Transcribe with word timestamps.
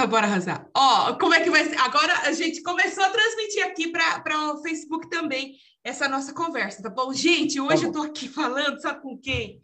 Então, 0.00 0.08
bora 0.08 0.26
arrasar. 0.26 0.66
Ó, 0.74 1.12
como 1.18 1.34
é 1.34 1.40
que 1.40 1.50
vai 1.50 1.62
ser? 1.62 1.78
Agora 1.78 2.20
a 2.20 2.32
gente 2.32 2.62
começou 2.62 3.04
a 3.04 3.10
transmitir 3.10 3.62
aqui 3.66 3.88
para 3.88 4.50
o 4.50 4.62
Facebook 4.62 5.10
também 5.10 5.56
essa 5.84 6.08
nossa 6.08 6.32
conversa, 6.32 6.82
tá 6.82 6.88
bom? 6.88 7.12
Gente, 7.12 7.60
hoje 7.60 7.82
tá 7.82 7.82
bom. 7.82 7.86
eu 7.88 7.92
tô 7.92 8.02
aqui 8.04 8.26
falando, 8.32 8.80
sabe 8.80 9.02
com 9.02 9.18
quem? 9.18 9.60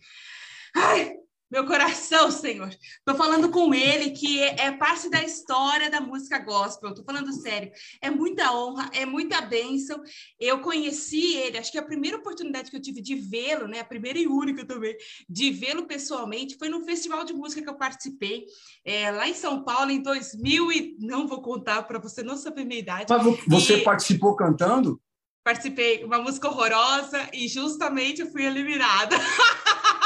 Ai, 0.74 1.14
meu 1.50 1.64
coração, 1.64 2.30
Senhor. 2.30 2.68
Estou 2.68 3.14
falando 3.14 3.50
com 3.50 3.72
ele, 3.72 4.10
que 4.10 4.40
é, 4.40 4.66
é, 4.66 4.72
parte 4.72 5.08
da 5.08 5.22
história 5.22 5.88
da 5.88 6.00
música 6.00 6.38
gospel. 6.40 6.90
Estou 6.90 7.04
falando 7.04 7.32
sério. 7.32 7.70
É 8.02 8.10
muita 8.10 8.52
honra, 8.52 8.90
é 8.92 9.06
muita 9.06 9.40
bênção. 9.40 10.02
Eu 10.40 10.60
conheci 10.60 11.36
ele, 11.36 11.58
acho 11.58 11.70
que 11.70 11.78
a 11.78 11.84
primeira 11.84 12.16
oportunidade 12.16 12.70
que 12.70 12.76
eu 12.76 12.82
tive 12.82 13.00
de 13.00 13.14
vê-lo, 13.14 13.68
né? 13.68 13.80
A 13.80 13.84
primeira 13.84 14.18
e 14.18 14.26
única 14.26 14.64
também, 14.64 14.96
de 15.28 15.50
vê-lo 15.50 15.86
pessoalmente, 15.86 16.56
foi 16.58 16.68
num 16.68 16.84
festival 16.84 17.24
de 17.24 17.32
música 17.32 17.62
que 17.62 17.70
eu 17.70 17.76
participei, 17.76 18.46
é, 18.84 19.10
lá 19.12 19.28
em 19.28 19.34
São 19.34 19.62
Paulo, 19.62 19.90
em 19.90 20.02
2000 20.02 20.72
e... 20.72 20.96
Não 20.98 21.28
vou 21.28 21.42
contar 21.42 21.82
para 21.82 21.98
você 21.98 22.22
não 22.22 22.36
saber 22.36 22.64
minha 22.64 22.80
idade. 22.80 23.06
Mas 23.08 23.22
você 23.46 23.76
e... 23.76 23.82
participou 23.82 24.34
cantando? 24.34 25.00
Participei, 25.44 26.02
uma 26.02 26.18
música 26.18 26.48
horrorosa, 26.48 27.28
e 27.32 27.46
justamente 27.46 28.22
eu 28.22 28.32
fui 28.32 28.44
eliminada. 28.44 29.16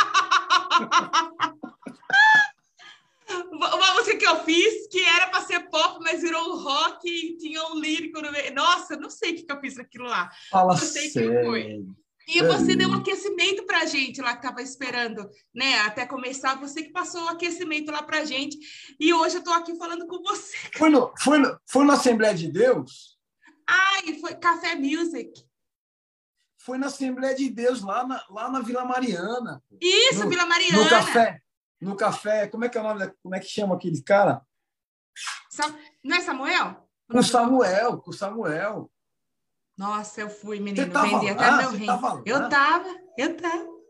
Uma 3.53 3.95
música 3.95 4.17
que 4.17 4.20
eu 4.31 4.45
fiz 4.45 4.87
que 4.89 5.01
era 5.01 5.29
para 5.29 5.43
ser 5.43 5.61
pop, 5.71 5.99
mas 6.03 6.23
virou 6.23 6.59
rock 6.59 7.09
e 7.09 7.37
tinha 7.37 7.63
um 7.69 7.79
lírico 7.79 8.21
no 8.21 8.31
meio. 8.33 8.55
Nossa, 8.55 8.97
não 8.97 9.11
sei 9.11 9.33
o 9.33 9.37
que, 9.37 9.43
que 9.43 9.53
eu 9.53 9.61
fiz 9.61 9.79
aquilo 9.79 10.05
lá. 10.05 10.31
Fala 10.51 10.75
não 10.75 10.81
sei 10.81 11.11
sério. 11.11 11.31
que 11.31 11.45
foi. 11.47 11.87
E 12.29 12.43
você 12.43 12.77
deu 12.77 12.89
um 12.89 12.95
aquecimento 12.95 13.65
para 13.65 13.81
a 13.81 13.87
gente 13.87 14.21
lá 14.21 14.33
que 14.33 14.47
estava 14.47 14.63
esperando, 14.63 15.29
né? 15.53 15.81
Até 15.81 16.07
começar, 16.07 16.61
você 16.61 16.83
que 16.85 16.93
passou 16.93 17.25
o 17.25 17.29
aquecimento 17.29 17.91
lá 17.91 18.03
para 18.03 18.21
a 18.21 18.25
gente. 18.25 18.57
E 19.01 19.13
hoje 19.13 19.37
eu 19.37 19.41
estou 19.41 19.53
aqui 19.53 19.77
falando 19.77 20.07
com 20.07 20.23
você. 20.23 20.57
Foi, 20.77 20.91
no, 20.91 21.13
foi, 21.19 21.39
no, 21.39 21.59
foi 21.67 21.85
na 21.85 21.95
Assembleia 21.95 22.35
de 22.35 22.47
Deus? 22.47 23.19
Ai, 23.67 24.15
foi 24.21 24.35
Café 24.37 24.77
Music 24.77 25.33
foi 26.61 26.77
na 26.77 26.87
Assembleia 26.87 27.35
de 27.35 27.49
Deus, 27.49 27.83
lá 27.83 28.07
na, 28.07 28.23
lá 28.29 28.51
na 28.51 28.61
Vila 28.61 28.85
Mariana. 28.85 29.63
Isso, 29.81 30.25
no, 30.25 30.31
Vila 30.31 30.45
Mariana. 30.47 30.85
No 30.85 30.89
café. 30.89 31.41
No 31.81 31.97
café. 31.97 32.47
Como 32.47 32.65
é 32.65 32.69
que 32.69 32.77
é 32.77 32.81
o 32.81 32.85
nome? 32.85 33.11
Como 33.23 33.35
é 33.35 33.41
que 33.41 33.47
chama 33.47 33.75
aquele 33.75 34.03
cara? 34.03 34.43
Não 36.05 36.17
é 36.17 36.21
Samuel? 36.21 36.89
Com 37.11 37.19
o 37.19 37.23
Samuel, 37.23 37.99
com 37.99 38.11
o 38.11 38.15
Samuel. 38.15 38.91
Nossa, 39.77 40.21
eu 40.21 40.31
fui, 40.31 40.61
menino. 40.61 40.93
Vendi 41.03 41.31
até 41.31 41.57
meu 41.57 41.71
rim. 41.71 41.87
Eu 42.27 42.49
tava, 42.49 42.89
eu 43.17 43.37
tava. 43.37 43.81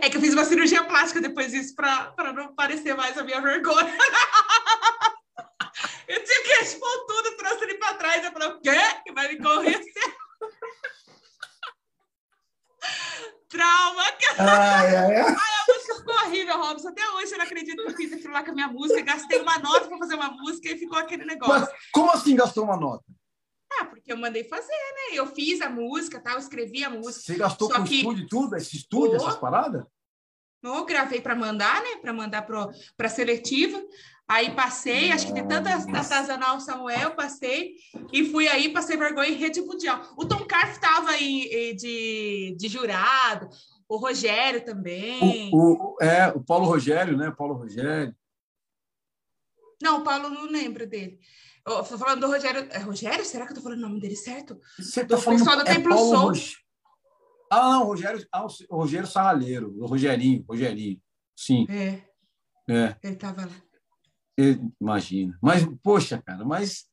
É 0.00 0.08
que 0.08 0.16
eu 0.16 0.20
fiz 0.20 0.32
uma 0.32 0.44
cirurgia 0.44 0.84
plástica 0.84 1.20
depois 1.20 1.52
disso 1.52 1.74
para 1.74 2.32
não 2.32 2.54
parecer 2.54 2.96
mais 2.96 3.16
a 3.16 3.22
minha 3.22 3.40
vergonha. 3.40 3.92
eu 6.08 6.24
tinha 6.24 6.42
que 6.42 6.52
expor 6.62 7.06
tudo, 7.06 7.36
trouxe 7.36 7.64
ele 7.64 7.74
para 7.74 7.94
trás. 7.94 8.24
Eu 8.24 8.32
falei, 8.32 8.48
o 8.48 8.60
quê? 8.60 8.76
Que 9.04 9.12
vai 9.12 9.28
me 9.28 9.38
correr? 9.38 9.80
Trauma. 13.50 14.02
Ai, 14.38 14.96
ai, 14.96 15.16
ai. 15.16 15.16
ai, 15.26 15.26
a 15.26 15.72
música 15.72 15.94
ficou 15.96 16.14
horrível, 16.14 16.56
Robson. 16.56 16.88
Até 16.88 17.10
hoje 17.10 17.32
eu 17.32 17.38
não 17.38 17.44
acredito 17.44 17.82
que 17.82 17.90
eu 17.90 17.96
fiz 17.96 18.12
aquilo 18.12 18.32
lá 18.32 18.42
com 18.42 18.52
a 18.52 18.54
minha 18.54 18.68
música. 18.68 19.02
Gastei 19.02 19.40
uma 19.40 19.58
nota 19.58 19.88
para 19.88 19.98
fazer 19.98 20.14
uma 20.14 20.30
música 20.30 20.68
e 20.70 20.78
ficou 20.78 20.96
aquele 20.96 21.24
negócio. 21.24 21.60
Mas 21.60 21.68
como 21.92 22.10
assim 22.12 22.36
gastou 22.36 22.64
uma 22.64 22.76
nota? 22.76 23.04
Ah, 23.78 23.84
porque 23.84 24.12
eu 24.12 24.16
mandei 24.16 24.44
fazer, 24.44 24.68
né? 24.68 25.18
Eu 25.18 25.26
fiz 25.26 25.60
a 25.60 25.68
música, 25.68 26.20
tal, 26.20 26.38
escrevi 26.38 26.84
a 26.84 26.90
música. 26.90 27.22
Você 27.22 27.36
gastou 27.36 27.68
com 27.68 27.84
que... 27.84 27.96
estúdio 27.96 28.24
e 28.24 28.28
tudo? 28.28 28.56
Esse 28.56 28.76
estúdio, 28.76 29.12
oh, 29.12 29.16
essas 29.16 29.36
paradas? 29.36 29.84
Eu 30.62 30.84
gravei 30.84 31.20
para 31.20 31.34
mandar, 31.34 31.82
né? 31.82 31.96
Para 32.00 32.12
mandar 32.12 32.42
para 32.42 33.08
seletiva. 33.08 33.82
Aí 34.30 34.54
passei, 34.54 35.10
acho 35.10 35.26
que 35.26 35.32
de 35.32 35.42
tanta 35.42 35.70
artesanal 35.70 36.60
Samuel, 36.60 37.16
passei 37.16 37.74
e 38.12 38.30
fui 38.30 38.46
aí, 38.46 38.72
passei 38.72 38.96
vergonha 38.96 39.28
em 39.28 39.34
rede 39.34 39.60
mundial. 39.60 40.00
O 40.16 40.24
Tom 40.24 40.44
Carf 40.46 40.70
estava 40.70 41.10
aí 41.10 41.74
de, 41.76 42.54
de 42.56 42.68
jurado, 42.68 43.48
o 43.88 43.96
Rogério 43.96 44.64
também. 44.64 45.50
O, 45.52 45.72
o, 45.72 45.96
é, 46.00 46.28
o 46.28 46.40
Paulo 46.40 46.66
Rogério, 46.66 47.16
né? 47.16 47.34
Paulo 47.36 47.54
Rogério. 47.54 48.14
Não, 49.82 49.98
o 49.98 50.04
Paulo 50.04 50.30
não 50.30 50.44
lembra 50.44 50.86
dele. 50.86 51.18
Eu 51.66 51.82
tô 51.82 51.98
falando 51.98 52.20
do 52.20 52.28
Rogério. 52.28 52.68
É 52.70 52.78
Rogério? 52.78 53.24
Será 53.24 53.46
que 53.46 53.50
eu 53.50 53.56
tô 53.56 53.62
falando 53.62 53.80
o 53.80 53.88
nome 53.88 54.00
dele 54.00 54.14
certo? 54.14 54.60
Você 54.78 55.04
tá 55.04 55.18
falando 55.18 55.40
pessoal 55.40 55.56
do 55.56 55.68
é 55.68 55.74
Templo 55.74 55.92
Paulo 55.92 56.16
Rog... 56.16 56.40
Ah, 57.50 57.70
não, 57.70 57.82
o 57.82 57.86
Rogério, 57.86 58.24
ah, 58.30 58.46
o 58.46 58.76
Rogério 58.76 59.08
Sarralheiro, 59.08 59.74
o 59.76 59.86
Rogerinho, 59.86 60.44
Rogerinho. 60.48 61.00
Sim. 61.34 61.66
É. 61.68 62.00
É. 62.72 62.96
Ele 63.02 63.16
tava 63.16 63.40
lá. 63.40 63.69
Imagina. 64.80 65.38
Mas, 65.42 65.66
poxa, 65.82 66.22
cara, 66.24 66.44
mas 66.44 66.86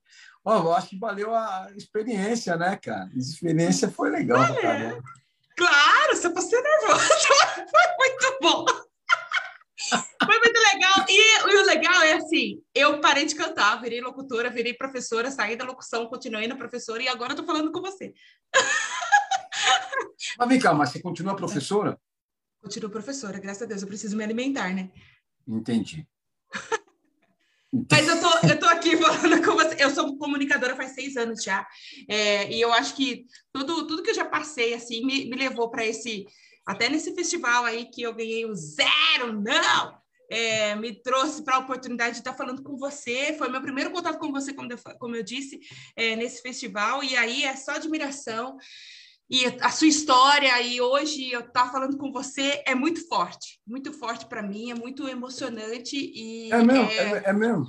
ó, 0.43 0.57
eu 0.57 0.73
acho 0.73 0.89
que 0.89 0.99
valeu 0.99 1.33
a 1.33 1.69
experiência, 1.75 2.55
né, 2.55 2.77
cara? 2.77 3.09
A 3.13 3.17
experiência 3.17 3.89
foi 3.89 4.09
legal, 4.09 4.43
é. 4.43 4.61
cara. 4.61 4.99
Claro, 5.55 6.15
você 6.15 6.29
passou 6.29 6.61
nervoso. 6.61 7.09
foi 7.69 7.97
muito 7.97 8.37
bom. 8.41 8.65
Foi 10.27 10.39
muito 10.39 10.59
legal. 10.73 11.05
E, 11.07 11.51
e, 11.51 11.55
o 11.55 11.65
legal 11.65 12.01
é 12.01 12.13
assim: 12.13 12.61
eu 12.75 12.99
parei 12.99 13.25
de 13.25 13.35
cantar, 13.35 13.79
virei 13.79 14.01
locutora, 14.01 14.49
virei 14.49 14.73
professora, 14.73 15.31
saí 15.31 15.55
da 15.55 15.63
locução, 15.63 16.07
continuei 16.07 16.47
na 16.47 16.57
professora 16.57 17.01
e 17.01 17.07
agora 17.07 17.35
tô 17.35 17.45
falando 17.45 17.71
com 17.71 17.79
você. 17.79 18.13
Mas 20.37 20.49
vem 20.49 20.59
cá, 20.59 20.73
mas 20.73 20.89
você 20.89 21.01
continua 21.01 21.35
professora? 21.35 21.99
Continuo 22.61 22.89
professora, 22.89 23.39
graças 23.39 23.63
a 23.63 23.65
Deus. 23.65 23.81
Eu 23.81 23.87
preciso 23.87 24.17
me 24.17 24.23
alimentar, 24.23 24.73
né? 24.73 24.91
Entendi. 25.47 26.07
Mas 27.91 28.07
eu 28.07 28.19
tô, 28.21 28.47
eu 28.47 28.59
tô 28.59 28.65
aqui 28.67 28.95
falando 28.97 29.43
com 29.43 29.55
você. 29.55 29.75
Eu 29.83 29.89
sou 29.89 30.17
comunicadora 30.17 30.75
faz 30.75 30.91
seis 30.91 31.17
anos 31.17 31.43
já. 31.43 31.67
É, 32.09 32.51
e 32.51 32.61
eu 32.61 32.71
acho 32.73 32.95
que 32.95 33.25
tudo, 33.51 33.85
tudo 33.87 34.03
que 34.03 34.11
eu 34.11 34.15
já 34.15 34.25
passei, 34.25 34.73
assim, 34.73 35.05
me, 35.05 35.29
me 35.29 35.35
levou 35.35 35.69
para 35.69 35.85
esse... 35.85 36.25
Até 36.65 36.89
nesse 36.89 37.15
festival 37.15 37.63
aí 37.63 37.85
que 37.85 38.01
eu 38.01 38.13
ganhei 38.13 38.45
o 38.45 38.53
zero, 38.53 39.41
não! 39.41 39.97
É, 40.29 40.75
me 40.75 40.93
trouxe 41.01 41.41
para 41.41 41.55
a 41.55 41.59
oportunidade 41.59 42.15
de 42.15 42.17
estar 42.19 42.33
falando 42.33 42.61
com 42.61 42.77
você. 42.77 43.33
Foi 43.37 43.47
meu 43.47 43.61
primeiro 43.61 43.91
contato 43.91 44.19
com 44.19 44.31
você, 44.31 44.53
como 44.53 44.71
eu, 44.71 44.77
como 44.99 45.15
eu 45.15 45.23
disse, 45.23 45.59
é, 45.95 46.15
nesse 46.17 46.41
festival. 46.41 47.03
E 47.03 47.15
aí 47.15 47.45
é 47.45 47.55
só 47.55 47.71
admiração 47.71 48.57
e 49.29 49.45
a 49.61 49.69
sua 49.69 49.87
história 49.87 50.61
e 50.61 50.79
hoje 50.79 51.31
eu 51.31 51.41
estar 51.41 51.65
tá 51.65 51.71
falando 51.71 51.97
com 51.97 52.11
você 52.11 52.63
é 52.65 52.73
muito 52.73 53.05
forte, 53.07 53.59
muito 53.67 53.91
forte 53.91 54.25
para 54.25 54.41
mim, 54.41 54.71
é 54.71 54.75
muito 54.75 55.07
emocionante 55.07 55.95
e 55.95 56.51
é 56.51 56.63
mesmo, 56.63 56.91
é, 56.91 56.95
é, 56.95 57.23
é, 57.25 57.33
mesmo. 57.33 57.65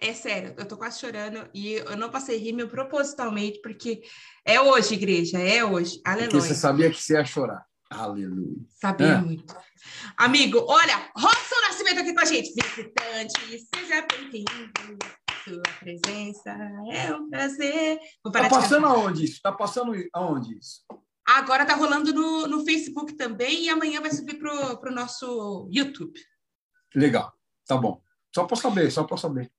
É 0.00 0.14
sério, 0.14 0.54
eu 0.56 0.66
tô 0.66 0.76
quase 0.76 0.98
chorando 0.98 1.48
e 1.52 1.74
eu 1.74 1.96
não 1.96 2.10
passei 2.10 2.38
rímel 2.38 2.68
propositalmente 2.68 3.60
porque 3.60 4.02
é 4.44 4.58
hoje, 4.60 4.94
igreja, 4.94 5.38
é 5.38 5.62
hoje. 5.62 6.00
Aleluia. 6.04 6.30
Porque 6.30 6.46
você 6.46 6.54
sabia 6.54 6.90
que 6.90 7.02
você 7.02 7.14
ia 7.14 7.24
chorar. 7.24 7.64
Aleluia. 7.90 8.56
Sabia 8.80 9.06
é. 9.06 9.20
muito. 9.20 9.54
Amigo, 10.16 10.64
olha, 10.66 11.10
Robson 11.14 11.60
Nascimento 11.68 12.00
aqui 12.00 12.14
com 12.14 12.20
a 12.20 12.24
gente. 12.24 12.52
Visitante, 12.54 13.66
seja 13.74 14.06
bem-vindo 14.10 15.25
sua 15.46 15.62
presença 15.78 16.50
é 16.90 17.14
um 17.14 17.30
prazer. 17.30 17.98
Está 18.26 18.48
passando 18.48 18.86
aonde 18.86 19.24
isso? 19.24 19.34
Está 19.34 19.52
passando 19.52 19.92
aonde 20.12 20.58
isso? 20.58 20.82
Agora 21.24 21.62
está 21.62 21.74
rolando 21.74 22.12
no, 22.12 22.46
no 22.46 22.64
Facebook 22.64 23.14
também 23.14 23.64
e 23.64 23.68
amanhã 23.68 24.00
vai 24.00 24.10
subir 24.10 24.38
para 24.38 24.90
o 24.90 24.94
nosso 24.94 25.68
YouTube. 25.72 26.18
Legal, 26.94 27.32
tá 27.66 27.76
bom. 27.76 28.00
Só 28.34 28.44
para 28.44 28.56
saber, 28.56 28.90
só 28.90 29.04
para 29.04 29.16
saber. 29.16 29.52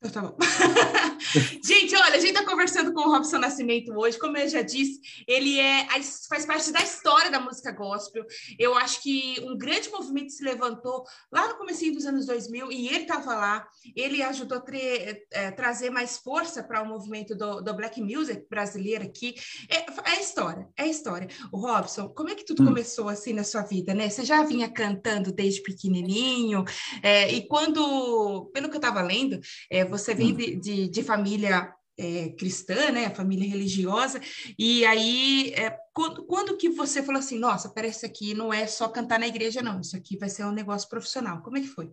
Então, 0.00 0.10
tá 0.10 0.28
bom. 0.28 0.36
gente, 1.64 1.94
olha, 1.96 2.14
a 2.14 2.20
gente 2.20 2.30
está 2.30 2.44
conversando 2.44 2.92
com 2.92 3.00
o 3.00 3.10
Robson 3.10 3.38
Nascimento 3.38 3.92
hoje. 3.92 4.16
Como 4.16 4.36
eu 4.36 4.48
já 4.48 4.62
disse, 4.62 5.00
ele 5.26 5.58
é 5.58 5.88
faz 6.28 6.46
parte 6.46 6.70
da 6.70 6.80
história 6.80 7.30
da 7.30 7.40
música 7.40 7.72
gospel. 7.72 8.24
Eu 8.58 8.76
acho 8.76 9.02
que 9.02 9.40
um 9.42 9.58
grande 9.58 9.90
movimento 9.90 10.30
se 10.30 10.44
levantou 10.44 11.04
lá 11.32 11.48
no 11.48 11.56
começo 11.56 11.90
dos 11.92 12.06
anos 12.06 12.26
2000 12.26 12.70
e 12.70 12.88
ele 12.88 13.02
estava 13.02 13.34
lá. 13.34 13.66
Ele 13.96 14.22
ajudou 14.22 14.58
a 14.58 14.60
tra 14.60 14.78
é, 14.78 15.50
trazer 15.50 15.90
mais 15.90 16.18
força 16.18 16.62
para 16.62 16.82
o 16.82 16.86
movimento 16.86 17.34
do, 17.34 17.60
do, 17.60 17.74
black 17.74 18.00
music 18.00 18.46
brasileiro 18.48 19.04
aqui. 19.04 19.34
É, 19.68 20.12
é 20.12 20.20
história, 20.20 20.68
é 20.76 20.86
história. 20.86 21.28
O 21.52 21.58
Robson, 21.58 22.08
como 22.08 22.28
é 22.28 22.36
que 22.36 22.44
tudo 22.44 22.62
hum. 22.62 22.66
começou 22.66 23.08
assim 23.08 23.32
na 23.32 23.42
sua 23.42 23.62
vida, 23.62 23.94
né? 23.94 24.08
Você 24.08 24.24
já 24.24 24.44
vinha 24.44 24.70
cantando 24.70 25.32
desde 25.32 25.60
pequenininho 25.62 26.64
é, 27.02 27.32
e 27.32 27.48
quando, 27.48 28.48
pelo 28.52 28.68
que 28.68 28.76
eu 28.76 28.80
estava 28.80 29.02
lendo, 29.02 29.40
é, 29.68 29.87
você 29.88 30.14
vem 30.14 30.34
de, 30.34 30.56
de, 30.56 30.88
de 30.88 31.02
família 31.02 31.74
é, 31.98 32.28
cristã, 32.30 32.92
né, 32.92 33.10
família 33.10 33.48
religiosa, 33.48 34.20
e 34.56 34.84
aí 34.86 35.52
é, 35.54 35.76
quando, 35.92 36.24
quando, 36.24 36.56
que 36.56 36.68
você 36.68 37.02
falou 37.02 37.18
assim, 37.18 37.38
nossa, 37.38 37.68
parece 37.68 38.06
aqui 38.06 38.34
não 38.34 38.52
é 38.52 38.66
só 38.66 38.88
cantar 38.88 39.18
na 39.18 39.26
igreja, 39.26 39.60
não, 39.60 39.80
isso 39.80 39.96
aqui 39.96 40.16
vai 40.16 40.28
ser 40.28 40.44
um 40.44 40.52
negócio 40.52 40.88
profissional. 40.88 41.42
Como 41.42 41.58
é 41.58 41.60
que 41.60 41.66
foi? 41.66 41.92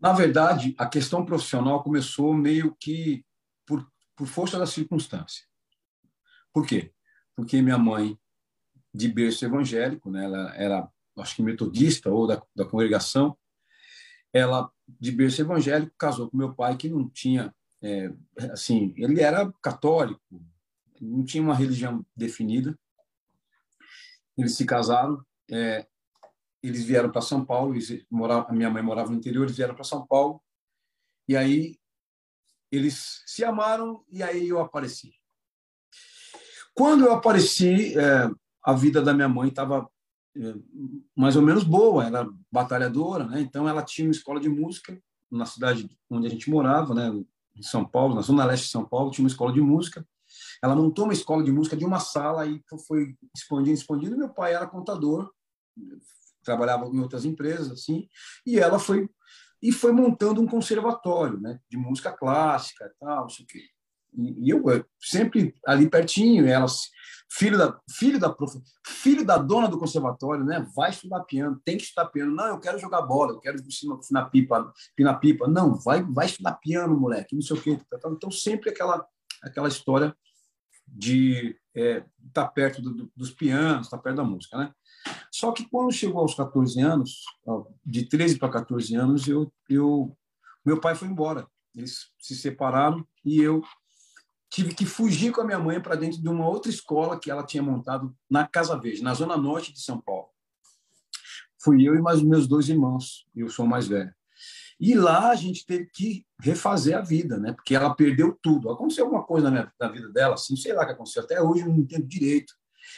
Na 0.00 0.12
verdade, 0.12 0.74
a 0.76 0.86
questão 0.86 1.24
profissional 1.24 1.82
começou 1.84 2.34
meio 2.34 2.74
que 2.80 3.24
por, 3.64 3.86
por 4.16 4.26
força 4.26 4.58
da 4.58 4.66
circunstância. 4.66 5.44
Por 6.52 6.66
quê? 6.66 6.92
Porque 7.36 7.62
minha 7.62 7.78
mãe, 7.78 8.18
de 8.92 9.06
berço 9.06 9.44
evangélico, 9.44 10.10
né, 10.10 10.24
ela 10.24 10.56
era, 10.56 10.90
acho 11.18 11.36
que 11.36 11.42
metodista 11.42 12.10
ou 12.10 12.26
da, 12.26 12.42
da 12.56 12.64
congregação, 12.64 13.36
ela, 14.32 14.70
de 14.88 15.10
berço 15.10 15.40
evangélico, 15.40 15.94
casou 15.98 16.30
com 16.30 16.36
meu 16.36 16.54
pai, 16.54 16.76
que 16.76 16.88
não 16.88 17.08
tinha, 17.08 17.54
é, 17.82 18.12
assim, 18.52 18.94
ele 18.96 19.20
era 19.20 19.52
católico, 19.62 20.20
não 21.00 21.24
tinha 21.24 21.42
uma 21.42 21.54
religião 21.54 22.04
definida. 22.14 22.78
Eles 24.36 24.54
se 24.56 24.64
casaram, 24.64 25.24
é, 25.50 25.86
eles 26.62 26.84
vieram 26.84 27.10
para 27.10 27.22
São 27.22 27.44
Paulo, 27.44 27.74
eles 27.74 28.04
moravam, 28.10 28.50
a 28.50 28.52
minha 28.52 28.70
mãe 28.70 28.82
morava 28.82 29.10
no 29.10 29.16
interior, 29.16 29.44
eles 29.44 29.56
vieram 29.56 29.74
para 29.74 29.84
São 29.84 30.06
Paulo, 30.06 30.42
e 31.26 31.36
aí 31.36 31.78
eles 32.70 33.22
se 33.26 33.44
amaram, 33.44 34.04
e 34.08 34.22
aí 34.22 34.48
eu 34.48 34.60
apareci. 34.60 35.14
Quando 36.74 37.04
eu 37.04 37.12
apareci, 37.12 37.98
é, 37.98 38.30
a 38.62 38.72
vida 38.72 39.02
da 39.02 39.12
minha 39.12 39.28
mãe 39.28 39.48
estava 39.48 39.90
mais 41.16 41.36
ou 41.36 41.42
menos 41.42 41.64
boa, 41.64 42.04
ela 42.04 42.20
era 42.20 42.30
batalhadora, 42.50 43.24
né? 43.24 43.40
Então 43.40 43.68
ela 43.68 43.82
tinha 43.82 44.06
uma 44.06 44.12
escola 44.12 44.40
de 44.40 44.48
música 44.48 45.00
na 45.30 45.46
cidade 45.46 45.90
onde 46.08 46.26
a 46.26 46.30
gente 46.30 46.50
morava, 46.50 46.94
né? 46.94 47.08
Em 47.56 47.62
São 47.62 47.84
Paulo, 47.84 48.14
na 48.14 48.22
zona 48.22 48.44
leste 48.44 48.66
de 48.66 48.70
São 48.70 48.84
Paulo, 48.84 49.10
tinha 49.10 49.24
uma 49.24 49.30
escola 49.30 49.52
de 49.52 49.60
música. 49.60 50.06
Ela 50.62 50.76
montou 50.76 51.04
uma 51.04 51.12
escola 51.12 51.42
de 51.42 51.50
música 51.50 51.76
de 51.76 51.84
uma 51.84 51.98
sala 51.98 52.46
e 52.46 52.62
foi 52.86 53.16
expandindo, 53.34 53.74
expandindo. 53.74 54.16
Meu 54.16 54.28
pai 54.28 54.54
era 54.54 54.66
contador, 54.66 55.30
trabalhava 56.42 56.86
em 56.86 57.00
outras 57.00 57.24
empresas 57.24 57.70
assim, 57.70 58.08
e 58.46 58.58
ela 58.58 58.78
foi 58.78 59.08
e 59.62 59.70
foi 59.70 59.92
montando 59.92 60.40
um 60.40 60.46
conservatório, 60.46 61.38
né, 61.38 61.60
de 61.68 61.76
música 61.76 62.10
clássica, 62.10 62.90
tal, 62.98 63.22
não 63.22 63.28
sei 63.28 63.44
o 63.44 63.48
quê. 63.48 63.62
E 64.16 64.50
eu 64.50 64.62
sempre 65.00 65.54
ali 65.66 65.88
pertinho, 65.88 66.46
ela 66.46 66.66
filho 67.32 67.56
da 67.56 67.78
filho 67.88 68.18
da 68.18 68.28
prof, 68.30 68.58
filho 68.84 69.24
da 69.24 69.38
dona 69.38 69.68
do 69.68 69.78
conservatório, 69.78 70.44
né? 70.44 70.66
Vai 70.74 70.90
estudar 70.90 71.24
piano, 71.24 71.60
tem 71.64 71.76
que 71.76 71.84
estudar 71.84 72.06
piano. 72.06 72.34
Não, 72.34 72.46
eu 72.46 72.60
quero 72.60 72.78
jogar 72.78 73.02
bola, 73.02 73.32
eu 73.32 73.40
quero 73.40 73.58
na 74.10 74.24
pipa, 74.24 74.72
na 74.98 75.14
pipa. 75.14 75.46
Não, 75.46 75.74
vai 75.76 76.02
vai 76.02 76.26
estudar 76.26 76.54
piano, 76.54 76.98
moleque, 76.98 77.34
não 77.34 77.42
sei 77.42 77.56
o 77.56 77.62
quê. 77.62 77.78
Então 78.10 78.30
sempre 78.30 78.70
aquela 78.70 79.06
aquela 79.42 79.68
história 79.68 80.14
de 80.86 81.56
é, 81.74 82.04
estar 82.26 82.44
tá 82.44 82.48
perto 82.48 82.82
do, 82.82 83.10
dos 83.14 83.30
pianos, 83.30 83.86
estar 83.86 83.96
tá 83.96 84.02
perto 84.02 84.16
da 84.16 84.24
música, 84.24 84.58
né? 84.58 84.72
Só 85.32 85.52
que 85.52 85.68
quando 85.68 85.92
chegou 85.92 86.20
aos 86.20 86.34
14 86.34 86.80
anos, 86.80 87.22
de 87.86 88.06
13 88.06 88.38
para 88.38 88.50
14 88.50 88.94
anos, 88.96 89.28
eu, 89.28 89.52
eu 89.68 90.16
meu 90.64 90.80
pai 90.80 90.94
foi 90.94 91.08
embora. 91.08 91.46
Eles 91.74 92.10
se 92.18 92.34
separaram 92.34 93.06
e 93.24 93.40
eu 93.40 93.62
tive 94.50 94.74
que 94.74 94.84
fugir 94.84 95.32
com 95.32 95.40
a 95.40 95.44
minha 95.44 95.58
mãe 95.58 95.80
para 95.80 95.94
dentro 95.94 96.20
de 96.20 96.28
uma 96.28 96.46
outra 96.48 96.70
escola 96.70 97.18
que 97.18 97.30
ela 97.30 97.46
tinha 97.46 97.62
montado 97.62 98.14
na 98.28 98.46
Casa 98.46 98.76
Verde, 98.76 99.02
na 99.02 99.14
zona 99.14 99.36
norte 99.36 99.72
de 99.72 99.80
São 99.80 100.00
Paulo. 100.00 100.28
Fui 101.62 101.86
eu 101.86 101.94
e 101.94 102.00
mais 102.00 102.20
meus 102.20 102.48
dois 102.48 102.68
irmãos, 102.68 103.26
eu 103.34 103.48
sou 103.48 103.66
mais 103.66 103.86
velho. 103.86 104.12
E 104.80 104.94
lá 104.94 105.30
a 105.30 105.34
gente 105.34 105.64
teve 105.66 105.90
que 105.92 106.26
refazer 106.40 106.96
a 106.96 107.02
vida, 107.02 107.38
né? 107.38 107.52
Porque 107.52 107.74
ela 107.74 107.94
perdeu 107.94 108.36
tudo. 108.42 108.70
Aconteceu 108.70 109.04
alguma 109.04 109.22
coisa 109.22 109.50
na, 109.50 109.50
minha, 109.50 109.72
na 109.78 109.88
vida 109.88 110.08
dela, 110.08 110.34
assim, 110.34 110.56
sei 110.56 110.72
lá 110.72 110.82
o 110.82 110.86
que 110.86 110.92
aconteceu. 110.92 111.22
Até 111.22 111.40
hoje 111.40 111.62
eu 111.62 111.68
não 111.68 111.76
entendo 111.76 112.06
direito. 112.06 112.54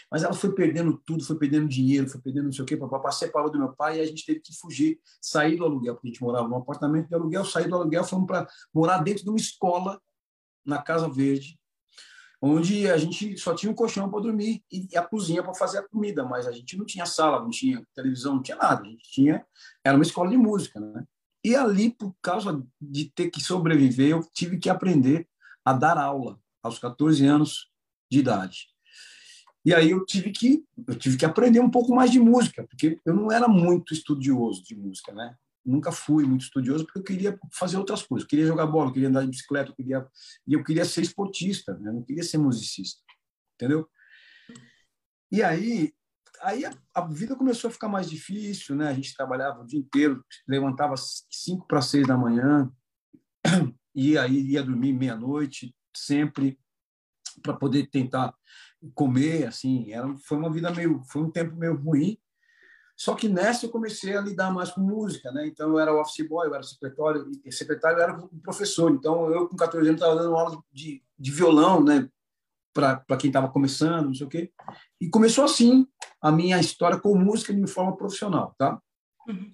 Mas 0.09 0.23
ela 0.23 0.33
foi 0.33 0.55
perdendo 0.55 0.97
tudo, 1.05 1.25
foi 1.25 1.37
perdendo 1.37 1.67
dinheiro, 1.69 2.09
foi 2.09 2.21
perdendo 2.21 2.45
não 2.45 2.53
sei 2.53 2.63
o 2.63 2.67
quê. 2.67 2.77
Papai 2.77 3.13
separou 3.13 3.51
do 3.51 3.59
meu 3.59 3.73
pai 3.73 3.99
e 3.99 4.01
a 4.01 4.07
gente 4.07 4.25
teve 4.25 4.39
que 4.39 4.57
fugir, 4.57 5.01
sair 5.21 5.57
do 5.57 5.65
aluguel, 5.65 5.95
porque 5.95 6.07
a 6.07 6.11
gente 6.13 6.23
morava 6.23 6.47
num 6.47 6.57
apartamento 6.57 7.09
de 7.09 7.15
aluguel, 7.17 7.45
sair 7.45 7.69
do 7.69 7.75
aluguel, 7.75 8.05
fomos 8.05 8.29
para 8.29 8.47
morar 8.73 8.99
dentro 8.99 9.25
de 9.25 9.29
uma 9.29 9.39
escola 9.39 10.01
na 10.65 10.83
Casa 10.83 11.09
Verde, 11.09 11.59
onde 12.41 12.91
a 12.91 12.97
gente 12.97 13.39
só 13.39 13.55
tinha 13.55 13.71
um 13.71 13.75
colchão 13.75 14.11
para 14.11 14.21
dormir 14.21 14.65
e 14.71 14.89
a 14.97 15.03
cozinha 15.03 15.43
para 15.43 15.55
fazer 15.55 15.79
a 15.79 15.89
comida, 15.89 16.25
mas 16.25 16.47
a 16.47 16.53
gente 16.53 16.77
não 16.77 16.85
tinha 16.85 17.07
sala, 17.07 17.41
não 17.41 17.51
tinha 17.51 17.87
televisão, 17.95 18.35
não 18.35 18.43
tinha 18.43 18.57
nada. 18.57 18.83
A 18.83 18.87
gente 18.87 19.11
tinha 19.11 19.47
era 19.85 19.97
uma 19.97 20.03
escola 20.03 20.31
de 20.31 20.37
música, 20.37 20.81
né? 20.81 21.05
E 21.45 21.55
ali, 21.57 21.91
por 21.91 22.15
causa 22.21 22.65
de 22.81 23.11
ter 23.11 23.31
que 23.31 23.41
sobreviver, 23.41 24.11
eu 24.11 24.21
tive 24.33 24.59
que 24.59 24.71
aprender 24.71 25.29
a 25.65 25.73
dar 25.73 25.99
aula 25.99 26.39
aos 26.63 26.79
14 26.79 27.25
anos 27.27 27.71
de 28.11 28.21
idade. 28.21 28.69
E 29.65 29.73
aí 29.73 29.91
eu 29.91 30.05
tive 30.05 30.33
que 30.33 30.65
eu 30.89 30.97
tive 30.97 31.17
que 31.17 31.25
aprender 31.25 31.61
um 31.61 31.71
pouco 31.71 31.95
mais 31.95 32.11
de 32.11 32.19
música, 32.19 32.67
porque 32.67 33.01
eu 33.05 33.15
não 33.15 33.31
era 33.31 33.47
muito 33.47 33.95
estudioso 33.95 34.65
de 34.65 34.75
música, 34.75 35.13
né? 35.13 35.37
Nunca 35.65 35.93
fui 35.93 36.25
muito 36.25 36.43
estudioso 36.43 36.85
porque 36.85 36.99
eu 36.99 37.05
queria 37.05 37.39
fazer 37.53 37.77
outras 37.77 38.03
coisas. 38.03 38.25
Eu 38.25 38.29
queria 38.29 38.47
jogar 38.47 38.67
bola, 38.67 38.89
eu 38.89 38.93
queria 38.93 39.09
andar 39.09 39.23
de 39.23 39.29
bicicleta, 39.29 39.71
eu 39.71 39.75
queria 39.75 40.07
e 40.47 40.55
eu 40.55 40.65
queria 40.65 40.85
ser 40.85 41.03
esportista, 41.03 41.75
né? 41.79 41.91
eu 41.91 41.95
não 41.95 42.03
queria 42.03 42.23
ser 42.23 42.39
musicista, 42.39 43.01
entendeu? 43.55 43.89
E 45.31 45.43
aí 45.43 45.93
aí 46.43 46.65
a, 46.65 46.73
a, 46.93 47.07
vida 47.07 47.37
começou 47.37 47.69
a 47.69 47.73
ficar 47.73 47.89
mais 47.89 48.11
difícil, 48.11 48.75
né? 48.75 48.89
A 48.89 48.95
gente 48.95 49.15
trabalhava 49.15 49.63
o 49.63 49.67
dia 49.67 49.79
inteiro, 49.79 50.25
levantava 50.47 50.95
cinco 51.31 51.67
para 51.67 51.81
seis 51.81 52.07
da 52.07 52.17
manhã 52.17 52.71
e 53.95 54.19
aí 54.19 54.41
ia 54.51 54.63
dormir 54.63 54.93
meia 54.93 55.15
noite 55.15 55.75
sempre 55.95 56.59
para 57.43 57.55
poder 57.55 57.89
tentar 57.89 58.35
comer, 58.95 59.47
assim, 59.47 59.93
era, 59.93 60.17
foi 60.19 60.39
uma 60.39 60.53
vida 60.53 60.71
meio, 60.71 61.03
foi 61.05 61.23
um 61.23 61.31
tempo 61.31 61.57
meio 61.57 61.77
ruim. 61.77 62.19
Só 62.97 63.15
que 63.15 63.29
nessa 63.29 63.67
eu 63.67 63.71
comecei 63.71 64.17
a 64.17 64.21
lidar 64.21 64.53
mais 64.53 64.71
com 64.71 64.81
música, 64.81 65.33
né? 65.33 65.47
Então 65.47 65.71
eu 65.71 65.79
era 65.79 65.95
office 65.95 66.27
boy, 66.29 66.47
eu 66.47 66.55
era 66.55 66.63
secretário, 66.63 67.31
e 67.45 67.53
secretário 67.53 67.99
eu 67.99 68.03
era 68.03 68.29
professor. 68.43 68.91
Então 68.93 69.31
eu 69.31 69.49
com 69.49 69.57
14 69.57 69.89
anos 69.89 70.01
estava 70.01 70.21
dando 70.21 70.37
aula 70.37 70.63
de, 70.73 71.03
de 71.19 71.31
violão, 71.31 71.83
né? 71.83 72.09
Para 72.73 73.17
quem 73.19 73.29
estava 73.29 73.51
começando, 73.51 74.07
não 74.07 74.15
sei 74.15 74.27
o 74.27 74.31
quê. 74.31 74.53
E 75.01 75.09
começou 75.09 75.45
assim 75.45 75.87
a 76.21 76.31
minha 76.31 76.59
história 76.61 76.99
com 76.99 77.17
música 77.19 77.53
de 77.53 77.67
forma 77.67 77.97
profissional, 77.97 78.55
tá? 78.57 78.81
Uhum. 79.29 79.53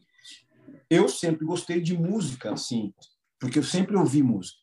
Eu 0.91 1.09
sempre 1.09 1.45
gostei 1.45 1.81
de 1.81 1.97
música, 1.97 2.53
assim, 2.53 2.95
porque 3.39 3.59
eu 3.59 3.63
sempre 3.63 3.97
ouvi 3.97 4.23
música. 4.23 4.59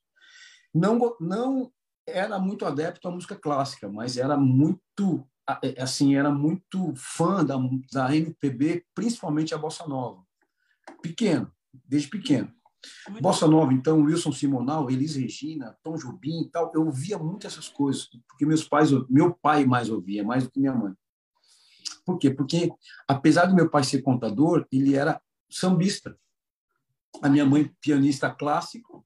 Não, 0.74 1.16
não 1.20 1.72
era 2.08 2.40
muito 2.40 2.66
adepto 2.66 3.08
à 3.08 3.12
música 3.12 3.36
clássica, 3.36 3.90
mas 3.90 4.18
era 4.18 4.38
muito 4.38 5.28
assim 5.78 6.16
era 6.16 6.32
muito 6.32 6.94
fã 6.96 7.44
da, 7.44 7.56
da 7.92 8.16
MPB, 8.16 8.86
principalmente 8.94 9.54
a 9.54 9.58
bossa 9.58 9.86
nova. 9.88 10.24
Pequeno, 11.02 11.52
desde 11.86 12.10
pequeno. 12.10 12.54
Bossa 13.20 13.48
Nova, 13.48 13.74
então, 13.74 14.04
Wilson 14.04 14.32
Simonal, 14.32 14.90
Elis 14.90 15.16
Regina, 15.16 15.76
Tom 15.84 15.96
Jobim 15.96 16.42
e 16.42 16.50
tal, 16.50 16.72
eu 16.74 16.86
ouvia 16.86 17.18
muito 17.18 17.48
essas 17.48 17.68
coisas, 17.68 18.08
porque 18.28 18.46
meus 18.46 18.64
pais, 18.64 18.92
meu 19.10 19.34
pai 19.34 19.66
mais 19.66 19.90
ouvia, 19.90 20.24
mais 20.24 20.44
do 20.44 20.52
que 20.52 20.60
minha 20.60 20.74
mãe. 20.74 20.94
Por 22.06 22.20
quê? 22.20 22.30
Porque, 22.30 22.72
apesar 23.08 23.48
do 23.48 23.56
meu 23.56 23.70
pai 23.70 23.84
ser 23.84 24.02
contador, 24.02 24.68
ele 24.72 24.96
era 24.96 25.20
sambista. 25.50 26.18
A 27.22 27.30
minha 27.30 27.46
mãe, 27.46 27.72
pianista 27.82 28.30
clássico, 28.30 29.06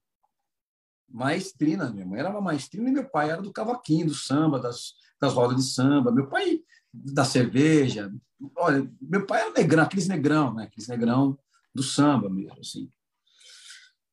maestrina. 1.08 1.90
Minha 1.90 2.06
mãe 2.06 2.20
era 2.20 2.30
uma 2.30 2.40
maestrina 2.40 2.88
e 2.88 2.92
meu 2.92 3.08
pai 3.08 3.30
era 3.30 3.40
do 3.40 3.52
cavaquinho, 3.52 4.06
do 4.06 4.14
samba, 4.14 4.58
das, 4.58 4.94
das 5.20 5.34
rodas 5.34 5.56
de 5.56 5.72
samba. 5.72 6.10
Meu 6.10 6.28
pai 6.28 6.60
da 6.92 7.24
cerveja. 7.24 8.12
Olha, 8.56 8.90
meu 9.00 9.26
pai 9.26 9.42
era 9.42 9.52
negrão, 9.52 9.84
aqueles 9.84 10.08
negrão, 10.08 10.54
né? 10.54 10.64
Aqueles 10.64 10.88
negrão 10.88 11.38
do 11.74 11.82
samba 11.82 12.28
mesmo, 12.28 12.58
assim. 12.58 12.90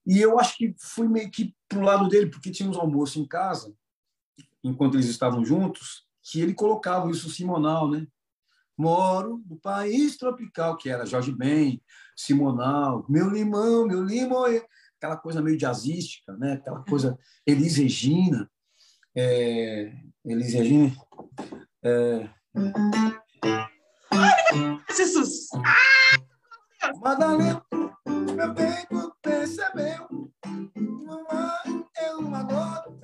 E 0.05 0.19
eu 0.19 0.39
acho 0.39 0.57
que 0.57 0.75
fui 0.79 1.07
meio 1.07 1.29
que 1.29 1.55
pro 1.67 1.81
lado 1.81 2.07
dele, 2.07 2.29
porque 2.29 2.51
tínhamos 2.51 2.77
almoço 2.77 3.19
em 3.19 3.27
casa, 3.27 3.73
enquanto 4.63 4.95
eles 4.95 5.07
estavam 5.07 5.43
juntos, 5.43 6.05
que 6.23 6.39
ele 6.39 6.53
colocava 6.53 7.09
isso 7.09 7.29
Simonal, 7.29 7.89
né? 7.89 8.07
Moro 8.77 9.43
no 9.49 9.57
país 9.57 10.17
tropical, 10.17 10.77
que 10.77 10.89
era 10.89 11.05
Jorge 11.05 11.31
Ben, 11.31 11.81
Simonal, 12.15 13.05
meu 13.09 13.29
limão, 13.29 13.87
meu 13.87 14.03
limão 14.03 14.45
aquela 14.97 15.17
coisa 15.17 15.41
meio 15.41 15.57
jazzística, 15.57 16.35
né? 16.37 16.53
aquela 16.53 16.83
coisa 16.83 17.17
Elis 17.45 17.77
Regina. 17.77 18.49
É, 19.19 19.91
Elis 20.23 20.53
Regina. 20.53 20.95
É... 21.83 22.29
Jesus! 24.95 25.47
Ah, 26.83 26.91
Madalena, 27.01 27.65
meu 28.05 28.53
bem, 28.53 28.85
tu 28.87 29.15
percebeu? 29.19 30.31
É 31.95 32.13
uma 32.13 32.43
gota. 32.43 32.95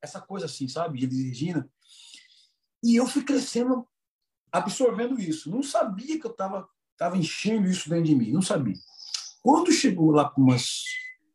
Essa 0.00 0.18
coisa 0.18 0.46
assim, 0.46 0.66
sabe? 0.66 1.04
Elis 1.04 1.22
Regina. 1.22 1.70
E 2.82 2.96
eu 2.96 3.06
fui 3.06 3.22
crescendo, 3.22 3.86
absorvendo 4.50 5.20
isso. 5.20 5.50
Não 5.50 5.62
sabia 5.62 6.18
que 6.18 6.26
eu 6.26 6.30
estava 6.30 6.66
tava 6.96 7.18
enchendo 7.18 7.68
isso 7.68 7.90
dentro 7.90 8.06
de 8.06 8.14
mim, 8.14 8.32
não 8.32 8.40
sabia. 8.40 8.78
Quando 9.42 9.70
chegou 9.70 10.10
lá 10.10 10.30
com 10.30 10.40
umas, 10.40 10.84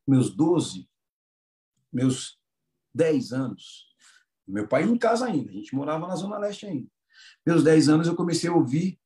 meus 0.08 0.36
12, 0.36 0.90
meus 1.92 2.42
10 2.94 3.32
anos, 3.32 3.88
meu 4.48 4.68
pai 4.68 4.84
em 4.84 4.98
casa 4.98 5.26
ainda, 5.26 5.50
a 5.50 5.54
gente 5.54 5.76
morava 5.76 6.08
na 6.08 6.16
Zona 6.16 6.38
Leste 6.38 6.66
ainda. 6.66 6.88
Meus 7.46 7.64
10 7.64 7.90
anos 7.90 8.08
eu 8.08 8.16
comecei 8.16 8.50
a 8.50 8.54
ouvir 8.54 9.00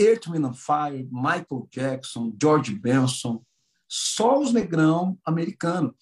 Earth, 0.00 0.26
Wind 0.26 0.54
Fire, 0.54 1.08
Michael 1.10 1.68
Jackson, 1.70 2.36
George 2.40 2.74
Benson, 2.74 3.44
só 3.88 4.40
os 4.40 4.52
negrão 4.52 5.18
americanos. 5.24 5.94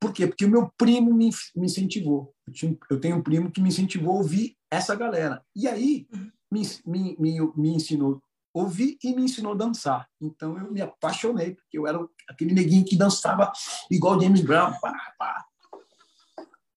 Por 0.00 0.12
quê? 0.12 0.26
Porque 0.26 0.44
o 0.44 0.50
meu 0.50 0.70
primo 0.76 1.12
me, 1.12 1.30
me 1.56 1.66
incentivou. 1.66 2.34
Eu, 2.46 2.52
tinha, 2.52 2.78
eu, 2.90 3.00
tenho 3.00 3.16
um 3.16 3.22
primo 3.22 3.50
que 3.50 3.60
me 3.60 3.68
incentivou 3.68 4.12
a 4.12 4.18
ouvir 4.18 4.56
essa 4.70 4.94
galera. 4.94 5.42
E 5.54 5.66
aí 5.66 6.06
me, 6.50 6.62
me, 6.86 7.16
me, 7.18 7.52
me 7.56 7.68
ensinou 7.74 8.22
ouvi 8.52 8.98
e 9.02 9.14
me 9.14 9.22
ensinou 9.22 9.52
a 9.52 9.56
dançar. 9.56 10.08
Então 10.20 10.58
eu 10.58 10.72
me 10.72 10.80
apaixonei, 10.80 11.54
porque 11.54 11.78
eu 11.78 11.86
era 11.86 11.98
aquele 12.28 12.52
neguinho 12.52 12.84
que 12.84 12.96
dançava 12.96 13.52
igual 13.90 14.20
James 14.20 14.40
Brown. 14.40 14.72
Pá, 14.80 14.92
pá. 15.18 15.44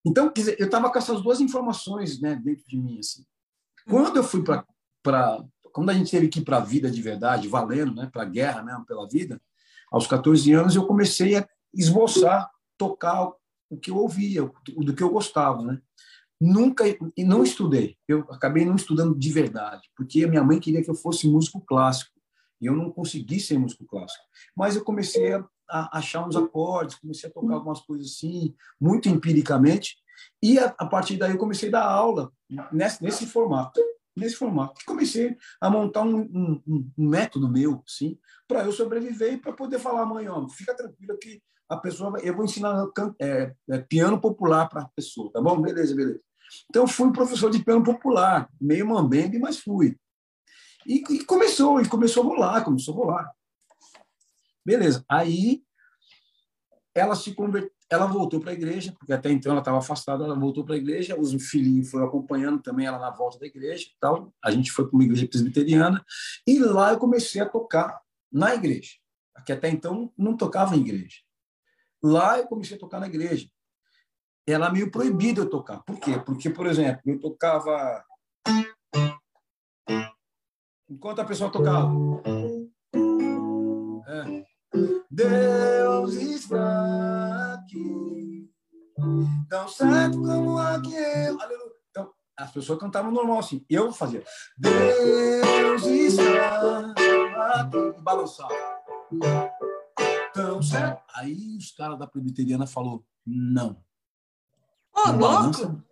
Então, 0.05 0.31
dizer, 0.33 0.55
eu 0.59 0.65
estava 0.65 0.91
com 0.91 0.97
essas 0.97 1.21
duas 1.21 1.39
informações 1.39 2.19
né, 2.19 2.35
dentro 2.35 2.65
de 2.67 2.77
mim. 2.77 2.99
Assim. 2.99 3.23
Quando 3.87 4.17
eu 4.17 4.23
fui 4.23 4.43
para. 4.43 4.65
Quando 5.71 5.89
a 5.89 5.93
gente 5.93 6.11
teve 6.11 6.27
que 6.27 6.39
ir 6.39 6.43
para 6.43 6.57
a 6.57 6.61
vida 6.61 6.91
de 6.91 7.01
verdade, 7.01 7.47
valendo, 7.47 7.95
né, 7.95 8.09
para 8.11 8.23
a 8.23 8.25
guerra 8.25 8.61
mesmo, 8.61 8.85
pela 8.85 9.07
vida, 9.07 9.41
aos 9.89 10.05
14 10.05 10.51
anos 10.51 10.75
eu 10.75 10.85
comecei 10.85 11.37
a 11.37 11.47
esboçar, 11.73 12.49
tocar 12.77 13.31
o 13.69 13.77
que 13.77 13.89
eu 13.89 13.95
ouvia, 13.95 14.43
do 14.77 14.93
que 14.93 15.01
eu 15.01 15.09
gostava. 15.09 15.61
Né? 15.61 15.81
Nunca, 16.39 16.83
e 17.15 17.23
não 17.23 17.41
estudei. 17.41 17.97
Eu 18.05 18.25
acabei 18.29 18.65
não 18.65 18.75
estudando 18.75 19.17
de 19.17 19.31
verdade, 19.31 19.89
porque 19.95 20.25
a 20.25 20.27
minha 20.27 20.43
mãe 20.43 20.59
queria 20.59 20.83
que 20.83 20.89
eu 20.89 20.95
fosse 20.95 21.27
músico 21.27 21.61
clássico. 21.61 22.11
E 22.59 22.65
eu 22.67 22.75
não 22.75 22.91
consegui 22.91 23.39
ser 23.39 23.57
músico 23.57 23.85
clássico. 23.85 24.23
Mas 24.55 24.75
eu 24.75 24.83
comecei 24.83 25.33
a, 25.33 25.43
a 25.71 25.97
achar 25.97 26.27
uns 26.27 26.35
acordes, 26.35 26.97
comecei 26.97 27.29
a 27.29 27.33
tocar 27.33 27.55
algumas 27.55 27.79
coisas 27.81 28.07
assim, 28.07 28.53
muito 28.79 29.07
empiricamente. 29.09 29.97
E 30.41 30.59
a, 30.59 30.75
a 30.77 30.85
partir 30.85 31.17
daí 31.17 31.31
eu 31.31 31.37
comecei 31.37 31.69
a 31.69 31.71
dar 31.71 31.85
aula 31.85 32.31
nesse, 32.71 33.01
nesse 33.03 33.25
formato. 33.25 33.79
Nesse 34.15 34.35
formato. 34.35 34.81
Comecei 34.85 35.37
a 35.59 35.69
montar 35.69 36.01
um, 36.01 36.19
um, 36.19 36.61
um 36.97 37.09
método 37.09 37.47
meu, 37.47 37.81
sim, 37.87 38.19
para 38.47 38.65
eu 38.65 38.71
sobreviver 38.71 39.33
e 39.33 39.37
para 39.37 39.53
poder 39.53 39.79
falar, 39.79 40.05
mãe, 40.05 40.27
ó, 40.27 40.47
fica 40.49 40.75
tranquila 40.75 41.17
que 41.17 41.41
a 41.69 41.77
pessoa, 41.77 42.19
eu 42.21 42.35
vou 42.35 42.43
ensinar 42.43 42.85
é, 43.17 43.53
é, 43.69 43.77
piano 43.77 44.19
popular 44.19 44.67
para 44.67 44.81
a 44.81 44.89
pessoa, 44.93 45.31
tá 45.31 45.41
bom? 45.41 45.61
Beleza, 45.61 45.95
beleza. 45.95 46.19
Então, 46.69 46.85
fui 46.85 47.13
professor 47.13 47.49
de 47.49 47.63
piano 47.63 47.81
popular, 47.81 48.49
meio 48.59 48.85
mambembe, 48.85 49.39
mas 49.39 49.57
fui. 49.57 49.97
E, 50.85 51.01
e, 51.09 51.23
começou, 51.23 51.79
e 51.79 51.87
começou 51.87 52.23
a 52.23 52.27
rolar, 52.27 52.63
começou 52.65 52.93
a 52.93 52.97
rolar. 52.97 53.31
Beleza. 54.65 55.03
Aí, 55.09 55.63
ela 56.93 57.15
se 57.15 57.33
converteu, 57.33 57.71
ela 57.89 58.05
voltou 58.05 58.39
para 58.39 58.51
a 58.51 58.53
igreja, 58.53 58.93
porque 58.97 59.11
até 59.11 59.29
então 59.29 59.51
ela 59.51 59.59
estava 59.59 59.77
afastada, 59.77 60.23
ela 60.23 60.39
voltou 60.39 60.63
para 60.63 60.75
a 60.75 60.77
igreja, 60.77 61.19
os 61.19 61.33
filhinhos 61.49 61.89
foram 61.89 62.05
acompanhando 62.05 62.61
também 62.61 62.85
ela 62.85 62.99
na 62.99 63.11
volta 63.11 63.37
da 63.39 63.45
igreja 63.45 63.87
tal. 63.99 64.33
A 64.43 64.49
gente 64.51 64.71
foi 64.71 64.87
para 64.87 64.95
uma 64.95 65.03
igreja 65.03 65.27
presbiteriana, 65.27 66.03
e 66.47 66.59
lá 66.59 66.91
eu 66.91 66.97
comecei 66.97 67.41
a 67.41 67.49
tocar 67.49 68.01
na 68.31 68.55
igreja, 68.55 68.91
que 69.45 69.51
até 69.51 69.69
então 69.69 70.11
não 70.17 70.37
tocava 70.37 70.75
em 70.75 70.81
igreja. 70.81 71.17
Lá 72.01 72.37
eu 72.37 72.47
comecei 72.47 72.77
a 72.77 72.79
tocar 72.79 72.99
na 72.99 73.07
igreja 73.07 73.49
era 74.47 74.69
meio 74.71 74.91
proibido 74.91 75.41
eu 75.41 75.49
tocar. 75.49 75.81
Por 75.83 75.99
quê? 75.99 76.19
Porque, 76.19 76.49
por 76.49 76.65
exemplo, 76.67 77.01
eu 77.05 77.19
tocava. 77.19 78.03
Enquanto 80.89 81.19
a 81.19 81.25
pessoa 81.25 81.51
tocava. 81.51 81.91
É. 84.07 84.50
Deus 85.11 86.13
está 86.13 87.55
aqui, 87.55 88.49
tão 89.49 89.67
certo 89.67 90.21
como 90.21 90.57
aqui 90.57 90.95
eu. 90.95 91.41
Aleluia. 91.41 91.71
Então, 91.89 92.13
as 92.37 92.51
pessoas 92.51 92.79
cantavam 92.79 93.11
normal 93.11 93.39
assim. 93.39 93.65
Eu 93.69 93.91
fazia. 93.91 94.23
Deus 94.57 95.85
está 95.85 96.91
aqui. 96.91 97.77
E 97.97 98.01
balançava. 98.01 98.55
Tão 100.33 100.61
certo. 100.61 101.03
Aí 101.13 101.57
os 101.57 101.71
caras 101.71 101.99
da 101.99 102.07
presbiteriana 102.07 102.65
falou 102.65 103.05
não 103.25 103.83
Oh, 104.93 105.07
não, 105.07 105.17
balança, 105.19 105.85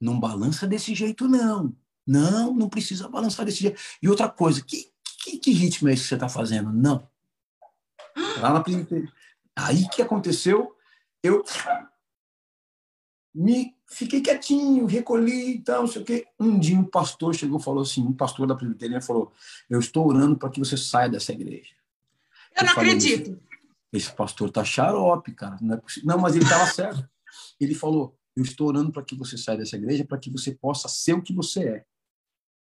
não 0.00 0.20
balança 0.20 0.66
desse 0.66 0.94
jeito, 0.94 1.28
não. 1.28 1.74
Não, 2.06 2.54
não 2.54 2.68
precisa 2.68 3.08
balançar 3.08 3.44
desse 3.46 3.60
jeito. 3.60 3.80
E 4.02 4.08
outra 4.08 4.28
coisa, 4.28 4.62
que, 4.62 4.90
que, 5.24 5.38
que 5.38 5.50
ritmo 5.52 5.88
é 5.88 5.92
esse 5.92 6.02
que 6.02 6.08
você 6.08 6.14
está 6.14 6.28
fazendo? 6.28 6.72
Não. 6.72 7.08
Lá 8.40 8.52
na 8.52 8.64
Aí 9.56 9.88
que 9.88 10.02
aconteceu? 10.02 10.74
Eu 11.22 11.44
me 13.34 13.74
fiquei 13.86 14.20
quietinho, 14.20 14.86
recolhi 14.86 15.56
e 15.56 15.62
tal, 15.62 15.82
não 15.82 15.88
sei 15.88 16.02
o 16.02 16.04
quê. 16.04 16.26
Um 16.38 16.58
dia 16.58 16.78
um 16.78 16.84
pastor 16.84 17.34
chegou 17.34 17.58
e 17.58 17.62
falou 17.62 17.82
assim, 17.82 18.02
um 18.02 18.12
pastor 18.12 18.46
da 18.46 18.54
presbiteriana 18.54 19.02
falou, 19.02 19.32
eu 19.68 19.78
estou 19.78 20.06
orando 20.06 20.36
para 20.36 20.50
que 20.50 20.58
você 20.58 20.76
saia 20.76 21.08
dessa 21.08 21.32
igreja. 21.32 21.74
Eu, 22.56 22.62
eu 22.62 22.64
não 22.64 22.72
acredito. 22.72 23.40
Esse 23.92 24.12
pastor 24.12 24.50
tá 24.50 24.64
xarope, 24.64 25.32
cara. 25.34 25.56
Não, 25.60 25.76
é 25.76 25.80
não 26.04 26.18
mas 26.18 26.34
ele 26.34 26.44
estava 26.44 26.66
certo. 26.66 27.08
Ele 27.60 27.74
falou, 27.74 28.16
eu 28.36 28.42
estou 28.42 28.68
orando 28.68 28.92
para 28.92 29.02
que 29.02 29.16
você 29.16 29.36
saia 29.36 29.58
dessa 29.58 29.76
igreja, 29.76 30.04
para 30.04 30.18
que 30.18 30.30
você 30.30 30.52
possa 30.54 30.88
ser 30.88 31.14
o 31.14 31.22
que 31.22 31.34
você 31.34 31.68
é. 31.68 31.84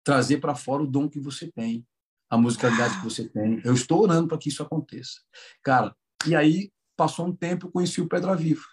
Trazer 0.03 0.37
para 0.37 0.55
fora 0.55 0.83
o 0.83 0.87
dom 0.87 1.09
que 1.09 1.19
você 1.19 1.51
tem, 1.51 1.85
a 2.29 2.37
musicalidade 2.37 2.97
que 2.97 3.03
você 3.03 3.27
tem. 3.27 3.61
Eu 3.65 3.73
estou 3.73 4.03
orando 4.03 4.27
para 4.27 4.37
que 4.37 4.49
isso 4.49 4.61
aconteça. 4.61 5.21
Cara, 5.63 5.95
e 6.27 6.35
aí 6.35 6.71
passou 6.95 7.25
um 7.25 7.35
tempo, 7.35 7.67
eu 7.67 7.71
conheci 7.71 8.01
o 8.01 8.07
Pedra 8.07 8.35
Viva. 8.35 8.65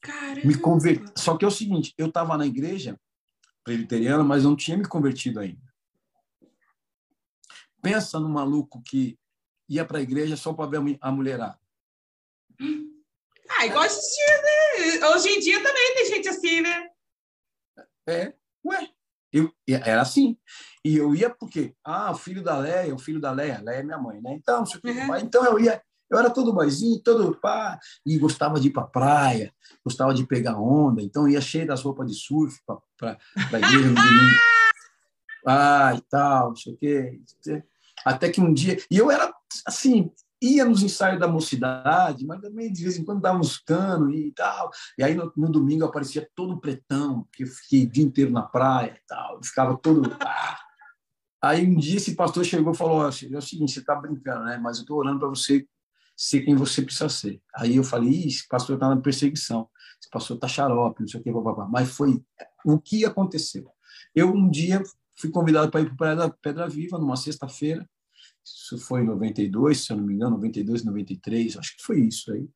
Caramba. 0.00 0.46
Me 0.46 0.58
converti. 0.58 1.04
Só 1.16 1.36
que 1.36 1.44
é 1.44 1.48
o 1.48 1.50
seguinte, 1.50 1.94
eu 1.96 2.08
estava 2.08 2.36
na 2.36 2.46
igreja 2.46 3.00
presbiteriana, 3.64 4.22
mas 4.22 4.44
não 4.44 4.54
tinha 4.54 4.76
me 4.76 4.86
convertido 4.86 5.40
ainda. 5.40 5.74
Pensa 7.82 8.20
no 8.20 8.28
maluco 8.28 8.82
que 8.82 9.18
ia 9.68 9.84
para 9.84 9.98
a 9.98 10.02
igreja 10.02 10.36
só 10.36 10.52
para 10.52 10.70
ver 10.70 10.98
a 11.00 11.10
mulherada. 11.10 11.58
Ah, 13.48 13.66
igual 13.66 13.84
assistir, 13.84 14.42
né? 15.00 15.06
Hoje 15.08 15.28
em 15.28 15.40
dia 15.40 15.62
também 15.62 15.94
tem 15.94 16.06
gente 16.06 16.28
assim, 16.28 16.60
né? 16.60 16.90
É, 18.06 18.34
ué. 18.64 18.93
Eu, 19.34 19.50
era 19.66 20.00
assim. 20.00 20.36
E 20.84 20.96
eu 20.96 21.12
ia 21.12 21.28
porque, 21.28 21.74
ah, 21.84 22.12
o 22.12 22.14
filho 22.14 22.40
da 22.40 22.56
Leia, 22.56 22.94
o 22.94 22.98
filho 22.98 23.20
da 23.20 23.32
Leia, 23.32 23.60
Leia 23.60 23.80
é 23.80 23.82
minha 23.82 23.98
mãe, 23.98 24.20
né? 24.22 24.32
Então, 24.34 24.62
uhum. 24.62 25.16
então 25.16 25.44
eu 25.44 25.58
ia, 25.58 25.82
eu 26.08 26.16
era 26.16 26.30
todo 26.30 26.52
boizinho, 26.52 27.02
todo 27.02 27.36
pá, 27.40 27.76
e 28.06 28.16
gostava 28.16 28.60
de 28.60 28.68
ir 28.68 28.70
para 28.70 28.86
praia, 28.86 29.52
gostava 29.84 30.14
de 30.14 30.24
pegar 30.24 30.56
onda, 30.56 31.02
então 31.02 31.28
ia 31.28 31.40
cheio 31.40 31.66
das 31.66 31.82
roupas 31.82 32.06
de 32.06 32.14
surf 32.14 32.56
para 32.96 33.18
a 33.36 33.58
igreja 33.58 33.88
no 33.88 33.94
domingo. 33.94 34.34
Ah, 35.46 35.92
e 35.94 36.00
tal, 36.08 36.48
não 36.48 36.56
sei 36.56 36.72
o 36.72 36.76
quê. 36.78 37.20
Até 38.02 38.30
que 38.30 38.40
um 38.40 38.50
dia. 38.50 38.78
E 38.90 38.96
eu 38.96 39.10
era, 39.10 39.30
assim, 39.66 40.10
ia 40.44 40.64
nos 40.64 40.82
ensaios 40.82 41.18
da 41.18 41.28
mocidade, 41.28 42.26
mas 42.26 42.40
também 42.40 42.72
de 42.72 42.82
vez 42.82 42.98
em 42.98 43.04
quando 43.04 43.20
dava 43.20 43.38
uns 43.38 43.58
canos 43.58 44.14
e 44.14 44.32
tal. 44.32 44.70
E 44.98 45.02
aí 45.02 45.14
no, 45.14 45.32
no 45.36 45.50
domingo 45.50 45.84
aparecia 45.84 46.28
todo 46.34 46.60
pretão, 46.60 47.22
porque 47.24 47.44
eu 47.44 47.46
fiquei 47.46 47.84
o 47.84 47.90
dia 47.90 48.04
inteiro 48.04 48.30
na 48.30 48.42
praia 48.42 48.96
e 48.96 49.06
tal, 49.06 49.40
ficava 49.42 49.76
todo. 49.76 50.14
Ah. 50.20 50.58
Aí 51.42 51.66
um 51.66 51.76
dia 51.76 51.96
esse 51.96 52.14
pastor 52.14 52.44
chegou 52.44 52.72
e 52.72 52.76
falou: 52.76 53.04
é 53.04 53.08
o 53.08 53.12
seguinte, 53.12 53.72
você 53.72 53.80
está 53.80 53.94
brincando, 53.94 54.44
né? 54.44 54.58
Mas 54.58 54.78
eu 54.78 54.82
estou 54.82 54.98
orando 54.98 55.18
para 55.18 55.28
você 55.28 55.66
ser 56.16 56.42
quem 56.42 56.54
você 56.54 56.82
precisa 56.82 57.08
ser. 57.08 57.40
Aí 57.54 57.76
eu 57.76 57.84
falei: 57.84 58.10
Ih, 58.10 58.28
esse 58.28 58.48
pastor 58.48 58.76
está 58.76 58.88
na 58.88 58.96
perseguição, 59.00 59.68
esse 60.00 60.08
pastor 60.10 60.36
está 60.36 60.48
xarope, 60.48 61.02
não 61.02 61.08
sei 61.08 61.20
o 61.20 61.22
que, 61.22 61.32
papapá. 61.32 61.66
Mas 61.66 61.90
foi 61.90 62.22
o 62.64 62.78
que 62.78 63.04
aconteceu. 63.04 63.70
Eu 64.14 64.32
um 64.32 64.48
dia 64.48 64.82
fui 65.16 65.30
convidado 65.30 65.70
para 65.70 65.80
ir 65.80 65.94
para 65.96 66.30
Pedra 66.30 66.68
Viva, 66.68 66.98
numa 66.98 67.16
sexta-feira, 67.16 67.88
isso 68.44 68.78
foi 68.78 69.00
em 69.02 69.06
92, 69.06 69.84
se 69.84 69.92
eu 69.92 69.96
não 69.96 70.04
me 70.04 70.14
engano, 70.14 70.32
92, 70.32 70.84
93, 70.84 71.56
acho 71.56 71.76
que 71.76 71.82
foi 71.82 72.00
isso 72.00 72.32
aí. 72.32 72.48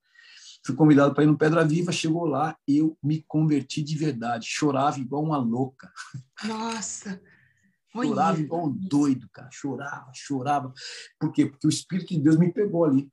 Fui 0.64 0.74
convidado 0.74 1.14
para 1.14 1.24
ir 1.24 1.26
no 1.26 1.38
Pedra 1.38 1.64
Viva, 1.64 1.92
chegou 1.92 2.26
lá, 2.26 2.56
eu 2.66 2.98
me 3.02 3.24
converti 3.26 3.82
de 3.82 3.96
verdade, 3.96 4.46
chorava 4.46 4.98
igual 4.98 5.22
uma 5.22 5.38
louca. 5.38 5.90
Nossa! 6.44 7.20
chorava 7.90 8.40
igual 8.40 8.66
um 8.66 8.72
doido, 8.72 9.28
cara, 9.32 9.48
chorava, 9.50 10.10
chorava. 10.14 10.72
Por 11.18 11.32
quê? 11.32 11.46
Porque 11.46 11.66
o 11.66 11.70
Espírito 11.70 12.14
de 12.14 12.20
Deus 12.20 12.36
me 12.36 12.52
pegou 12.52 12.84
ali. 12.84 13.10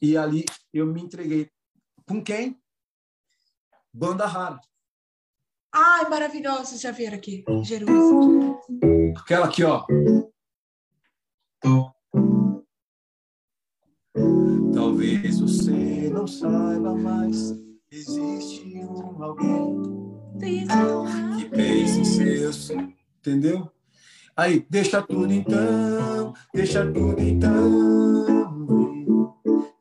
E 0.00 0.16
ali 0.16 0.44
eu 0.72 0.86
me 0.86 1.00
entreguei. 1.00 1.50
Com 2.06 2.22
quem? 2.22 2.60
Banda 3.92 4.26
Rara. 4.26 4.58
Ai, 5.72 6.08
maravilhosa, 6.08 6.76
já 6.76 6.90
viram 6.90 7.16
aqui, 7.16 7.44
Jerusalém. 7.62 8.56
Aquela 9.16 9.46
aqui, 9.46 9.62
ó. 9.62 9.86
Talvez 14.74 15.38
você 15.38 16.10
não 16.12 16.26
saiba, 16.26 16.94
mas 16.94 17.54
existe 17.90 18.78
um 18.78 19.22
alguém 19.22 19.82
que 21.38 21.48
pensa 21.48 22.00
em 22.00 22.04
seus. 22.04 22.70
Entendeu? 23.18 23.70
Aí, 24.36 24.66
deixa 24.68 25.00
tudo 25.02 25.32
então, 25.32 26.34
deixa 26.52 26.84
tudo 26.90 27.20
então, 27.20 28.18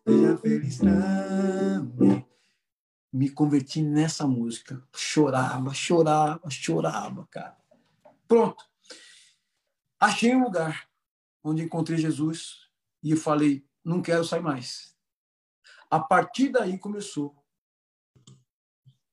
seja 0.07 0.37
feliz 0.37 0.77
também. 0.77 2.25
Me 3.11 3.29
converti 3.29 3.81
nessa 3.81 4.27
música. 4.27 4.83
Chorava, 4.95 5.73
chorava, 5.73 6.49
chorava, 6.49 7.27
cara. 7.31 7.57
Pronto. 8.27 8.63
Achei 9.99 10.35
um 10.35 10.43
lugar 10.43 10.90
onde 11.43 11.63
encontrei 11.63 11.97
Jesus 11.97 12.67
e 13.03 13.15
falei, 13.15 13.65
não 13.83 14.01
quero 14.01 14.23
sair 14.23 14.41
mais. 14.41 14.95
A 15.89 15.99
partir 15.99 16.49
daí 16.49 16.77
começou. 16.77 17.35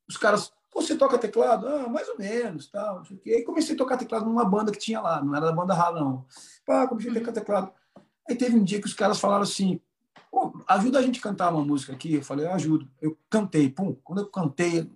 Os 0.08 0.16
caras, 0.16 0.52
você 0.72 0.96
toca 0.96 1.18
teclado? 1.18 1.66
Ah, 1.66 1.88
mais 1.88 2.08
ou 2.08 2.18
menos, 2.18 2.68
tal. 2.70 3.02
E 3.24 3.32
aí 3.32 3.42
comecei 3.42 3.74
a 3.74 3.78
tocar 3.78 3.96
teclado 3.96 4.26
numa 4.26 4.44
banda 4.44 4.72
que 4.72 4.78
tinha 4.78 5.00
lá, 5.00 5.22
não 5.22 5.34
era 5.34 5.46
da 5.46 5.52
banda 5.52 5.74
Rala, 5.74 6.00
não. 6.00 6.26
Pá, 6.64 6.86
comecei 6.86 7.10
a 7.10 7.14
tocar 7.14 7.32
teclado. 7.32 7.72
Aí 8.28 8.36
teve 8.36 8.56
um 8.56 8.62
dia 8.62 8.80
que 8.80 8.86
os 8.86 8.94
caras 8.94 9.18
falaram 9.18 9.42
assim, 9.42 9.80
ajuda 10.66 10.98
a 10.98 11.02
gente 11.02 11.18
a 11.18 11.22
cantar 11.22 11.52
uma 11.52 11.64
música 11.64 11.92
aqui. 11.92 12.14
Eu 12.14 12.22
falei, 12.22 12.46
eu 12.46 12.52
ajudo. 12.52 12.88
Eu 13.00 13.18
cantei, 13.30 13.70
pum. 13.70 13.94
Quando 14.04 14.20
eu 14.20 14.30
cantei, 14.30 14.90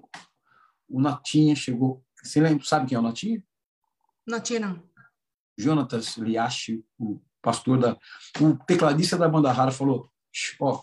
o 0.89 1.01
Natinha 1.01 1.57
chegou. 1.57 2.05
Você 2.23 2.41
lembra, 2.41 2.65
sabe 2.65 2.87
quem 2.87 2.97
é 2.97 2.99
o 2.99 3.03
Natinha? 3.03 3.43
Natinha, 4.27 4.61
não. 4.61 4.83
Jonatas 5.56 6.16
Liachi, 6.16 6.85
o 6.99 7.21
pastor 7.40 7.78
da... 7.78 7.97
O 8.40 8.56
tecladista 8.66 9.16
da 9.16 9.28
banda 9.28 9.52
Rara 9.52 9.71
falou, 9.71 10.11
ó, 10.61 10.82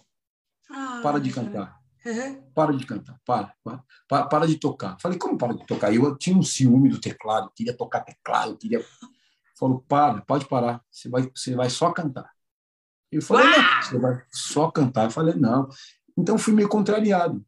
ah, 0.71 0.99
para 1.01 1.19
de 1.19 1.31
cantar. 1.31 1.79
Uhum. 2.05 2.41
Para 2.55 2.73
de 2.73 2.85
cantar, 2.85 3.19
para, 3.25 3.53
para, 4.07 4.25
para 4.25 4.47
de 4.47 4.57
tocar. 4.57 4.97
Falei, 5.01 5.17
como 5.17 5.37
para 5.37 5.53
de 5.53 5.65
tocar? 5.65 5.93
Eu 5.93 6.17
tinha 6.17 6.35
um 6.35 6.41
ciúme 6.41 6.89
do 6.89 6.99
teclado, 6.99 7.51
queria 7.53 7.75
tocar 7.75 8.01
teclado, 8.01 8.57
queria. 8.57 8.83
Falou, 9.57 9.83
para, 9.87 10.21
pode 10.21 10.45
parar, 10.45 10.81
você 10.89 11.09
vai, 11.09 11.29
você 11.35 11.55
vai 11.55 11.69
só 11.69 11.91
cantar. 11.91 12.29
Eu 13.11 13.21
falei, 13.21 13.45
não, 13.45 13.81
você 13.81 13.97
vai 13.97 14.23
só 14.31 14.71
cantar. 14.71 15.05
Eu 15.05 15.11
falei, 15.11 15.35
não. 15.35 15.67
Então 16.17 16.37
fui 16.37 16.53
meio 16.53 16.69
contrariado. 16.69 17.45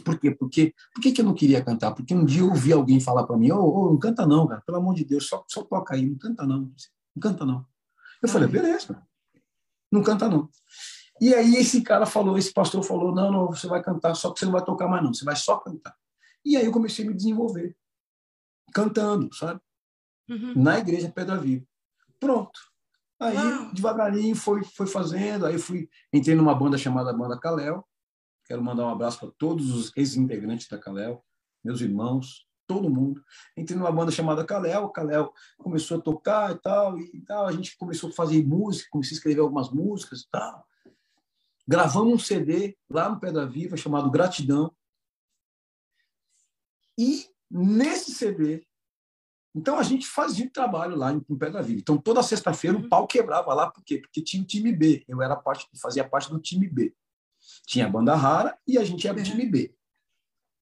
Por 0.00 0.18
quê? 0.18 0.30
Porque, 0.30 0.74
por 0.94 1.02
que, 1.02 1.12
que 1.12 1.20
eu 1.20 1.24
não 1.24 1.34
queria 1.34 1.62
cantar? 1.62 1.92
Porque 1.92 2.14
um 2.14 2.24
dia 2.24 2.40
eu 2.40 2.48
ouvi 2.48 2.72
alguém 2.72 2.98
falar 2.98 3.24
para 3.24 3.36
mim, 3.36 3.50
ô, 3.50 3.58
oh, 3.58 3.86
oh, 3.86 3.90
não 3.90 3.98
canta 3.98 4.26
não, 4.26 4.46
cara, 4.46 4.62
pelo 4.62 4.78
amor 4.78 4.94
de 4.94 5.04
Deus, 5.04 5.26
só, 5.26 5.44
só 5.46 5.62
toca 5.62 5.94
aí, 5.94 6.08
não 6.08 6.16
canta 6.16 6.46
não, 6.46 6.60
não 6.60 7.20
canta 7.20 7.44
não. 7.44 7.66
Eu 8.22 8.28
falei, 8.28 8.48
beleza, 8.48 9.02
não 9.90 10.02
canta 10.02 10.28
não. 10.28 10.48
E 11.20 11.34
aí 11.34 11.56
esse 11.56 11.82
cara 11.82 12.06
falou, 12.06 12.38
esse 12.38 12.52
pastor 12.52 12.82
falou, 12.82 13.14
não, 13.14 13.30
não, 13.30 13.46
você 13.48 13.66
vai 13.66 13.82
cantar, 13.82 14.14
só 14.14 14.32
que 14.32 14.40
você 14.40 14.46
não 14.46 14.52
vai 14.52 14.64
tocar 14.64 14.88
mais 14.88 15.02
não, 15.02 15.12
você 15.12 15.24
vai 15.24 15.36
só 15.36 15.58
cantar. 15.58 15.94
E 16.44 16.56
aí 16.56 16.64
eu 16.64 16.72
comecei 16.72 17.04
a 17.04 17.08
me 17.08 17.14
desenvolver, 17.14 17.76
cantando, 18.72 19.32
sabe? 19.34 19.60
Uhum. 20.28 20.54
Na 20.56 20.78
igreja 20.78 21.10
Pedra 21.10 21.36
Viva. 21.36 21.66
Pronto. 22.18 22.58
Aí, 23.20 23.36
Uau. 23.36 23.72
devagarinho, 23.72 24.34
foi, 24.34 24.64
foi 24.64 24.86
fazendo. 24.86 25.46
Aí 25.46 25.58
fui, 25.58 25.88
entrei 26.12 26.34
numa 26.34 26.54
banda 26.54 26.76
chamada 26.76 27.12
Banda 27.12 27.38
Caléu. 27.38 27.84
Quero 28.44 28.62
mandar 28.62 28.86
um 28.86 28.90
abraço 28.90 29.20
para 29.20 29.30
todos 29.38 29.70
os 29.70 29.92
ex-integrantes 29.96 30.68
da 30.68 30.78
Caléu, 30.78 31.24
meus 31.64 31.80
irmãos, 31.80 32.46
todo 32.66 32.90
mundo. 32.90 33.22
Entrei 33.56 33.78
numa 33.78 33.92
banda 33.92 34.10
chamada 34.10 34.44
Caléu. 34.44 34.88
Caléu 34.88 35.32
começou 35.58 35.98
a 35.98 36.00
tocar 36.00 36.52
e 36.52 36.58
tal, 36.58 36.98
e 36.98 37.20
tal. 37.22 37.46
A 37.46 37.52
gente 37.52 37.76
começou 37.76 38.10
a 38.10 38.12
fazer 38.12 38.44
música, 38.44 38.88
comecei 38.90 39.14
a 39.14 39.18
escrever 39.18 39.40
algumas 39.40 39.70
músicas 39.70 40.20
e 40.20 40.30
tal. 40.30 40.66
Gravamos 41.66 42.14
um 42.14 42.18
CD 42.18 42.76
lá 42.90 43.08
no 43.08 43.20
Pedra 43.20 43.46
Viva 43.46 43.76
chamado 43.76 44.10
Gratidão. 44.10 44.74
E 46.98 47.26
nesse 47.50 48.12
CD, 48.12 48.66
então 49.54 49.78
a 49.78 49.82
gente 49.82 50.06
fazia 50.06 50.46
o 50.46 50.50
trabalho 50.50 50.96
lá 50.96 51.12
em 51.12 51.20
Pedra 51.20 51.62
Viva. 51.62 51.80
Então 51.80 51.98
toda 51.98 52.22
sexta-feira 52.22 52.76
o 52.76 52.82
uhum. 52.82 52.88
pau 52.88 53.06
quebrava 53.06 53.54
lá, 53.54 53.70
por 53.70 53.84
quê? 53.84 53.98
Porque 53.98 54.22
tinha 54.22 54.42
o 54.42 54.46
time 54.46 54.72
B. 54.72 55.04
Eu 55.06 55.22
era 55.22 55.36
parte, 55.36 55.68
fazia 55.80 56.06
parte 56.06 56.30
do 56.30 56.40
time 56.40 56.68
B. 56.68 56.94
Tinha 57.66 57.86
a 57.86 57.90
banda 57.90 58.14
rara 58.14 58.58
e 58.66 58.78
a 58.78 58.84
gente 58.84 59.06
era 59.06 59.18
o 59.18 59.22
time 59.22 59.46
B. 59.46 59.74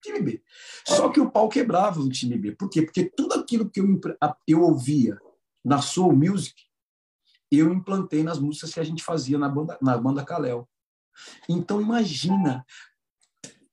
Time 0.02 0.21
B. 0.21 0.42
Só 0.87 1.09
que 1.11 1.21
o 1.21 1.30
pau 1.30 1.49
quebrava 1.49 2.00
no 2.00 2.09
time 2.09 2.37
B. 2.37 2.52
Por 2.52 2.69
quê? 2.69 2.83
Porque 2.83 3.04
tudo 3.04 3.35
aquilo 3.35 3.69
que 3.69 3.80
eu, 3.80 4.00
eu 4.47 4.62
ouvia 4.62 5.19
na 5.64 5.83
Soul 5.83 6.16
Music, 6.16 6.54
eu 7.50 7.73
implantei 7.73 8.23
nas 8.23 8.38
músicas 8.38 8.73
que 8.73 8.80
a 8.80 8.85
gente 8.85 9.02
fazia 9.02 9.38
na 9.38 9.49
banda, 9.49 9.78
na 9.83 9.99
banda 9.99 10.25
Kalel. 10.25 10.69
Então, 11.49 11.80
imagina, 11.80 12.64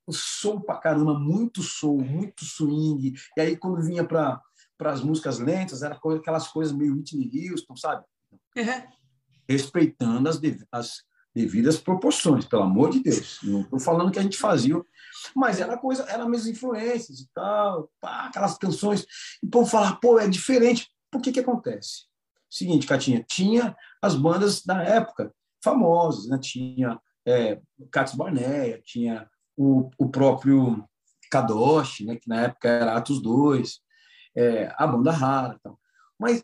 soul 0.10 0.62
pra 0.62 0.78
caramba, 0.78 1.18
muito 1.18 1.62
soul, 1.62 2.02
muito 2.02 2.44
swing. 2.44 3.14
E 3.38 3.42
aí, 3.42 3.56
quando 3.56 3.82
vinha 3.82 4.04
para 4.04 4.42
as 4.80 5.02
músicas 5.02 5.40
lentas, 5.40 5.84
era 5.84 5.96
aquelas 5.96 6.48
coisas 6.48 6.74
meio 6.74 6.96
Whitney 6.96 7.50
Houston, 7.50 7.76
sabe? 7.76 8.04
Uhum. 8.58 8.88
Respeitando 9.48 10.28
as, 10.28 10.40
as 10.72 11.04
devidas 11.38 11.78
proporções, 11.78 12.46
pelo 12.46 12.64
amor 12.64 12.90
de 12.90 13.00
Deus. 13.00 13.40
Não 13.44 13.62
estou 13.62 13.80
falando 13.80 14.12
que 14.12 14.18
a 14.18 14.24
gente 14.24 14.38
fazia, 14.38 14.82
mas 15.36 15.60
era 15.62 15.78
coisa, 15.78 16.04
eram 16.10 16.28
minhas 16.28 16.48
influências 16.48 17.20
e 17.20 17.30
tal, 17.32 17.92
pá, 18.02 18.26
aquelas 18.26 18.58
canções. 18.58 19.06
E 19.44 19.46
o 19.46 19.50
povo 19.50 19.70
fala, 19.70 19.96
pô, 19.96 20.20
é 20.20 20.28
diferente. 20.28 20.90
Por 21.12 21.22
que 21.22 21.32
que 21.32 21.40
acontece? 21.40 22.08
Seguinte, 22.50 22.88
Catinha, 22.88 23.24
tinha 23.28 23.76
as 24.02 24.16
bandas 24.16 24.64
da 24.64 24.82
época 24.82 25.32
famosas, 25.64 26.28
né? 26.28 26.40
Tinha 26.40 27.00
é, 27.26 27.62
Catos 27.92 28.16
Barneia, 28.16 28.82
tinha 28.84 29.30
o, 29.56 29.92
o 29.98 30.10
próprio 30.10 30.84
Kadosh, 31.30 32.00
né, 32.02 32.16
que 32.16 32.28
na 32.28 32.44
época 32.44 32.70
era 32.70 32.96
Atos 32.96 33.22
2, 33.22 33.80
é, 34.36 34.74
a 34.76 34.88
banda 34.88 35.12
rara. 35.12 35.60
Tal. 35.62 35.80
Mas 36.18 36.44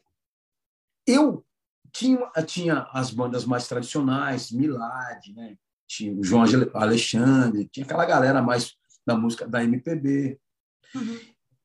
eu 1.07 1.43
tinha, 1.93 2.31
tinha 2.45 2.87
as 2.91 3.11
bandas 3.11 3.45
mais 3.45 3.67
tradicionais, 3.67 4.51
Milad, 4.51 5.33
né, 5.33 5.55
tinha 5.87 6.13
o 6.13 6.23
João 6.23 6.43
Alexandre, 6.73 7.69
tinha 7.71 7.85
aquela 7.85 8.05
galera 8.05 8.41
mais 8.41 8.73
da 9.05 9.15
música 9.15 9.47
da 9.47 9.63
MPB. 9.63 10.39
Uhum. 10.95 11.19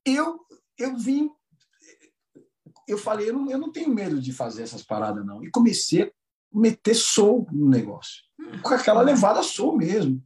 Eu, 0.04 0.40
eu 0.76 0.96
vim, 0.96 1.30
eu 2.86 2.98
falei, 2.98 3.30
eu 3.30 3.32
não, 3.32 3.50
eu 3.50 3.58
não 3.58 3.72
tenho 3.72 3.94
medo 3.94 4.20
de 4.20 4.32
fazer 4.32 4.62
essas 4.62 4.82
paradas, 4.82 5.24
não. 5.24 5.42
E 5.42 5.50
comecei 5.50 6.02
a 6.02 6.10
meter 6.52 6.94
soul 6.94 7.46
no 7.50 7.68
negócio 7.68 8.28
com 8.62 8.74
aquela 8.74 9.02
levada 9.02 9.42
soul 9.42 9.76
mesmo. 9.76 10.22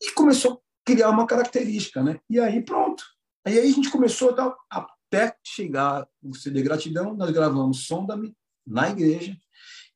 E 0.00 0.10
começou 0.12 0.52
a 0.52 0.58
criar 0.84 1.10
uma 1.10 1.26
característica, 1.26 2.02
né? 2.02 2.20
E 2.28 2.38
aí 2.38 2.62
pronto. 2.62 3.04
Aí 3.44 3.58
a 3.58 3.64
gente 3.64 3.90
começou 3.90 4.30
a 4.30 4.32
dar, 4.32 4.56
até 4.70 5.36
chegar 5.42 6.06
o 6.22 6.34
CD 6.34 6.62
Gratidão, 6.62 7.14
nós 7.14 7.30
gravamos 7.30 7.86
Sonda-me 7.86 8.34
na 8.66 8.90
igreja. 8.90 9.36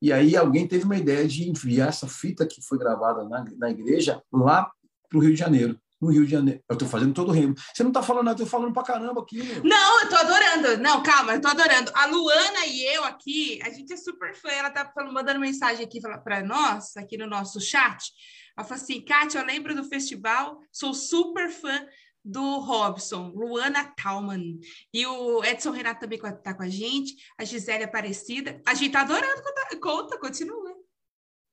E 0.01 0.13
aí 0.13 0.37
alguém 0.37 0.67
teve 0.67 0.85
uma 0.85 0.97
ideia 0.97 1.27
de 1.27 1.49
enviar 1.49 1.89
essa 1.89 2.07
fita 2.07 2.47
que 2.47 2.63
foi 2.63 2.79
gravada 2.79 3.25
na, 3.25 3.45
na 3.57 3.71
igreja 3.71 4.23
lá 4.33 4.71
para 5.09 5.19
o 5.19 5.21
Rio 5.21 5.33
de 5.33 5.39
Janeiro 5.39 5.79
no 6.01 6.11
Rio 6.11 6.25
de 6.25 6.31
Janeiro. 6.31 6.63
Eu 6.69 6.75
estou 6.75 6.89
fazendo 6.89 7.13
todo 7.13 7.31
o 7.31 7.33
remo. 7.33 7.55
Você 7.75 7.83
não 7.83 7.91
está 7.91 8.03
falando, 8.03 8.29
eu 8.29 8.33
estou 8.33 8.47
falando 8.47 8.73
para 8.73 8.85
caramba 8.85 9.21
aqui. 9.21 9.43
Meu. 9.43 9.65
Não, 9.65 10.01
eu 10.01 10.05
estou 10.05 10.19
adorando. 10.19 10.83
Não, 10.83 11.03
calma, 11.03 11.33
eu 11.33 11.37
estou 11.37 11.51
adorando. 11.51 11.91
A 11.95 12.07
Luana 12.07 12.67
e 12.67 12.85
eu 12.95 13.05
aqui, 13.05 13.61
a 13.63 13.71
gente 13.71 13.93
é 13.93 13.97
super 13.97 14.35
fã. 14.35 14.49
Ela 14.49 14.69
está 14.69 14.93
mandando 15.13 15.41
mensagem 15.41 15.85
aqui 15.85 16.01
para 16.01 16.43
nós, 16.45 16.97
aqui 16.97 17.17
no 17.17 17.27
nosso 17.27 17.61
chat. 17.61 18.13
Ela 18.57 18.67
falou 18.67 18.83
assim: 18.83 19.01
Kátia, 19.05 19.41
eu 19.41 19.47
lembro 19.47 19.75
do 19.75 19.85
festival, 19.85 20.61
sou 20.73 20.95
super 20.95 21.51
fã 21.51 21.85
do 22.29 22.59
Robson, 22.59 23.33
Luana 23.35 23.91
Talman. 23.97 24.61
E 24.93 25.07
o 25.07 25.43
Edson 25.43 25.71
Renato 25.71 26.01
também 26.01 26.19
está 26.19 26.53
com 26.53 26.63
a 26.63 26.69
gente, 26.69 27.17
a 27.39 27.45
Gisele 27.45 27.85
Aparecida. 27.85 28.61
A 28.67 28.75
gente 28.75 28.89
está 28.89 29.01
adorando, 29.01 29.43
conta, 29.43 29.81
conta 29.81 30.21
continua. 30.21 30.77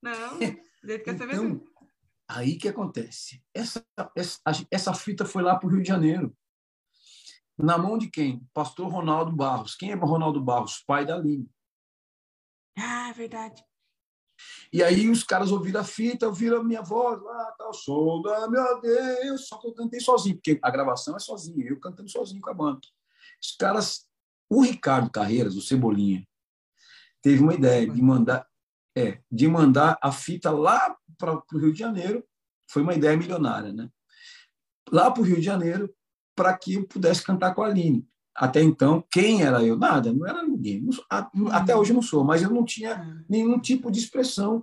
Não, 0.02 0.38
então, 0.84 1.64
Aí 2.28 2.58
que 2.58 2.68
acontece? 2.68 3.42
Essa, 3.54 3.84
essa, 4.14 4.40
essa 4.70 4.92
fita 4.92 5.24
foi 5.24 5.42
lá 5.42 5.56
para 5.56 5.66
o 5.66 5.70
Rio 5.70 5.82
de 5.82 5.88
Janeiro. 5.88 6.36
Na 7.56 7.78
mão 7.78 7.96
de 7.96 8.10
quem? 8.10 8.46
Pastor 8.52 8.88
Ronaldo 8.88 9.32
Barros. 9.32 9.74
Quem 9.74 9.92
é 9.92 9.94
Ronaldo 9.94 10.42
Barros? 10.42 10.82
Pai 10.86 11.06
da 11.06 11.14
Aline. 11.14 11.48
Ah, 12.76 13.12
verdade. 13.12 13.64
E 14.72 14.82
aí 14.82 15.08
os 15.08 15.22
caras 15.22 15.50
ouviram 15.52 15.80
a 15.80 15.84
fita, 15.84 16.26
ouviram 16.26 16.58
a 16.58 16.64
minha 16.64 16.82
voz 16.82 17.22
lá, 17.22 17.54
tal, 17.58 17.72
sou 17.72 18.22
da 18.22 18.48
meu 18.48 18.80
Deus, 18.80 19.46
só 19.48 19.58
que 19.58 19.68
eu 19.68 19.74
cantei 19.74 20.00
sozinho, 20.00 20.36
porque 20.36 20.58
a 20.62 20.70
gravação 20.70 21.16
é 21.16 21.18
sozinho, 21.18 21.66
eu 21.66 21.80
cantando 21.80 22.10
sozinho 22.10 22.40
com 22.40 22.50
a 22.50 22.54
banda. 22.54 22.80
Os 23.42 23.56
caras, 23.56 24.06
o 24.50 24.62
Ricardo 24.62 25.10
Carreiras, 25.10 25.56
o 25.56 25.62
Cebolinha, 25.62 26.26
teve 27.22 27.42
uma 27.42 27.54
ideia 27.54 27.88
de 27.88 28.02
mandar, 28.02 28.46
é, 28.96 29.20
de 29.30 29.48
mandar 29.48 29.98
a 30.02 30.12
fita 30.12 30.50
lá 30.50 30.96
para 31.18 31.34
o 31.34 31.58
Rio 31.58 31.72
de 31.72 31.78
Janeiro. 31.78 32.24
Foi 32.70 32.82
uma 32.82 32.94
ideia 32.94 33.16
milionária, 33.16 33.72
né? 33.72 33.88
Lá 34.90 35.10
para 35.10 35.22
o 35.22 35.24
Rio 35.24 35.36
de 35.36 35.42
Janeiro, 35.42 35.92
para 36.34 36.56
que 36.56 36.74
eu 36.74 36.86
pudesse 36.86 37.22
cantar 37.22 37.54
com 37.54 37.62
a 37.62 37.66
Aline. 37.66 38.06
Até 38.36 38.62
então, 38.62 39.02
quem 39.10 39.42
era 39.42 39.62
eu? 39.64 39.76
Nada, 39.76 40.12
não 40.12 40.26
era 40.26 40.42
ninguém. 40.42 40.86
Até 41.50 41.74
hoje 41.74 41.92
não 41.92 42.02
sou, 42.02 42.22
mas 42.22 42.42
eu 42.42 42.50
não 42.50 42.64
tinha 42.64 42.90
é. 42.90 43.24
nenhum 43.28 43.58
tipo 43.58 43.90
de 43.90 43.98
expressão. 43.98 44.62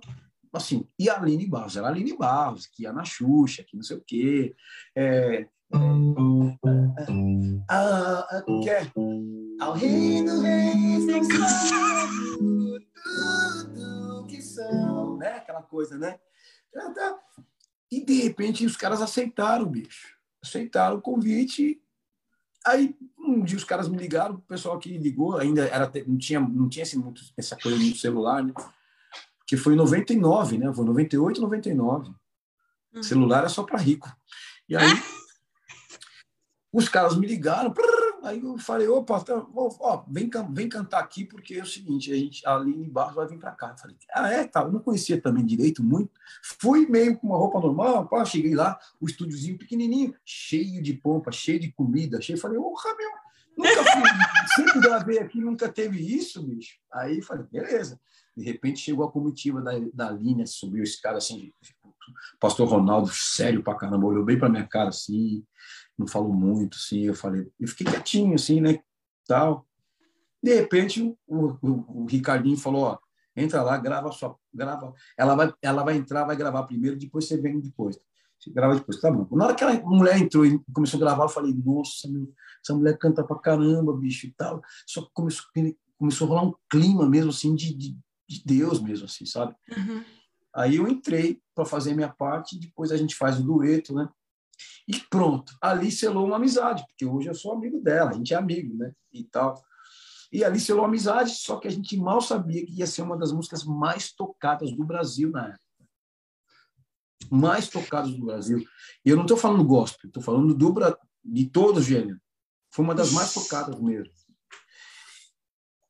Assim, 0.52 0.86
e 0.96 1.10
a 1.10 1.18
Aline 1.18 1.46
Barros, 1.46 1.76
era 1.76 1.88
a 1.88 1.90
Aline 1.90 2.16
Barros, 2.16 2.66
que 2.66 2.84
ia 2.84 2.92
na 2.92 3.04
Xuxa, 3.04 3.64
que 3.64 3.76
não 3.76 3.82
sei 3.82 3.96
o 3.96 4.04
quê. 4.06 4.54
É, 4.94 5.48
é, 5.72 5.78
ah, 7.68 8.26
ah, 8.30 8.44
que 8.62 8.70
é, 8.70 8.86
ao 9.60 9.72
rei 9.72 10.24
do 10.24 10.40
reis, 10.40 11.06
né? 15.18 15.36
Aquela 15.36 15.62
coisa, 15.62 15.98
né? 15.98 16.20
E 17.90 18.04
de 18.04 18.22
repente 18.22 18.64
os 18.64 18.76
caras 18.76 19.02
aceitaram, 19.02 19.66
bicho. 19.66 20.16
Aceitaram 20.42 20.98
o 20.98 21.02
convite. 21.02 21.80
Aí 22.66 22.96
um 23.18 23.42
dia 23.42 23.56
os 23.56 23.64
caras 23.64 23.88
me 23.88 23.96
ligaram, 23.96 24.36
o 24.36 24.40
pessoal 24.42 24.78
que 24.78 24.96
ligou, 24.96 25.36
ainda 25.36 25.66
era 25.66 25.90
não 26.06 26.18
tinha 26.18 26.40
não 26.40 26.68
tinha 26.68 26.82
assim, 26.82 26.98
muito 26.98 27.22
essa 27.36 27.56
coisa 27.56 27.78
no 27.78 27.94
celular, 27.94 28.42
né? 28.42 28.52
Que 29.46 29.56
foi 29.56 29.74
em 29.74 29.76
99, 29.76 30.58
né? 30.58 30.72
Foi 30.72 30.84
98, 30.84 31.40
99. 31.40 32.10
Uhum. 32.94 33.02
Celular 33.02 33.44
é 33.44 33.48
só 33.48 33.62
para 33.62 33.78
rico. 33.78 34.10
E 34.68 34.76
aí 34.76 34.86
os 36.72 36.88
caras 36.88 37.16
me 37.16 37.26
ligaram, 37.26 37.72
aí 38.24 38.42
eu 38.42 38.58
falei, 38.58 38.88
opa, 38.88 39.20
tá, 39.20 39.46
ó, 39.54 40.04
vem, 40.08 40.30
vem 40.50 40.68
cantar 40.68 41.00
aqui, 41.00 41.24
porque 41.24 41.54
é 41.54 41.62
o 41.62 41.66
seguinte, 41.66 42.12
a 42.12 42.16
gente, 42.16 42.46
a 42.46 42.56
Aline 42.56 42.88
Barros 42.88 43.14
vai 43.14 43.26
vir 43.26 43.38
para 43.38 43.52
cá. 43.52 43.70
Eu 43.70 43.78
falei, 43.78 43.96
ah, 44.14 44.32
é? 44.32 44.46
Tá, 44.46 44.62
eu 44.62 44.72
não 44.72 44.80
conhecia 44.80 45.20
também 45.20 45.44
direito 45.44 45.82
muito. 45.82 46.10
Fui 46.60 46.86
meio 46.86 47.16
com 47.18 47.28
uma 47.28 47.36
roupa 47.36 47.60
normal, 47.60 48.08
pá, 48.08 48.24
cheguei 48.24 48.54
lá, 48.54 48.78
o 49.00 49.06
estúdiozinho 49.06 49.58
pequenininho, 49.58 50.14
cheio 50.24 50.82
de 50.82 50.94
pompa, 50.94 51.30
cheio 51.30 51.60
de 51.60 51.70
comida, 51.72 52.20
cheio. 52.20 52.38
Falei, 52.38 52.58
porra, 52.58 52.96
meu, 52.96 53.10
nunca 53.58 53.84
fui, 53.84 54.02
sempre 54.56 54.80
gravei 54.80 55.18
aqui, 55.18 55.40
nunca 55.40 55.68
teve 55.68 55.98
isso, 55.98 56.42
bicho. 56.42 56.78
Aí 56.92 57.22
falei, 57.22 57.46
beleza. 57.50 58.00
De 58.36 58.42
repente 58.42 58.80
chegou 58.80 59.06
a 59.06 59.12
comitiva 59.12 59.60
da, 59.60 59.72
da 59.92 60.10
linha, 60.10 60.46
subiu 60.46 60.82
esse 60.82 61.00
cara 61.00 61.18
assim, 61.18 61.52
pastor 62.40 62.68
Ronaldo, 62.68 63.10
sério 63.12 63.62
pra 63.62 63.76
caramba, 63.76 64.06
olhou 64.06 64.24
bem 64.24 64.38
pra 64.38 64.48
minha 64.48 64.66
cara 64.66 64.88
assim, 64.88 65.44
não 65.98 66.06
falou 66.06 66.32
muito, 66.32 66.76
assim, 66.76 67.02
eu 67.02 67.14
falei, 67.14 67.50
eu 67.58 67.68
fiquei 67.68 67.86
quietinho, 67.86 68.34
assim, 68.34 68.60
né, 68.60 68.80
tal. 69.26 69.66
De 70.42 70.54
repente, 70.54 71.16
o, 71.26 71.56
o, 71.62 72.02
o 72.02 72.06
Ricardinho 72.06 72.56
falou, 72.56 72.82
ó, 72.82 72.98
entra 73.36 73.62
lá, 73.62 73.76
grava 73.78 74.12
sua, 74.12 74.36
grava, 74.52 74.92
ela 75.16 75.34
vai, 75.34 75.54
ela 75.62 75.82
vai 75.82 75.96
entrar, 75.96 76.24
vai 76.24 76.36
gravar 76.36 76.64
primeiro, 76.64 76.98
depois 76.98 77.26
você 77.26 77.36
vem 77.36 77.60
depois. 77.60 77.98
Você 78.38 78.50
grava 78.50 78.74
depois, 78.74 79.00
tá 79.00 79.10
bom. 79.10 79.26
Na 79.36 79.46
hora 79.46 79.54
que 79.54 79.64
a 79.64 79.80
mulher 79.82 80.18
entrou 80.18 80.44
e 80.44 80.60
começou 80.72 80.98
a 80.98 81.00
gravar, 81.00 81.24
eu 81.24 81.28
falei, 81.28 81.54
nossa, 81.54 82.08
meu, 82.08 82.30
essa 82.62 82.74
mulher 82.74 82.98
canta 82.98 83.24
pra 83.24 83.38
caramba, 83.38 83.96
bicho, 83.96 84.26
e 84.26 84.32
tal. 84.32 84.60
Só 84.86 85.02
que 85.02 85.10
começou, 85.14 85.46
começou 85.96 86.26
a 86.26 86.30
rolar 86.30 86.42
um 86.48 86.54
clima 86.68 87.08
mesmo, 87.08 87.30
assim, 87.30 87.54
de, 87.54 87.74
de, 87.74 87.96
de 88.28 88.42
Deus 88.44 88.80
mesmo, 88.80 89.06
assim, 89.06 89.24
sabe? 89.24 89.54
Uhum. 89.70 90.04
Aí 90.54 90.76
eu 90.76 90.86
entrei 90.86 91.40
para 91.54 91.64
fazer 91.64 91.94
minha 91.94 92.08
parte, 92.08 92.58
depois 92.58 92.92
a 92.92 92.96
gente 92.96 93.16
faz 93.16 93.40
o 93.40 93.42
dueto, 93.42 93.94
né? 93.94 94.08
E 94.86 95.00
pronto, 95.08 95.56
ali 95.60 95.90
selou 95.90 96.26
uma 96.26 96.36
amizade, 96.36 96.84
porque 96.86 97.06
hoje 97.06 97.28
eu 97.28 97.34
sou 97.34 97.52
amigo 97.52 97.80
dela, 97.80 98.10
a 98.10 98.12
gente 98.14 98.34
é 98.34 98.36
amigo, 98.36 98.76
né? 98.76 98.92
E 99.12 99.24
tal. 99.24 99.62
E 100.32 100.44
ali 100.44 100.58
selou 100.58 100.82
uma 100.82 100.88
amizade, 100.88 101.30
só 101.30 101.58
que 101.58 101.68
a 101.68 101.70
gente 101.70 101.96
mal 101.96 102.20
sabia 102.20 102.64
que 102.66 102.72
ia 102.72 102.86
ser 102.86 103.02
uma 103.02 103.16
das 103.16 103.32
músicas 103.32 103.64
mais 103.64 104.12
tocadas 104.12 104.74
do 104.76 104.84
Brasil 104.84 105.30
na 105.30 105.48
época. 105.48 105.64
Mais 107.30 107.68
tocadas 107.68 108.12
do 108.12 108.26
Brasil. 108.26 108.62
E 109.04 109.08
eu 109.10 109.16
não 109.16 109.24
estou 109.24 109.36
falando 109.36 109.64
gospel, 109.64 110.08
estou 110.08 110.22
falando 110.22 110.54
do, 110.54 110.74
de 111.24 111.46
todo 111.46 111.78
o 111.78 111.82
gênero. 111.82 112.20
Foi 112.70 112.84
uma 112.84 112.94
das 112.94 113.12
mais 113.12 113.32
tocadas 113.32 113.80
mesmo. 113.80 114.12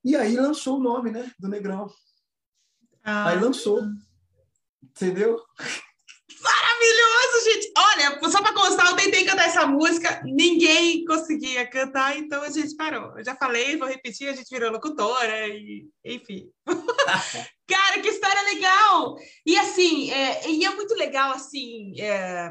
E 0.04 0.14
aí 0.14 0.36
lançou 0.36 0.78
o 0.78 0.82
nome, 0.82 1.10
né, 1.10 1.32
do 1.38 1.48
Negrão. 1.48 1.90
Ah. 3.02 3.30
Aí 3.30 3.40
lançou. 3.40 3.82
Entendeu? 4.82 5.42
Gente! 7.44 7.72
Olha, 7.76 8.30
só 8.30 8.42
para 8.42 8.54
constar, 8.54 8.86
eu 8.86 8.96
tentei 8.96 9.24
cantar 9.24 9.46
essa 9.46 9.66
música, 9.66 10.22
ninguém 10.24 11.04
conseguia 11.04 11.66
cantar, 11.66 12.16
então 12.16 12.42
a 12.42 12.48
gente 12.48 12.74
parou. 12.74 13.16
Eu 13.18 13.24
já 13.24 13.36
falei, 13.36 13.76
vou 13.76 13.86
repetir, 13.86 14.28
a 14.28 14.32
gente 14.32 14.48
virou 14.48 14.72
locutora, 14.72 15.48
e, 15.48 15.86
enfim. 16.04 16.48
Cara, 17.68 18.00
que 18.00 18.08
história 18.08 18.42
legal! 18.42 19.16
E 19.44 19.56
assim, 19.56 20.10
é, 20.10 20.50
e 20.50 20.64
é 20.64 20.70
muito 20.74 20.94
legal, 20.94 21.32
assim, 21.32 22.00
é, 22.00 22.50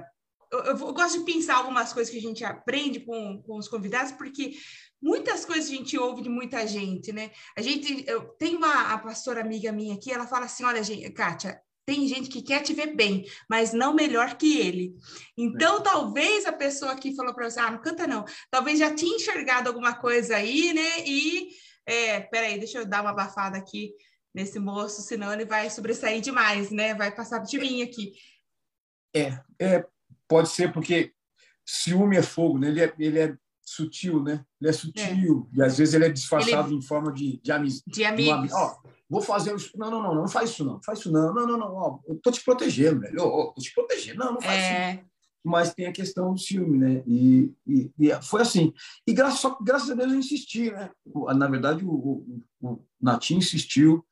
eu, 0.51 0.59
eu, 0.59 0.77
gosto 0.93 1.19
de 1.19 1.25
pensar 1.25 1.55
algumas 1.55 1.91
coisas 1.91 2.11
que 2.11 2.19
a 2.19 2.21
gente 2.21 2.45
aprende 2.45 2.99
com, 2.99 3.41
com 3.41 3.57
os 3.57 3.67
convidados, 3.67 4.11
porque 4.11 4.53
muitas 5.01 5.43
coisas 5.43 5.65
a 5.65 5.75
gente 5.75 5.97
ouve 5.97 6.21
de 6.21 6.29
muita 6.29 6.67
gente, 6.67 7.11
né? 7.11 7.31
A 7.57 7.61
gente, 7.61 8.05
eu 8.07 8.21
tenho 8.37 8.57
uma 8.57 8.93
a 8.93 8.97
pastora 8.99 9.41
amiga 9.41 9.71
minha 9.71 9.95
aqui, 9.95 10.11
ela 10.11 10.27
fala 10.27 10.45
assim, 10.45 10.63
olha, 10.63 10.83
gente, 10.83 11.09
Kátia, 11.11 11.59
tem 11.85 12.07
gente 12.07 12.29
que 12.29 12.41
quer 12.41 12.61
te 12.61 12.73
ver 12.73 12.95
bem, 12.95 13.25
mas 13.49 13.73
não 13.73 13.93
melhor 13.93 14.37
que 14.37 14.57
ele. 14.57 14.95
Então, 15.37 15.77
é. 15.77 15.81
talvez 15.81 16.45
a 16.45 16.53
pessoa 16.53 16.95
que 16.95 17.15
falou 17.15 17.33
para 17.33 17.49
você, 17.49 17.59
ah, 17.59 17.71
não 17.71 17.81
canta 17.81 18.07
não, 18.07 18.25
talvez 18.49 18.79
já 18.79 18.93
tinha 18.93 19.15
enxergado 19.15 19.67
alguma 19.67 19.93
coisa 19.93 20.37
aí, 20.37 20.73
né? 20.73 21.05
E, 21.05 21.49
é, 21.85 22.19
peraí, 22.21 22.57
deixa 22.57 22.79
eu 22.79 22.85
dar 22.85 23.01
uma 23.01 23.11
abafada 23.11 23.57
aqui 23.57 23.93
nesse 24.33 24.59
moço, 24.59 25.01
senão 25.01 25.31
ele 25.33 25.45
vai 25.45 25.69
sobressair 25.69 26.21
demais, 26.21 26.71
né? 26.71 26.95
Vai 26.95 27.13
passar 27.13 27.39
de 27.39 27.57
mim 27.57 27.81
aqui. 27.81 28.13
É, 29.15 29.39
é 29.59 29.85
pode 30.27 30.49
ser 30.49 30.71
porque 30.71 31.13
ciúme 31.65 32.17
é 32.17 32.23
fogo, 32.23 32.57
né? 32.57 32.69
Ele 32.69 32.81
é, 32.81 32.93
ele 32.97 33.19
é 33.19 33.37
sutil, 33.75 34.21
né? 34.21 34.45
Ele 34.59 34.69
é 34.69 34.73
sutil 34.73 35.49
é. 35.53 35.57
e 35.57 35.63
às 35.63 35.77
vezes 35.77 35.93
ele 35.93 36.05
é 36.05 36.09
disfarçado 36.09 36.69
ele... 36.69 36.77
em 36.77 36.81
forma 36.81 37.11
de, 37.11 37.39
de, 37.41 37.51
amiz... 37.51 37.81
de 37.85 38.03
amigos. 38.03 38.49
De 38.49 38.53
Ó, 38.53 38.75
vou 39.09 39.21
fazer 39.21 39.55
isso. 39.55 39.71
Não, 39.75 39.89
não, 39.89 40.01
não, 40.01 40.15
não 40.15 40.27
faz 40.27 40.51
isso 40.51 40.63
não, 40.63 40.81
faz 40.83 40.99
isso 40.99 41.11
não. 41.11 41.33
Não, 41.33 41.47
não, 41.47 41.57
não, 41.57 41.73
ó, 41.73 41.99
eu 42.07 42.15
tô 42.21 42.31
te 42.31 42.43
protegendo, 42.43 43.01
velho. 43.01 43.19
Eu, 43.19 43.53
tô 43.55 43.61
te 43.61 43.73
protegendo. 43.73 44.19
Não, 44.19 44.33
não 44.33 44.41
faz 44.41 44.61
é... 44.61 44.93
isso. 44.95 45.13
Mas 45.45 45.73
tem 45.73 45.87
a 45.87 45.91
questão 45.91 46.33
do 46.33 46.39
ciúme, 46.39 46.77
né? 46.77 47.03
E, 47.05 47.51
e, 47.67 47.91
e, 47.99 48.21
foi 48.21 48.41
assim. 48.41 48.73
E 49.05 49.11
graças, 49.11 49.39
só, 49.39 49.57
graças 49.61 49.91
a 49.91 49.95
Deus 49.95 50.13
eu 50.13 50.19
insisti, 50.19 50.71
né? 50.71 50.89
Na 51.35 51.47
verdade, 51.47 51.83
o, 51.83 51.91
o, 51.91 52.41
o 52.61 52.85
Natinho 53.01 53.39
insistiu. 53.39 54.05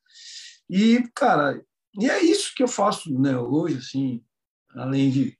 E, 0.68 1.08
cara, 1.14 1.64
e 1.98 2.08
é 2.08 2.22
isso 2.22 2.52
que 2.54 2.62
eu 2.62 2.68
faço 2.68 3.18
né, 3.18 3.36
hoje, 3.38 3.78
assim, 3.78 4.22
além 4.74 5.10
de 5.10 5.38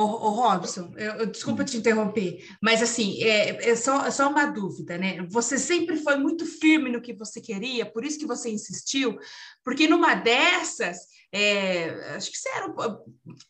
Ô, 0.00 0.04
ô 0.04 0.30
Robson, 0.30 0.94
eu, 0.96 1.12
eu, 1.16 1.26
desculpa 1.26 1.62
te 1.62 1.76
interromper, 1.76 2.42
mas 2.62 2.82
assim, 2.82 3.22
é, 3.22 3.68
é, 3.68 3.76
só, 3.76 4.06
é 4.06 4.10
só 4.10 4.30
uma 4.30 4.46
dúvida, 4.46 4.96
né? 4.96 5.22
Você 5.28 5.58
sempre 5.58 5.98
foi 5.98 6.16
muito 6.16 6.46
firme 6.46 6.88
no 6.90 7.02
que 7.02 7.12
você 7.12 7.38
queria, 7.38 7.84
por 7.84 8.02
isso 8.02 8.18
que 8.18 8.24
você 8.24 8.48
insistiu, 8.48 9.18
porque 9.62 9.86
numa 9.86 10.14
dessas, 10.14 11.00
é, 11.30 12.16
acho 12.16 12.30
que 12.30 12.38
você 12.38 12.48
era 12.48 12.74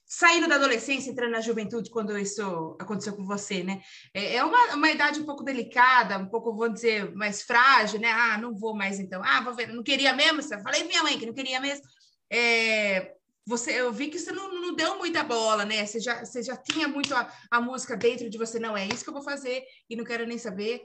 saindo 0.04 0.48
da 0.48 0.56
adolescência, 0.56 1.08
entrando 1.08 1.30
na 1.30 1.40
juventude, 1.40 1.88
quando 1.88 2.18
isso 2.18 2.76
aconteceu 2.80 3.14
com 3.14 3.24
você, 3.24 3.62
né? 3.62 3.80
É, 4.12 4.34
é 4.34 4.44
uma, 4.44 4.74
uma 4.74 4.90
idade 4.90 5.20
um 5.20 5.26
pouco 5.26 5.44
delicada, 5.44 6.18
um 6.18 6.26
pouco, 6.26 6.52
vou 6.52 6.68
dizer, 6.68 7.14
mais 7.14 7.42
frágil, 7.42 8.00
né? 8.00 8.10
Ah, 8.10 8.36
não 8.38 8.56
vou 8.56 8.74
mais 8.74 8.98
então. 8.98 9.22
Ah, 9.24 9.40
vou 9.40 9.54
ver, 9.54 9.68
não 9.68 9.84
queria 9.84 10.12
mesmo? 10.14 10.42
Falei 10.42 10.82
minha 10.82 11.04
mãe 11.04 11.16
que 11.16 11.26
não 11.26 11.32
queria 11.32 11.60
mesmo. 11.60 11.84
É, 12.28 13.19
você, 13.46 13.72
eu 13.72 13.92
vi 13.92 14.09
que 14.09 14.18
você 14.18 14.33
não, 14.33 14.61
não 14.61 14.74
deu 14.74 14.98
muita 14.98 15.24
bola, 15.24 15.64
né? 15.64 15.85
Você 15.85 15.98
já, 15.98 16.24
você 16.24 16.42
já 16.42 16.57
tinha 16.57 16.87
muito 16.87 17.14
a, 17.14 17.33
a 17.50 17.61
música 17.61 17.96
dentro 17.96 18.29
de 18.29 18.38
você. 18.38 18.59
Não, 18.59 18.76
é 18.76 18.87
isso 18.87 19.03
que 19.03 19.11
eu 19.11 19.14
vou 19.14 19.22
fazer 19.22 19.64
e 19.88 19.96
não 19.96 20.05
quero 20.05 20.26
nem 20.26 20.38
saber. 20.38 20.83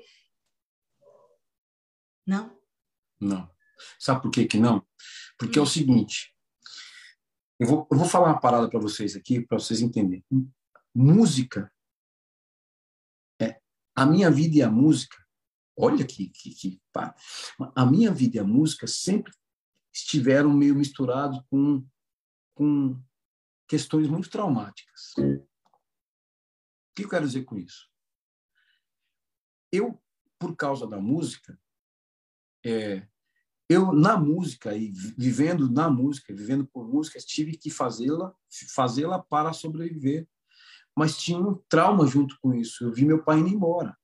Não? 2.26 2.58
Não. 3.20 3.50
Sabe 4.00 4.22
por 4.22 4.32
que 4.32 4.46
que 4.46 4.58
não? 4.58 4.86
Porque 5.38 5.60
hum. 5.60 5.62
é 5.62 5.66
o 5.66 5.68
hum. 5.68 5.72
seguinte, 5.72 6.36
eu 7.60 7.68
vou, 7.68 7.88
eu 7.92 7.98
vou 7.98 8.08
falar 8.08 8.28
uma 8.28 8.40
parada 8.40 8.70
para 8.70 8.80
vocês 8.80 9.16
aqui, 9.16 9.42
para 9.42 9.60
vocês 9.60 9.82
entenderem. 9.82 10.26
Música, 10.94 11.72
é, 13.40 13.60
a 13.96 14.06
minha 14.06 14.30
vida 14.30 14.58
e 14.58 14.62
a 14.62 14.70
música, 14.70 15.18
olha 15.78 16.06
que, 16.06 16.30
que, 16.30 16.50
que 16.54 16.82
pá, 16.92 17.16
a 17.76 17.86
minha 17.86 18.12
vida 18.12 18.38
e 18.38 18.40
a 18.40 18.44
música 18.44 18.88
sempre 18.88 19.32
estiveram 19.94 20.52
meio 20.52 20.76
misturados 20.76 21.42
com 21.50 21.86
com 22.56 23.00
questões 23.68 24.08
muito 24.08 24.30
traumáticas. 24.30 25.14
O 25.18 25.46
que 26.96 27.04
eu 27.04 27.10
quero 27.10 27.28
dizer 27.28 27.44
com 27.44 27.58
isso? 27.58 27.90
Eu, 29.72 30.02
por 30.40 30.56
causa 30.56 30.88
da 30.88 31.00
música, 31.00 31.60
é, 32.66 33.08
eu 33.70 33.92
na 33.92 34.18
música 34.18 34.76
e 34.76 34.92
vivendo 35.18 35.70
na 35.70 35.90
música, 35.90 36.34
vivendo 36.34 36.66
por 36.66 36.88
música, 36.88 37.20
tive 37.20 37.58
que 37.58 37.70
fazê-la, 37.70 38.34
fazê-la 38.74 39.22
para 39.22 39.54
sobreviver. 39.54 40.28
Mas 40.98 41.18
tinha 41.18 41.38
um 41.38 41.56
trauma 41.68 42.08
junto 42.08 42.40
com 42.40 42.54
isso. 42.54 42.86
Eu 42.86 42.94
vi 42.94 43.04
meu 43.04 43.22
pai 43.24 43.40
indo 43.40 43.50
embora. 43.50 43.98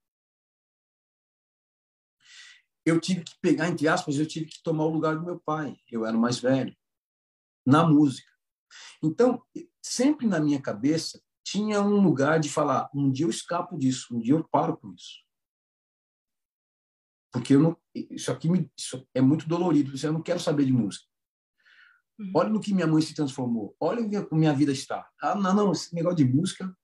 Eu 2.85 2.99
tive 2.99 3.23
que 3.23 3.39
pegar, 3.39 3.69
entre 3.69 3.87
aspas, 3.87 4.17
eu 4.17 4.25
tive 4.25 4.47
que 4.47 4.61
tomar 4.61 4.85
o 4.85 4.89
lugar 4.89 5.15
do 5.15 5.23
meu 5.23 5.39
pai. 5.39 5.77
Eu 5.89 6.05
era 6.05 6.17
mais 6.17 6.39
velho. 6.39 6.75
Na 7.65 7.87
música. 7.87 8.30
Então, 9.03 9.43
sempre 9.81 10.27
na 10.27 10.39
minha 10.39 10.61
cabeça 10.61 11.21
tinha 11.43 11.81
um 11.81 12.01
lugar 12.01 12.39
de 12.39 12.49
falar: 12.49 12.89
um 12.93 13.11
dia 13.11 13.25
eu 13.25 13.29
escapo 13.29 13.77
disso, 13.77 14.15
um 14.15 14.19
dia 14.19 14.33
eu 14.33 14.47
paro 14.47 14.77
com 14.77 14.93
isso. 14.93 15.23
Porque 17.31 17.55
eu 17.55 17.61
não, 17.61 17.77
isso 17.95 18.31
aqui 18.31 18.49
me, 18.49 18.69
isso 18.77 19.07
é 19.13 19.21
muito 19.21 19.47
dolorido, 19.47 19.93
eu 20.01 20.13
não 20.13 20.21
quero 20.21 20.39
saber 20.39 20.65
de 20.65 20.73
música. 20.73 21.05
Uhum. 22.19 22.31
Olha 22.35 22.49
no 22.49 22.59
que 22.59 22.73
minha 22.73 22.87
mãe 22.87 23.01
se 23.01 23.15
transformou, 23.15 23.75
olha 23.79 24.03
como 24.25 24.39
minha 24.39 24.53
vida 24.53 24.71
está. 24.71 25.09
Ah, 25.21 25.35
não, 25.35 25.53
não, 25.53 25.71
esse 25.71 25.93
negócio 25.95 26.17
de 26.17 26.25
música. 26.25 26.75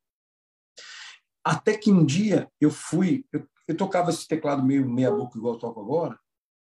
Até 1.43 1.77
que 1.77 1.91
um 1.91 2.05
dia 2.05 2.51
eu 2.59 2.71
fui, 2.71 3.25
eu, 3.31 3.47
eu 3.67 3.77
tocava 3.77 4.09
esse 4.09 4.27
teclado 4.27 4.63
meio 4.63 4.89
meia 4.89 5.11
boca 5.11 5.37
igual 5.37 5.53
eu 5.53 5.59
toco 5.59 5.79
agora, 5.79 6.19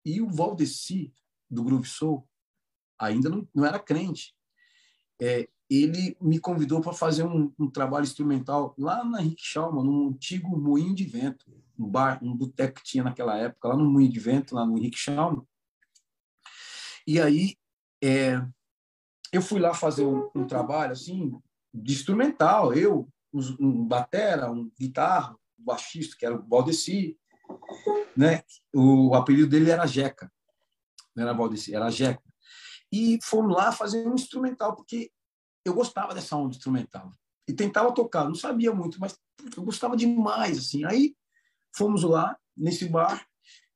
e 0.05 0.21
o 0.21 0.29
Valdeci, 0.29 1.13
do 1.49 1.63
Groove 1.63 1.87
Soul, 1.87 2.27
ainda 2.99 3.29
não, 3.29 3.47
não 3.53 3.65
era 3.65 3.79
crente 3.79 4.33
é, 5.21 5.47
ele 5.69 6.17
me 6.19 6.39
convidou 6.39 6.81
para 6.81 6.91
fazer 6.91 7.23
um, 7.23 7.53
um, 7.57 7.69
trabalho 7.69 8.03
instrumental 8.03 8.73
lá 8.77 9.05
na 9.05 9.19
Schaumann, 9.37 9.85
num 9.85 10.09
antigo 10.09 10.57
moinho 10.57 10.95
de 10.95 11.05
vento, 11.05 11.45
um 11.77 11.87
bar, 11.87 12.19
um 12.21 12.35
boteco 12.35 12.79
que 12.79 12.83
tinha 12.83 13.03
naquela 13.03 13.37
época, 13.37 13.69
lá 13.69 13.77
no 13.77 13.89
moinho 13.89 14.11
de 14.11 14.19
vento, 14.19 14.55
lá 14.55 14.65
no 14.65 14.77
Schaumann. 14.93 15.45
E 17.05 17.21
aí 17.21 17.55
é, 18.03 18.43
eu 19.31 19.41
fui 19.41 19.59
lá 19.59 19.73
fazer 19.73 20.03
um, 20.03 20.29
um, 20.35 20.45
trabalho 20.45 20.91
assim 20.91 21.39
de 21.73 21.93
instrumental, 21.93 22.73
eu, 22.73 23.07
um 23.31 23.85
batera, 23.85 24.51
um 24.51 24.69
guitarra, 24.77 25.37
baixista, 25.57 26.17
que 26.17 26.25
era 26.25 26.35
o 26.35 26.45
Valdeci, 26.47 27.17
né? 28.17 28.43
O 28.73 29.13
apelido 29.15 29.47
dele 29.47 29.69
era 29.69 29.85
Jeca, 29.85 30.31
não 31.15 31.23
era 31.23 31.33
Valdeci, 31.33 31.73
era 31.73 31.89
Jeca. 31.89 32.30
E 32.91 33.19
fomos 33.23 33.55
lá 33.55 33.71
fazer 33.71 34.07
um 34.07 34.13
instrumental, 34.13 34.75
porque 34.75 35.11
eu 35.65 35.73
gostava 35.73 36.13
dessa 36.13 36.35
onda 36.35 36.55
instrumental. 36.55 37.11
E 37.47 37.53
tentava 37.53 37.93
tocar, 37.93 38.25
não 38.25 38.35
sabia 38.35 38.73
muito, 38.73 38.99
mas 38.99 39.17
eu 39.55 39.63
gostava 39.63 39.95
demais, 39.95 40.57
assim. 40.57 40.83
Aí 40.85 41.15
fomos 41.75 42.03
lá, 42.03 42.37
nesse 42.55 42.87
bar. 42.87 43.25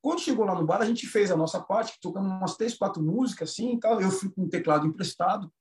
Quando 0.01 0.21
chegou 0.21 0.45
lá 0.45 0.53
no 0.53 0.65
bar, 0.65 0.81
a 0.81 0.85
gente 0.85 1.07
fez 1.07 1.31
a 1.31 1.37
nossa 1.37 1.59
parte, 1.59 1.99
tocando 1.99 2.27
umas 2.27 2.55
três, 2.55 2.75
quatro 2.75 3.01
músicas, 3.01 3.51
assim, 3.51 3.73
e 3.73 3.79
tal. 3.79 3.99
Eu 4.01 4.11
fui 4.11 4.29
com 4.29 4.43
um 4.43 4.49
teclado 4.49 4.85
emprestado. 4.85 5.51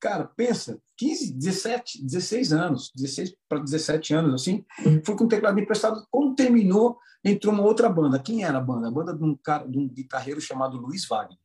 Cara, 0.00 0.26
pensa, 0.36 0.80
15, 0.96 1.32
17, 1.32 2.04
16 2.04 2.52
anos, 2.52 2.92
16 2.94 3.34
para 3.48 3.58
17 3.58 4.14
anos, 4.14 4.34
assim, 4.34 4.64
fui 5.04 5.16
com 5.16 5.24
um 5.24 5.28
teclado 5.28 5.58
emprestado. 5.58 6.06
Quando 6.10 6.36
terminou, 6.36 6.98
entrou 7.24 7.52
uma 7.52 7.64
outra 7.64 7.88
banda. 7.88 8.20
Quem 8.20 8.44
era 8.44 8.58
a 8.58 8.60
banda? 8.60 8.88
A 8.88 8.90
banda 8.90 9.12
de 9.12 9.24
um, 9.24 9.34
cara, 9.36 9.66
de 9.66 9.76
um 9.76 9.88
guitarreiro 9.88 10.40
chamado 10.40 10.76
Luiz 10.76 11.06
Wagner. 11.08 11.38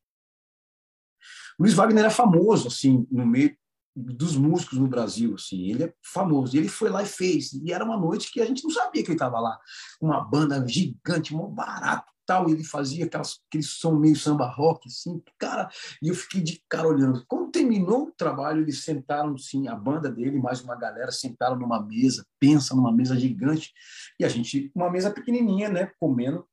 Luiz 1.64 1.76
Wagner 1.76 2.04
era 2.04 2.10
famoso, 2.10 2.68
assim, 2.68 3.08
no 3.10 3.26
meio 3.26 3.56
dos 3.96 4.36
músicos 4.36 4.78
no 4.78 4.86
Brasil, 4.86 5.34
assim, 5.36 5.70
ele 5.70 5.86
é 5.86 5.94
famoso. 6.04 6.54
E 6.54 6.60
ele 6.60 6.68
foi 6.68 6.90
lá 6.90 7.02
e 7.02 7.06
fez. 7.06 7.54
E 7.54 7.72
era 7.72 7.86
uma 7.86 7.96
noite 7.96 8.34
que 8.34 8.42
a 8.42 8.46
gente 8.46 8.66
não 8.66 8.70
sabia 8.70 9.02
que 9.02 9.08
ele 9.08 9.16
estava 9.16 9.40
lá. 9.40 9.58
Uma 10.02 10.20
banda 10.20 10.62
gigante, 10.68 11.34
mó 11.34 11.48
barato, 11.48 12.12
tal. 12.26 12.50
E 12.50 12.52
ele 12.52 12.66
fazia 12.66 13.06
aquelas, 13.06 13.40
aquele 13.48 13.64
som 13.64 13.96
meio 13.96 14.14
samba 14.18 14.46
rock, 14.46 14.90
assim, 14.90 15.24
cara. 15.40 15.70
E 16.02 16.10
eu 16.10 16.16
fiquei 16.16 16.42
de 16.42 16.62
cara 16.68 16.86
olhando. 16.86 17.24
Quando 17.30 17.50
terminou 17.50 18.08
o 18.08 18.12
trabalho, 18.12 18.62
eles 18.62 18.84
sentaram, 18.84 19.38
sim, 19.38 19.70
a 19.70 19.76
banda 19.76 20.12
dele, 20.12 20.42
mais 20.42 20.60
uma 20.62 20.76
galera, 20.76 21.14
sentaram 21.14 21.56
numa 21.56 21.82
mesa, 21.82 22.26
pensa 22.38 22.76
numa 22.76 22.92
mesa 22.92 23.18
gigante. 23.18 23.72
E 24.20 24.26
a 24.26 24.28
gente, 24.28 24.70
uma 24.76 24.92
mesa 24.92 25.12
pequenininha, 25.12 25.70
né, 25.70 25.92
comendo 25.98 26.46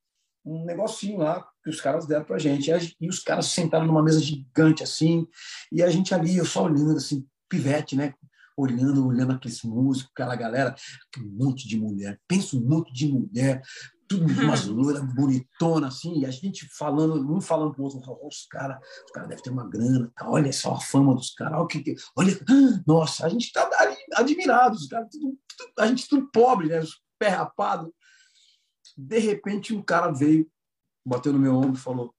um 0.45 0.65
negocinho 0.65 1.19
lá 1.19 1.50
que 1.63 1.71
os 1.71 1.81
caras 1.81 2.07
deram 2.07 2.25
pra 2.25 2.39
gente. 2.39 2.71
E 3.01 3.09
os 3.09 3.21
caras 3.21 3.47
sentaram 3.47 3.87
numa 3.87 4.03
mesa 4.03 4.21
gigante 4.21 4.83
assim, 4.83 5.27
e 5.71 5.83
a 5.83 5.91
gente 5.91 6.15
ali, 6.15 6.37
eu 6.37 6.45
só 6.45 6.65
olhando 6.65 6.97
assim, 6.97 7.27
pivete, 7.49 7.97
né? 7.97 8.15
Olhando, 8.57 9.07
olhando 9.07 9.33
aqueles 9.33 9.63
músicos, 9.63 10.11
aquela 10.13 10.37
galera, 10.37 10.75
um 11.19 11.45
monte 11.45 11.67
de 11.67 11.79
mulher, 11.79 12.21
penso 12.29 12.59
um 12.59 12.69
monte 12.69 12.93
de 12.93 13.09
mulher, 13.09 13.63
tudo 14.11 14.27
umas 14.27 14.67
loiras 14.67 15.03
bonitonas, 15.15 15.95
assim, 15.95 16.19
e 16.19 16.27
a 16.27 16.31
gente 16.31 16.67
falando, 16.77 17.33
um 17.33 17.41
falando 17.41 17.73
pro 17.73 17.85
outro, 17.85 18.01
oh, 18.07 18.27
os 18.27 18.45
caras 18.47 18.79
os 19.07 19.13
cara 19.13 19.29
devem 19.29 19.43
ter 19.43 19.51
uma 19.51 19.69
grana, 19.69 20.11
tá, 20.17 20.29
olha 20.29 20.53
só 20.53 20.75
a 20.75 20.81
fama 20.81 21.15
dos 21.15 21.31
caras, 21.31 21.59
olha, 21.61 21.95
olha, 22.17 22.41
nossa, 22.87 23.25
a 23.25 23.29
gente 23.29 23.53
tá 23.53 23.71
admirado, 24.15 24.75
os 24.75 24.89
caras, 24.89 25.09
tudo, 25.13 25.39
tudo, 25.57 25.73
a 25.79 25.87
gente 25.87 26.09
tudo 26.09 26.29
pobre, 26.33 26.67
né, 26.67 26.81
os 26.81 27.01
pé 27.21 27.29
rapado, 27.29 27.95
de 28.97 29.19
repente, 29.19 29.75
um 29.75 29.83
cara 29.83 30.11
veio, 30.11 30.51
bateu 31.11 31.33
no 31.33 31.39
meu 31.39 31.57
ombro 31.57 31.75
e 31.75 31.83
falou: 31.83 32.15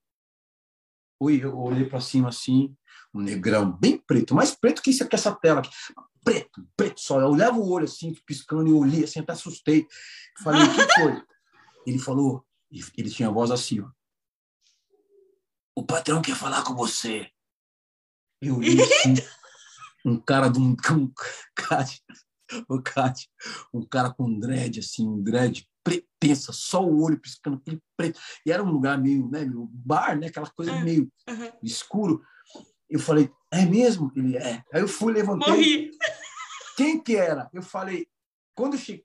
Oi, 1.18 1.42
eu 1.42 1.58
olhei 1.58 1.88
para 1.88 2.00
cima 2.00 2.28
assim, 2.28 2.76
um 3.14 3.20
negrão 3.20 3.72
bem 3.72 3.96
preto, 3.96 4.34
mais 4.34 4.54
preto 4.54 4.82
que, 4.82 4.90
isso, 4.90 5.08
que 5.08 5.14
essa 5.14 5.34
tela 5.34 5.60
aqui. 5.60 5.70
Preto, 6.22 6.68
preto 6.76 7.00
só. 7.00 7.20
Eu 7.20 7.30
olhava 7.30 7.56
o 7.56 7.68
olho 7.68 7.86
assim, 7.86 8.14
piscando, 8.26 8.68
e 8.68 8.72
olhei 8.72 9.04
assim, 9.04 9.20
até 9.20 9.32
assustei. 9.32 9.88
Falei: 10.42 10.62
O 10.62 10.74
que 10.74 10.94
foi? 10.94 11.24
Ele 11.86 11.98
falou: 11.98 12.46
Ele 12.70 13.10
tinha 13.10 13.28
a 13.28 13.32
voz 13.32 13.50
assim, 13.50 13.80
ó. 13.80 13.90
O 15.74 15.84
patrão 15.84 16.20
quer 16.20 16.36
falar 16.36 16.62
com 16.62 16.76
você. 16.76 17.28
Eu 18.40 18.58
olhei 18.58 18.76
assim, 18.82 19.14
um 20.04 20.20
cara 20.20 20.48
de 20.48 20.60
um. 20.60 20.76
um 22.68 22.82
Cátia, 22.82 23.28
um 23.72 23.84
cara 23.84 24.12
com 24.12 24.38
dread, 24.38 24.80
assim, 24.80 25.08
um 25.08 25.22
dread 25.22 25.66
pensa, 26.18 26.52
só 26.52 26.84
o 26.84 27.02
olho 27.02 27.20
piscando, 27.20 27.56
aquele 27.56 27.80
preto. 27.96 28.20
E 28.46 28.52
era 28.52 28.62
um 28.62 28.70
lugar 28.70 28.96
meio, 28.96 29.28
né, 29.28 29.44
meio 29.44 29.68
bar, 29.72 30.16
né, 30.16 30.28
aquela 30.28 30.48
coisa 30.50 30.72
é. 30.72 30.84
meio 30.84 31.10
uhum. 31.28 31.50
escuro. 31.62 32.22
Eu 32.88 33.00
falei, 33.00 33.30
é 33.50 33.64
mesmo? 33.64 34.12
Ele 34.14 34.36
é. 34.36 34.62
Aí 34.72 34.80
eu 34.80 34.88
fui, 34.88 35.12
levantei. 35.12 35.48
Morri. 35.52 35.90
Quem 36.76 37.02
que 37.02 37.16
era? 37.16 37.50
Eu 37.52 37.62
falei, 37.62 38.06
quando 38.54 38.78
cheguei, 38.78 39.04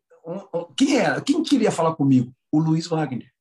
quem 0.77 0.97
era? 0.97 1.21
Quem 1.21 1.41
queria 1.41 1.71
falar 1.71 1.95
comigo? 1.95 2.33
O 2.51 2.59
Luiz 2.59 2.87
Wagner. 2.87 3.31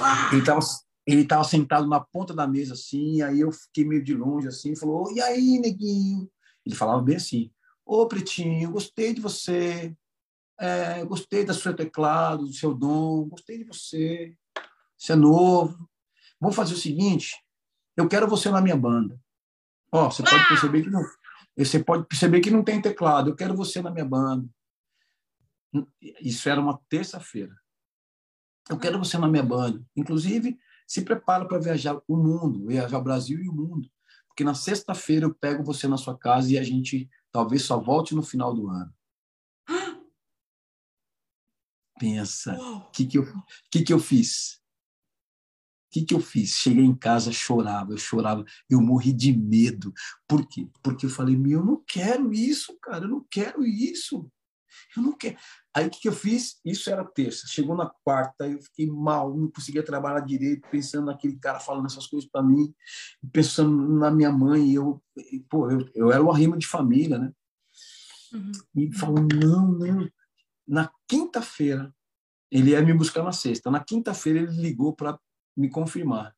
Ah. 0.00 0.30
Ele 0.32 0.40
estava 0.40 0.60
ele 1.06 1.26
tava 1.26 1.44
sentado 1.44 1.86
na 1.86 2.00
ponta 2.00 2.32
da 2.32 2.46
mesa, 2.46 2.72
assim, 2.72 3.20
aí 3.20 3.40
eu 3.40 3.52
fiquei 3.52 3.84
meio 3.84 4.02
de 4.02 4.14
longe, 4.14 4.48
assim, 4.48 4.74
falou, 4.74 5.12
e 5.12 5.20
aí, 5.20 5.58
neguinho? 5.58 6.30
Ele 6.64 6.74
falava 6.74 7.02
bem 7.02 7.16
assim, 7.16 7.50
ô, 7.84 8.06
Pretinho, 8.06 8.70
gostei 8.70 9.12
de 9.12 9.20
você, 9.20 9.94
é, 10.58 11.04
gostei 11.04 11.44
do 11.44 11.54
seu 11.54 11.74
teclado, 11.74 12.46
do 12.46 12.52
seu 12.52 12.74
dom, 12.74 13.28
gostei 13.28 13.58
de 13.58 13.64
você, 13.64 14.36
você 14.96 15.12
é 15.12 15.16
novo. 15.16 15.88
Vamos 16.40 16.56
fazer 16.56 16.74
o 16.74 16.78
seguinte, 16.78 17.36
eu 17.96 18.08
quero 18.08 18.28
você 18.28 18.50
na 18.50 18.60
minha 18.60 18.76
banda. 18.76 19.20
Ó, 19.90 20.10
você 20.10 20.22
pode 20.22 20.48
perceber 20.48 20.82
que 20.82 20.90
não, 20.90 21.02
você 21.56 21.82
pode 21.82 22.06
perceber 22.06 22.40
que 22.40 22.50
não 22.50 22.64
tem 22.64 22.80
teclado. 22.80 23.30
Eu 23.30 23.36
quero 23.36 23.54
você 23.54 23.80
na 23.80 23.90
minha 23.90 24.04
banda. 24.04 24.48
Isso 26.20 26.48
era 26.48 26.60
uma 26.60 26.80
terça-feira. 26.88 27.56
Eu 28.68 28.78
quero 28.78 28.98
você 28.98 29.18
na 29.18 29.28
minha 29.28 29.42
banda. 29.42 29.84
Inclusive, 29.94 30.58
se 30.86 31.02
prepara 31.02 31.46
para 31.46 31.58
viajar 31.58 32.00
o 32.08 32.16
mundo, 32.16 32.66
viajar 32.66 32.98
o 32.98 33.02
Brasil 33.02 33.40
e 33.40 33.48
o 33.48 33.52
mundo, 33.52 33.88
porque 34.28 34.44
na 34.44 34.54
sexta-feira 34.54 35.26
eu 35.26 35.34
pego 35.34 35.62
você 35.62 35.86
na 35.86 35.96
sua 35.96 36.16
casa 36.16 36.52
e 36.52 36.58
a 36.58 36.62
gente 36.62 37.08
talvez 37.30 37.62
só 37.62 37.78
volte 37.78 38.14
no 38.14 38.22
final 38.22 38.54
do 38.54 38.68
ano. 38.68 38.92
Pensa, 42.04 42.54
o 42.60 42.90
que, 42.90 43.06
que, 43.06 43.16
eu, 43.16 43.24
que, 43.70 43.82
que 43.82 43.92
eu 43.92 43.98
fiz? 43.98 44.60
O 45.88 45.90
que, 45.90 46.04
que 46.04 46.12
eu 46.12 46.20
fiz? 46.20 46.50
Cheguei 46.50 46.84
em 46.84 46.94
casa, 46.94 47.32
chorava, 47.32 47.92
eu 47.92 47.96
chorava, 47.96 48.44
eu 48.68 48.78
morri 48.78 49.10
de 49.10 49.32
medo. 49.32 49.90
Por 50.28 50.46
quê? 50.46 50.68
Porque 50.82 51.06
eu 51.06 51.10
falei, 51.10 51.34
meu, 51.34 51.60
eu 51.60 51.64
não 51.64 51.82
quero 51.86 52.30
isso, 52.30 52.76
cara, 52.82 53.06
eu 53.06 53.08
não 53.08 53.26
quero 53.30 53.64
isso. 53.64 54.30
Eu 54.94 55.02
não 55.02 55.16
quero. 55.16 55.38
Aí 55.74 55.86
o 55.86 55.90
que, 55.90 56.00
que 56.00 56.08
eu 56.08 56.12
fiz? 56.12 56.60
Isso 56.62 56.90
era 56.90 57.02
terça. 57.06 57.46
Chegou 57.46 57.74
na 57.74 57.90
quarta, 58.04 58.46
eu 58.46 58.60
fiquei 58.60 58.86
mal, 58.86 59.34
não 59.34 59.50
conseguia 59.50 59.82
trabalhar 59.82 60.20
direito, 60.20 60.68
pensando 60.70 61.06
naquele 61.06 61.38
cara 61.38 61.58
falando 61.58 61.86
essas 61.86 62.06
coisas 62.06 62.28
para 62.28 62.42
mim, 62.42 62.74
pensando 63.32 63.98
na 63.98 64.10
minha 64.10 64.30
mãe. 64.30 64.74
Eu, 64.74 65.02
pô, 65.48 65.70
eu, 65.70 65.88
eu 65.94 66.12
era 66.12 66.22
uma 66.22 66.36
rima 66.36 66.58
de 66.58 66.66
família, 66.66 67.18
né? 67.18 67.32
Uhum. 68.34 68.52
E 68.76 68.92
falou, 68.92 69.26
não, 69.32 69.72
não, 69.72 70.10
na 70.66 70.90
quinta-feira, 71.08 71.94
ele 72.50 72.70
ia 72.70 72.82
me 72.82 72.94
buscar 72.94 73.22
na 73.22 73.32
sexta. 73.32 73.70
Na 73.70 73.82
quinta-feira, 73.82 74.40
ele 74.40 74.60
ligou 74.60 74.94
para 74.94 75.18
me 75.56 75.68
confirmar. 75.68 76.36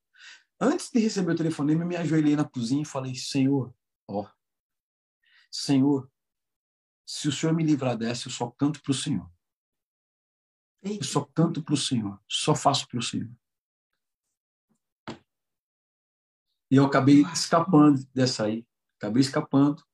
Antes 0.60 0.90
de 0.90 0.98
receber 0.98 1.32
o 1.32 1.36
telefonema, 1.36 1.82
eu 1.82 1.86
me 1.86 1.96
ajoelhei 1.96 2.34
na 2.34 2.44
cozinha 2.44 2.82
e 2.82 2.86
falei: 2.86 3.14
Senhor, 3.14 3.74
ó, 4.08 4.26
Senhor, 5.50 6.10
se 7.06 7.28
o 7.28 7.32
Senhor 7.32 7.54
me 7.54 7.62
livrar 7.62 7.96
dessa, 7.96 8.28
eu 8.28 8.32
só 8.32 8.50
canto 8.50 8.82
para 8.82 8.90
o 8.90 8.94
Senhor. 8.94 9.30
Eu 10.82 11.02
só 11.02 11.24
canto 11.24 11.62
para 11.62 11.74
o 11.74 11.76
Senhor, 11.76 12.20
só 12.28 12.54
faço 12.54 12.86
para 12.88 12.98
o 12.98 13.02
Senhor. 13.02 13.30
E 16.70 16.76
eu 16.76 16.84
acabei 16.84 17.22
escapando 17.32 18.04
dessa 18.14 18.44
aí, 18.44 18.66
acabei 18.98 19.20
escapando. 19.20 19.84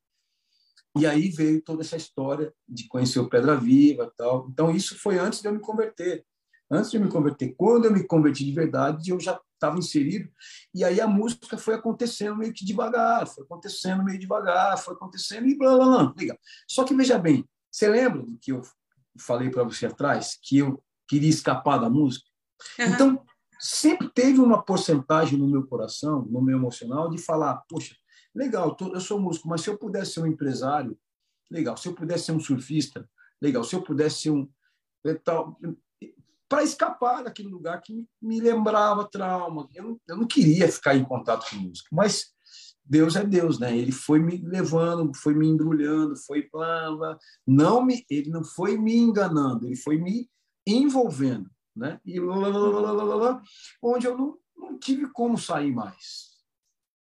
E 0.96 1.06
aí 1.06 1.30
veio 1.30 1.62
toda 1.62 1.82
essa 1.82 1.96
história 1.96 2.52
de 2.68 2.86
conhecer 2.86 3.18
o 3.18 3.28
Pedra 3.28 3.56
Viva 3.56 4.12
tal. 4.16 4.48
Então, 4.50 4.70
isso 4.70 4.98
foi 4.98 5.18
antes 5.18 5.40
de 5.40 5.48
eu 5.48 5.52
me 5.52 5.60
converter. 5.60 6.24
Antes 6.70 6.90
de 6.90 6.96
eu 6.96 7.02
me 7.02 7.08
converter. 7.08 7.54
Quando 7.56 7.86
eu 7.86 7.92
me 7.92 8.04
converti 8.04 8.44
de 8.44 8.52
verdade, 8.52 9.10
eu 9.10 9.18
já 9.18 9.40
estava 9.54 9.78
inserido. 9.78 10.28
E 10.74 10.84
aí 10.84 11.00
a 11.00 11.06
música 11.06 11.56
foi 11.56 11.74
acontecendo 11.74 12.36
meio 12.36 12.52
que 12.52 12.64
devagar, 12.64 13.26
foi 13.26 13.44
acontecendo 13.44 14.02
meio 14.02 14.18
devagar, 14.18 14.78
foi 14.78 14.94
acontecendo 14.94 15.46
e 15.46 15.56
blá, 15.56 15.76
blá, 15.76 15.86
blá. 15.86 16.14
Liga. 16.16 16.38
Só 16.68 16.84
que, 16.84 16.94
veja 16.94 17.18
bem, 17.18 17.48
você 17.70 17.88
lembra 17.88 18.22
do 18.22 18.36
que 18.38 18.52
eu 18.52 18.60
falei 19.18 19.48
para 19.50 19.64
você 19.64 19.86
atrás? 19.86 20.38
Que 20.42 20.58
eu 20.58 20.82
queria 21.08 21.30
escapar 21.30 21.78
da 21.78 21.88
música? 21.88 22.26
Uhum. 22.78 22.86
Então, 22.86 23.24
sempre 23.58 24.10
teve 24.10 24.40
uma 24.40 24.62
porcentagem 24.62 25.38
no 25.38 25.48
meu 25.48 25.66
coração, 25.66 26.26
no 26.28 26.42
meu 26.42 26.58
emocional, 26.58 27.08
de 27.08 27.18
falar, 27.18 27.62
poxa, 27.68 27.94
legal, 28.34 28.76
eu 28.80 29.00
sou 29.00 29.20
músico, 29.20 29.48
mas 29.48 29.60
se 29.60 29.70
eu 29.70 29.78
pudesse 29.78 30.12
ser 30.12 30.20
um 30.20 30.26
empresário, 30.26 30.98
legal. 31.50 31.76
Se 31.76 31.88
eu 31.88 31.94
pudesse 31.94 32.24
ser 32.24 32.32
um 32.32 32.40
surfista, 32.40 33.08
legal. 33.40 33.62
Se 33.62 33.76
eu 33.76 33.82
pudesse 33.82 34.22
ser 34.22 34.30
um 34.30 34.48
eh, 35.04 35.14
tal, 35.14 35.58
para 36.48 36.62
escapar 36.62 37.24
daquele 37.24 37.48
lugar 37.48 37.80
que 37.80 38.06
me 38.20 38.40
lembrava 38.40 39.08
trauma. 39.08 39.68
Eu 39.74 39.84
não, 39.84 40.00
eu 40.08 40.16
não 40.16 40.26
queria 40.26 40.70
ficar 40.70 40.94
em 40.94 41.04
contato 41.04 41.48
com 41.48 41.56
música, 41.56 41.88
mas 41.90 42.32
Deus 42.84 43.16
é 43.16 43.24
Deus, 43.24 43.58
né? 43.58 43.76
Ele 43.76 43.92
foi 43.92 44.18
me 44.18 44.36
levando, 44.36 45.14
foi 45.14 45.34
me 45.34 45.46
embrulhando, 45.46 46.16
foi 46.16 46.48
blá, 46.52 47.16
não 47.46 47.82
me, 47.82 48.04
ele 48.10 48.28
não 48.28 48.44
foi 48.44 48.76
me 48.76 48.94
enganando, 48.96 49.66
ele 49.66 49.76
foi 49.76 49.96
me 49.96 50.28
envolvendo, 50.66 51.50
né? 51.74 51.98
E 52.04 52.20
lá, 52.20 52.48
lá, 52.48 52.92
lá, 52.92 53.42
onde 53.82 54.06
eu 54.06 54.18
não, 54.18 54.36
não 54.54 54.78
tive 54.78 55.10
como 55.10 55.38
sair 55.38 55.72
mais 55.72 56.31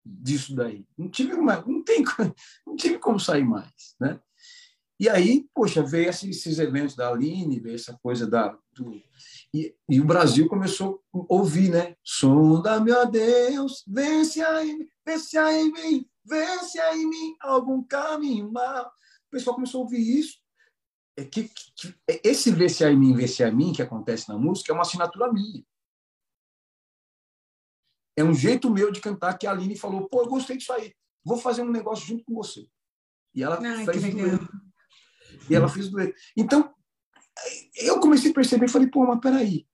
disso 0.05 0.55
daí. 0.55 0.85
Não 0.97 1.09
tive 1.09 1.35
mais, 1.37 1.65
não 1.65 1.83
tem, 1.83 2.03
não 2.65 2.75
tive 2.75 2.97
como 2.99 3.19
sair 3.19 3.43
mais, 3.43 3.95
né? 3.99 4.19
E 5.01 5.09
aí, 5.09 5.49
poxa, 5.51 5.81
veio 5.81 6.11
esses 6.11 6.59
eventos 6.59 6.95
da 6.95 7.09
Aline, 7.09 7.59
veio 7.59 7.73
essa 7.73 7.97
coisa 8.03 8.27
da. 8.27 8.55
Do, 8.71 8.93
e, 9.51 9.75
e, 9.89 9.99
o 9.99 10.05
Brasil 10.05 10.47
começou 10.47 11.01
a 11.11 11.25
ouvir, 11.27 11.71
né? 11.71 11.95
Sonda, 12.03 12.79
meu 12.79 13.09
Deus, 13.09 13.83
vence 13.87 14.39
aí, 14.41 14.87
vence 15.03 15.37
aí 15.39 15.59
em 15.59 15.71
mim, 15.73 16.09
vence 16.23 16.79
aí 16.79 17.01
em 17.01 17.09
mim 17.09 17.35
algum 17.41 17.81
caminho 17.83 18.51
mal. 18.51 18.85
O 18.85 19.31
pessoal 19.31 19.55
começou 19.55 19.81
a 19.81 19.83
ouvir 19.85 20.19
isso. 20.19 20.37
É 21.17 21.25
que, 21.25 21.49
que, 21.75 21.95
é, 22.07 22.21
esse 22.23 22.51
vence 22.51 22.85
aí 22.85 22.93
em 22.93 22.99
mim, 22.99 23.15
vence 23.15 23.43
aí 23.43 23.51
em 23.51 23.55
mim, 23.55 23.73
que 23.73 23.81
acontece 23.81 24.29
na 24.29 24.37
música, 24.37 24.71
é 24.71 24.75
uma 24.75 24.83
assinatura 24.83 25.33
minha. 25.33 25.63
É 28.15 28.23
um 28.23 28.33
jeito 28.33 28.69
meu 28.69 28.91
de 28.91 28.99
cantar 28.99 29.37
que 29.37 29.47
a 29.47 29.51
Aline 29.51 29.77
falou: 29.77 30.07
pô, 30.07 30.21
eu 30.21 30.27
gostei 30.29 30.57
disso 30.57 30.73
aí, 30.73 30.93
vou 31.23 31.37
fazer 31.37 31.61
um 31.61 31.71
negócio 31.71 32.05
junto 32.05 32.23
com 32.25 32.33
você. 32.33 32.67
E 33.33 33.43
ela 33.43 33.59
Ai, 33.61 33.85
fez 33.85 34.03
o 34.03 34.11
dueto. 34.11 34.49
E 35.49 35.55
ela 35.55 35.69
fez 35.69 35.89
dueto. 35.89 36.13
Então, 36.35 36.73
eu 37.75 37.99
comecei 37.99 38.31
a 38.31 38.33
perceber, 38.33 38.67
falei, 38.67 38.89
pô, 38.89 39.05
mas 39.05 39.19
peraí, 39.19 39.65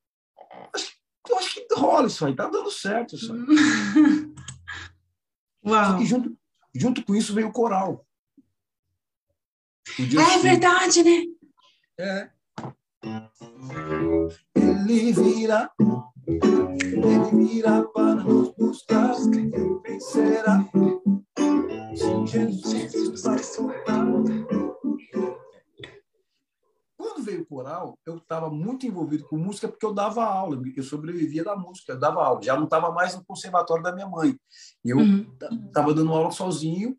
eu 1.30 1.38
acho 1.38 1.56
que 1.56 1.67
rola 1.73 2.08
isso 2.08 2.26
aí, 2.26 2.36
tá 2.36 2.47
dando 2.47 2.71
certo 2.71 3.15
isso 3.15 3.34
aí. 3.34 3.39
Uau. 5.65 6.06
junto, 6.06 6.38
junto 6.73 7.04
com 7.04 7.15
isso 7.15 7.34
veio 7.34 7.50
o 7.50 7.52
coral. 7.52 8.06
O 10.00 10.19
é 10.19 10.38
verdade, 10.39 11.04
né? 11.04 11.23
É. 12.00 12.30
Ele 14.56 15.12
vira, 15.12 15.71
ele 16.27 17.87
para 17.93 18.15
nos 18.23 18.53
buscar, 18.55 19.15
vencerá. 19.83 20.69
Sim, 21.95 22.27
Jesus 22.27 23.21
vai 23.23 23.39
soltar 23.39 24.07
veio 27.27 27.41
o 27.41 27.45
coral, 27.45 27.99
eu 28.05 28.17
estava 28.17 28.49
muito 28.49 28.87
envolvido 28.87 29.27
com 29.27 29.37
música 29.37 29.67
porque 29.67 29.85
eu 29.85 29.93
dava 29.93 30.23
aula, 30.23 30.59
eu 30.75 30.83
sobrevivia 30.83 31.43
da 31.43 31.55
música, 31.55 31.91
eu 31.91 31.99
dava 31.99 32.23
aula. 32.23 32.41
Já 32.41 32.55
não 32.55 32.63
estava 32.63 32.91
mais 32.91 33.15
no 33.15 33.25
conservatório 33.25 33.83
da 33.83 33.93
minha 33.93 34.07
mãe. 34.07 34.39
Eu 34.83 34.99
estava 34.99 35.89
uhum. 35.89 35.95
dando 35.95 36.13
aula 36.13 36.31
sozinho 36.31 36.97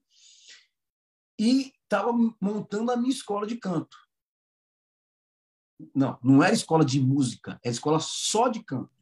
e 1.38 1.72
estava 1.82 2.12
montando 2.40 2.92
a 2.92 2.96
minha 2.96 3.10
escola 3.10 3.46
de 3.46 3.56
canto. 3.56 3.96
Não, 5.94 6.18
não 6.22 6.42
era 6.42 6.52
escola 6.52 6.84
de 6.84 7.00
música, 7.00 7.58
era 7.64 7.72
escola 7.72 8.00
só 8.00 8.48
de 8.48 8.62
canto. 8.62 8.97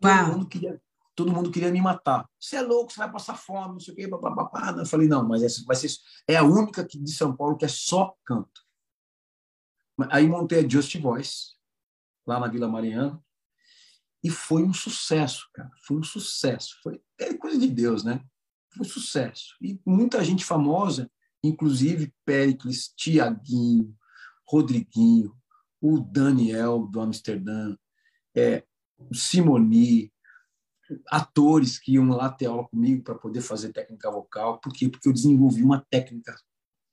Todo 0.00 0.32
mundo 0.32 0.48
queria, 0.48 0.82
todo 1.14 1.32
mundo 1.32 1.50
queria 1.50 1.70
me 1.70 1.80
matar. 1.80 2.28
Você 2.38 2.56
é 2.56 2.62
louco, 2.62 2.92
você 2.92 2.98
vai 2.98 3.12
passar 3.12 3.36
fome, 3.36 3.74
não 3.74 3.80
sei 3.80 3.92
o 3.92 3.96
quê, 3.96 4.08
papapá. 4.08 4.74
Eu 4.76 4.86
falei, 4.86 5.06
não, 5.06 5.26
mas 5.26 5.42
essa 5.42 5.62
vai 5.64 5.76
ser 5.76 5.90
é 6.26 6.36
a 6.36 6.42
única 6.42 6.84
de 6.84 7.12
São 7.12 7.36
Paulo 7.36 7.56
que 7.56 7.64
é 7.64 7.68
só 7.68 8.14
canto. 8.24 8.62
Aí 10.10 10.26
montei 10.26 10.64
a 10.64 10.68
Just 10.68 10.98
Voice, 10.98 11.54
lá 12.26 12.40
na 12.40 12.48
Vila 12.48 12.68
Mariana, 12.68 13.22
e 14.22 14.30
foi 14.30 14.62
um 14.62 14.72
sucesso, 14.72 15.48
cara. 15.52 15.70
Foi 15.86 15.98
um 15.98 16.02
sucesso. 16.02 16.76
Foi 16.82 17.02
é 17.18 17.34
coisa 17.34 17.58
de 17.58 17.68
Deus, 17.68 18.04
né? 18.04 18.22
Foi 18.72 18.86
um 18.86 18.88
sucesso. 18.88 19.56
E 19.60 19.80
muita 19.84 20.22
gente 20.24 20.44
famosa, 20.44 21.10
inclusive 21.42 22.14
Pericles, 22.24 22.92
Tiaguinho, 22.96 23.94
Rodriguinho, 24.46 25.34
o 25.80 25.98
Daniel 25.98 26.86
do 26.86 27.00
Amsterdã, 27.00 27.76
é, 28.34 28.64
Simoni, 29.12 30.12
atores 31.08 31.78
que 31.78 31.92
iam 31.92 32.08
lá 32.08 32.30
ter 32.30 32.46
aula 32.46 32.66
comigo 32.68 33.02
para 33.02 33.14
poder 33.14 33.40
fazer 33.40 33.72
técnica 33.72 34.10
vocal. 34.10 34.60
Por 34.60 34.72
quê? 34.72 34.88
Porque 34.88 35.08
eu 35.08 35.12
desenvolvi 35.12 35.62
uma 35.62 35.84
técnica 35.90 36.36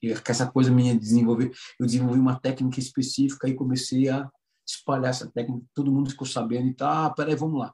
e 0.01 0.11
essa 0.11 0.49
coisa 0.49 0.71
minha 0.71 0.93
de 0.93 0.99
desenvolver, 0.99 1.51
eu 1.79 1.85
desenvolvi 1.85 2.19
uma 2.19 2.39
técnica 2.39 2.79
específica 2.79 3.47
e 3.47 3.55
comecei 3.55 4.09
a 4.09 4.29
espalhar 4.65 5.09
essa 5.09 5.29
técnica, 5.31 5.65
todo 5.73 5.91
mundo 5.91 6.09
ficou 6.09 6.27
sabendo 6.27 6.67
e 6.67 6.73
tá, 6.73 7.05
ah, 7.05 7.09
peraí, 7.09 7.35
vamos 7.35 7.59
lá. 7.59 7.73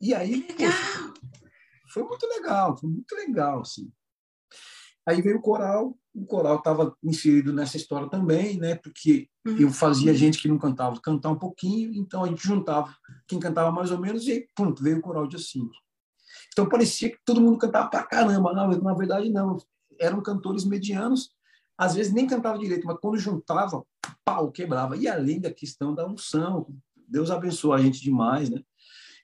E 0.00 0.14
aí, 0.14 0.42
poxa, 0.42 1.12
foi 1.92 2.02
muito 2.04 2.26
legal, 2.26 2.76
foi 2.76 2.90
muito 2.90 3.14
legal, 3.14 3.60
assim. 3.60 3.90
Aí 5.06 5.20
veio 5.20 5.38
o 5.38 5.42
coral, 5.42 5.96
o 6.14 6.24
coral 6.24 6.56
estava 6.56 6.96
inserido 7.02 7.52
nessa 7.52 7.76
história 7.76 8.08
também, 8.08 8.58
né? 8.58 8.76
Porque 8.76 9.28
uhum. 9.46 9.56
eu 9.58 9.70
fazia 9.70 10.14
gente 10.14 10.40
que 10.40 10.48
não 10.48 10.58
cantava 10.58 11.00
cantar 11.00 11.30
um 11.30 11.38
pouquinho, 11.38 11.92
então 11.94 12.22
a 12.22 12.28
gente 12.28 12.46
juntava 12.46 12.94
quem 13.26 13.40
cantava 13.40 13.72
mais 13.72 13.90
ou 13.90 13.98
menos 13.98 14.26
e 14.28 14.48
pronto, 14.54 14.82
veio 14.82 14.98
o 14.98 15.02
coral 15.02 15.26
de 15.26 15.36
assim. 15.36 15.68
Então 16.52 16.68
parecia 16.68 17.10
que 17.10 17.18
todo 17.24 17.40
mundo 17.40 17.58
cantava 17.58 17.88
pra 17.88 18.04
caramba, 18.04 18.52
não, 18.52 18.68
na 18.68 18.94
verdade 18.94 19.28
não, 19.28 19.58
eram 19.98 20.22
cantores 20.22 20.64
medianos 20.64 21.34
às 21.76 21.94
vezes 21.94 22.12
nem 22.12 22.26
cantava 22.26 22.58
direito, 22.58 22.86
mas 22.86 22.98
quando 23.00 23.18
juntava, 23.18 23.84
pau, 24.24 24.50
quebrava. 24.50 24.96
E 24.96 25.08
além 25.08 25.40
da 25.40 25.52
questão 25.52 25.94
da 25.94 26.06
unção, 26.06 26.68
Deus 27.08 27.30
abençoa 27.30 27.76
a 27.76 27.80
gente 27.80 28.00
demais, 28.00 28.48
né? 28.48 28.62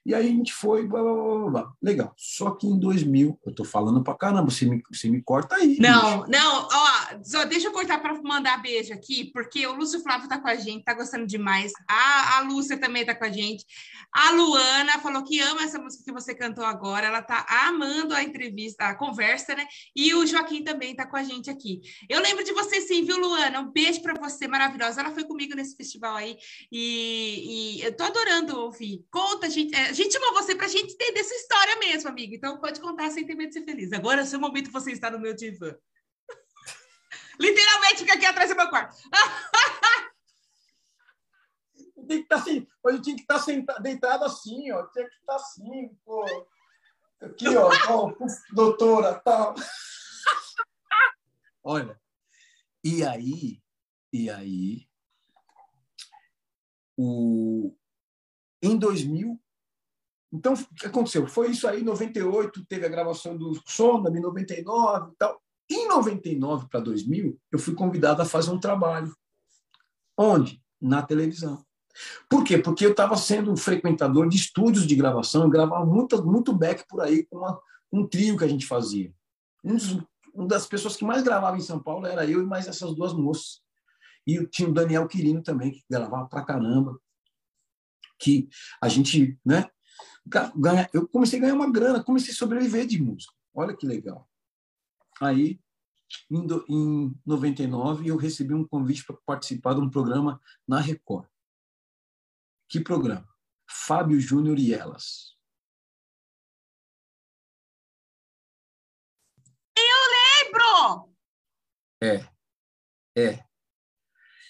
E 0.05 0.15
aí 0.15 0.27
a 0.27 0.29
gente 0.29 0.51
foi, 0.53 0.87
blá, 0.87 1.01
blá, 1.01 1.13
blá, 1.13 1.49
blá. 1.49 1.73
legal. 1.81 2.13
Só 2.17 2.51
que 2.51 2.65
em 2.65 2.79
2000, 2.79 3.39
eu 3.45 3.53
tô 3.53 3.63
falando 3.63 4.03
pra 4.03 4.15
caramba, 4.15 4.49
você 4.49 4.65
me, 4.65 4.81
você 4.91 5.09
me 5.09 5.21
corta 5.21 5.55
aí. 5.55 5.77
Não, 5.79 6.21
bicho. 6.21 6.31
não, 6.31 6.67
ó, 6.71 7.00
só 7.23 7.45
deixa 7.45 7.67
eu 7.67 7.71
cortar 7.71 7.99
para 7.99 8.13
mandar 8.21 8.61
beijo 8.61 8.93
aqui, 8.93 9.31
porque 9.31 9.65
o 9.65 9.73
Lúcio 9.73 10.01
Flávio 10.01 10.27
tá 10.27 10.39
com 10.39 10.47
a 10.47 10.55
gente, 10.55 10.83
tá 10.83 10.93
gostando 10.93 11.25
demais. 11.25 11.71
A, 11.87 12.37
a 12.37 12.41
Lúcia 12.41 12.77
também 12.77 13.05
tá 13.05 13.15
com 13.15 13.25
a 13.25 13.29
gente. 13.29 13.65
A 14.13 14.31
Luana 14.31 14.99
falou 14.99 15.23
que 15.23 15.39
ama 15.39 15.63
essa 15.63 15.79
música 15.79 16.03
que 16.03 16.11
você 16.11 16.35
cantou 16.35 16.65
agora, 16.65 17.07
ela 17.07 17.21
tá 17.21 17.45
amando 17.65 18.13
a 18.13 18.21
entrevista, 18.21 18.85
a 18.85 18.95
conversa, 18.95 19.55
né? 19.55 19.65
E 19.95 20.13
o 20.13 20.25
Joaquim 20.25 20.63
também 20.63 20.95
tá 20.95 21.05
com 21.05 21.15
a 21.15 21.23
gente 21.23 21.49
aqui. 21.49 21.81
Eu 22.09 22.21
lembro 22.21 22.43
de 22.43 22.51
você 22.51 22.81
sim, 22.81 23.03
viu, 23.03 23.17
Luana? 23.17 23.61
Um 23.61 23.71
beijo 23.71 24.01
para 24.01 24.13
você, 24.13 24.47
maravilhosa. 24.47 25.01
Ela 25.01 25.11
foi 25.11 25.23
comigo 25.23 25.55
nesse 25.55 25.75
festival 25.75 26.15
aí 26.15 26.37
e, 26.71 27.77
e 27.79 27.81
eu 27.83 27.95
tô 27.95 28.03
adorando 28.03 28.59
ouvir. 28.59 29.05
Conta, 29.09 29.49
gente. 29.49 29.73
É, 29.75 29.89
a 29.89 29.93
gente 29.93 30.13
chamou 30.13 30.33
você 30.33 30.55
para 30.55 30.65
a 30.65 30.69
gente 30.69 30.93
entender 30.93 31.23
sua 31.23 31.37
história 31.37 31.75
mesmo, 31.77 32.09
amiga. 32.09 32.35
Então 32.35 32.59
pode 32.59 32.79
contar 32.81 33.09
sem 33.11 33.25
ter 33.25 33.35
medo 33.35 33.49
de 33.49 33.53
ser 33.53 33.65
feliz. 33.65 33.93
Agora 33.93 34.21
é 34.21 34.25
seu 34.25 34.39
momento 34.39 34.71
você 34.71 34.91
está 34.91 35.09
no 35.09 35.19
meu 35.19 35.33
divã. 35.33 35.73
Literalmente 37.41 37.97
fica 37.97 38.13
aqui 38.13 38.25
atrás 38.25 38.49
do 38.49 38.55
meu 38.55 38.69
quarto. 38.69 38.95
Tem 42.07 42.17
que 42.17 42.23
estar 42.23 42.37
tá 42.37 42.41
assim, 42.41 42.67
hoje 42.83 43.01
tinha 43.01 43.15
que 43.15 43.21
estar 43.21 43.35
tá 43.35 43.39
sentado, 43.39 43.81
deitado 43.81 44.25
assim, 44.25 44.71
ó. 44.71 44.85
Tinha 44.87 45.07
que 45.07 45.15
estar 45.15 45.33
tá 45.33 45.35
assim, 45.35 45.95
pô. 46.03 46.25
Aqui, 47.21 47.47
ó, 47.55 47.69
ó 47.89 48.13
doutora, 48.51 49.19
tal. 49.19 49.55
Olha, 51.63 51.99
e 52.83 53.03
aí, 53.03 53.61
e 54.11 54.29
aí, 54.29 54.89
o, 56.97 57.75
em 58.61 58.77
2000, 58.77 59.39
então, 60.33 60.53
o 60.53 60.75
que 60.75 60.87
aconteceu? 60.87 61.27
Foi 61.27 61.51
isso 61.51 61.67
aí, 61.67 61.81
em 61.81 61.83
98, 61.83 62.65
teve 62.65 62.85
a 62.85 62.89
gravação 62.89 63.37
do 63.37 63.53
Sonda, 63.65 64.09
em 64.09 64.21
99 64.21 65.11
e 65.11 65.15
tal. 65.17 65.41
Em 65.71 65.87
99 65.87 66.67
para 66.67 66.81
2000, 66.81 67.39
eu 67.49 67.57
fui 67.57 67.73
convidado 67.73 68.21
a 68.21 68.25
fazer 68.25 68.51
um 68.51 68.59
trabalho. 68.59 69.15
Onde? 70.17 70.61
Na 70.81 71.01
televisão. 71.01 71.65
Por 72.29 72.43
quê? 72.43 72.57
Porque 72.57 72.85
eu 72.85 72.91
estava 72.91 73.15
sendo 73.15 73.51
um 73.51 73.55
frequentador 73.55 74.27
de 74.27 74.35
estúdios 74.35 74.85
de 74.85 74.95
gravação, 74.95 75.43
eu 75.43 75.49
gravava 75.49 75.85
muito, 75.85 76.21
muito 76.25 76.51
back 76.51 76.85
por 76.89 76.99
aí 77.01 77.25
com 77.25 77.37
uma, 77.37 77.57
um 77.91 78.05
trio 78.05 78.37
que 78.37 78.43
a 78.43 78.47
gente 78.49 78.65
fazia. 78.65 79.13
Um 79.63 79.75
dos, 79.75 79.97
uma 80.33 80.47
das 80.47 80.65
pessoas 80.67 80.97
que 80.97 81.05
mais 81.05 81.23
gravava 81.23 81.55
em 81.55 81.61
São 81.61 81.81
Paulo 81.81 82.05
era 82.05 82.25
eu 82.25 82.41
e 82.41 82.45
mais 82.45 82.67
essas 82.67 82.93
duas 82.93 83.13
moças. 83.13 83.61
E 84.27 84.45
tinha 84.47 84.67
o 84.67 84.73
Daniel 84.73 85.07
Quirino 85.07 85.41
também, 85.41 85.71
que 85.71 85.83
gravava 85.89 86.27
pra 86.27 86.43
caramba. 86.43 86.99
Que 88.19 88.49
a 88.81 88.89
gente, 88.89 89.39
né? 89.45 89.69
ganhar, 90.55 90.89
eu 90.93 91.07
comecei 91.07 91.39
a 91.39 91.41
ganhar 91.41 91.53
uma 91.53 91.71
grana, 91.71 92.03
comecei 92.03 92.33
a 92.33 92.35
sobreviver 92.35 92.85
de 92.85 93.01
música. 93.01 93.33
Olha 93.53 93.75
que 93.75 93.87
legal. 93.87 94.27
Aí, 95.21 95.59
em, 96.31 96.47
do, 96.47 96.65
em 96.67 97.15
99, 97.23 98.09
eu 98.09 98.17
recebi 98.17 98.55
um 98.55 98.67
convite 98.67 99.05
para 99.05 99.15
participar 99.23 99.75
de 99.75 99.81
um 99.81 99.89
programa 99.89 100.41
na 100.67 100.79
Record. 100.79 101.29
Que 102.67 102.79
programa? 102.79 103.29
Fábio 103.69 104.19
Júnior 104.19 104.57
e 104.57 104.73
Elas. 104.73 105.37
Eu 109.77 110.47
lembro! 110.49 111.15
É, 112.01 112.27
é. 113.15 113.45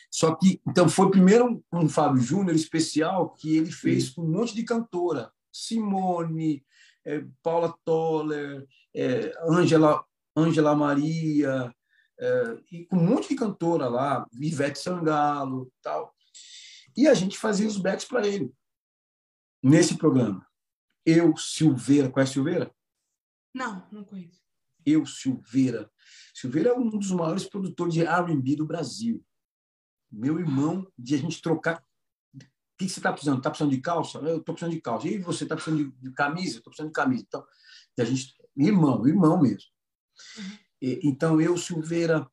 Só 0.09 0.35
que, 0.35 0.61
então, 0.65 0.87
foi 0.87 1.11
primeiro 1.11 1.45
um, 1.45 1.81
um 1.81 1.89
Fábio 1.89 2.21
Júnior 2.21 2.55
especial 2.55 3.31
que 3.31 3.57
ele 3.57 3.71
fez 3.71 4.09
com 4.09 4.21
um 4.21 4.31
monte 4.31 4.55
de 4.55 4.63
cantora. 4.63 5.33
Simone, 5.51 6.65
é, 7.05 7.25
Paula 7.43 7.77
Toller, 7.83 8.65
é, 8.95 9.33
Angela, 9.49 10.05
Angela 10.35 10.75
Maria, 10.75 11.73
é, 12.19 12.63
e 12.71 12.85
com 12.85 12.97
um 12.97 13.03
monte 13.03 13.29
de 13.29 13.35
cantora 13.35 13.89
lá, 13.89 14.27
Ivete 14.33 14.77
Sangalo 14.77 15.71
tal. 15.81 16.13
E 16.95 17.07
a 17.07 17.13
gente 17.13 17.37
fazia 17.37 17.67
os 17.67 17.77
backs 17.77 18.05
para 18.05 18.27
ele, 18.27 18.53
nesse 19.63 19.97
programa. 19.97 20.45
Eu, 21.03 21.35
Silveira, 21.35 22.11
conhece 22.11 22.33
Silveira? 22.33 22.71
Não, 23.53 23.87
não 23.91 24.03
conheço. 24.03 24.39
eu, 24.85 25.05
Silveira. 25.05 25.91
Silveira 26.33 26.69
é 26.69 26.73
um 26.73 26.89
dos 26.89 27.11
maiores 27.11 27.45
produtores 27.45 27.93
de 27.93 28.05
R&B 28.05 28.55
do 28.55 28.67
Brasil. 28.67 29.23
Meu 30.11 30.39
irmão, 30.39 30.87
de 30.97 31.15
a 31.15 31.17
gente 31.17 31.41
trocar... 31.41 31.83
O 32.33 32.37
que 32.77 32.89
você 32.89 32.99
está 32.99 33.11
precisando? 33.11 33.37
Está 33.37 33.49
precisando 33.49 33.71
de 33.71 33.81
calça? 33.81 34.17
Eu 34.19 34.37
estou 34.37 34.55
precisando 34.55 34.73
de 34.73 34.81
calça. 34.81 35.07
E 35.07 35.19
você 35.19 35.43
está 35.43 35.55
precisando 35.55 35.83
de, 35.83 35.91
de 35.91 36.11
camisa? 36.13 36.57
Estou 36.57 36.71
precisando 36.71 36.89
de 36.89 36.93
camisa. 36.93 37.23
Então, 37.27 37.45
a 37.97 38.03
gente... 38.03 38.35
Irmão, 38.55 39.07
irmão 39.07 39.39
mesmo. 39.39 39.70
Uhum. 40.37 40.57
E, 40.81 40.99
então, 41.03 41.41
eu, 41.41 41.57
Silveira, 41.57 42.29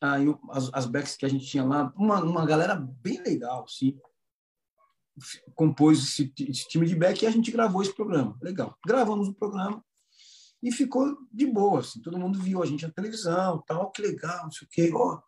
aí, 0.00 0.26
as, 0.50 0.70
as 0.72 0.86
backs 0.86 1.16
que 1.16 1.26
a 1.26 1.28
gente 1.28 1.46
tinha 1.46 1.64
lá, 1.64 1.92
uma, 1.96 2.22
uma 2.22 2.46
galera 2.46 2.74
bem 2.74 3.22
legal, 3.22 3.66
sim 3.68 3.98
compôs 5.54 5.98
esse, 5.98 6.32
esse, 6.48 6.68
time 6.68 6.86
de 6.86 6.94
back 6.94 7.22
e 7.22 7.26
a 7.26 7.30
gente 7.30 7.50
gravou 7.50 7.82
esse 7.82 7.94
programa. 7.94 8.38
Legal. 8.40 8.76
Gravamos 8.86 9.28
o 9.28 9.34
programa 9.34 9.84
e 10.62 10.72
ficou 10.72 11.16
de 11.32 11.46
boa. 11.46 11.80
Assim, 11.80 12.00
todo 12.00 12.18
mundo 12.18 12.38
viu 12.40 12.62
a 12.62 12.66
gente 12.66 12.86
na 12.86 12.92
televisão, 12.92 13.62
tal, 13.66 13.90
que 13.90 14.02
legal, 14.02 14.44
não 14.44 14.50
sei 14.50 14.66
o 14.66 14.70
quê. 14.70 14.90
Ó. 14.94 15.20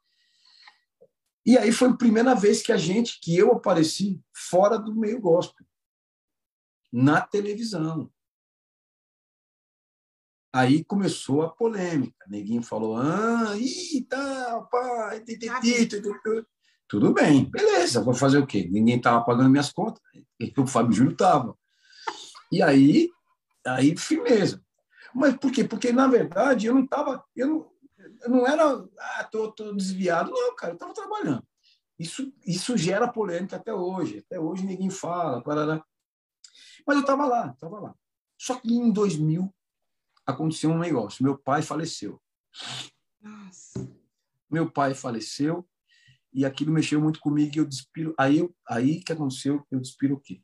E 1.44 1.59
aí 1.59 1.72
foi 1.72 1.88
a 1.88 1.96
primeira 1.96 2.34
vez 2.34 2.62
que 2.62 2.72
a 2.72 2.76
gente, 2.76 3.20
que 3.20 3.36
eu 3.36 3.53
apareci 3.53 4.20
fora 4.32 4.78
do 4.78 4.94
meio 4.94 5.20
gospel, 5.20 5.66
na 6.92 7.20
televisão. 7.20 8.11
Aí 10.53 10.84
começou 10.84 11.42
a 11.42 11.48
polêmica. 11.48 12.26
Neguinho 12.28 12.62
falou: 12.62 12.96
ah, 12.96 13.55
ih, 13.57 14.05
tá, 14.09 14.66
pai, 14.70 15.20
tudo 16.92 17.11
bem, 17.14 17.46
beleza, 17.46 18.03
vou 18.03 18.12
fazer 18.12 18.36
o 18.36 18.46
quê? 18.46 18.68
Ninguém 18.70 18.96
estava 18.96 19.24
pagando 19.24 19.48
minhas 19.48 19.72
contas, 19.72 20.03
o 20.59 20.66
Fábio 20.66 20.92
Júnior 20.92 21.14
estava. 21.14 21.57
E 22.50 22.62
aí, 22.62 23.09
aí, 23.66 23.96
firmeza. 23.96 24.62
Mas 25.14 25.34
por 25.38 25.50
quê? 25.50 25.64
Porque, 25.64 25.90
na 25.90 26.07
verdade, 26.07 26.66
eu 26.66 26.74
não 26.74 26.84
estava, 26.84 27.24
eu 27.34 27.46
não, 27.46 27.70
eu 28.22 28.30
não 28.30 28.46
era, 28.46 28.84
ah, 28.98 29.24
tô, 29.24 29.50
tô 29.53 29.72
desviado. 29.72 30.30
Não, 30.30 30.55
cara, 30.55 30.72
eu 30.72 30.74
estava 30.74 30.92
trabalhando. 30.92 31.42
Isso, 31.98 32.30
isso 32.46 32.76
gera 32.76 33.09
polêmica 33.09 33.57
até 33.57 33.72
hoje. 33.72 34.18
Até 34.18 34.38
hoje 34.38 34.66
ninguém 34.66 34.90
fala. 34.90 35.42
Parará. 35.42 35.82
Mas 36.86 36.96
eu 36.96 37.03
estava 37.03 37.26
lá, 37.26 37.53
estava 37.55 37.80
lá. 37.80 37.94
Só 38.36 38.57
que 38.57 38.70
em 38.70 38.90
2000 38.90 39.50
aconteceu 40.26 40.70
um 40.70 40.78
negócio. 40.78 41.24
Meu 41.24 41.36
pai 41.36 41.62
faleceu. 41.62 42.20
Nossa. 43.20 43.90
Meu 44.50 44.70
pai 44.70 44.94
faleceu 44.94 45.66
e 46.32 46.44
aquilo 46.44 46.72
mexeu 46.72 47.00
muito 47.00 47.20
comigo 47.20 47.52
e 47.54 47.58
eu 47.58 47.66
despiro. 47.66 48.14
Aí, 48.18 48.38
eu, 48.38 48.54
aí 48.68 49.02
que 49.02 49.12
aconteceu, 49.12 49.66
eu 49.70 49.80
despiro 49.80 50.14
o 50.14 50.20
quê? 50.20 50.40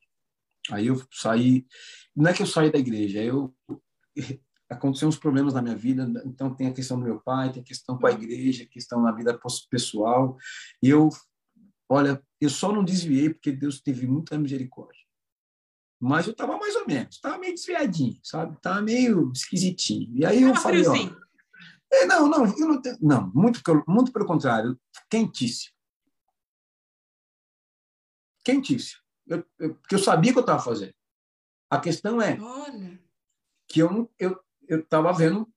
Aí 0.71 0.87
eu 0.87 1.03
saí, 1.11 1.67
não 2.15 2.31
é 2.31 2.35
que 2.35 2.43
eu 2.43 2.47
saí 2.47 2.71
da 2.71 2.79
igreja, 2.79 3.23
eu 3.23 3.55
aconteceram 4.69 5.09
uns 5.09 5.19
problemas 5.19 5.55
na 5.55 5.63
minha 5.63 5.77
vida, 5.77 6.07
então 6.27 6.55
tem 6.55 6.67
a 6.67 6.73
questão 6.73 6.99
do 6.99 7.05
meu 7.05 7.21
pai, 7.21 7.51
tem 7.51 7.63
a 7.63 7.65
questão 7.65 7.99
com 7.99 8.07
a 8.07 8.13
igreja, 8.13 8.65
a 8.65 8.69
questão 8.69 9.01
na 9.01 9.13
vida 9.13 9.39
pessoal. 9.71 10.37
E 10.83 10.91
eu, 10.91 11.09
olha, 11.89 12.23
eu 12.41 12.51
só 12.51 12.71
não 12.71 12.85
desviei 12.85 13.31
porque 13.31 13.51
Deus 13.51 13.81
teve 13.81 14.07
muita 14.07 14.39
misericórdia. 14.39 15.08
Mas 16.01 16.27
eu 16.27 16.33
estava 16.33 16.57
mais 16.57 16.77
ou 16.77 16.87
menos, 16.87 17.17
estava 17.17 17.39
meio 17.39 17.55
desviadinho, 17.55 18.19
sabe? 18.23 18.57
Estava 18.57 18.81
meio 18.81 19.33
esquisitinho. 19.33 20.17
E 20.17 20.25
aí 20.25 20.43
eu 20.43 20.55
falei, 20.55 20.87
ó, 20.87 20.95
é, 21.93 22.07
não, 22.07 22.29
não, 22.29 22.45
eu 22.47 22.69
não 22.69 22.81
tenho, 22.81 22.97
não, 23.01 23.33
muito, 23.35 23.61
muito 23.87 24.13
pelo 24.13 24.27
contrário, 24.27 24.79
quentíssimo 25.11 25.77
quentíssimo. 28.49 29.03
Eu, 29.27 29.45
eu, 29.59 29.75
porque 29.75 29.95
eu 29.95 29.99
sabia 29.99 30.31
o 30.31 30.35
que 30.35 30.39
eu 30.39 30.43
estava 30.43 30.63
fazendo. 30.63 30.95
A 31.71 31.79
questão 31.79 32.23
é 32.23 32.41
Olha. 32.41 32.99
que 33.69 33.81
eu 33.81 34.11
eu 34.19 34.41
eu 34.67 34.81
estava 34.81 35.13
vendo 35.13 35.51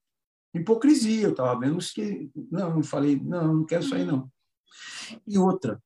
hipocrisia, 0.53 1.23
eu 1.23 1.31
estava 1.31 1.57
vendo 1.59 1.77
que 1.79 2.29
não, 2.49 2.77
eu 2.77 2.83
falei 2.83 3.17
não, 3.17 3.55
não 3.55 3.65
quero 3.65 3.83
sair 3.83 4.05
não. 4.05 4.29
E 5.25 5.37
outra, 5.37 5.81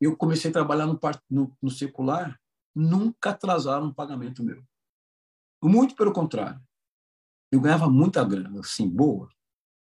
eu 0.00 0.16
comecei 0.16 0.50
a 0.50 0.52
trabalhar 0.52 0.86
no, 0.86 0.98
no, 1.28 1.56
no 1.60 1.70
secular, 1.70 2.38
nunca 2.74 3.30
atrasaram 3.30 3.86
um 3.86 3.92
pagamento 3.92 4.42
meu. 4.42 4.62
Muito 5.62 5.94
pelo 5.94 6.12
contrário. 6.12 6.60
Eu 7.50 7.60
ganhava 7.60 7.88
muita 7.88 8.24
grana, 8.24 8.60
assim, 8.60 8.88
boa. 8.88 9.28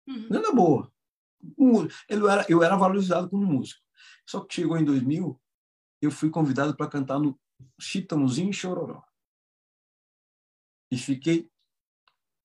Uhum. 0.07 0.28
Grana 0.30 0.51
boa. 0.51 0.91
Eu 2.09 2.30
era, 2.30 2.45
eu 2.49 2.63
era 2.63 2.76
valorizado 2.76 3.30
como 3.30 3.45
músico. 3.45 3.82
Só 4.28 4.41
que 4.41 4.55
chegou 4.55 4.78
em 4.78 4.84
2000, 4.84 5.39
eu 6.01 6.11
fui 6.11 6.30
convidado 6.30 6.76
para 6.76 6.89
cantar 6.89 7.19
no 7.19 7.39
Chitãozinho 7.80 8.53
Chororó. 8.53 9.03
E 10.91 10.97
fiquei 10.97 11.49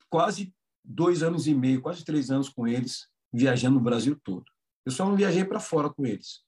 quase 0.09 0.55
dois 0.85 1.23
anos 1.23 1.47
e 1.47 1.55
meio, 1.55 1.81
quase 1.81 2.05
três 2.05 2.31
anos 2.31 2.49
com 2.49 2.67
eles, 2.67 3.09
viajando 3.33 3.79
o 3.79 3.83
Brasil 3.83 4.19
todo. 4.23 4.45
Eu 4.85 4.93
só 4.93 5.05
não 5.05 5.17
viajei 5.17 5.45
para 5.45 5.61
fora 5.61 5.91
com 5.91 6.07
eles, 6.07 6.43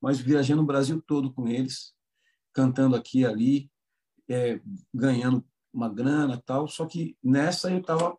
mas 0.00 0.18
viajando 0.18 0.62
o 0.62 0.66
Brasil 0.66 1.00
todo 1.02 1.32
com 1.32 1.48
eles, 1.48 1.94
cantando 2.56 2.96
aqui 2.96 3.20
e 3.20 3.26
ali, 3.26 3.70
é, 4.30 4.58
ganhando 4.92 5.44
uma 5.70 5.90
grana 5.90 6.42
tal. 6.46 6.66
Só 6.66 6.86
que 6.86 7.14
nessa 7.22 7.70
eu 7.70 7.80
estava 7.80 8.16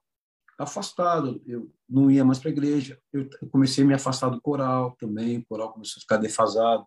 afastado, 0.60 1.42
eu 1.48 1.74
não 1.90 2.12
ia 2.12 2.24
mais 2.24 2.38
para 2.38 2.50
a 2.50 2.52
igreja. 2.52 3.02
Eu 3.12 3.28
comecei 3.50 3.84
a 3.84 3.88
me 3.88 3.96
afastar 3.96 4.30
do 4.30 4.40
coral 4.40 4.96
também, 5.00 5.40
o 5.40 5.46
coral 5.48 5.74
começou 5.74 6.00
a 6.00 6.02
ficar 6.02 6.18
defasado 6.18 6.86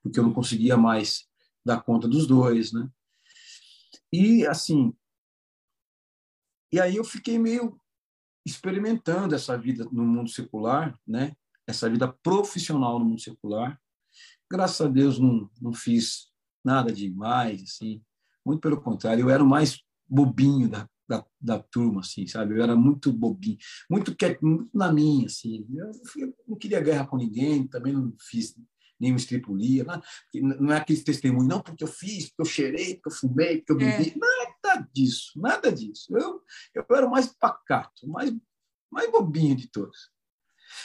porque 0.00 0.20
eu 0.20 0.22
não 0.22 0.32
conseguia 0.32 0.76
mais 0.76 1.26
dar 1.64 1.82
conta 1.82 2.06
dos 2.06 2.26
dois, 2.26 2.72
né? 2.72 2.88
E 4.12 4.46
assim, 4.46 4.94
e 6.72 6.80
aí 6.80 6.96
eu 6.96 7.04
fiquei 7.04 7.36
meio 7.36 7.80
experimentando 8.46 9.34
essa 9.34 9.56
vida 9.58 9.88
no 9.90 10.04
mundo 10.04 10.30
secular, 10.30 10.96
né? 11.06 11.34
Essa 11.66 11.90
vida 11.90 12.12
profissional 12.22 12.98
no 12.98 13.06
mundo 13.06 13.20
secular. 13.20 13.80
Graças 14.50 14.86
a 14.86 14.88
Deus 14.88 15.18
não, 15.18 15.50
não 15.60 15.72
fiz 15.72 16.31
nada 16.64 16.92
demais, 16.92 17.62
assim. 17.62 18.02
Muito 18.44 18.60
pelo 18.60 18.80
contrário, 18.80 19.22
eu 19.22 19.30
era 19.30 19.42
o 19.42 19.48
mais 19.48 19.80
bobinho 20.08 20.68
da, 20.68 20.88
da, 21.08 21.24
da, 21.40 21.58
turma, 21.58 22.00
assim, 22.00 22.26
sabe? 22.26 22.56
Eu 22.56 22.62
era 22.62 22.76
muito 22.76 23.12
bobinho, 23.12 23.58
muito, 23.90 24.14
quieto, 24.14 24.44
muito 24.44 24.70
na 24.76 24.92
minha, 24.92 25.26
assim. 25.26 25.66
Eu, 25.74 25.90
eu 26.16 26.34
não 26.46 26.56
queria 26.56 26.80
guerra 26.80 27.06
com 27.06 27.16
ninguém, 27.16 27.66
também 27.66 27.92
não 27.92 28.12
fiz 28.18 28.54
nenhuma 29.02 29.18
estripulia, 29.18 29.84
não 30.34 30.72
é 30.72 30.76
aquele 30.76 31.02
testemunho, 31.02 31.48
não, 31.48 31.60
porque 31.60 31.82
eu 31.82 31.88
fiz, 31.88 32.28
porque 32.28 32.42
eu 32.42 32.44
cheirei, 32.46 32.94
porque 32.94 33.08
eu 33.08 33.12
fumei, 33.12 33.58
porque 33.58 33.72
eu 33.72 33.76
bebi, 33.76 34.10
é. 34.10 34.14
nada 34.16 34.88
disso, 34.92 35.32
nada 35.36 35.72
disso. 35.72 36.16
Eu, 36.16 36.40
eu 36.74 36.86
era 36.96 37.06
o 37.06 37.10
mais 37.10 37.26
pacato, 37.26 38.08
mais, 38.08 38.32
mais 38.90 39.10
bobinho 39.10 39.56
de 39.56 39.68
todos. 39.68 40.12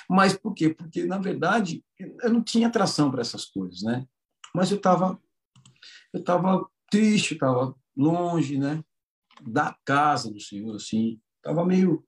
Mas 0.09 0.35
por 0.35 0.53
quê? 0.53 0.69
Porque, 0.69 1.05
na 1.05 1.19
verdade, 1.19 1.83
eu 1.99 2.31
não 2.31 2.43
tinha 2.43 2.67
atração 2.67 3.11
para 3.11 3.21
essas 3.21 3.45
coisas, 3.45 3.83
né? 3.83 4.05
Mas 4.53 4.71
eu 4.71 4.77
estava 4.77 5.21
eu 6.13 6.23
tava 6.23 6.67
triste, 6.89 7.33
estava 7.33 7.75
longe, 7.95 8.57
né? 8.57 8.83
Da 9.41 9.77
casa 9.85 10.31
do 10.31 10.39
Senhor, 10.39 10.75
assim, 10.75 11.19
estava 11.39 11.65
meio 11.65 12.03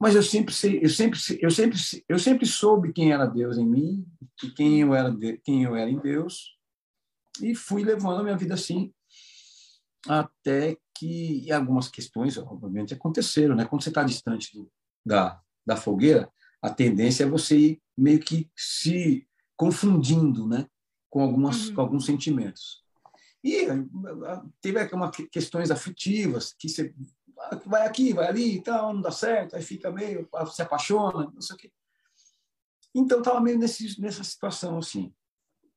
mas 0.00 0.14
eu 0.14 0.22
sempre 0.22 0.54
sei, 0.54 0.78
eu 0.82 0.88
sempre 0.88 1.18
eu 1.40 1.50
sempre 1.50 1.78
eu 2.08 2.18
sempre 2.18 2.46
soube 2.46 2.92
quem 2.92 3.12
era 3.12 3.26
Deus 3.26 3.58
em 3.58 3.66
mim 3.66 4.06
e 4.42 4.50
quem 4.50 4.80
eu 4.80 4.94
era 4.94 5.14
quem 5.42 5.64
eu 5.64 5.74
era 5.74 5.90
em 5.90 5.98
Deus 5.98 6.56
e 7.42 7.54
fui 7.54 7.82
levando 7.82 8.20
a 8.20 8.22
minha 8.22 8.36
vida 8.36 8.54
assim 8.54 8.92
até 10.06 10.78
que 10.94 11.50
algumas 11.50 11.88
questões 11.88 12.38
obviamente 12.38 12.94
aconteceram 12.94 13.56
né 13.56 13.64
quando 13.64 13.82
você 13.82 13.88
está 13.88 14.04
distante 14.04 14.54
do, 14.54 14.70
da 15.04 15.40
da 15.66 15.76
fogueira 15.76 16.30
a 16.62 16.70
tendência 16.70 17.24
é 17.24 17.28
você 17.28 17.56
ir 17.56 17.82
meio 17.96 18.20
que 18.20 18.48
se 18.56 19.26
confundindo 19.56 20.46
né 20.46 20.66
com 21.10 21.22
algumas 21.22 21.68
uhum. 21.68 21.74
com 21.74 21.80
alguns 21.80 22.06
sentimentos 22.06 22.82
e 23.42 23.66
teve 24.60 24.80
algumas 24.80 25.16
questões 25.30 25.70
afetivas 25.70 26.54
que 26.58 26.68
você 26.68 26.94
vai 27.66 27.86
aqui, 27.86 28.12
vai 28.12 28.26
ali 28.26 28.56
e 28.56 28.62
tal, 28.62 28.92
não 28.92 29.00
dá 29.00 29.12
certo, 29.12 29.54
aí 29.54 29.62
fica 29.62 29.92
meio, 29.92 30.28
se 30.52 30.62
apaixona, 30.62 31.30
não 31.32 31.40
sei 31.40 31.54
o 31.54 31.58
quê. 31.58 31.72
Então, 32.94 33.18
estava 33.18 33.40
meio 33.40 33.58
nesse, 33.58 34.00
nessa 34.00 34.24
situação, 34.24 34.78
assim. 34.78 35.12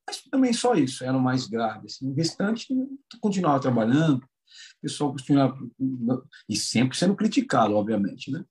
Mas 0.08 0.24
também 0.24 0.54
só 0.54 0.74
isso, 0.74 1.04
era 1.04 1.16
o 1.16 1.22
mais 1.22 1.46
grave. 1.46 1.86
Assim. 1.86 2.10
O 2.10 2.16
restante, 2.16 2.68
continuava 3.20 3.60
trabalhando, 3.60 4.24
o 4.24 4.82
pessoal 4.82 5.12
continuava... 5.12 5.56
E 6.50 6.56
sempre 6.56 6.98
sendo 6.98 7.16
criticado, 7.16 7.76
obviamente, 7.76 8.32
né? 8.32 8.44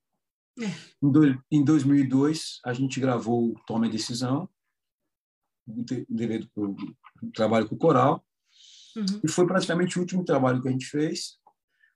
É. 0.60 0.66
Em, 1.02 1.10
do, 1.10 1.44
em 1.50 1.64
2002, 1.64 2.60
a 2.64 2.72
gente 2.72 3.00
gravou 3.00 3.54
Tome 3.66 3.88
a 3.88 3.90
Decisão, 3.90 4.48
devido 6.08 6.48
ao 6.56 6.74
trabalho 7.34 7.68
com 7.68 7.74
o 7.74 7.78
coral, 7.78 8.24
uhum. 8.96 9.20
e 9.24 9.28
foi 9.28 9.46
praticamente 9.46 9.98
o 9.98 10.02
último 10.02 10.24
trabalho 10.24 10.62
que 10.62 10.68
a 10.68 10.72
gente 10.72 10.86
fez 10.86 11.40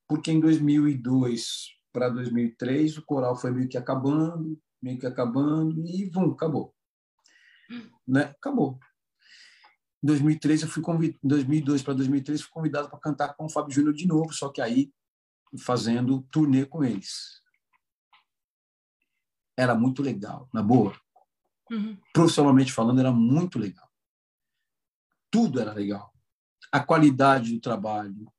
porque 0.09 0.31
em 0.31 0.41
2002 0.41 1.75
para 1.93 2.09
2003 2.09 2.99
o 2.99 3.05
coral 3.05 3.37
foi 3.37 3.51
meio 3.51 3.69
que 3.69 3.79
acabando, 3.79 4.61
meio 4.83 4.99
que 4.99 5.07
acabando 5.07 5.87
e 5.87 6.11
vum, 6.11 6.33
acabou. 6.33 6.75
Né? 8.07 8.23
Acabou. 8.23 8.79
Em 10.03 10.07
2003 10.07 10.63
eu 10.63 10.69
fui 10.69 10.83
convidado, 10.83 11.21
2002 11.23 11.83
para 11.83 11.95
2003 11.95 12.43
fui 12.43 12.51
convidado 12.51 12.91
para 12.91 12.99
cantar 12.99 13.35
com 13.35 13.47
o 13.47 13.51
Fábio 13.51 13.75
Júnior 13.75 13.95
de 13.95 14.07
novo, 14.07 14.33
só 14.33 14.51
que 14.51 14.61
aí 14.61 14.93
fazendo 15.61 16.23
turnê 16.31 16.67
com 16.67 16.85
eles. 16.85 17.41
era 19.57 19.75
muito 19.75 20.03
legal, 20.03 20.49
na 20.53 20.63
boa. 20.63 20.93
Uhum. 21.71 21.97
Profissionalmente 22.13 22.73
falando, 22.73 23.01
era 23.01 23.13
muito 23.13 23.59
legal. 23.59 23.89
Tudo 25.31 25.61
era 25.61 25.73
legal. 25.73 26.13
A 26.71 26.81
qualidade 26.81 27.53
do 27.53 27.61
trabalho, 27.61 28.33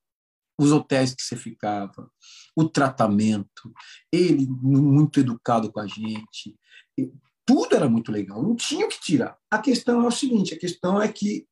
os 0.58 0.72
hotéis 0.72 1.14
que 1.14 1.22
você 1.22 1.36
ficava, 1.36 2.10
o 2.54 2.68
tratamento, 2.68 3.72
ele 4.10 4.46
muito 4.46 5.20
educado 5.20 5.70
com 5.70 5.80
a 5.80 5.86
gente, 5.86 6.58
tudo 7.44 7.76
era 7.76 7.88
muito 7.88 8.10
legal, 8.10 8.42
não 8.42 8.56
tinha 8.56 8.86
o 8.86 8.88
que 8.88 9.00
tirar. 9.00 9.38
A 9.50 9.58
questão 9.58 10.02
é 10.02 10.06
o 10.06 10.10
seguinte, 10.10 10.54
a 10.54 10.58
questão 10.58 11.00
é 11.00 11.12
que 11.12 11.46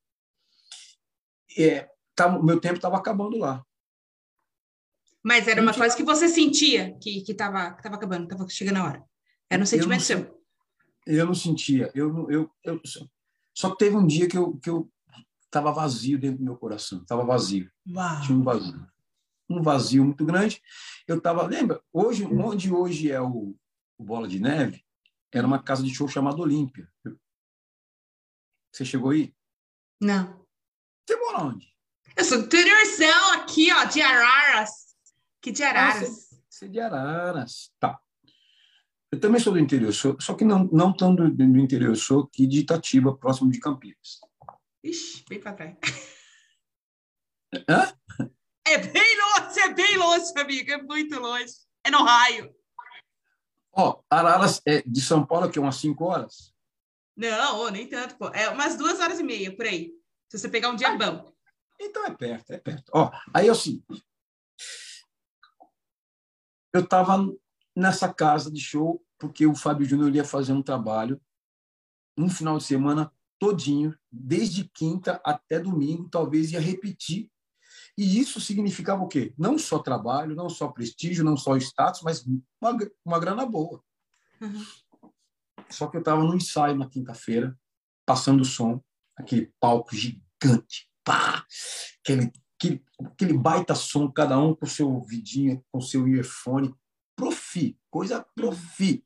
é, 1.57 1.89
tá, 2.15 2.29
meu 2.43 2.61
tempo 2.61 2.77
estava 2.77 2.97
acabando 2.97 3.39
lá. 3.39 3.65
Mas 5.23 5.49
era 5.49 5.63
uma 5.63 5.73
coisa 5.73 5.97
que 5.97 6.03
você 6.03 6.29
sentia 6.29 6.99
que 6.99 7.25
estava 7.27 7.73
que 7.73 7.83
tava 7.83 7.95
acabando, 7.95 8.25
estava 8.25 8.47
chegando 8.49 8.79
a 8.79 8.85
hora. 8.85 9.05
Era 9.49 9.63
um 9.63 9.67
sentimento 9.67 10.11
eu 10.11 10.19
não, 10.19 10.27
seu. 10.27 10.44
Eu 11.07 11.27
não 11.27 11.35
sentia. 11.35 11.91
Eu, 11.95 12.31
eu, 12.31 12.51
eu, 12.65 12.81
só 13.55 13.71
que 13.71 13.79
teve 13.79 13.97
um 13.97 14.07
dia 14.07 14.29
que 14.29 14.37
eu, 14.37 14.57
que 14.59 14.71
eu 14.71 14.91
estava 15.45 15.73
vazio 15.73 16.19
dentro 16.19 16.39
do 16.39 16.45
meu 16.45 16.57
coração. 16.57 17.03
Estava 17.03 17.25
vazio. 17.25 17.71
Uau. 17.89 18.23
Tinha 18.23 18.39
um 18.39 18.43
vazio. 18.43 18.87
Um 19.49 19.63
vazio 19.63 20.05
muito 20.05 20.25
grande. 20.25 20.63
Eu 21.07 21.19
estava... 21.19 21.47
Lembra? 21.47 21.83
Hoje, 21.93 22.25
onde 22.25 22.73
hoje 22.73 23.11
é 23.11 23.21
o, 23.21 23.55
o 23.99 24.05
Bola 24.05 24.27
de 24.27 24.41
Neve, 24.41 24.85
era 25.33 25.47
uma 25.47 25.63
casa 25.63 25.83
de 25.83 25.95
show 25.95 26.09
chamada 26.09 26.41
Olímpia. 26.41 26.91
Você 28.73 28.85
chegou 28.85 29.11
aí? 29.11 29.35
Não. 30.01 30.45
Você 31.07 31.17
mora 31.17 31.45
onde? 31.45 31.75
Eu 32.17 32.25
sou 32.25 32.39
do 32.39 32.45
interiorzão 32.45 33.33
aqui, 33.35 33.73
ó, 33.73 33.85
de 33.85 34.01
Araras. 34.01 34.71
Que 35.43 35.53
de 35.53 35.63
Araras. 35.63 36.03
Ah, 36.03 36.07
você, 36.07 36.41
você 36.49 36.65
é 36.65 36.69
de 36.69 36.81
Araras. 36.81 37.73
Tá. 37.79 38.01
Eu 39.15 39.21
também 39.21 39.41
sou 39.41 39.53
do 39.53 39.61
interior, 39.61 39.95
sou, 39.95 40.21
só 40.21 40.35
que 40.35 40.45
não, 40.45 40.65
não 40.73 40.93
tão 40.93 41.15
do, 41.15 41.31
do 41.31 41.59
interior, 41.61 41.97
sou 41.97 42.25
aqui 42.25 42.49
de 42.49 42.59
Itatiba, 42.59 43.17
próximo 43.17 43.49
de 43.49 43.61
Campinas. 43.61 44.21
Ixi, 44.83 45.25
bem 45.29 45.39
para 45.39 45.53
trás. 45.53 45.77
Hã? 47.71 47.97
É 48.67 48.79
bem 48.79 49.17
longe, 49.21 49.61
é 49.61 49.73
bem 49.73 49.97
longe, 49.97 50.33
amigo, 50.37 50.73
é 50.73 50.83
muito 50.83 51.21
longe. 51.21 51.53
É 51.85 51.93
no 51.93 52.03
raio. 52.03 52.53
Ó, 53.73 54.03
Araras 54.11 54.61
é 54.67 54.83
de 54.83 55.01
São 55.01 55.25
Paulo, 55.25 55.49
que 55.49 55.61
é 55.61 55.63
umas 55.63 55.77
5 55.77 56.05
horas? 56.05 56.53
Não, 57.17 57.71
nem 57.71 57.89
tanto, 57.89 58.17
pô. 58.17 58.31
É 58.31 58.49
umas 58.49 58.77
duas 58.77 58.99
horas 58.99 59.21
e 59.21 59.23
meia, 59.23 59.55
por 59.55 59.65
aí. 59.65 59.93
Se 60.29 60.41
você 60.41 60.49
pegar 60.49 60.71
um 60.71 60.77
dia 60.77 60.89
ah, 60.89 60.97
bom. 60.97 61.33
Então 61.81 62.05
é 62.05 62.11
perto, 62.11 62.53
é 62.53 62.59
perto. 62.59 62.91
Ó, 62.93 63.13
aí 63.33 63.47
é 63.47 63.53
o 63.53 63.55
seguinte. 63.55 64.05
Eu 66.73 66.81
estava 66.81 67.33
nessa 67.77 68.13
casa 68.13 68.51
de 68.51 68.61
show 68.61 69.04
porque 69.29 69.47
o 69.47 69.55
Fábio 69.55 69.87
Júnior 69.87 70.15
ia 70.15 70.25
fazer 70.25 70.53
um 70.53 70.63
trabalho 70.63 71.21
um 72.17 72.29
final 72.29 72.59
de 72.59 72.65
semana 72.65 73.13
todinho, 73.39 73.97
desde 74.11 74.65
quinta 74.65 75.21
até 75.25 75.59
domingo, 75.59 76.09
talvez 76.09 76.53
ia 76.53 76.61
repetir. 76.61 77.31
E 77.97 78.19
isso 78.19 78.41
significava 78.41 79.03
o 79.03 79.09
quê? 79.09 79.35
Não 79.37 79.59
só 79.59 79.79
trabalho, 79.79 80.35
não 80.35 80.49
só 80.49 80.69
prestígio, 80.69 81.25
não 81.25 81.37
só 81.37 81.57
status, 81.57 82.03
mas 82.03 82.25
uma, 82.61 82.77
uma 83.05 83.19
grana 83.19 83.45
boa. 83.47 83.83
Uhum. 84.41 84.65
Só 85.71 85.87
que 85.87 85.97
eu 85.97 86.01
estava 86.01 86.23
no 86.23 86.35
ensaio 86.35 86.77
na 86.77 86.89
quinta-feira, 86.89 87.59
passando 88.07 88.43
o 88.43 88.45
som, 88.45 88.83
aquele 89.17 89.53
palco 89.61 89.95
gigante, 89.95 90.89
pá, 91.05 91.45
aquele, 92.01 92.33
aquele, 92.57 92.85
aquele 93.01 93.33
baita 93.33 93.75
som, 93.75 94.11
cada 94.11 94.39
um 94.39 94.55
com 94.55 94.67
seu 94.67 95.01
vidinho, 95.03 95.65
com 95.73 95.81
seu 95.81 96.07
earphone, 96.09 96.75
profi, 97.17 97.79
coisa 97.91 98.25
profi. 98.35 99.05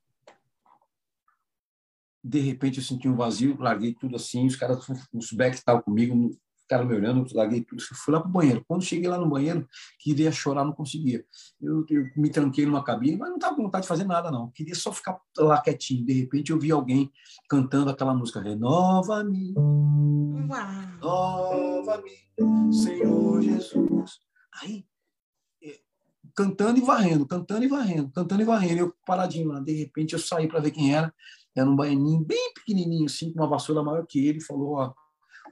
De 2.23 2.41
repente 2.41 2.79
eu 2.79 2.85
senti 2.85 3.09
um 3.09 3.17
vazio, 3.17 3.57
larguei 3.59 3.95
tudo 3.95 4.17
assim, 4.17 4.47
os 4.47 4.57
caras, 4.57 4.85
os 5.13 5.33
backs 5.33 5.61
estavam 5.61 5.83
comigo, 5.83 6.31
ficaram 6.69 6.85
me 6.85 6.95
olhando, 6.95 7.27
larguei 7.35 7.63
tudo, 7.63 7.83
fui 7.83 8.13
lá 8.13 8.21
para 8.21 8.29
o 8.29 8.33
banheiro. 8.33 8.63
Quando 8.69 8.85
cheguei 8.85 9.09
lá 9.09 9.17
no 9.17 9.29
banheiro, 9.29 9.67
queria 9.99 10.31
chorar, 10.31 10.65
não 10.65 10.73
conseguia. 10.73 11.25
Eu, 11.61 11.85
eu 11.89 12.05
me 12.17 12.29
tranquei 12.29 12.67
numa 12.67 12.85
cabine, 12.85 13.17
mas 13.17 13.31
não 13.31 13.37
estava 13.37 13.57
com 13.57 13.63
vontade 13.63 13.83
de 13.83 13.89
fazer 13.89 14.05
nada, 14.05 14.31
não. 14.31 14.51
Queria 14.51 14.75
só 14.75 14.93
ficar 14.93 15.19
lá 15.39 15.61
quietinho. 15.63 16.05
De 16.05 16.13
repente 16.13 16.53
eu 16.53 16.59
vi 16.59 16.71
alguém 16.71 17.11
cantando 17.49 17.91
aquela 17.91 18.15
música, 18.15 18.41
Renova-me, 18.43 19.55
renova-me, 21.01 22.13
Senhor 22.73 23.41
Jesus. 23.41 24.19
Aí 24.63 24.85
cantando 26.39 26.79
e 26.79 26.83
varrendo, 26.83 27.27
cantando 27.27 27.65
e 27.65 27.69
varrendo, 27.69 28.13
cantando 28.13 28.43
e 28.43 28.45
varrendo. 28.45 28.81
Eu 28.81 28.95
paradinho 29.05 29.49
lá, 29.49 29.59
de 29.59 29.73
repente 29.73 30.13
eu 30.13 30.21
saí 30.21 30.47
para 30.47 30.61
ver 30.61 30.71
quem 30.71 30.95
era. 30.95 31.13
Era 31.59 31.69
um 31.69 31.77
baianinho 31.77 32.25
bem 32.25 32.53
pequenininho, 32.55 33.07
assim, 33.07 33.33
com 33.33 33.41
uma 33.41 33.49
vassoura 33.49 33.83
maior 33.83 34.07
que 34.07 34.27
ele. 34.27 34.41
Falou: 34.41 34.75
Ó, 34.75 34.95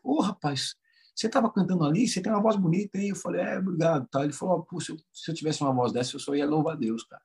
ô 0.05 0.21
rapaz, 0.21 0.75
você 1.15 1.27
estava 1.27 1.51
cantando 1.51 1.85
ali, 1.85 2.07
você 2.07 2.21
tem 2.21 2.33
uma 2.33 2.43
voz 2.43 2.57
bonita, 2.57 2.99
hein? 2.99 3.09
Eu 3.09 3.17
falei: 3.17 3.41
É, 3.41 3.59
obrigado. 3.59 4.07
Tá? 4.09 4.23
Ele 4.23 4.33
falou: 4.33 4.63
Pô, 4.63 4.81
se 4.81 4.93
eu, 4.93 4.97
se 5.13 5.31
eu 5.31 5.35
tivesse 5.35 5.63
uma 5.63 5.73
voz 5.73 5.93
dessa, 5.93 6.15
eu 6.15 6.21
só 6.21 6.35
ia 6.35 6.47
louvar 6.47 6.75
a 6.75 6.79
Deus, 6.79 7.03
cara. 7.05 7.23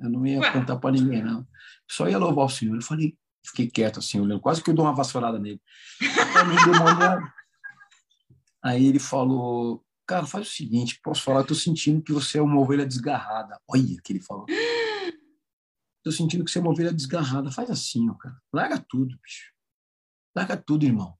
Eu 0.00 0.10
não 0.10 0.26
ia 0.26 0.40
Ué. 0.40 0.52
cantar 0.52 0.76
para 0.76 0.92
ninguém, 0.92 1.22
não. 1.22 1.38
Eu 1.38 1.46
só 1.88 2.08
ia 2.08 2.18
louvar 2.18 2.46
o 2.46 2.50
Senhor. 2.50 2.74
Eu 2.74 2.82
falei: 2.82 3.16
Fiquei 3.46 3.70
quieto, 3.70 3.98
assim, 3.98 4.20
olhando. 4.20 4.40
Quase 4.40 4.62
que 4.62 4.70
eu 4.70 4.74
dou 4.74 4.84
uma 4.84 4.94
vassourada 4.94 5.38
nele. 5.38 5.60
Aí 8.62 8.86
ele 8.86 8.98
falou: 8.98 9.84
Cara, 10.06 10.26
faz 10.26 10.48
o 10.48 10.50
seguinte, 10.50 11.00
posso 11.02 11.22
falar, 11.22 11.42
estou 11.42 11.56
sentindo 11.56 12.02
que 12.02 12.12
você 12.12 12.38
é 12.38 12.42
uma 12.42 12.58
ovelha 12.60 12.84
desgarrada. 12.84 13.58
Olha 13.68 13.96
que 14.02 14.12
ele 14.12 14.20
falou. 14.20 14.46
Estou 16.04 16.12
sentindo 16.12 16.44
que 16.44 16.50
você 16.50 16.58
é 16.58 16.60
uma 16.60 16.70
ovelha 16.70 16.92
desgarrada. 16.92 17.50
Faz 17.50 17.70
assim, 17.70 18.08
ó, 18.10 18.14
cara. 18.14 18.36
Larga 18.52 18.84
tudo, 18.88 19.18
bicho. 19.22 19.52
Larga 20.36 20.56
tudo, 20.56 20.84
irmão. 20.84 21.16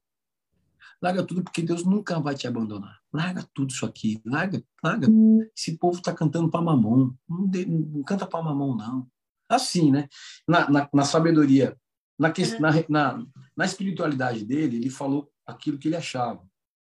Larga 1.00 1.22
tudo, 1.22 1.42
porque 1.42 1.62
Deus 1.62 1.84
nunca 1.84 2.20
vai 2.20 2.34
te 2.34 2.46
abandonar. 2.46 3.00
Larga 3.12 3.46
tudo 3.54 3.70
isso 3.70 3.86
aqui. 3.86 4.20
Larga, 4.24 4.62
larga. 4.82 5.08
Esse 5.56 5.78
povo 5.78 5.98
está 5.98 6.12
cantando 6.12 6.50
para 6.50 6.62
mamão. 6.62 7.16
Não, 7.28 7.48
de, 7.48 7.64
não 7.64 8.02
canta 8.02 8.26
para 8.26 8.42
mamão, 8.42 8.76
não. 8.76 9.06
Assim, 9.48 9.90
né? 9.90 10.08
Na, 10.46 10.68
na, 10.68 10.88
na 10.92 11.04
sabedoria, 11.04 11.76
na, 12.18 12.32
na, 12.60 12.84
na, 12.88 13.26
na 13.56 13.64
espiritualidade 13.64 14.44
dele, 14.44 14.76
ele 14.76 14.90
falou 14.90 15.30
aquilo 15.46 15.78
que 15.78 15.88
ele 15.88 15.96
achava 15.96 16.42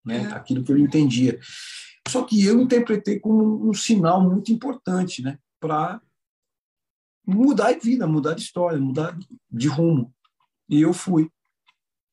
né? 0.06 0.20
Uhum. 0.20 0.34
Aquilo 0.34 0.64
que 0.64 0.72
eu 0.72 0.78
entendia. 0.78 1.39
Só 2.08 2.24
que 2.24 2.44
eu 2.44 2.60
interpretei 2.62 3.20
como 3.20 3.70
um 3.70 3.74
sinal 3.74 4.22
muito 4.22 4.52
importante, 4.52 5.22
né? 5.22 5.38
Para 5.60 6.02
mudar 7.26 7.74
de 7.74 7.80
vida, 7.80 8.08
mudar 8.08 8.34
de 8.34 8.42
história, 8.42 8.80
mudar 8.80 9.18
de 9.52 9.68
rumo. 9.68 10.14
E 10.70 10.82
eu 10.82 10.94
fui. 10.94 11.30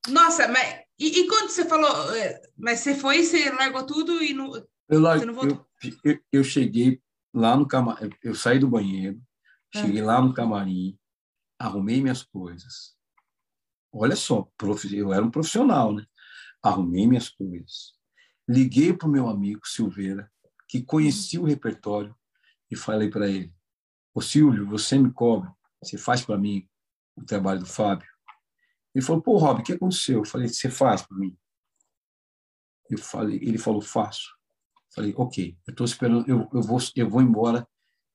Nossa, 0.09 0.49
mas 0.49 0.81
e, 0.99 1.21
e 1.21 1.27
quando 1.27 1.49
você 1.49 1.65
falou, 1.65 2.15
é, 2.15 2.43
mas 2.57 2.81
você 2.81 2.95
foi, 2.95 3.23
você 3.23 3.51
largou 3.51 3.87
tudo 3.87 4.23
e 4.23 4.35
não, 4.35 4.53
eu, 4.89 5.01
largue, 5.01 5.25
não? 5.25 5.43
Eu, 5.43 5.67
eu, 6.05 6.21
eu, 6.31 6.45
cheguei 6.45 7.01
lá 7.33 7.57
no 7.57 7.67
camarim, 7.67 8.11
eu 8.23 8.35
saí 8.35 8.59
do 8.59 8.69
banheiro, 8.69 9.19
cheguei 9.75 10.03
lá 10.03 10.21
no 10.21 10.35
camarim, 10.35 10.99
arrumei 11.59 12.03
minhas 12.03 12.23
coisas. 12.23 12.95
Olha 13.93 14.15
só, 14.15 14.47
eu 14.93 15.13
era 15.13 15.25
um 15.25 15.31
profissional, 15.31 15.95
né? 15.95 16.05
arrumei 16.63 17.07
minhas 17.07 17.31
coisas, 17.31 17.95
liguei 18.47 18.93
para 18.93 19.09
o 19.09 19.11
meu 19.11 19.27
amigo 19.27 19.67
Silveira, 19.67 20.31
que 20.69 20.83
conhecia 20.83 21.41
o 21.41 21.47
repertório, 21.47 22.15
e 22.71 22.77
falei 22.77 23.09
para 23.09 23.29
ele: 23.29 23.53
Ô 24.15 24.21
Silvio, 24.21 24.67
você 24.67 24.99
me 24.99 25.13
cobra, 25.13 25.55
você 25.83 25.97
faz 25.97 26.23
para 26.23 26.37
mim 26.37 26.69
o 27.17 27.25
trabalho 27.25 27.61
do 27.61 27.67
Fábio? 27.67 28.09
Ele 28.95 29.05
falou: 29.05 29.23
Pô, 29.23 29.37
Rob, 29.37 29.61
o 29.61 29.65
que 29.65 29.73
aconteceu? 29.73 30.19
Eu 30.19 30.25
falei: 30.25 30.49
Você 30.49 30.69
faz 30.69 31.03
para 31.03 31.17
mim? 31.17 31.37
Eu 32.89 32.99
falei, 32.99 33.37
ele 33.37 33.59
falou: 33.59 33.81
Faço. 33.81 34.29
Eu 34.75 34.95
falei: 34.95 35.15
Ok, 35.17 35.57
eu 35.67 35.71
estou 35.71 35.85
esperando, 35.85 36.29
eu, 36.29 36.49
eu, 36.53 36.63
vou, 36.63 36.79
eu 36.97 37.09
vou 37.09 37.23
embora 37.23 37.67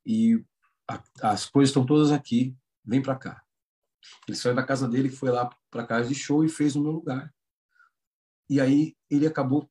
e 0.05 0.43
a, 0.87 1.01
as 1.21 1.45
coisas 1.45 1.69
estão 1.69 1.85
todas 1.85 2.11
aqui, 2.11 2.55
vem 2.83 3.01
para 3.01 3.15
cá. 3.15 3.41
Ele 4.27 4.37
saiu 4.37 4.53
da 4.53 4.63
casa 4.63 4.87
dele, 4.87 5.09
foi 5.09 5.29
lá 5.31 5.49
para 5.71 5.87
casa 5.87 6.09
de 6.09 6.15
show 6.15 6.43
e 6.43 6.49
fez 6.49 6.75
no 6.75 6.83
meu 6.83 6.91
lugar. 6.91 7.33
E 8.49 8.59
aí 8.61 8.95
ele 9.09 9.25
acabou 9.25 9.69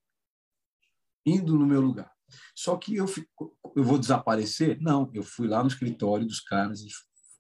indo 1.24 1.56
no 1.58 1.66
meu 1.66 1.80
lugar. 1.80 2.13
Só 2.54 2.76
que 2.76 2.96
eu, 2.96 3.06
fico, 3.06 3.56
eu 3.74 3.82
vou 3.84 3.98
desaparecer? 3.98 4.80
Não, 4.80 5.10
eu 5.14 5.22
fui 5.22 5.48
lá 5.48 5.62
no 5.62 5.68
escritório 5.68 6.26
dos 6.26 6.40
caras 6.40 6.80
e 6.80 6.88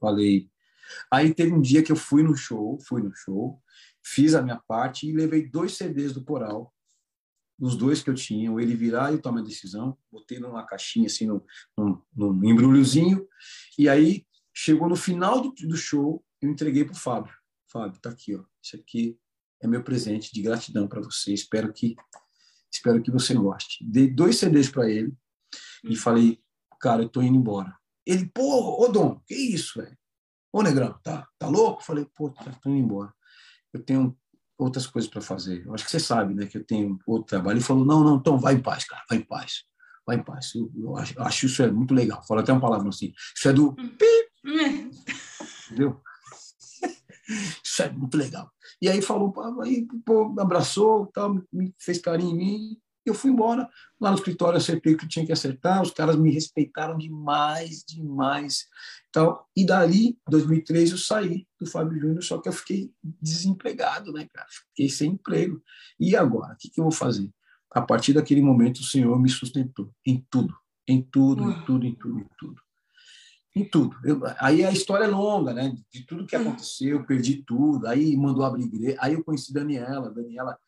falei. 0.00 0.50
Aí 1.10 1.32
teve 1.32 1.52
um 1.52 1.60
dia 1.60 1.82
que 1.82 1.92
eu 1.92 1.96
fui 1.96 2.22
no 2.22 2.36
show, 2.36 2.78
fui 2.86 3.02
no 3.02 3.14
show, 3.14 3.60
fiz 4.02 4.34
a 4.34 4.42
minha 4.42 4.60
parte 4.68 5.08
e 5.08 5.12
levei 5.12 5.48
dois 5.48 5.76
CDs 5.76 6.12
do 6.12 6.22
coral, 6.22 6.72
os 7.58 7.76
dois 7.76 8.02
que 8.02 8.10
eu 8.10 8.14
tinha, 8.14 8.52
o 8.52 8.60
Ele 8.60 8.74
Virar 8.74 9.12
e 9.12 9.16
o 9.16 9.22
Toma 9.22 9.40
a 9.40 9.44
Decisão, 9.44 9.96
botei 10.10 10.38
numa 10.38 10.66
caixinha, 10.66 11.06
assim, 11.06 11.26
num, 11.26 11.40
num, 11.76 12.02
num 12.14 12.44
embrulhozinho, 12.44 13.26
e 13.78 13.88
aí 13.88 14.26
chegou 14.52 14.88
no 14.88 14.96
final 14.96 15.40
do, 15.40 15.52
do 15.52 15.76
show, 15.76 16.24
eu 16.42 16.50
entreguei 16.50 16.84
para 16.84 16.94
o 16.94 16.98
Fábio. 16.98 17.32
Fábio, 17.66 18.00
tá 18.00 18.10
aqui, 18.10 18.34
ó, 18.34 18.44
isso 18.62 18.76
aqui 18.76 19.18
é 19.60 19.66
meu 19.66 19.82
presente 19.82 20.32
de 20.32 20.42
gratidão 20.42 20.86
para 20.86 21.00
você. 21.00 21.32
Espero 21.32 21.72
que 21.72 21.96
espero 22.74 23.02
que 23.02 23.10
você 23.10 23.34
goste. 23.34 23.84
Dei 23.84 24.10
dois 24.10 24.36
CDs 24.36 24.68
para 24.68 24.88
ele 24.90 25.12
e 25.84 25.96
falei, 25.96 26.40
cara, 26.80 27.02
eu 27.02 27.08
tô 27.08 27.22
indo 27.22 27.36
embora. 27.36 27.74
Ele, 28.06 28.26
pô, 28.26 28.84
ô 28.84 28.88
Dom, 28.88 29.20
que 29.26 29.34
isso, 29.34 29.80
velho? 29.80 29.96
Ô, 30.52 30.62
Negrão, 30.62 30.98
tá, 31.02 31.26
tá 31.38 31.48
louco? 31.48 31.82
Falei, 31.82 32.06
pô, 32.14 32.30
tô 32.30 32.70
indo 32.70 32.78
embora. 32.78 33.12
Eu 33.72 33.82
tenho 33.82 34.16
outras 34.58 34.86
coisas 34.86 35.10
para 35.10 35.20
fazer. 35.20 35.66
Eu 35.66 35.74
acho 35.74 35.84
que 35.84 35.90
você 35.90 36.00
sabe, 36.00 36.34
né, 36.34 36.46
que 36.46 36.58
eu 36.58 36.64
tenho 36.64 36.98
outro 37.06 37.26
trabalho. 37.26 37.56
Ele 37.56 37.64
falou, 37.64 37.84
não, 37.84 38.04
não, 38.04 38.16
então 38.16 38.38
vai 38.38 38.54
em 38.54 38.60
paz, 38.60 38.84
cara, 38.84 39.02
vai 39.08 39.18
em 39.18 39.24
paz. 39.24 39.64
Vai 40.06 40.16
em 40.16 40.22
paz. 40.22 40.54
Eu, 40.54 40.70
eu, 40.76 40.96
acho, 40.96 41.18
eu 41.18 41.22
acho, 41.22 41.46
isso 41.46 41.62
é 41.62 41.70
muito 41.70 41.94
legal. 41.94 42.22
Fala 42.26 42.42
até 42.42 42.52
uma 42.52 42.60
palavra 42.60 42.88
assim. 42.88 43.12
Isso 43.36 43.48
é 43.48 43.52
do 43.52 43.70
hum. 43.70 43.96
Entendeu? 45.66 46.02
Isso 47.64 47.82
é 47.82 47.90
muito 47.90 48.16
legal. 48.16 48.52
E 48.84 48.88
aí 48.90 49.00
falou, 49.00 49.32
aí, 49.62 49.88
pô, 50.04 50.38
abraçou, 50.38 51.06
tal, 51.06 51.42
me 51.50 51.74
fez 51.78 51.98
carinho 51.98 52.32
em 52.32 52.36
mim. 52.36 52.76
Eu 53.02 53.14
fui 53.14 53.30
embora. 53.30 53.66
Lá 53.98 54.10
no 54.10 54.16
escritório 54.18 54.58
acertei 54.58 54.92
o 54.92 54.98
que 54.98 55.08
tinha 55.08 55.24
que 55.24 55.32
acertar. 55.32 55.80
Os 55.80 55.90
caras 55.90 56.16
me 56.16 56.30
respeitaram 56.30 56.98
demais, 56.98 57.82
demais. 57.82 58.66
Então, 59.08 59.40
e 59.56 59.64
dali, 59.64 60.18
2003, 60.28 60.90
eu 60.90 60.98
saí 60.98 61.46
do 61.58 61.66
Fábio 61.66 61.98
Júnior, 61.98 62.22
só 62.22 62.36
que 62.36 62.46
eu 62.46 62.52
fiquei 62.52 62.92
desempregado, 63.02 64.12
né, 64.12 64.28
cara? 64.30 64.48
Fiquei 64.50 64.90
sem 64.90 65.12
emprego. 65.12 65.62
E 65.98 66.14
agora? 66.14 66.52
O 66.52 66.56
que, 66.58 66.68
que 66.68 66.78
eu 66.78 66.84
vou 66.84 66.92
fazer? 66.92 67.32
A 67.70 67.80
partir 67.80 68.12
daquele 68.12 68.42
momento, 68.42 68.80
o 68.80 68.84
Senhor 68.84 69.18
me 69.18 69.30
sustentou 69.30 69.90
em 70.04 70.22
tudo, 70.28 70.54
em 70.86 71.00
tudo, 71.00 71.50
em 71.50 71.64
tudo, 71.64 71.86
em 71.86 71.94
tudo, 71.94 72.18
em 72.18 72.28
tudo 72.38 72.63
em 73.54 73.64
tudo. 73.64 73.96
Eu, 74.04 74.20
aí 74.38 74.64
a 74.64 74.72
história 74.72 75.04
é 75.04 75.08
longa, 75.08 75.54
né? 75.54 75.76
De 75.90 76.04
tudo 76.04 76.26
que 76.26 76.34
aconteceu, 76.34 76.98
eu 76.98 77.06
perdi 77.06 77.42
tudo. 77.46 77.86
Aí 77.86 78.16
mandou 78.16 78.44
abrir 78.44 78.64
igreja. 78.64 78.96
Aí 79.00 79.14
eu 79.14 79.22
conheci 79.22 79.52
Daniela. 79.52 80.10
Daniela, 80.10 80.58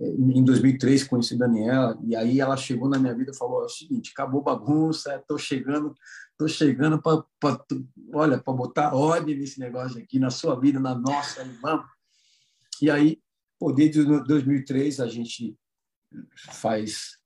eh, 0.00 0.10
em 0.10 0.44
2003, 0.44 1.04
conheci 1.04 1.38
Daniela. 1.38 1.96
E 2.04 2.16
aí 2.16 2.40
ela 2.40 2.56
chegou 2.56 2.88
na 2.88 2.98
minha 2.98 3.14
vida 3.14 3.30
e 3.30 3.36
falou: 3.36 3.62
é 3.62 3.66
o 3.66 3.68
seguinte, 3.68 4.10
acabou 4.12 4.42
bagunça, 4.42 5.14
estou 5.14 5.38
chegando, 5.38 5.94
tô 6.36 6.48
chegando 6.48 7.00
para, 7.00 7.24
olha, 8.12 8.38
para 8.38 8.54
botar 8.54 8.94
ordem 8.94 9.38
nesse 9.38 9.60
negócio 9.60 9.98
aqui 9.98 10.18
na 10.18 10.30
sua 10.30 10.58
vida, 10.58 10.80
na 10.80 10.96
nossa, 10.96 11.44
vamos. 11.62 11.86
E 12.82 12.90
aí, 12.90 13.20
pô, 13.58 13.72
desde 13.72 14.04
2003 14.04 14.98
a 14.98 15.06
gente 15.06 15.56
faz 16.50 17.18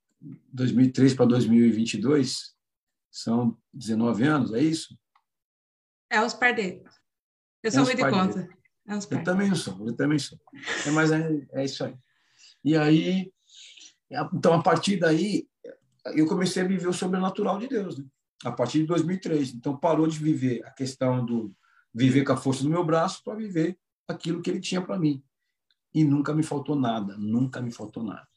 2003 0.53 1.15
para 1.15 1.25
2022 1.25 2.51
são 3.11 3.57
19 3.73 4.23
anos, 4.23 4.53
é 4.53 4.59
isso? 4.59 4.97
É 6.09 6.23
os 6.23 6.33
pardeiros. 6.33 6.91
Eu 7.61 7.71
sou 7.71 7.81
é 7.81 7.85
muito 7.85 7.97
de 7.97 8.09
conta. 8.09 8.49
É 8.87 8.93
eu 8.95 9.23
também 9.23 9.53
sou, 9.53 9.87
eu 9.87 9.95
também 9.95 10.17
sou. 10.17 10.39
É, 10.85 10.91
mas 10.91 11.11
é, 11.11 11.47
é 11.53 11.65
isso 11.65 11.83
aí. 11.83 11.95
E 12.63 12.75
aí, 12.75 13.31
então, 14.33 14.53
a 14.53 14.63
partir 14.63 14.97
daí, 14.97 15.47
eu 16.15 16.25
comecei 16.25 16.63
a 16.63 16.67
viver 16.67 16.87
o 16.87 16.93
sobrenatural 16.93 17.59
de 17.59 17.67
Deus, 17.67 17.97
né? 17.97 18.05
a 18.43 18.51
partir 18.51 18.79
de 18.79 18.85
2003. 18.87 19.53
Então, 19.53 19.77
parou 19.77 20.07
de 20.07 20.17
viver 20.17 20.65
a 20.65 20.71
questão 20.71 21.23
do 21.25 21.53
viver 21.93 22.23
com 22.23 22.33
a 22.33 22.37
força 22.37 22.63
do 22.63 22.69
meu 22.69 22.83
braço 22.85 23.23
para 23.23 23.35
viver 23.35 23.77
aquilo 24.07 24.41
que 24.41 24.49
ele 24.49 24.59
tinha 24.59 24.81
para 24.81 24.97
mim. 24.97 25.23
E 25.93 26.03
nunca 26.03 26.33
me 26.33 26.41
faltou 26.41 26.75
nada, 26.75 27.17
nunca 27.17 27.61
me 27.61 27.71
faltou 27.71 28.03
nada. 28.03 28.27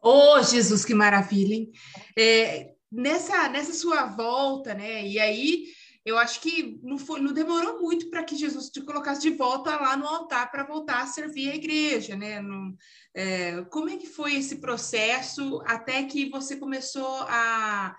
Oh, 0.00 0.42
Jesus, 0.42 0.84
que 0.84 0.94
maravilha, 0.94 1.54
hein? 1.54 1.72
É, 2.18 2.74
nessa, 2.92 3.48
nessa 3.48 3.72
sua 3.72 4.04
volta, 4.04 4.74
né? 4.74 5.06
E 5.06 5.18
aí 5.18 5.64
eu 6.04 6.18
acho 6.18 6.40
que 6.40 6.80
não, 6.82 6.98
foi, 6.98 7.20
não 7.20 7.32
demorou 7.32 7.80
muito 7.80 8.10
para 8.10 8.24
que 8.24 8.36
Jesus 8.36 8.68
te 8.68 8.80
colocasse 8.82 9.22
de 9.22 9.30
volta 9.30 9.76
lá 9.76 9.96
no 9.96 10.06
altar 10.06 10.50
para 10.50 10.66
voltar 10.66 11.02
a 11.02 11.06
servir 11.06 11.50
a 11.50 11.54
igreja, 11.54 12.16
né? 12.16 12.40
No, 12.40 12.76
é, 13.14 13.62
como 13.64 13.88
é 13.88 13.96
que 13.96 14.06
foi 14.06 14.34
esse 14.34 14.56
processo 14.56 15.62
até 15.64 16.02
que 16.04 16.28
você 16.28 16.56
começou 16.56 17.24
a, 17.28 17.96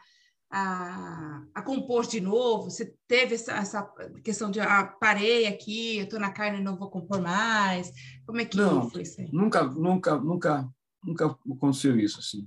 a, 0.52 1.44
a 1.56 1.62
compor 1.62 2.06
de 2.06 2.20
novo? 2.20 2.70
Você 2.70 2.94
teve 3.08 3.36
essa, 3.36 3.54
essa 3.54 3.90
questão 4.24 4.52
de 4.52 4.60
ah, 4.60 4.86
parei 5.00 5.48
aqui, 5.48 5.98
eu 5.98 6.04
estou 6.04 6.20
na 6.20 6.32
carne 6.32 6.60
e 6.60 6.64
não 6.64 6.76
vou 6.76 6.90
compor 6.90 7.22
mais? 7.22 7.90
Como 8.26 8.42
é 8.42 8.46
que 8.46 8.58
não, 8.58 8.90
foi 8.90 9.04
isso 9.04 9.22
aí? 9.22 9.30
Nunca, 9.32 9.64
nunca, 9.64 10.18
nunca, 10.18 10.70
nunca 11.02 11.38
aconteceu 11.50 11.98
isso 11.98 12.20
assim. 12.20 12.46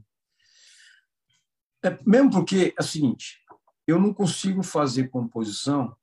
É, 1.87 1.99
mesmo 2.05 2.31
porque 2.31 2.75
é 2.77 2.83
o 2.83 2.85
seguinte, 2.85 3.39
eu 3.87 4.01
não 4.01 4.13
consigo 4.13 4.63
fazer 4.63 5.09
composição 5.09 5.97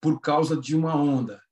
por 0.00 0.20
causa 0.20 0.56
de 0.56 0.76
uma 0.76 0.94
onda. 0.94 1.42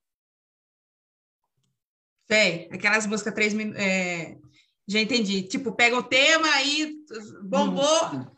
Sei, 2.30 2.68
aquelas 2.70 3.06
músicas 3.06 3.34
três 3.34 3.52
minutos. 3.52 3.80
É, 3.82 4.38
já 4.86 5.00
entendi. 5.00 5.42
Tipo, 5.42 5.72
pega 5.72 5.96
o 5.96 6.02
tema 6.02 6.46
aí, 6.54 6.94
bombou, 7.42 8.28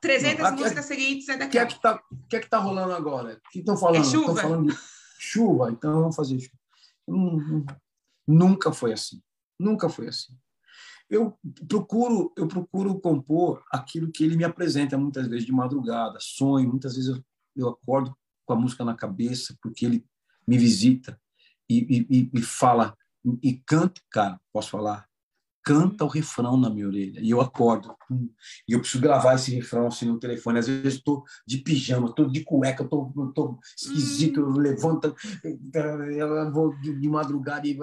300 0.00 0.38
não, 0.38 0.52
músicas 0.52 0.84
é, 0.84 0.88
seguintes, 0.88 1.28
é 1.28 1.36
daqui. 1.36 1.48
O 1.48 1.50
que 1.50 1.58
é 1.58 1.66
que 1.66 1.72
está 1.72 2.02
que 2.28 2.36
é 2.36 2.40
que 2.40 2.48
tá 2.48 2.58
rolando 2.58 2.94
agora? 2.94 3.40
O 3.44 3.50
que 3.50 3.58
estão 3.58 3.76
falando? 3.76 4.00
É 4.00 4.04
chuva. 4.04 4.40
falando 4.40 4.72
de 4.72 4.78
chuva, 5.18 5.70
então 5.72 6.00
vamos 6.00 6.14
fazer 6.14 6.38
chuva. 6.38 7.76
Nunca 8.26 8.72
foi 8.72 8.92
assim. 8.92 9.20
Nunca 9.58 9.88
foi 9.88 10.08
assim 10.08 10.38
eu 11.10 11.38
procuro 11.68 12.32
eu 12.36 12.46
procuro 12.46 13.00
compor 13.00 13.62
aquilo 13.72 14.10
que 14.12 14.24
ele 14.24 14.36
me 14.36 14.44
apresenta 14.44 14.98
muitas 14.98 15.26
vezes 15.26 15.46
de 15.46 15.52
madrugada 15.52 16.18
sonho 16.20 16.68
muitas 16.68 16.94
vezes 16.94 17.08
eu, 17.08 17.24
eu 17.56 17.68
acordo 17.68 18.16
com 18.44 18.52
a 18.52 18.56
música 18.56 18.84
na 18.84 18.94
cabeça 18.94 19.56
porque 19.62 19.86
ele 19.86 20.04
me 20.46 20.58
visita 20.58 21.18
e, 21.68 22.06
e, 22.10 22.30
e 22.32 22.42
fala 22.42 22.96
e 23.42 23.54
canta 23.66 24.00
cara 24.10 24.40
posso 24.52 24.70
falar? 24.70 25.06
Canta 25.62 26.04
o 26.04 26.08
refrão 26.08 26.56
na 26.56 26.70
minha 26.70 26.86
orelha 26.86 27.20
e 27.20 27.28
eu 27.28 27.42
acordo. 27.42 27.94
E 28.66 28.72
eu 28.72 28.80
preciso 28.80 29.02
gravar 29.02 29.34
esse 29.34 29.54
refrão 29.54 29.88
assim 29.88 30.06
no 30.06 30.18
telefone. 30.18 30.58
Às 30.58 30.66
vezes 30.66 30.94
estou 30.94 31.24
de 31.46 31.58
pijama 31.58 32.08
estou 32.08 32.26
de 32.26 32.42
cueca 32.42 32.84
estou 32.84 33.12
tô, 33.34 33.58
esquisito 33.76 34.40
eu 34.40 34.50
levanto 34.50 35.14
eu 35.44 36.52
vou 36.52 36.74
de, 36.80 36.98
de 36.98 37.08
madrugada 37.08 37.68
e, 37.68 37.78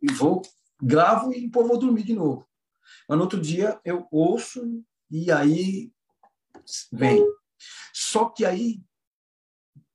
e 0.00 0.12
vou 0.12 0.42
gravo 0.80 1.32
e 1.32 1.50
pô, 1.50 1.64
vou 1.64 1.78
dormir 1.78 2.04
de 2.04 2.14
novo. 2.14 2.46
Mas 3.08 3.16
no 3.16 3.24
outro 3.24 3.40
dia 3.40 3.80
eu 3.84 4.06
ouço 4.10 4.84
e 5.10 5.30
aí 5.30 5.92
vem. 6.92 7.24
Só 7.92 8.28
que 8.28 8.44
aí 8.44 8.80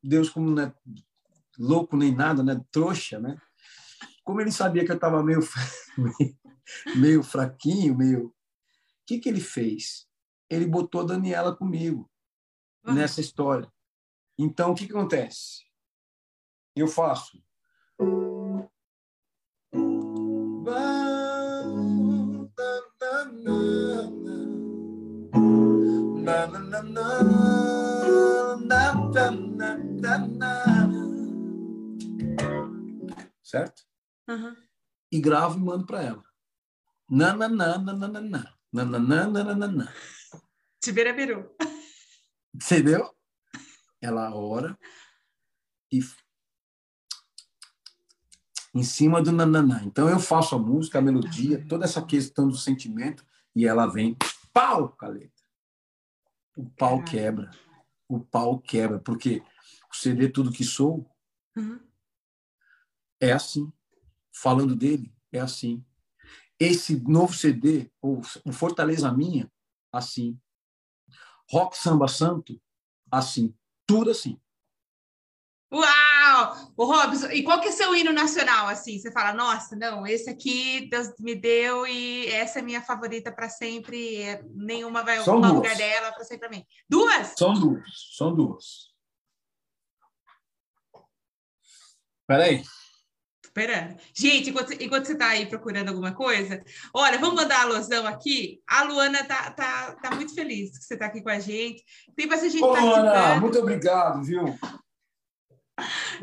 Deus, 0.04 0.30
como 0.30 0.50
não 0.50 0.64
é 0.64 0.74
louco 1.58 1.96
nem 1.96 2.14
nada, 2.14 2.44
né? 2.44 2.60
Trouxa, 2.72 3.20
né? 3.20 3.40
Como 4.24 4.42
ele 4.42 4.52
sabia 4.52 4.84
que 4.84 4.92
eu 4.92 4.96
estava 4.96 5.24
meio, 5.24 5.40
meio 6.96 7.24
fraquinho, 7.24 7.98
meio. 7.98 8.28
O 8.28 8.34
que, 9.06 9.20
que 9.20 9.30
ele 9.30 9.42
fez? 9.42 10.08
Ele 10.50 10.66
botou 10.66 11.02
a 11.02 11.06
Daniela 11.06 11.56
comigo 11.56 12.10
nessa 12.84 13.22
história. 13.22 13.72
Então, 14.38 14.72
o 14.72 14.76
que, 14.76 14.88
que 14.88 14.92
acontece? 14.92 15.64
Eu 16.76 16.88
faço. 16.88 17.44
Certo? 33.44 33.84
Uhum. 34.30 34.56
E 35.12 35.20
gravo 35.20 35.58
e 35.58 35.62
mando 35.62 35.86
para 35.86 36.02
ela. 36.02 36.24
Nananana. 37.10 37.94
Nananana. 38.72 39.94
Tibera 40.82 41.14
virou. 41.14 41.56
Entendeu? 42.54 43.14
Ela 44.02 44.34
ora 44.34 44.78
e 45.92 46.00
em 48.74 48.84
cima 48.84 49.22
do 49.22 49.32
nananã. 49.32 49.82
Então 49.84 50.10
eu 50.10 50.20
faço 50.20 50.56
a 50.56 50.60
música, 50.60 51.00
a 51.00 51.02
melodia, 51.02 51.66
toda 51.68 51.86
essa 51.86 52.02
questão 52.02 52.48
do 52.48 52.56
sentimento 52.56 53.26
e 53.56 53.68
ela 53.68 53.86
vem 53.86 54.16
pau, 54.54 54.90
caleta. 54.90 55.41
O 56.56 56.70
pau 56.70 57.04
quebra. 57.04 57.52
O 58.08 58.20
pau 58.20 58.60
quebra, 58.60 59.00
porque 59.00 59.42
o 59.92 59.96
CD 59.96 60.30
Tudo 60.30 60.52
Que 60.52 60.64
Sou 60.64 61.10
uhum. 61.56 61.80
é 63.20 63.32
assim. 63.32 63.72
Falando 64.34 64.76
dele, 64.76 65.14
é 65.32 65.40
assim. 65.40 65.86
Esse 66.60 67.00
novo 67.02 67.34
CD, 67.34 67.92
o 68.02 68.22
Fortaleza 68.52 69.12
Minha, 69.12 69.52
assim. 69.92 70.40
Rock 71.50 71.78
Samba 71.78 72.08
Santo, 72.08 72.62
assim. 73.12 73.56
Tudo 73.86 74.12
assim. 74.12 74.40
Uau! 75.72 76.01
O 76.78 76.86
Robson, 76.86 77.28
e 77.32 77.44
qual 77.44 77.60
que 77.60 77.70
é 77.70 77.72
seu 77.72 77.96
hino 77.96 78.12
nacional, 78.12 78.68
assim? 78.68 79.00
Você 79.00 79.12
fala, 79.12 79.34
nossa, 79.34 79.76
não, 79.76 80.06
esse 80.06 80.30
aqui 80.30 80.88
Deus 80.90 81.14
me 81.20 81.36
deu 81.36 81.86
e 81.88 82.28
essa 82.28 82.60
é 82.60 82.62
minha 82.62 82.82
favorita 82.82 83.32
para 83.32 83.50
sempre, 83.50 84.40
nenhuma 84.54 85.04
vai 85.04 85.20
ocupar 85.20 85.52
o 85.52 85.56
lugar 85.56 85.76
dela 85.76 86.12
para 86.12 86.24
sempre 86.24 86.50
mim. 86.50 86.66
Duas? 86.90 87.34
São 87.38 87.54
duas, 87.54 87.84
são 88.18 88.34
duas. 88.34 88.92
Peraí. 92.28 92.64
Esperando. 93.44 93.98
Gente, 94.14 94.50
enquanto, 94.50 94.72
enquanto 94.82 95.06
você 95.06 95.12
está 95.12 95.28
aí 95.28 95.46
procurando 95.46 95.90
alguma 95.90 96.14
coisa, 96.14 96.64
olha, 96.94 97.20
vamos 97.20 97.36
mandar 97.36 97.58
a 97.58 97.64
alusão 97.64 98.08
aqui. 98.08 98.62
A 98.66 98.84
Luana 98.84 99.26
tá, 99.26 99.52
tá, 99.52 99.98
tá 100.02 100.16
muito 100.16 100.34
feliz 100.34 100.78
que 100.78 100.86
você 100.86 100.94
está 100.94 101.08
aqui 101.08 101.22
com 101.22 101.30
a 101.30 101.40
gente. 101.40 101.84
Tem 102.16 102.30
bastante 102.30 102.54
gente 102.54 102.64
Ô, 102.64 102.74
Luana, 102.74 103.42
muito 103.42 103.60
obrigado, 103.60 104.24
viu? 104.24 104.58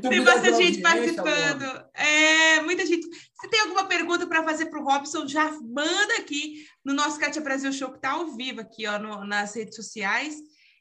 Tem 0.01 0.23
bastante 0.23 0.57
gente 0.57 0.81
participando. 0.81 1.65
É, 1.95 2.61
muita 2.63 2.85
gente. 2.87 3.07
Se 3.07 3.49
tem 3.49 3.61
alguma 3.61 3.87
pergunta 3.87 4.27
para 4.27 4.43
fazer 4.43 4.67
para 4.67 4.81
o 4.81 4.85
Robson, 4.85 5.27
já 5.27 5.51
manda 5.63 6.15
aqui 6.19 6.67
no 6.85 6.95
nosso 6.95 7.19
Cátia 7.19 7.43
Brasil 7.43 7.73
Show, 7.73 7.91
que 7.91 7.97
está 7.97 8.11
ao 8.13 8.35
vivo 8.35 8.61
aqui 8.61 8.87
ó, 8.87 8.99
no, 8.99 9.25
nas 9.25 9.55
redes 9.55 9.77
sociais. 9.77 10.37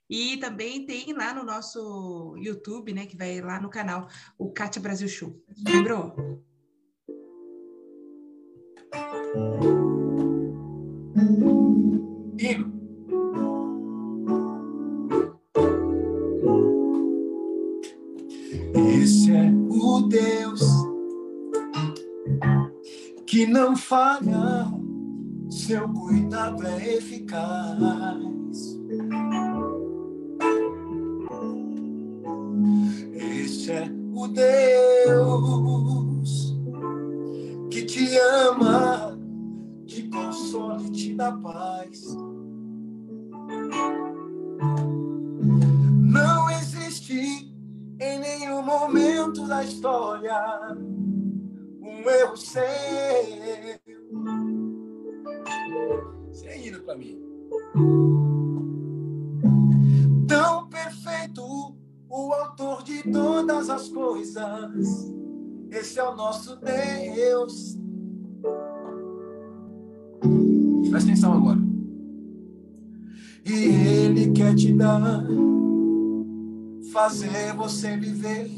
E 0.10 0.38
também 0.38 0.86
tem 0.86 1.12
lá 1.14 1.34
no 1.34 1.44
nosso 1.44 2.36
YouTube, 2.38 2.94
né? 2.94 3.06
Que 3.06 3.18
vai 3.18 3.42
lá 3.42 3.60
no 3.60 3.70
canal, 3.70 4.08
o 4.38 4.52
Cátia 4.52 4.82
Brasil 4.82 5.08
Show. 5.08 5.36
Lembrou? 5.68 6.16
Hino. 12.40 12.67
Que 23.38 23.46
não 23.46 23.78
falha, 23.78 24.66
seu 25.48 25.88
cuidado 25.90 26.66
é 26.66 26.96
eficaz. 26.96 27.78
Esse 33.14 33.74
é 33.74 33.92
o 34.12 34.28
Deus 34.28 35.48
que 37.70 37.86
te 37.86 38.18
ama, 38.18 39.16
te 39.86 40.10
consola 40.10 40.82
e 40.82 40.90
te 40.90 41.14
dá 41.14 41.32
paz. 41.34 42.18
Não 46.02 46.50
existe 46.50 47.54
em 48.00 48.20
nenhum 48.20 48.64
momento 48.64 49.46
da 49.46 49.64
história 49.64 50.42
um 52.08 52.10
erro 52.10 52.38
seu. 52.38 52.64
Você 56.30 56.46
é 56.48 56.68
indo 56.68 56.80
para 56.82 56.98
mim. 56.98 57.20
Tão 60.26 60.70
perfeito, 60.70 61.76
o 62.10 62.34
autor 62.34 62.84
de 62.84 63.04
todas 63.12 63.70
as 63.70 63.90
coisas. 63.90 65.14
Esse 65.70 66.00
é 66.00 66.04
o 66.04 66.16
nosso 66.16 66.56
Deus. 66.56 67.78
Presta 70.90 71.10
atenção 71.10 71.34
agora. 71.34 71.60
E 73.46 73.52
Ele 73.52 74.32
quer 74.32 74.56
te 74.56 74.74
dar 74.74 75.26
fazer 76.92 77.54
você 77.54 77.98
viver 77.98 78.50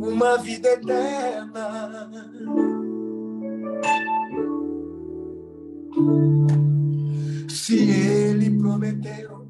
uma 0.00 0.36
vida 0.38 0.68
eterna. 0.68 2.08
Se 7.48 7.90
ele 7.90 8.50
prometeu, 8.58 9.48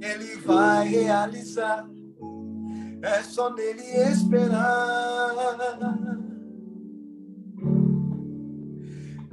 ele 0.00 0.36
vai 0.44 0.88
realizar. 0.88 1.88
É 3.02 3.22
só 3.22 3.54
nele 3.54 3.82
esperar. 4.10 5.34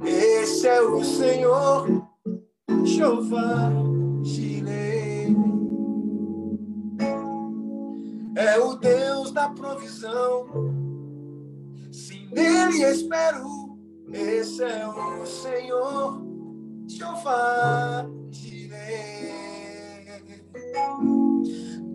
Esse 0.04 0.68
é 0.68 0.80
o 0.82 1.02
Senhor, 1.02 2.08
Jeová. 2.84 3.72
É 8.36 8.58
o 8.58 8.74
Deus 8.74 9.32
da 9.32 9.48
provisão. 9.50 10.46
Se 11.92 12.26
nele 12.32 12.82
espero, 12.82 13.78
esse 14.12 14.62
é 14.62 14.86
o 14.86 15.24
Senhor, 15.26 16.22
Jeová. 16.88 18.06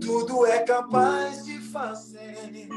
Tudo 0.02 0.46
é 0.46 0.60
capaz 0.64 1.46
de 1.46 1.60
fazer 1.60 2.68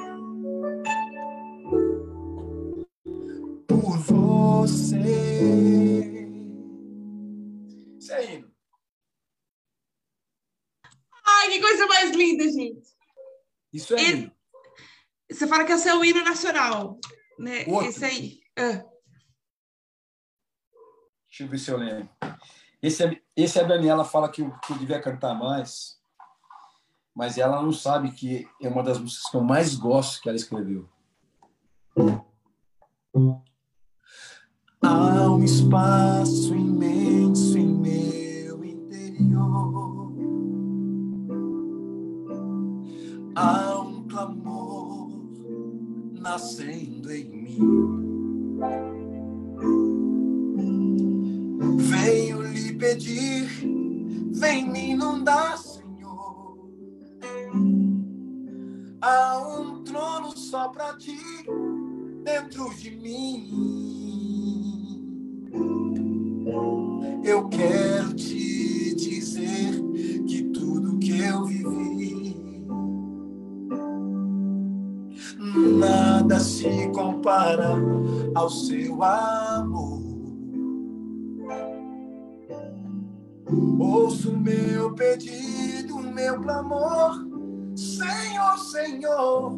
por 3.66 3.98
você. 3.98 4.98
Isso 7.98 8.12
aí. 8.12 8.44
Ai, 11.24 11.48
que 11.48 11.60
coisa 11.60 11.86
mais 11.86 12.10
linda, 12.14 12.44
gente. 12.50 12.91
Isso 13.72 13.94
é. 13.94 14.02
E, 14.02 14.32
você 15.30 15.46
fala 15.46 15.64
que 15.64 15.72
esse 15.72 15.88
é 15.88 15.94
o 15.94 16.04
hino 16.04 16.22
nacional, 16.22 16.98
né? 17.38 17.64
Outro. 17.66 17.88
Esse 17.88 18.04
aí. 18.04 18.40
Ah. 18.58 18.84
Deixa 21.28 21.44
eu 21.44 21.48
ver 21.48 21.58
se 21.58 21.70
eu 21.70 21.78
lembro. 21.78 22.08
Esse, 22.82 23.04
é, 23.04 23.22
esse 23.34 23.58
é 23.58 23.62
a 23.62 23.66
Daniela 23.66 24.04
fala 24.04 24.30
que 24.30 24.42
eu, 24.42 24.50
que 24.58 24.72
eu 24.72 24.78
devia 24.78 25.00
cantar 25.00 25.34
mais, 25.34 25.98
mas 27.14 27.38
ela 27.38 27.62
não 27.62 27.72
sabe 27.72 28.12
que 28.12 28.46
é 28.60 28.68
uma 28.68 28.82
das 28.82 28.98
músicas 28.98 29.30
que 29.30 29.36
eu 29.36 29.42
mais 29.42 29.74
gosto 29.74 30.20
que 30.20 30.28
ela 30.28 30.36
escreveu. 30.36 30.88
Há 34.82 35.30
um 35.30 35.44
espaço 35.44 36.54
imenso 36.54 37.11
há 43.34 43.80
um 43.80 44.06
clamor 44.06 45.10
nascendo 46.20 47.12
em 47.12 47.24
mim. 47.24 47.58
Venho 51.78 52.42
lhe 52.42 52.74
pedir, 52.74 53.48
vem 54.32 54.70
me 54.70 54.90
inundar, 54.90 55.58
Senhor. 55.58 56.70
Há 59.00 59.38
um 59.58 59.82
trono 59.82 60.36
só 60.36 60.68
para 60.68 60.96
ti 60.96 61.18
dentro 62.22 62.72
de 62.76 62.90
mim. 62.92 63.82
Eu 67.24 67.48
quero 67.48 68.14
te 68.14 68.94
dizer 68.94 69.80
que 70.26 70.42
tudo 70.50 70.98
que 70.98 71.18
eu 71.18 71.44
vivi 71.44 72.21
nada 75.62 76.38
se 76.40 76.88
compara 76.88 77.76
ao 78.34 78.50
seu 78.50 79.02
amor. 79.02 80.02
Ouço 83.78 84.36
meu 84.36 84.94
pedido, 84.94 85.98
meu 85.98 86.40
clamor, 86.40 87.26
Senhor, 87.76 88.58
Senhor, 88.58 89.52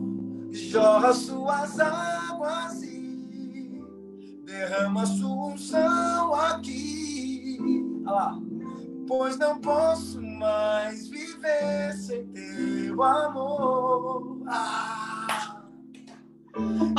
jorra 0.51 1.13
suas 1.13 1.79
águas 1.79 2.83
e 2.83 3.83
derrama 4.45 5.07
sua 5.07 5.47
unção 5.47 6.35
aqui. 6.35 7.59
Olha 8.07 8.13
lá. 8.13 8.41
Pois 9.07 9.37
não 9.39 9.61
posso 9.61 10.21
mais 10.23 11.09
viver 11.09 11.93
sem 11.93 12.27
teu 12.29 13.03
amor. 13.03 14.43
Ah. 14.47 15.14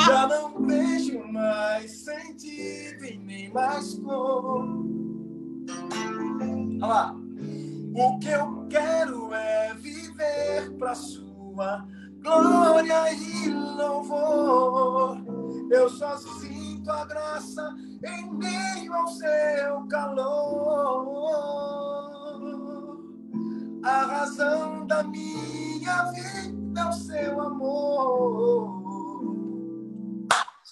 Já 0.06 0.28
não 0.28 0.66
vejo 0.66 1.24
mais 1.32 1.92
sentido 2.00 3.06
e 3.06 3.18
nem 3.18 3.52
mais 3.52 3.96
cor. 4.00 4.68
Olha 6.82 6.86
lá. 6.86 7.16
O 7.98 8.20
que 8.20 8.28
eu 8.28 8.68
quero 8.70 9.34
é 9.34 9.74
viver 9.76 10.70
para 10.78 10.94
sua 10.94 11.88
glória 12.22 13.14
e 13.14 13.50
louvor. 13.50 15.18
Eu 15.72 15.90
só 15.90 16.18
sinto 16.18 16.92
a 16.92 17.06
graça 17.06 17.74
em 18.04 18.30
meio 18.34 18.94
ao 18.94 19.08
seu 19.08 19.88
calor. 19.88 21.16
A 23.84 24.02
razão 24.06 24.86
da 24.86 25.04
minha 25.04 26.12
vida 26.12 26.82
é 26.82 26.86
o 26.86 26.92
seu 26.92 27.40
amor. 27.40 28.85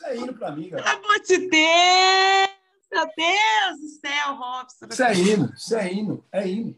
Isso 0.03 0.07
é 0.07 0.17
hino 0.17 0.33
para 0.33 0.51
mim, 0.51 0.69
cara. 0.69 0.83
Pelo 0.83 1.05
amor 1.05 1.19
de 1.21 1.37
Deus! 1.37 2.53
Meu 2.91 3.07
Deus 3.17 3.79
do 3.79 3.89
céu, 4.01 4.35
Robson. 4.35 4.85
Isso 4.91 5.03
é 5.03 5.15
hino, 5.15 5.53
isso 5.55 5.75
é 5.75 5.93
hino, 5.93 6.25
é 6.31 6.47
hino. 6.47 6.77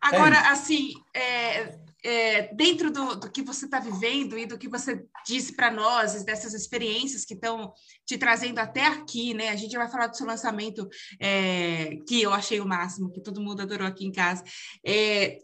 Agora, 0.00 0.36
é 0.36 0.48
assim, 0.48 0.92
é, 1.14 1.78
é, 2.04 2.54
dentro 2.54 2.90
do, 2.90 3.14
do, 3.14 3.30
que 3.30 3.40
você 3.40 3.64
está 3.64 3.80
vivendo 3.80 4.36
e 4.36 4.44
do 4.44 4.58
que 4.58 4.68
você 4.68 5.02
disse 5.26 5.54
para 5.54 5.70
nós, 5.70 6.22
dessas 6.24 6.52
experiências 6.52 7.24
que 7.24 7.32
estão 7.32 7.72
te 8.04 8.18
trazendo 8.18 8.58
até 8.58 8.86
aqui, 8.86 9.32
né? 9.32 9.48
A 9.48 9.56
gente 9.56 9.74
vai 9.74 9.88
falar 9.88 10.08
do 10.08 10.16
seu 10.16 10.26
lançamento, 10.26 10.86
é, 11.18 11.96
que 12.06 12.20
eu 12.20 12.34
achei 12.34 12.60
o 12.60 12.66
máximo, 12.66 13.10
que 13.10 13.22
todo 13.22 13.40
mundo 13.40 13.62
adorou 13.62 13.86
aqui 13.86 14.04
em 14.04 14.12
casa. 14.12 14.44
É, 14.84 15.38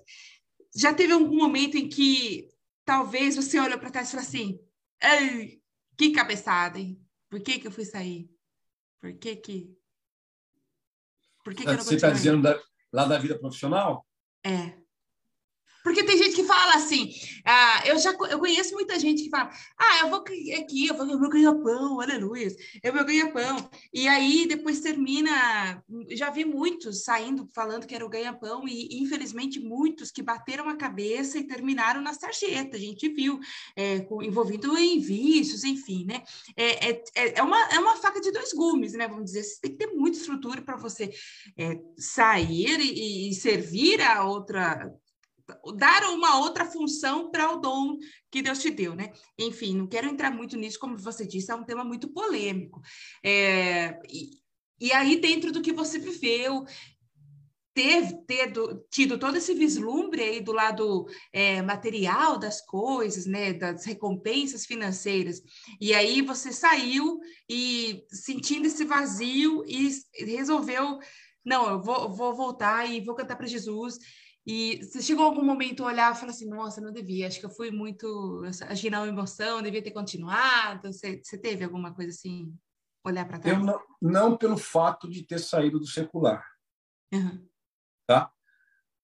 já 0.74 0.92
teve 0.92 1.14
algum 1.14 1.34
momento 1.34 1.78
em 1.78 1.88
que 1.88 2.48
talvez 2.84 3.36
você 3.36 3.58
olhou 3.58 3.78
para 3.78 3.90
trás 3.90 4.08
e 4.08 4.10
falou 4.10 4.26
assim: 4.26 4.60
Ei, 5.02 5.60
que 5.96 6.12
cabeçada, 6.12 6.78
hein? 6.78 7.00
Por 7.28 7.40
que, 7.40 7.58
que 7.58 7.66
eu 7.66 7.72
fui 7.72 7.84
sair? 7.84 8.30
Por 9.00 9.12
que 9.14 9.36
que. 9.36 9.76
Por 11.44 11.54
que, 11.54 11.62
que 11.62 11.68
eu 11.68 11.76
não 11.76 11.84
Você 11.84 11.96
está 11.96 12.10
dizendo 12.10 12.42
da, 12.42 12.60
lá 12.92 13.04
da 13.04 13.18
vida 13.18 13.38
profissional? 13.38 14.06
É. 14.44 14.78
Porque 15.86 16.02
tem 16.02 16.18
gente 16.18 16.34
que 16.34 16.42
fala 16.42 16.74
assim, 16.74 17.12
ah, 17.44 17.80
eu 17.86 17.96
já 17.96 18.10
eu 18.10 18.40
conheço 18.40 18.74
muita 18.74 18.98
gente 18.98 19.22
que 19.22 19.30
fala, 19.30 19.48
ah, 19.78 20.00
eu 20.00 20.10
vou 20.10 20.18
aqui, 20.18 20.88
eu 20.88 20.96
vou 20.96 21.06
meu 21.06 21.30
ganha-pão, 21.30 22.00
aleluia, 22.00 22.48
é 22.82 22.90
meu 22.90 23.04
ganha-pão. 23.04 23.70
E 23.94 24.08
aí 24.08 24.48
depois 24.48 24.80
termina, 24.80 25.80
já 26.10 26.28
vi 26.28 26.44
muitos 26.44 27.04
saindo 27.04 27.46
falando 27.54 27.86
que 27.86 27.94
era 27.94 28.04
o 28.04 28.08
ganha-pão, 28.08 28.66
e 28.66 29.00
infelizmente 29.00 29.60
muitos 29.60 30.10
que 30.10 30.22
bateram 30.22 30.68
a 30.68 30.74
cabeça 30.74 31.38
e 31.38 31.46
terminaram 31.46 32.02
na 32.02 32.14
sarjeta, 32.14 32.76
a 32.76 32.80
gente 32.80 33.08
viu, 33.08 33.38
é, 33.76 34.04
envolvido 34.24 34.76
em 34.76 34.98
vícios, 34.98 35.62
enfim, 35.62 36.04
né? 36.04 36.24
É, 36.56 36.90
é, 36.90 37.04
é, 37.14 37.38
é, 37.38 37.42
uma, 37.44 37.62
é 37.68 37.78
uma 37.78 37.94
faca 37.94 38.20
de 38.20 38.32
dois 38.32 38.52
gumes, 38.52 38.94
né? 38.94 39.06
Vamos 39.06 39.26
dizer, 39.26 39.44
você 39.44 39.60
tem 39.60 39.70
que 39.70 39.78
ter 39.78 39.94
muita 39.94 40.18
estrutura 40.18 40.60
para 40.62 40.76
você 40.76 41.14
é, 41.56 41.78
sair 41.96 42.80
e, 42.80 43.30
e 43.30 43.34
servir 43.34 44.02
a 44.02 44.24
outra 44.24 44.92
dar 45.76 46.02
uma 46.10 46.38
outra 46.40 46.64
função 46.64 47.30
para 47.30 47.52
o 47.52 47.60
dom 47.60 47.96
que 48.30 48.42
Deus 48.42 48.58
te 48.58 48.70
deu, 48.70 48.94
né? 48.94 49.12
Enfim, 49.38 49.76
não 49.76 49.86
quero 49.86 50.08
entrar 50.08 50.30
muito 50.30 50.56
nisso, 50.56 50.78
como 50.78 50.98
você 50.98 51.26
disse, 51.26 51.50
é 51.50 51.54
um 51.54 51.64
tema 51.64 51.84
muito 51.84 52.08
polêmico. 52.08 52.80
É, 53.22 53.98
e, 54.08 54.30
e 54.80 54.92
aí, 54.92 55.16
dentro 55.20 55.52
do 55.52 55.62
que 55.62 55.72
você 55.72 55.98
viveu, 55.98 56.64
ter, 57.72 58.10
ter 58.26 58.52
tido 58.90 59.18
todo 59.18 59.36
esse 59.36 59.52
vislumbre 59.52 60.22
aí 60.22 60.40
do 60.40 60.52
lado 60.52 61.06
é, 61.32 61.60
material 61.60 62.38
das 62.38 62.60
coisas, 62.64 63.26
né, 63.26 63.52
das 63.52 63.84
recompensas 63.84 64.64
financeiras, 64.64 65.42
e 65.78 65.92
aí 65.94 66.22
você 66.22 66.52
saiu 66.52 67.20
e 67.48 68.02
sentindo 68.10 68.66
esse 68.66 68.84
vazio 68.84 69.62
e 69.66 69.90
resolveu, 70.24 70.98
não, 71.44 71.68
eu 71.68 71.82
vou, 71.82 72.10
vou 72.10 72.34
voltar 72.34 72.90
e 72.90 73.00
vou 73.00 73.14
cantar 73.14 73.36
para 73.36 73.46
Jesus 73.46 73.98
e 74.46 74.84
você 74.84 75.02
chegou 75.02 75.24
algum 75.24 75.44
momento 75.44 75.82
a 75.82 75.88
olhar 75.88 76.14
e 76.14 76.16
falar 76.16 76.30
assim, 76.30 76.48
nossa, 76.48 76.80
não 76.80 76.92
devia, 76.92 77.26
acho 77.26 77.40
que 77.40 77.46
eu 77.46 77.50
fui 77.50 77.72
muito, 77.72 78.44
agi 78.68 78.88
na 78.88 79.04
emoção, 79.04 79.60
devia 79.60 79.82
ter 79.82 79.90
continuado. 79.90 80.92
Você, 80.92 81.20
você 81.20 81.36
teve 81.36 81.64
alguma 81.64 81.92
coisa 81.92 82.10
assim, 82.10 82.56
olhar 83.04 83.26
para 83.26 83.40
trás? 83.40 83.60
Não, 83.60 83.82
não 84.00 84.36
pelo 84.36 84.56
fato 84.56 85.10
de 85.10 85.26
ter 85.26 85.40
saído 85.40 85.80
do 85.80 85.86
secular, 85.86 86.46
uhum. 87.12 87.44
tá? 88.06 88.32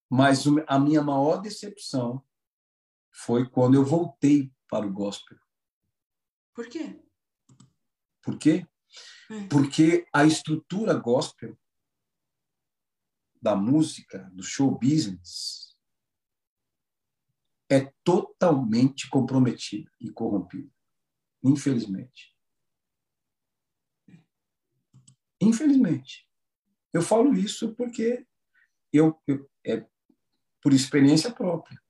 Mas 0.09 0.45
a 0.69 0.79
minha 0.79 1.03
maior 1.03 1.39
decepção 1.39 2.25
foi 3.13 3.49
quando 3.49 3.75
eu 3.75 3.85
voltei 3.85 4.53
para 4.71 4.87
o 4.87 4.93
gospel. 4.93 5.39
Por 6.55 6.69
quê? 6.69 7.03
Por 8.23 8.39
quê? 8.39 8.65
É. 9.29 9.47
Porque 9.49 10.07
a 10.13 10.25
estrutura 10.25 10.95
gospel 10.95 11.59
da 13.43 13.57
música, 13.57 14.31
do 14.33 14.43
show 14.43 14.71
business, 14.79 15.77
é 17.69 17.93
totalmente 18.05 19.11
comprometida 19.11 19.91
e 20.01 20.11
corrompida. 20.11 20.71
Infelizmente. 21.43 22.37
Infelizmente. 25.41 26.29
Eu 26.93 27.03
falo 27.03 27.35
isso 27.35 27.75
porque 27.75 28.25
eu, 28.93 29.21
eu 29.27 29.51
é 29.67 29.85
por 30.63 30.73
experiência 30.73 31.33
própria. 31.33 31.83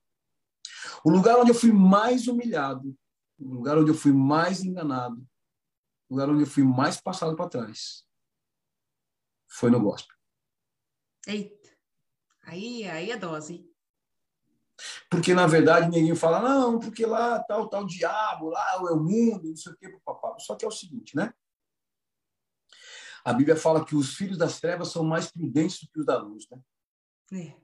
O 1.03 1.11
lugar 1.11 1.37
onde 1.37 1.51
eu 1.51 1.55
fui 1.55 1.71
mais 1.71 2.27
humilhado, 2.27 2.97
o 3.37 3.53
lugar 3.53 3.77
onde 3.77 3.91
eu 3.91 3.95
fui 3.95 4.11
mais 4.11 4.63
enganado, 4.63 5.21
o 6.09 6.15
lugar 6.15 6.29
onde 6.29 6.43
eu 6.43 6.47
fui 6.47 6.63
mais 6.63 6.99
passado 6.99 7.35
para 7.35 7.49
trás, 7.49 8.07
foi 9.47 9.69
no 9.69 9.81
gospel. 9.81 10.12
Eita, 11.27 11.69
aí, 12.43 12.83
aí 12.85 13.11
é 13.11 13.17
dose. 13.17 13.69
Porque, 15.09 15.33
na 15.33 15.47
verdade, 15.47 15.89
ninguém 15.89 16.15
fala, 16.15 16.41
não, 16.41 16.79
porque 16.79 17.05
lá 17.05 17.41
tá 17.43 17.57
o 17.57 17.69
tal 17.69 17.85
diabo, 17.85 18.49
lá 18.49 18.73
é 18.73 18.91
o 18.91 18.99
mundo, 18.99 19.49
não 19.49 19.55
sei 19.55 19.71
o 19.71 19.77
quê, 19.77 19.99
papá. 20.03 20.35
Só 20.39 20.55
que 20.55 20.65
é 20.65 20.67
o 20.67 20.71
seguinte, 20.71 21.15
né? 21.15 21.33
A 23.23 23.31
Bíblia 23.31 23.55
fala 23.55 23.85
que 23.85 23.95
os 23.95 24.15
filhos 24.15 24.37
das 24.37 24.59
trevas 24.59 24.89
são 24.89 25.03
mais 25.03 25.31
prudentes 25.31 25.79
do 25.79 25.87
que 25.89 25.99
os 25.99 26.05
da 26.05 26.17
luz, 26.17 26.45
né? 26.49 26.59
É. 27.31 27.55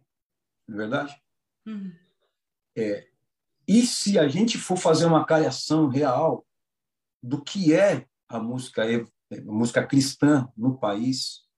Não 0.68 0.76
é 0.76 0.78
verdade? 0.78 1.22
Uhum. 1.66 1.93
É. 2.78 3.10
E 3.68 3.86
se 3.86 4.18
a 4.18 4.28
gente 4.28 4.57
for 4.57 4.78
fazer 4.78 5.05
uma 5.05 5.26
cariação 5.26 5.88
real 5.88 6.45
do 7.22 7.43
que 7.43 7.74
é 7.74 8.07
a 8.30 8.39
música, 8.39 8.84
a 8.84 9.41
música 9.41 9.86
cristã 9.86 10.47
no 10.55 10.80
país, 10.80 11.49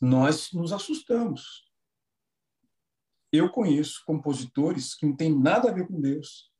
nós 0.00 0.52
nos 0.52 0.72
assustamos. 0.72 1.70
Eu 3.32 3.50
conheço 3.50 4.02
compositores 4.06 4.94
que 4.94 5.06
não 5.06 5.16
têm 5.16 5.36
nada 5.36 5.70
a 5.70 5.72
ver 5.72 5.86
com 5.88 6.00
Deus. 6.00 6.52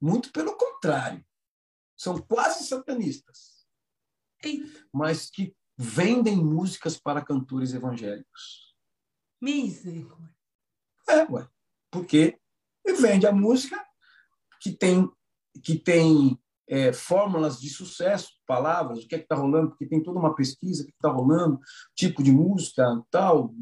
Muito 0.00 0.32
pelo 0.32 0.56
contrário. 0.56 1.24
São 1.96 2.20
quase 2.20 2.64
satanistas. 2.66 3.66
Mas 4.92 5.30
que 5.30 5.56
vendem 5.76 6.36
músicas 6.36 6.98
para 6.98 7.24
cantores 7.24 7.72
evangélicos. 7.72 8.74
Misericórdia. 9.40 10.34
É, 11.08 11.22
ué. 11.30 11.48
Porque 11.90 12.38
vende 13.00 13.26
a 13.26 13.32
música 13.32 13.84
que 14.60 14.72
tem, 14.72 15.10
que 15.62 15.78
tem 15.78 16.38
é, 16.68 16.92
fórmulas 16.92 17.60
de 17.60 17.68
sucesso, 17.68 18.30
palavras, 18.46 19.04
o 19.04 19.08
que 19.08 19.14
é 19.14 19.18
está 19.18 19.34
rolando, 19.34 19.70
porque 19.70 19.86
tem 19.86 20.02
toda 20.02 20.18
uma 20.18 20.34
pesquisa, 20.34 20.84
que 20.84 20.90
está 20.90 21.08
rolando, 21.08 21.60
tipo 21.94 22.22
de 22.22 22.32
música, 22.32 22.84
tal, 23.10 23.54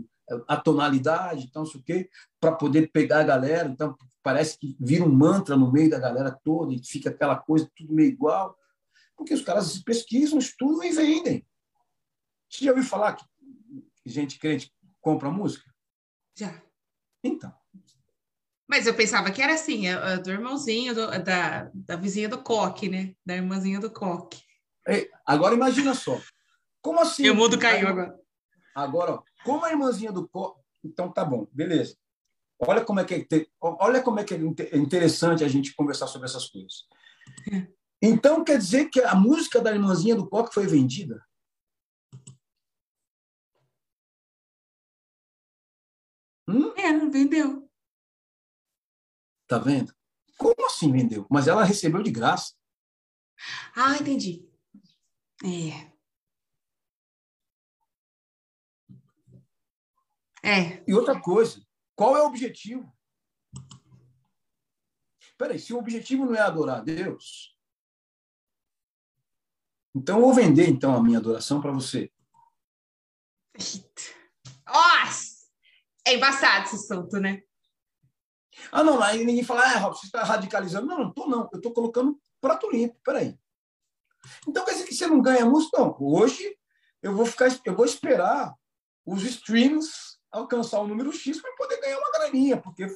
a 0.48 0.56
tonalidade, 0.56 1.46
então, 1.46 1.62
não 1.62 1.70
sei 1.70 1.80
o 1.80 1.84
quê, 1.84 2.10
para 2.40 2.52
poder 2.52 2.90
pegar 2.90 3.20
a 3.20 3.24
galera. 3.24 3.68
Então, 3.68 3.96
parece 4.22 4.58
que 4.58 4.76
vira 4.80 5.04
um 5.04 5.12
mantra 5.12 5.56
no 5.56 5.70
meio 5.70 5.90
da 5.90 5.98
galera 5.98 6.38
toda 6.42 6.72
e 6.72 6.82
fica 6.84 7.10
aquela 7.10 7.36
coisa 7.36 7.70
tudo 7.76 7.92
meio 7.92 8.08
igual, 8.08 8.56
porque 9.16 9.34
os 9.34 9.42
caras 9.42 9.78
pesquisam, 9.82 10.38
estudam 10.38 10.82
e 10.82 10.92
vendem. 10.92 11.46
Você 12.48 12.64
já 12.64 12.70
ouviu 12.70 12.84
falar 12.84 13.14
que 13.14 13.24
gente 14.06 14.38
crente 14.38 14.72
compra 15.00 15.30
música? 15.30 15.70
Já. 16.36 16.62
Então, 17.22 17.52
mas 18.68 18.86
eu 18.86 18.94
pensava 18.94 19.30
que 19.30 19.42
era 19.42 19.54
assim, 19.54 19.86
é, 19.86 19.92
é 19.92 20.16
do 20.18 20.30
irmãozinho, 20.30 20.94
do, 20.94 21.06
da, 21.22 21.70
da 21.74 21.96
vizinha 21.96 22.28
do 22.28 22.42
coque, 22.42 22.88
né? 22.88 23.14
Da 23.24 23.36
irmãzinha 23.36 23.78
do 23.78 23.90
coque. 23.90 24.42
agora 25.26 25.54
imagina 25.54 25.94
só. 25.94 26.20
Como 26.80 27.00
assim? 27.00 27.28
O 27.28 27.34
mundo 27.34 27.58
caiu 27.58 27.88
agora. 27.88 28.18
Agora, 28.74 29.12
ó, 29.12 29.22
como 29.44 29.64
a 29.64 29.70
irmãzinha 29.70 30.10
do 30.10 30.28
coque. 30.28 30.60
Então 30.82 31.10
tá 31.10 31.24
bom, 31.24 31.46
beleza. 31.52 31.96
Olha 32.58 32.84
como 32.84 33.00
é 33.00 33.04
que 33.04 33.14
é, 33.14 33.46
olha 33.60 34.02
como 34.02 34.20
é 34.20 34.24
que 34.24 34.34
é 34.34 34.76
interessante 34.76 35.44
a 35.44 35.48
gente 35.48 35.74
conversar 35.74 36.06
sobre 36.06 36.26
essas 36.28 36.48
coisas. 36.48 36.84
É. 37.52 37.66
Então 38.02 38.44
quer 38.44 38.58
dizer 38.58 38.90
que 38.90 39.00
a 39.02 39.14
música 39.14 39.60
da 39.60 39.72
irmãzinha 39.72 40.14
do 40.14 40.28
coque 40.28 40.54
foi 40.54 40.66
vendida? 40.66 41.22
Hum? 46.48 46.72
É, 46.76 46.92
vendeu. 47.08 47.68
Tá 49.54 49.60
vendo? 49.60 49.94
Como 50.36 50.66
assim 50.66 50.90
vendeu? 50.90 51.28
Mas 51.30 51.46
ela 51.46 51.62
recebeu 51.62 52.02
de 52.02 52.10
graça. 52.10 52.56
Ah, 53.72 53.94
entendi. 53.94 54.44
É. 55.44 55.94
É. 60.42 60.84
E 60.88 60.92
outra 60.92 61.20
coisa, 61.20 61.64
qual 61.94 62.16
é 62.16 62.22
o 62.22 62.26
objetivo? 62.26 62.92
Peraí, 65.38 65.60
se 65.60 65.72
o 65.72 65.78
objetivo 65.78 66.24
não 66.24 66.34
é 66.34 66.40
adorar 66.40 66.78
a 66.78 66.82
Deus, 66.82 67.56
então 69.94 70.16
eu 70.16 70.22
vou 70.22 70.34
vender 70.34 70.68
então 70.68 70.96
a 70.96 71.00
minha 71.02 71.18
adoração 71.18 71.60
para 71.60 71.70
você. 71.70 72.12
Nossa! 74.66 75.46
É 76.04 76.14
embaçado 76.14 76.66
esse 76.66 76.74
assunto, 76.74 77.20
né? 77.20 77.40
Ah, 78.70 78.82
não, 78.82 79.02
aí 79.02 79.24
ninguém 79.24 79.44
fala, 79.44 79.62
ah, 79.62 79.78
Robson, 79.78 80.00
você 80.00 80.06
está 80.06 80.22
radicalizando. 80.22 80.86
Não, 80.86 80.98
não 80.98 81.08
estou, 81.08 81.28
não. 81.28 81.48
Eu 81.52 81.58
estou 81.58 81.72
colocando 81.72 82.18
prato 82.40 82.70
limpo, 82.70 82.98
peraí. 83.04 83.38
Então 84.46 84.64
quer 84.64 84.72
dizer 84.72 84.86
que 84.86 84.94
você 84.94 85.06
não 85.06 85.20
ganha 85.20 85.44
música? 85.44 85.78
Não. 85.78 85.96
Hoje 86.00 86.56
eu 87.02 87.14
vou 87.14 87.26
ficar, 87.26 87.48
eu 87.64 87.74
vou 87.74 87.84
esperar 87.84 88.54
os 89.04 89.22
streams 89.22 90.18
alcançar 90.30 90.80
o 90.80 90.88
número 90.88 91.12
X 91.12 91.40
para 91.40 91.54
poder 91.56 91.80
ganhar 91.80 91.98
uma 91.98 92.10
graninha, 92.10 92.56
porque 92.56 92.86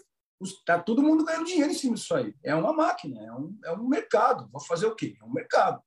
está 0.42 0.80
todo 0.80 1.02
mundo 1.02 1.24
ganhando 1.24 1.46
dinheiro 1.46 1.70
em 1.70 1.74
cima 1.74 1.94
disso 1.94 2.14
aí. 2.14 2.34
É 2.42 2.54
uma 2.54 2.72
máquina, 2.72 3.20
é 3.22 3.32
um, 3.32 3.58
é 3.64 3.72
um 3.72 3.86
mercado. 3.86 4.48
Vou 4.50 4.60
fazer 4.60 4.86
o 4.86 4.94
quê? 4.94 5.16
É 5.20 5.24
um 5.24 5.32
mercado. 5.32 5.82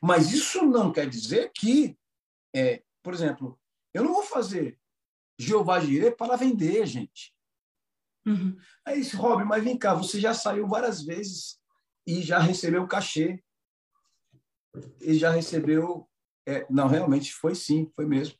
Mas 0.00 0.32
isso 0.32 0.64
não 0.64 0.92
quer 0.92 1.08
dizer 1.08 1.50
que, 1.54 1.98
é, 2.54 2.82
por 3.02 3.12
exemplo, 3.12 3.60
eu 3.92 4.02
não 4.02 4.14
vou 4.14 4.22
fazer 4.22 4.78
Jeová 5.38 5.80
Jireh 5.80 6.14
para 6.14 6.36
vender, 6.36 6.86
gente. 6.86 7.33
Uhum. 8.26 8.56
Aí 8.84 9.00
disse, 9.00 9.16
Robin, 9.16 9.44
mas 9.44 9.62
vem 9.62 9.78
cá, 9.78 9.94
você 9.94 10.18
já 10.18 10.32
saiu 10.32 10.66
várias 10.66 11.02
vezes 11.02 11.58
e 12.06 12.22
já 12.22 12.38
recebeu 12.38 12.86
cachê. 12.86 13.42
E 15.00 15.14
já 15.14 15.30
recebeu. 15.30 16.08
É, 16.46 16.66
não, 16.70 16.88
realmente 16.88 17.32
foi 17.32 17.54
sim, 17.54 17.90
foi 17.94 18.06
mesmo. 18.06 18.36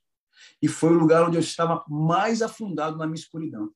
E 0.60 0.68
foi 0.68 0.90
o 0.90 0.98
lugar 0.98 1.26
onde 1.26 1.36
eu 1.36 1.40
estava 1.40 1.84
mais 1.88 2.42
afundado 2.42 2.96
na 2.96 3.06
minha 3.06 3.20
escuridão. 3.20 3.72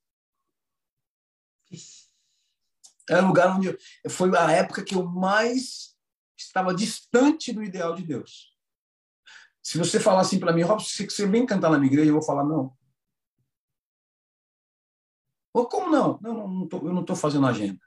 Era 3.08 3.24
o 3.24 3.28
lugar 3.28 3.56
onde 3.56 3.68
eu, 3.68 4.10
foi 4.10 4.36
a 4.36 4.50
época 4.50 4.84
que 4.84 4.94
eu 4.94 5.04
mais 5.04 5.96
estava 6.36 6.74
distante 6.74 7.52
do 7.52 7.62
ideal 7.62 7.94
de 7.94 8.02
Deus. 8.02 8.54
Se 9.62 9.78
você 9.78 10.00
falar 10.00 10.20
assim 10.20 10.38
para 10.38 10.52
mim, 10.52 10.62
se 10.80 11.04
você 11.04 11.26
vem 11.26 11.46
cantar 11.46 11.70
na 11.70 11.78
minha 11.78 11.90
igreja, 11.90 12.10
eu 12.10 12.14
vou 12.14 12.22
falar 12.22 12.44
não. 12.44 12.76
Ou 15.52 15.68
como 15.68 15.90
não? 15.90 16.18
Não, 16.20 16.48
não, 16.48 16.68
tô, 16.68 16.78
eu 16.78 16.92
não 16.92 17.00
estou 17.00 17.16
fazendo 17.16 17.46
agenda. 17.46 17.80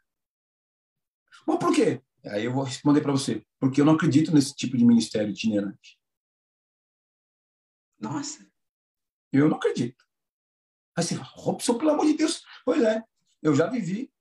Mas 1.45 1.57
por 1.57 1.73
quê? 1.73 2.01
Aí 2.25 2.45
eu 2.45 2.53
vou 2.53 2.63
responder 2.63 3.01
para 3.01 3.11
você. 3.11 3.45
Porque 3.59 3.81
eu 3.81 3.85
não 3.85 3.93
acredito 3.93 4.33
nesse 4.33 4.55
tipo 4.55 4.77
de 4.77 4.85
ministério 4.85 5.31
itinerante. 5.31 5.99
Nossa. 7.99 8.49
Eu 9.31 9.47
não 9.47 9.57
acredito. 9.57 10.05
Aí 10.95 11.03
você 11.03 11.15
fala, 11.15 11.29
Robson, 11.33 11.77
pelo 11.77 11.91
amor 11.91 12.05
de 12.05 12.13
Deus. 12.13 12.43
Pois 12.65 12.81
é, 12.81 13.03
eu 13.41 13.55
já 13.55 13.67
vivi 13.67 14.11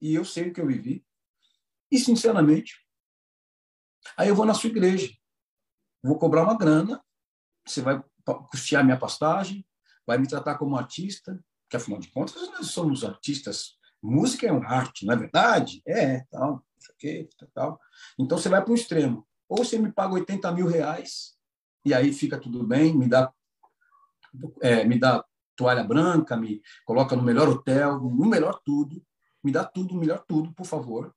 e 0.00 0.14
eu 0.14 0.24
sei 0.24 0.48
o 0.48 0.52
que 0.52 0.60
eu 0.60 0.66
vivi. 0.66 1.04
E, 1.90 1.98
sinceramente, 1.98 2.86
aí 4.16 4.28
eu 4.28 4.34
vou 4.34 4.46
na 4.46 4.54
sua 4.54 4.70
igreja. 4.70 5.12
Vou 6.02 6.18
cobrar 6.18 6.42
uma 6.42 6.56
grana, 6.56 7.04
você 7.66 7.80
vai 7.80 8.02
custear 8.50 8.84
minha 8.84 8.98
pastagem, 8.98 9.66
vai 10.06 10.18
me 10.18 10.26
tratar 10.26 10.58
como 10.58 10.76
artista, 10.76 11.42
que 11.72 11.76
afinal 11.76 11.98
de 11.98 12.08
contas 12.08 12.50
nós 12.50 12.66
somos 12.66 13.02
artistas. 13.02 13.78
Música 14.02 14.46
é 14.46 14.52
uma 14.52 14.68
arte, 14.68 15.06
não 15.06 15.14
é 15.14 15.16
verdade? 15.16 15.82
É, 15.86 16.20
tal, 16.30 16.62
okay, 16.90 17.30
tal. 17.54 17.80
Então 18.18 18.36
você 18.36 18.50
vai 18.50 18.62
para 18.62 18.72
o 18.72 18.74
extremo. 18.74 19.26
Ou 19.48 19.64
você 19.64 19.78
me 19.78 19.90
paga 19.90 20.12
80 20.12 20.52
mil 20.52 20.66
reais, 20.66 21.34
e 21.82 21.94
aí 21.94 22.12
fica 22.12 22.38
tudo 22.38 22.62
bem, 22.62 22.94
me 22.94 23.08
dá, 23.08 23.32
é, 24.60 24.84
me 24.84 24.98
dá 24.98 25.24
toalha 25.56 25.82
branca, 25.82 26.36
me 26.36 26.60
coloca 26.84 27.16
no 27.16 27.22
melhor 27.22 27.48
hotel, 27.48 27.98
no 27.98 28.26
melhor 28.26 28.60
tudo, 28.62 29.02
me 29.42 29.50
dá 29.50 29.64
tudo, 29.64 29.94
melhor 29.94 30.22
tudo, 30.28 30.52
por 30.52 30.66
favor. 30.66 31.14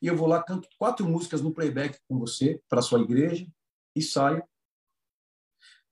E 0.00 0.06
eu 0.06 0.16
vou 0.16 0.26
lá, 0.26 0.42
canto 0.42 0.66
quatro 0.78 1.06
músicas 1.06 1.42
no 1.42 1.52
playback 1.52 1.98
com 2.08 2.18
você, 2.18 2.58
para 2.70 2.80
sua 2.80 3.00
igreja, 3.00 3.46
e 3.94 4.00
saio. 4.00 4.42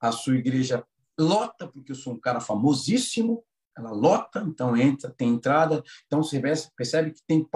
A 0.00 0.10
sua 0.10 0.36
igreja 0.36 0.82
lota, 1.18 1.68
porque 1.68 1.92
eu 1.92 1.96
sou 1.96 2.14
um 2.14 2.18
cara 2.20 2.40
famosíssimo, 2.40 3.44
ela 3.76 3.90
lota, 3.90 4.40
então 4.46 4.76
entra, 4.76 5.10
tem 5.10 5.30
entrada, 5.30 5.82
então 6.06 6.22
você 6.22 6.40
percebe 6.76 7.12
que 7.12 7.22
tem 7.26 7.46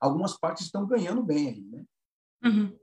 algumas 0.00 0.36
partes 0.36 0.66
estão 0.66 0.86
ganhando 0.86 1.22
bem 1.22 1.48
aí, 1.48 1.64
né? 1.64 1.84
Uhum. 2.44 2.78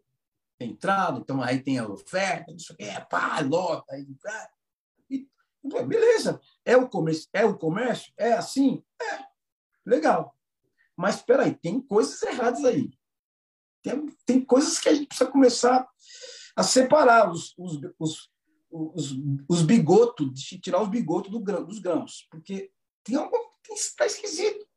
Tem 0.57 0.71
entrada, 0.71 1.19
então 1.19 1.41
aí 1.41 1.61
tem 1.61 1.77
a 1.77 1.87
oferta, 1.87 2.51
isso 2.51 2.73
aqui, 2.73 2.83
é 2.83 2.99
pá, 2.99 3.39
lota, 3.41 3.93
aí, 3.93 4.07
e, 5.09 5.27
beleza, 5.85 6.39
é 6.65 6.77
o 6.77 6.87
comércio, 6.87 7.29
é 7.33 7.45
o 7.45 7.57
comércio, 7.57 8.13
é 8.17 8.33
assim, 8.33 8.83
é 9.01 9.25
legal. 9.85 10.35
Mas 10.95 11.15
espera 11.15 11.43
aí, 11.43 11.55
tem 11.55 11.81
coisas 11.81 12.21
erradas 12.23 12.63
aí. 12.65 12.91
Tem, 13.81 14.07
tem 14.25 14.45
coisas 14.45 14.79
que 14.79 14.89
a 14.89 14.93
gente 14.93 15.07
precisa 15.07 15.31
começar 15.31 15.87
a 16.55 16.63
separar 16.63 17.31
os, 17.31 17.53
os, 17.57 17.79
os 17.97 18.29
os, 18.71 19.15
os 19.47 19.61
bigotos, 19.63 20.41
tirar 20.61 20.81
os 20.81 20.89
bigotos 20.89 21.31
do 21.31 21.39
dos 21.39 21.79
grãos, 21.79 22.27
porque 22.29 22.71
tem 23.03 23.15
algo 23.15 23.35
que 23.63 23.73
está 23.73 24.05
esquisito. 24.05 24.67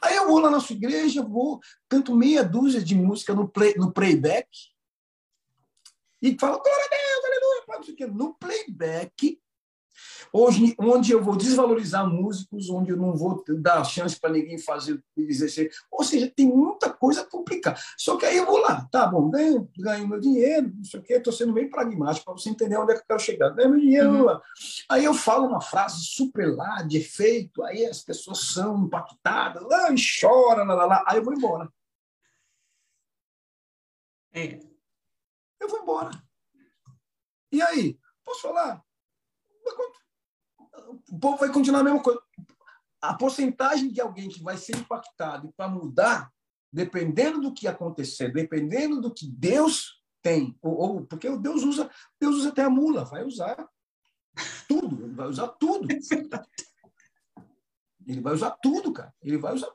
Aí 0.00 0.16
eu 0.16 0.26
vou 0.26 0.38
lá 0.38 0.50
na 0.50 0.60
sua 0.60 0.76
igreja, 0.76 1.22
vou, 1.22 1.60
canto 1.88 2.14
meia 2.14 2.44
dúzia 2.44 2.82
de 2.82 2.94
música 2.94 3.34
no, 3.34 3.48
play, 3.48 3.74
no 3.76 3.92
playback 3.92 4.48
e 6.20 6.36
falo, 6.38 6.62
glória 6.62 6.84
a 6.84 6.88
Deus, 6.88 7.24
aleluia, 7.24 7.62
no 8.06 8.34
playback 8.34 9.40
Hoje, 10.32 10.74
onde 10.78 11.12
eu 11.12 11.22
vou 11.22 11.36
desvalorizar 11.36 12.08
músicos, 12.08 12.70
onde 12.70 12.90
eu 12.90 12.96
não 12.96 13.14
vou 13.14 13.44
dar 13.58 13.84
chance 13.84 14.18
para 14.18 14.30
ninguém 14.30 14.58
fazer 14.58 15.02
exercer. 15.14 15.70
Ou 15.90 16.02
seja, 16.02 16.32
tem 16.34 16.46
muita 16.46 16.90
coisa 16.90 17.24
complicada. 17.24 17.78
Só 17.98 18.16
que 18.16 18.24
aí 18.24 18.38
eu 18.38 18.46
vou 18.46 18.56
lá, 18.58 18.88
tá 18.90 19.06
bom, 19.06 19.28
ganho, 19.28 19.68
ganho 19.76 20.08
meu 20.08 20.18
dinheiro, 20.18 20.72
não 20.74 20.84
sei 20.84 21.00
o 21.00 21.02
quê, 21.02 21.14
estou 21.14 21.32
sendo 21.32 21.52
bem 21.52 21.68
pragmático 21.68 22.24
para 22.24 22.34
você 22.34 22.48
entender 22.48 22.78
onde 22.78 22.92
é 22.92 22.94
que 22.94 23.02
eu 23.02 23.06
quero 23.06 23.20
chegar. 23.20 23.50
Ganho 23.50 23.70
meu 23.70 23.80
dinheiro, 23.80 24.10
uhum. 24.10 24.40
aí 24.88 25.04
eu 25.04 25.12
falo 25.12 25.46
uma 25.46 25.60
frase 25.60 26.02
super 26.02 26.54
lá, 26.54 26.82
de 26.82 26.96
efeito, 26.96 27.62
aí 27.62 27.84
as 27.84 28.00
pessoas 28.00 28.52
são 28.52 28.84
impactadas, 28.84 29.62
lá, 29.64 29.92
e 29.92 29.96
chora, 30.20 30.64
lá, 30.64 30.74
lá, 30.74 30.86
lá, 30.86 31.04
aí 31.06 31.18
eu 31.18 31.24
vou 31.24 31.34
embora. 31.34 31.70
É. 34.32 34.58
Eu 35.60 35.68
vou 35.68 35.82
embora. 35.82 36.10
E 37.52 37.60
aí? 37.60 37.98
Posso 38.24 38.40
falar? 38.40 38.82
O 41.08 41.18
povo 41.18 41.38
vai 41.38 41.52
continuar 41.52 41.80
a 41.80 41.84
mesma 41.84 42.02
coisa. 42.02 42.20
A 43.00 43.14
porcentagem 43.14 43.90
de 43.90 44.00
alguém 44.00 44.28
que 44.28 44.42
vai 44.42 44.56
ser 44.56 44.76
impactado 44.76 45.52
para 45.56 45.68
mudar, 45.68 46.30
dependendo 46.72 47.40
do 47.40 47.52
que 47.52 47.66
acontecer, 47.66 48.32
dependendo 48.32 49.00
do 49.00 49.12
que 49.12 49.26
Deus 49.26 50.00
tem, 50.22 50.56
ou, 50.62 50.78
ou, 50.78 51.06
porque 51.06 51.28
Deus 51.38 51.64
usa, 51.64 51.90
Deus 52.20 52.36
usa 52.36 52.50
até 52.50 52.62
a 52.62 52.70
mula, 52.70 53.04
vai 53.04 53.24
usar 53.24 53.68
tudo, 54.68 55.04
ele 55.04 55.14
vai 55.14 55.26
usar 55.26 55.48
tudo. 55.48 55.88
Ele 58.06 58.20
vai 58.20 58.34
usar 58.34 58.50
tudo, 58.62 58.92
cara. 58.92 59.14
Ele 59.22 59.38
vai 59.38 59.54
usar. 59.54 59.68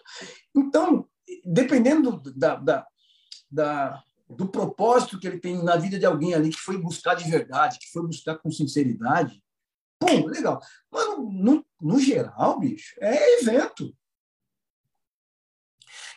Então, 0.56 1.08
dependendo 1.46 2.22
da, 2.36 2.56
da, 2.56 2.88
da, 3.50 4.04
do 4.30 4.48
propósito 4.48 5.20
que 5.20 5.28
ele 5.28 5.40
tem 5.40 5.64
na 5.64 5.78
vida 5.78 5.98
de 5.98 6.06
alguém 6.06 6.34
ali 6.34 6.50
que 6.50 6.60
foi 6.60 6.78
buscar 6.78 7.16
de 7.16 7.30
verdade, 7.30 7.80
que 7.80 7.90
foi 7.92 8.06
buscar 8.06 8.38
com 8.38 8.52
sinceridade, 8.52 9.42
Pum, 10.00 10.26
legal. 10.28 10.62
Mas, 10.92 11.18
no, 11.18 11.66
no 11.82 12.00
geral, 12.00 12.60
bicho, 12.60 12.96
é 13.00 13.40
evento. 13.40 13.96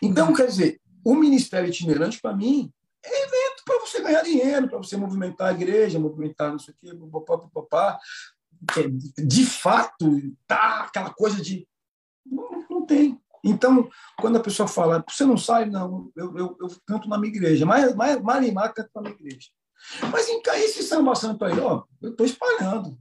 Então, 0.02 0.32
quer 0.34 0.46
dizer, 0.46 0.80
o 1.04 1.14
ministério 1.14 1.68
itinerante, 1.68 2.20
para 2.20 2.36
mim, 2.36 2.72
é 3.02 3.22
evento 3.22 3.62
para 3.64 3.80
você 3.80 4.02
ganhar 4.02 4.22
dinheiro, 4.22 4.68
para 4.68 4.78
você 4.78 4.96
movimentar 4.96 5.48
a 5.48 5.52
igreja, 5.52 5.98
movimentar 5.98 6.52
não 6.52 6.58
sei 6.58 6.74
o 6.74 6.76
quê, 6.78 6.94
papá, 7.10 7.48
papá, 7.52 8.00
de 9.16 9.46
fato, 9.46 10.20
tá 10.46 10.84
aquela 10.84 11.12
coisa 11.12 11.40
de. 11.40 11.66
Não, 12.24 12.66
não 12.68 12.86
tem. 12.86 13.18
Então, 13.42 13.88
quando 14.18 14.36
a 14.36 14.42
pessoa 14.42 14.68
fala, 14.68 15.02
você 15.08 15.24
não 15.24 15.38
sai? 15.38 15.64
Não, 15.64 16.12
eu, 16.14 16.36
eu, 16.36 16.56
eu 16.60 16.68
canto 16.86 17.08
na 17.08 17.18
minha 17.18 17.32
igreja. 17.32 17.64
Mais, 17.64 17.94
mais, 17.94 18.20
Marimar 18.20 18.74
canto 18.74 18.90
na 18.94 19.02
minha 19.02 19.14
igreja. 19.14 19.48
Mas 20.12 20.28
em 20.28 20.42
esse 20.56 20.82
samba 20.82 21.14
santo 21.14 21.42
aí, 21.44 21.58
ó, 21.58 21.84
eu 22.02 22.10
estou 22.10 22.26
espalhando. 22.26 22.98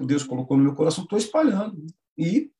Deus 0.00 0.22
colocou 0.22 0.56
no 0.56 0.64
meu 0.64 0.74
coração, 0.74 1.04
estou 1.04 1.18
espalhando. 1.18 1.86
E 2.16 2.50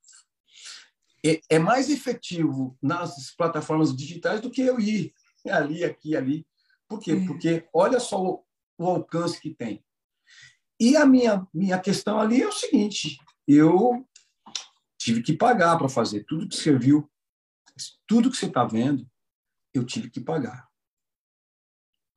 é, 1.24 1.40
é 1.50 1.58
mais 1.58 1.90
efetivo 1.90 2.76
nas 2.80 3.34
plataformas 3.36 3.94
digitais 3.94 4.40
do 4.40 4.50
que 4.50 4.62
eu 4.62 4.78
ir 4.80 5.12
ali, 5.50 5.84
aqui, 5.84 6.16
ali. 6.16 6.46
Por 6.88 7.00
quê? 7.00 7.16
Porque 7.26 7.68
olha 7.72 8.00
só 8.00 8.22
o, 8.22 8.44
o 8.78 8.86
alcance 8.86 9.40
que 9.40 9.54
tem. 9.54 9.84
E 10.80 10.96
a 10.96 11.04
minha, 11.04 11.46
minha 11.52 11.78
questão 11.78 12.20
ali 12.20 12.40
é 12.40 12.48
o 12.48 12.52
seguinte: 12.52 13.18
eu 13.46 14.06
tive 14.96 15.22
que 15.22 15.32
pagar 15.32 15.76
para 15.76 15.88
fazer 15.88 16.24
tudo 16.24 16.48
que 16.48 16.56
você 16.56 16.76
viu, 16.76 17.10
tudo 18.06 18.30
que 18.30 18.36
você 18.36 18.46
está 18.46 18.64
vendo, 18.64 19.08
eu 19.74 19.84
tive 19.84 20.10
que 20.10 20.20
pagar. 20.20 20.68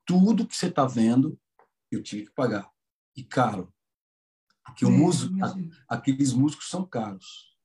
Tudo 0.06 0.48
que 0.48 0.56
você 0.56 0.68
está 0.68 0.86
vendo, 0.86 1.40
eu 1.92 2.02
tive 2.02 2.26
que 2.26 2.34
pagar. 2.34 2.70
E 3.16 3.24
caro. 3.24 3.74
Porque 4.64 4.86
é, 4.86 4.88
músico, 4.88 5.34
aqueles 5.88 6.34
músicos 6.34 6.70
são 6.70 6.86
caros. 6.86 7.58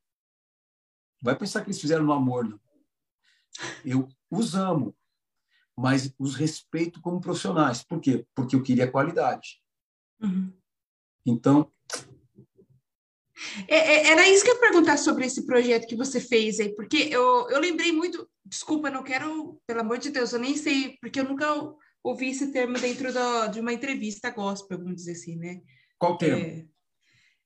Vai 1.22 1.36
pensar 1.36 1.62
que 1.62 1.68
eles 1.68 1.80
fizeram 1.80 2.04
no 2.04 2.12
amor, 2.12 2.48
não. 2.48 2.60
Eu 3.84 4.08
os 4.30 4.54
amo, 4.54 4.94
mas 5.76 6.12
os 6.18 6.34
respeito 6.34 7.00
como 7.00 7.20
profissionais. 7.20 7.82
Por 7.82 8.00
quê? 8.00 8.26
Porque 8.34 8.56
eu 8.56 8.62
queria 8.62 8.90
qualidade. 8.90 9.62
Uhum. 10.20 10.52
Então. 11.24 11.70
É, 13.68 13.76
é, 13.76 14.06
era 14.08 14.28
isso 14.28 14.42
que 14.42 14.50
eu 14.50 14.54
ia 14.54 14.60
perguntar 14.60 14.96
sobre 14.96 15.26
esse 15.26 15.44
projeto 15.44 15.86
que 15.86 15.96
você 15.96 16.20
fez 16.20 16.58
aí, 16.58 16.74
porque 16.74 16.96
eu, 17.10 17.48
eu 17.50 17.60
lembrei 17.60 17.92
muito. 17.92 18.28
Desculpa, 18.44 18.90
não 18.90 19.02
quero, 19.02 19.60
pelo 19.66 19.80
amor 19.80 19.98
de 19.98 20.10
Deus, 20.10 20.32
eu 20.32 20.38
nem 20.38 20.56
sei, 20.56 20.96
porque 21.00 21.20
eu 21.20 21.24
nunca 21.24 21.46
ouvi 22.02 22.30
esse 22.30 22.52
termo 22.52 22.78
dentro 22.78 23.12
do, 23.12 23.48
de 23.48 23.60
uma 23.60 23.72
entrevista 23.72 24.30
gospel, 24.30 24.78
vamos 24.78 24.96
dizer 24.96 25.12
assim, 25.12 25.36
né? 25.36 25.60
Qual 25.98 26.16
termo? 26.16 26.42
É, 26.42 26.64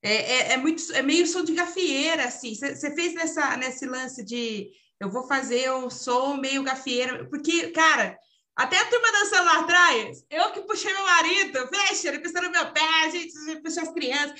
é, 0.03 0.13
é, 0.13 0.53
é, 0.53 0.57
muito, 0.57 0.81
é 0.93 1.01
meio 1.01 1.27
som 1.27 1.43
de 1.43 1.53
gafieira, 1.53 2.25
assim. 2.25 2.55
Você 2.55 2.95
fez 2.95 3.13
nessa, 3.13 3.55
nesse 3.57 3.85
lance 3.85 4.23
de 4.23 4.71
eu 4.99 5.09
vou 5.09 5.27
fazer 5.27 5.71
um 5.71 5.89
som 5.89 6.35
meio 6.35 6.63
gafieira, 6.63 7.27
porque, 7.29 7.69
cara, 7.71 8.17
até 8.55 8.77
a 8.77 8.89
turma 8.89 9.11
dançando 9.11 9.45
lá 9.45 9.59
atrás, 9.61 10.25
eu 10.29 10.51
que 10.51 10.61
puxei 10.61 10.93
meu 10.93 11.03
marido, 11.03 11.67
fecha, 11.67 12.07
ele 12.09 12.19
pensando 12.19 12.45
no 12.45 12.51
meu 12.51 12.71
pé, 12.71 13.03
a 13.03 13.09
gente 13.09 13.61
puxou 13.61 13.83
as 13.83 13.91
crianças. 13.91 14.39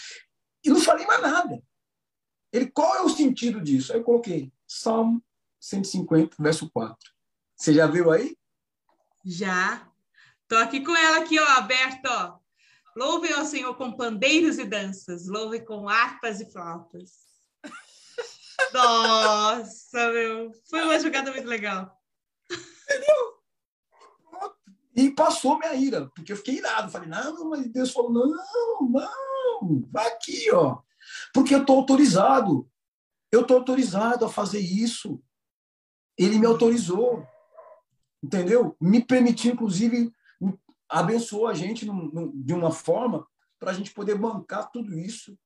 E 0.65 0.71
não 0.71 0.81
falei 0.81 1.07
mais 1.07 1.21
nada. 1.21 1.63
Ele, 2.53 2.71
qual 2.71 2.95
é 2.97 3.03
o 3.03 3.09
sentido 3.09 3.61
disso? 3.61 3.93
Aí 3.93 3.99
eu 3.99 4.05
coloquei 4.05 4.53
Salmo 4.67 5.23
150, 5.61 6.37
verso 6.39 6.71
4. 6.71 6.97
Você 7.57 7.75
já 7.75 7.87
viu 7.87 8.11
aí? 8.11 8.37
Já. 9.25 9.91
Tô 10.47 10.57
aqui 10.57 10.85
com 10.85 10.97
ela 10.97 11.19
aqui, 11.19 11.39
ó, 11.39 11.45
aberto, 11.45 12.07
ó. 12.07 12.39
Louve 12.97 13.33
ao 13.33 13.45
Senhor 13.45 13.75
com 13.75 13.93
pandeiros 13.93 14.59
e 14.59 14.65
danças, 14.65 15.27
louve 15.27 15.61
com 15.61 15.89
harpas 15.89 16.41
e 16.41 16.51
flautas. 16.51 17.26
Nossa, 18.73 20.11
meu, 20.13 20.53
foi 20.69 20.83
uma 20.83 20.99
jogada 20.99 21.33
muito 21.33 21.47
legal. 21.47 21.97
Entendeu? 22.51 23.37
E 24.95 25.11
passou 25.11 25.59
minha 25.59 25.75
ira, 25.75 26.11
porque 26.15 26.33
eu 26.33 26.37
fiquei 26.37 26.57
irado. 26.57 26.91
Falei, 26.91 27.09
não, 27.09 27.51
mas 27.51 27.69
Deus 27.69 27.93
falou, 27.93 28.11
não, 28.11 28.27
não, 28.89 29.89
vai 29.91 30.07
aqui, 30.07 30.51
ó. 30.51 30.79
Porque 31.35 31.55
eu 31.55 31.61
estou 31.61 31.77
autorizado. 31.77 32.71
Eu 33.31 33.43
estou 33.43 33.59
autorizado 33.59 34.25
a 34.25 34.29
fazer 34.29 34.61
isso. 34.61 35.23
Ele 36.17 36.39
me 36.39 36.47
autorizou, 36.47 37.27
entendeu? 38.23 38.75
Me 38.81 39.05
permitiu, 39.05 39.53
inclusive, 39.53 40.11
abençoou 40.89 41.47
a 41.47 41.55
gente 41.55 41.85
num, 41.85 42.11
num, 42.11 42.33
de 42.35 42.55
uma 42.55 42.71
forma 42.71 43.27
para 43.59 43.71
a 43.71 43.75
gente 43.75 43.93
poder 43.93 44.17
bancar 44.17 44.71
tudo 44.71 44.99
isso 44.99 45.39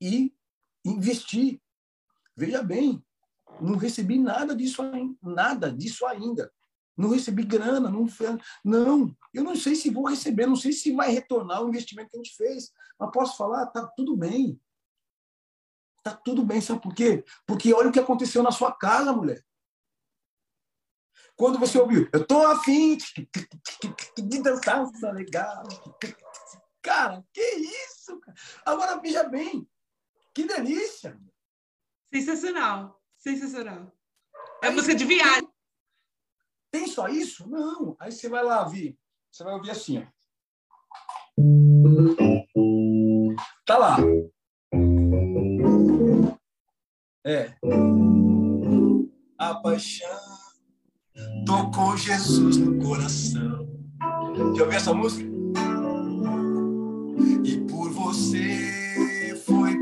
e 0.00 0.32
investir. 0.84 1.60
Veja 2.36 2.62
bem, 2.62 3.02
não 3.60 3.76
recebi 3.76 4.18
nada 4.18 4.54
disso, 4.54 4.82
nada 5.22 5.72
disso 5.72 6.06
ainda. 6.06 6.52
Não 6.96 7.10
recebi 7.10 7.44
grana, 7.44 7.90
não, 7.90 8.06
não. 8.64 9.16
Eu 9.32 9.44
não 9.44 9.54
sei 9.54 9.74
se 9.74 9.90
vou 9.90 10.08
receber, 10.08 10.46
não 10.46 10.56
sei 10.56 10.72
se 10.72 10.92
vai 10.92 11.10
retornar 11.10 11.62
o 11.62 11.68
investimento 11.68 12.10
que 12.10 12.16
a 12.16 12.22
gente 12.22 12.36
fez. 12.36 12.72
Mas 12.98 13.10
posso 13.10 13.36
falar, 13.36 13.66
tá 13.66 13.86
tudo 13.96 14.16
bem. 14.16 14.60
Tá 16.02 16.14
tudo 16.14 16.44
bem, 16.44 16.60
sabe 16.60 16.80
por 16.80 16.94
quê? 16.94 17.24
Porque 17.46 17.74
olha 17.74 17.88
o 17.88 17.92
que 17.92 18.00
aconteceu 18.00 18.42
na 18.42 18.50
sua 18.50 18.72
casa, 18.72 19.12
mulher. 19.12 19.44
Quando 21.36 21.58
você 21.58 21.78
ouviu, 21.78 22.08
eu 22.12 22.26
tô 22.26 22.46
afim 22.46 22.96
de 24.16 24.42
dançar, 24.42 24.86
legal. 25.12 25.64
Cara, 26.80 27.22
que 27.32 27.42
isso? 27.42 28.18
Agora 28.64 28.98
veja 29.00 29.24
bem, 29.24 29.68
que 30.32 30.46
delícia. 30.46 31.20
Sensacional, 32.16 32.98
sensacional. 33.18 33.92
É 34.62 34.70
música 34.70 34.94
de 34.94 35.04
viagem. 35.04 35.46
Tem 36.70 36.86
só 36.86 37.08
isso? 37.08 37.46
Não. 37.46 37.94
Aí 38.00 38.10
você 38.10 38.26
vai 38.26 38.42
lá 38.42 38.64
ouvir. 38.64 38.98
Você 39.30 39.44
vai 39.44 39.52
ouvir 39.52 39.70
assim, 39.70 39.98
ó. 39.98 40.06
Tá 43.66 43.76
lá. 43.76 43.98
É. 47.26 47.54
A 49.38 49.54
paixão 49.56 50.18
tocou 51.44 51.98
Jesus 51.98 52.56
no 52.56 52.82
coração. 52.82 53.68
Já 54.56 54.62
ouviu 54.62 54.72
essa 54.72 54.94
música? 54.94 55.35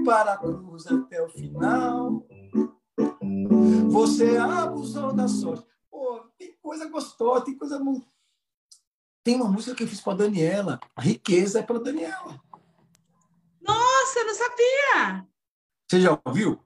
Para 0.04 0.34
a 0.34 0.38
cruz 0.38 0.86
até 0.86 1.22
o 1.22 1.28
final. 1.28 2.26
Você 3.90 4.36
abusou 4.36 5.12
da 5.12 5.26
sorte. 5.26 5.66
Pô, 5.90 6.20
tem 6.38 6.56
coisa 6.60 6.88
gostosa, 6.88 7.44
tem 7.46 7.56
coisa 7.56 7.78
muito. 7.78 8.06
Tem 9.24 9.36
uma 9.36 9.48
música 9.48 9.74
que 9.74 9.82
eu 9.82 9.88
fiz 9.88 10.00
para 10.00 10.18
Daniela. 10.18 10.78
A 10.94 11.00
riqueza 11.00 11.60
é 11.60 11.62
para 11.62 11.78
Daniela. 11.78 12.40
Nossa, 13.62 14.18
eu 14.18 14.26
não 14.26 14.34
sabia. 14.34 15.26
Você 15.88 16.00
já 16.00 16.20
ouviu? 16.24 16.60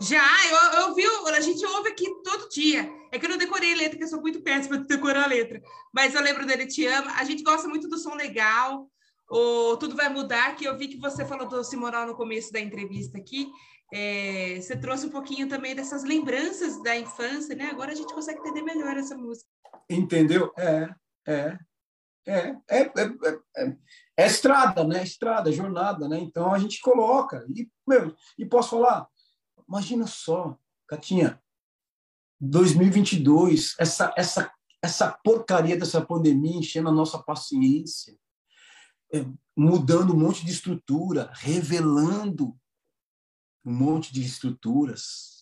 Já, 0.00 0.24
eu, 0.46 0.80
eu 0.80 0.94
vi, 0.94 1.04
a 1.38 1.40
gente 1.40 1.64
ouve 1.66 1.90
aqui 1.90 2.06
todo 2.22 2.48
dia. 2.48 2.90
É 3.12 3.18
que 3.18 3.26
eu 3.26 3.30
não 3.30 3.36
decorei 3.36 3.74
a 3.74 3.76
letra, 3.76 3.98
que 3.98 4.04
eu 4.04 4.08
sou 4.08 4.20
muito 4.20 4.40
péssima 4.42 4.78
de 4.78 4.86
decorar 4.86 5.24
a 5.24 5.28
letra. 5.28 5.62
Mas 5.92 6.14
eu 6.14 6.22
lembro 6.22 6.46
dele 6.46 6.66
Te 6.66 6.86
Ama. 6.86 7.12
A 7.12 7.24
gente 7.24 7.42
gosta 7.42 7.68
muito 7.68 7.88
do 7.88 7.98
som 7.98 8.14
legal. 8.14 8.90
O 9.28 9.76
Tudo 9.76 9.96
Vai 9.96 10.08
Mudar, 10.08 10.56
que 10.56 10.64
eu 10.64 10.76
vi 10.76 10.88
que 10.88 10.98
você 10.98 11.24
falou 11.24 11.46
do 11.46 11.62
Simoral 11.62 12.06
no 12.06 12.14
começo 12.14 12.52
da 12.52 12.60
entrevista 12.60 13.18
aqui. 13.18 13.50
É, 13.92 14.60
você 14.60 14.76
trouxe 14.76 15.06
um 15.06 15.10
pouquinho 15.10 15.48
também 15.48 15.74
dessas 15.74 16.04
lembranças 16.04 16.82
da 16.82 16.96
infância, 16.96 17.54
né? 17.54 17.70
Agora 17.70 17.92
a 17.92 17.94
gente 17.94 18.12
consegue 18.12 18.40
entender 18.40 18.62
melhor 18.62 18.96
essa 18.96 19.16
música. 19.16 19.48
Entendeu? 19.88 20.52
É, 20.56 20.88
é. 21.26 21.58
É, 22.26 22.54
é, 22.68 22.80
é, 22.82 23.38
é, 23.56 23.76
é 24.18 24.26
estrada, 24.26 24.84
né? 24.84 25.02
Estrada, 25.02 25.50
jornada, 25.50 26.06
né? 26.06 26.18
Então 26.18 26.52
a 26.52 26.58
gente 26.58 26.80
coloca. 26.80 27.46
E, 27.54 27.66
meu, 27.86 28.14
e 28.38 28.44
posso 28.44 28.70
falar, 28.70 29.08
Imagina 29.68 30.06
só, 30.06 30.56
Catinha, 30.86 31.38
2022, 32.40 33.74
essa, 33.78 34.14
essa, 34.16 34.50
essa 34.82 35.12
porcaria 35.22 35.76
dessa 35.76 36.00
pandemia 36.00 36.56
enchendo 36.56 36.88
a 36.88 36.92
nossa 36.92 37.18
paciência, 37.18 38.16
mudando 39.56 40.14
um 40.14 40.18
monte 40.18 40.44
de 40.44 40.52
estrutura, 40.52 41.30
revelando 41.34 42.58
um 43.64 43.72
monte 43.72 44.12
de 44.12 44.22
estruturas 44.22 45.38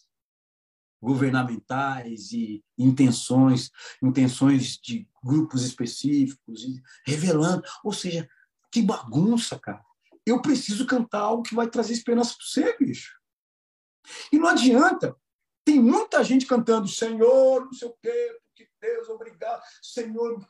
governamentais 1.00 2.32
e 2.32 2.64
intenções, 2.78 3.70
intenções 4.02 4.78
de 4.78 5.08
grupos 5.22 5.62
específicos, 5.62 6.66
revelando, 7.06 7.62
ou 7.84 7.92
seja, 7.92 8.28
que 8.72 8.82
bagunça, 8.82 9.58
cara. 9.58 9.84
Eu 10.24 10.42
preciso 10.42 10.86
cantar 10.86 11.20
algo 11.20 11.42
que 11.42 11.54
vai 11.54 11.68
trazer 11.68 11.92
esperança 11.92 12.34
para 12.36 12.46
você, 12.46 12.76
bicho. 12.78 13.14
E 14.32 14.38
não 14.38 14.48
adianta. 14.48 15.16
Tem 15.64 15.80
muita 15.80 16.22
gente 16.24 16.46
cantando 16.46 16.88
Senhor, 16.88 17.64
não 17.64 17.72
sei 17.72 17.88
o 17.88 17.96
quê. 18.02 18.38
Deus, 18.80 19.08
obrigado, 19.08 19.62
Senhor, 19.82 20.44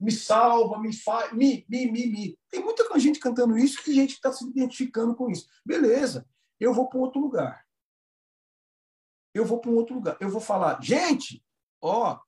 me 0.00 0.12
salva, 0.12 0.78
me 0.78 0.92
faz, 0.94 1.32
me, 1.32 1.66
me, 1.68 1.90
me, 1.90 2.06
me. 2.06 2.38
Tem 2.50 2.62
muita 2.62 2.98
gente 2.98 3.18
cantando 3.18 3.58
isso 3.58 3.78
e 3.90 3.94
gente 3.94 4.14
está 4.14 4.32
se 4.32 4.44
identificando 4.44 5.14
com 5.14 5.30
isso. 5.30 5.46
Beleza, 5.64 6.26
eu 6.60 6.72
vou 6.72 6.88
para 6.88 6.98
outro 6.98 7.20
lugar. 7.20 7.66
Eu 9.34 9.44
vou 9.44 9.60
para 9.60 9.70
um 9.70 9.76
outro 9.76 9.94
lugar. 9.94 10.16
Eu 10.20 10.28
vou 10.28 10.40
falar, 10.40 10.82
gente, 10.82 11.42
ó, 11.80 12.20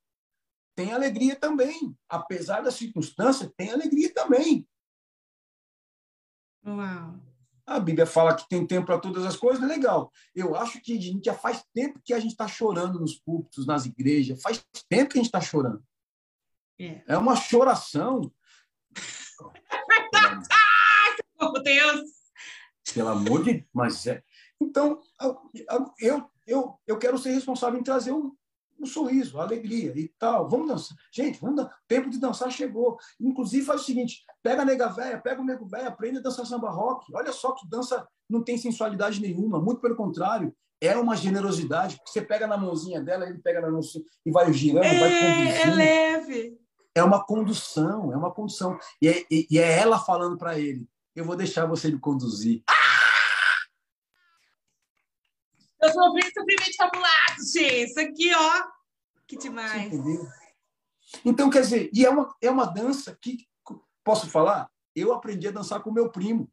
tem 0.74 0.93
alegria 0.93 1.36
também. 1.36 1.97
Apesar 2.09 2.62
da 2.62 2.70
circunstância, 2.70 3.52
tem 3.56 3.70
alegria 3.70 4.12
também. 4.12 4.66
Uau. 6.66 7.20
A 7.66 7.81
Bíblia 7.81 8.07
fala 8.07 8.35
que 8.35 8.47
tem 8.49 8.66
tempo 8.66 8.86
para 8.86 8.99
todas 8.99 9.24
as 9.24 9.36
coisas, 9.36 9.66
legal. 9.66 10.12
Eu 10.35 10.55
acho 10.55 10.81
que 10.81 10.99
a 10.99 11.01
gente 11.01 11.24
já 11.24 11.35
faz 11.35 11.65
tempo 11.73 12.01
que 12.05 12.12
a 12.12 12.19
gente 12.19 12.32
está 12.32 12.47
chorando 12.47 13.01
nos 13.01 13.15
púlpitos, 13.19 13.66
nas 13.66 13.86
igrejas. 13.86 14.43
Faz 14.43 14.65
tempo 14.89 15.12
que 15.12 15.19
a 15.19 15.23
gente 15.23 15.28
está 15.28 15.41
chorando. 15.41 15.82
É. 16.78 17.03
é 17.07 17.16
uma 17.16 17.36
choração. 17.36 18.31
Meu 21.41 21.62
Deus! 21.62 22.09
Pelo 22.93 23.09
amor 23.09 23.43
de 23.43 23.66
Mas 23.73 24.07
é. 24.07 24.23
Então, 24.61 25.01
eu, 25.99 26.31
eu, 26.47 26.78
eu 26.86 26.99
quero 26.99 27.19
ser 27.19 27.32
responsável 27.32 27.81
em 27.81 27.82
trazer 27.82 28.12
um, 28.12 28.36
um 28.80 28.86
sorriso, 28.86 29.40
alegria 29.40 29.92
e 29.96 30.09
tal. 30.18 30.48
Vamos 30.48 30.68
dançar. 30.68 30.96
Gente, 31.12 31.40
vamos 31.40 31.56
dar. 31.56 31.64
O 31.66 31.88
tempo 31.88 32.10
de 32.10 32.18
dançar 32.18 32.51
chegou. 32.51 32.98
Inclusive, 33.20 33.64
faz 33.64 33.82
o 33.82 33.84
seguinte: 33.84 34.24
pega 34.42 34.62
a 34.62 34.64
nega 34.64 34.88
velha, 34.88 35.20
pega 35.20 35.40
o 35.40 35.44
nego 35.44 35.66
velho, 35.66 35.88
aprende 35.88 36.18
a 36.18 36.22
dançar 36.22 36.46
samba 36.46 36.70
rock. 36.70 37.14
Olha 37.14 37.32
só 37.32 37.52
que 37.52 37.68
dança 37.68 38.06
não 38.28 38.42
tem 38.42 38.56
sensualidade 38.56 39.20
nenhuma, 39.20 39.60
muito 39.60 39.80
pelo 39.80 39.96
contrário. 39.96 40.55
É 40.80 40.96
uma 40.96 41.16
generosidade. 41.16 41.98
Você 42.06 42.20
pega 42.20 42.46
na 42.46 42.56
mãozinha 42.56 43.01
dela, 43.01 43.26
ele 43.26 43.38
pega 43.38 43.60
na 43.60 43.70
mão 43.70 43.80
e 44.26 44.30
vai 44.30 44.52
girando, 44.52 44.84
é, 44.84 45.01
vai 45.01 45.20
conduzindo. 45.20 45.70
É 45.70 45.74
leve. 45.74 46.59
É 46.94 47.02
uma 47.02 47.24
condução, 47.24 48.12
é 48.12 48.16
uma 48.16 48.30
condução. 48.30 48.78
E 49.01 49.09
é, 49.09 49.24
e 49.30 49.59
é 49.59 49.78
ela 49.78 49.98
falando 49.98 50.36
para 50.36 50.59
ele: 50.59 50.86
eu 51.16 51.24
vou 51.24 51.36
deixar 51.36 51.66
você 51.66 51.90
me 51.90 51.98
conduzir. 51.98 52.62
Ah! 52.68 52.84
Eu 55.85 56.12
bem 56.12 56.23
sofrimento 56.23 56.77
fabulado, 56.77 57.36
gente. 57.52 57.85
Isso 57.85 58.01
aqui, 58.01 58.35
ó. 58.35 58.66
Que 59.27 59.36
demais. 59.36 59.93
Então, 61.24 61.51
quer 61.51 61.61
dizer, 61.61 61.90
e 61.93 62.05
é 62.05 62.11
uma, 62.11 62.35
é 62.40 62.51
uma 62.51 62.66
dança 62.66 63.16
que, 63.20 63.47
posso 64.02 64.28
falar? 64.28 64.70
Eu 64.94 65.12
aprendi 65.12 65.48
a 65.48 65.52
dançar 65.52 65.82
com 65.82 65.93
meu 65.93 66.11
primo. 66.11 66.51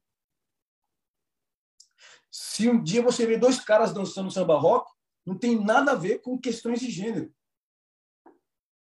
Se 2.32 2.70
um 2.70 2.82
dia 2.82 3.02
você 3.02 3.26
vê 3.26 3.38
dois 3.38 3.60
caras 3.60 3.94
dançando 3.94 4.32
samba 4.32 4.58
rock, 4.58 4.92
não 5.26 5.38
tem 5.38 5.60
nada 5.64 5.92
a 5.92 5.96
ver 5.96 6.20
com 6.20 6.40
questões 6.40 6.80
de 6.80 6.90
gênero. 6.90 7.34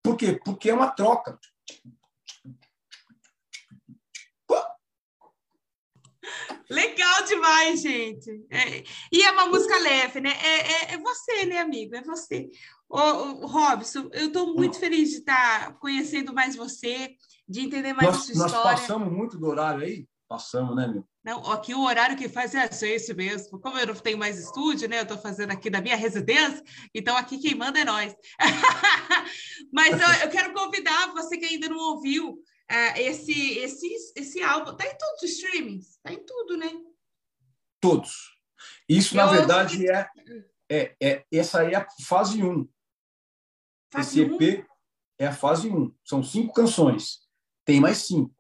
Por 0.03 0.17
quê? 0.17 0.41
Porque 0.45 0.71
é 0.71 0.75
uma 0.75 0.91
troca. 0.91 1.39
Legal 6.73 7.25
demais, 7.27 7.83
gente. 7.83 8.31
É, 8.51 8.83
e 9.13 9.23
é 9.23 9.31
uma 9.31 9.47
música 9.47 9.77
leve, 9.79 10.21
né? 10.21 10.31
É, 10.31 10.73
é, 10.93 10.95
é 10.95 10.99
você, 10.99 11.45
né, 11.45 11.59
amigo? 11.59 11.95
É 11.95 12.03
você. 12.03 12.51
Ô, 12.89 12.99
ô, 12.99 13.47
Robson, 13.47 14.09
eu 14.13 14.29
estou 14.29 14.55
muito 14.55 14.79
feliz 14.79 15.11
de 15.11 15.19
estar 15.19 15.75
conhecendo 15.79 16.33
mais 16.33 16.57
você, 16.57 17.15
de 17.47 17.61
entender 17.61 17.93
mais 17.93 18.09
nós, 18.09 18.17
a 18.17 18.21
sua 18.21 18.33
história. 18.33 18.71
Nós 18.71 18.81
passamos 18.81 19.13
muito 19.13 19.39
do 19.39 19.47
horário 19.47 19.85
aí? 19.85 20.07
Passamos, 20.27 20.75
né, 20.75 20.87
meu? 20.87 21.05
Não, 21.23 21.53
aqui 21.53 21.75
o 21.75 21.85
horário 21.85 22.17
que 22.17 22.29
faz 22.29 22.55
é 22.55 22.69
esse 22.69 23.15
mesmo. 23.15 23.61
Como 23.61 23.79
eu 23.79 23.87
não 23.87 23.95
tenho 23.95 24.19
mais 24.19 24.39
estúdio, 24.39 24.89
né? 24.89 24.99
Eu 24.99 25.03
estou 25.03 25.19
fazendo 25.19 25.51
aqui 25.51 25.69
da 25.69 25.81
minha 25.81 25.95
residência, 25.95 26.65
então 26.95 27.17
aqui 27.17 27.39
quem 27.39 27.55
manda 27.55 27.79
é 27.79 27.85
nós. 27.85 28.17
Mas 29.73 30.01
eu, 30.01 30.25
eu 30.25 30.31
quero 30.31 30.53
convidar 30.53 31.13
você 31.13 31.37
que 31.37 31.45
ainda 31.45 31.69
não 31.69 31.77
ouviu 31.77 32.43
uh, 32.73 32.99
esse, 32.99 33.59
esse, 33.59 34.13
esse 34.17 34.43
álbum. 34.43 34.75
Tá 34.75 34.87
em 34.87 34.97
todos 34.97 35.23
os 35.23 35.31
streamings, 35.31 35.99
tá 36.03 36.13
em 36.13 36.25
tudo, 36.25 36.57
né? 36.57 36.73
Todos. 37.81 38.39
Isso, 38.89 39.15
eu 39.15 39.19
na 39.19 39.31
verdade, 39.31 39.89
é, 39.89 40.11
é, 40.69 40.97
é, 41.01 41.27
essa 41.31 41.61
aí 41.61 41.75
é 41.75 41.77
a 41.77 41.87
fase 42.05 42.43
1. 42.43 42.69
Fase 43.91 44.23
esse 44.23 44.35
EP 44.35 44.65
1? 44.65 44.67
é 45.19 45.27
a 45.27 45.35
fase 45.35 45.69
1. 45.69 45.95
São 46.05 46.23
cinco 46.23 46.53
canções. 46.53 47.29
Tem 47.65 47.81
mais 47.81 47.99
cinco. 47.99 48.35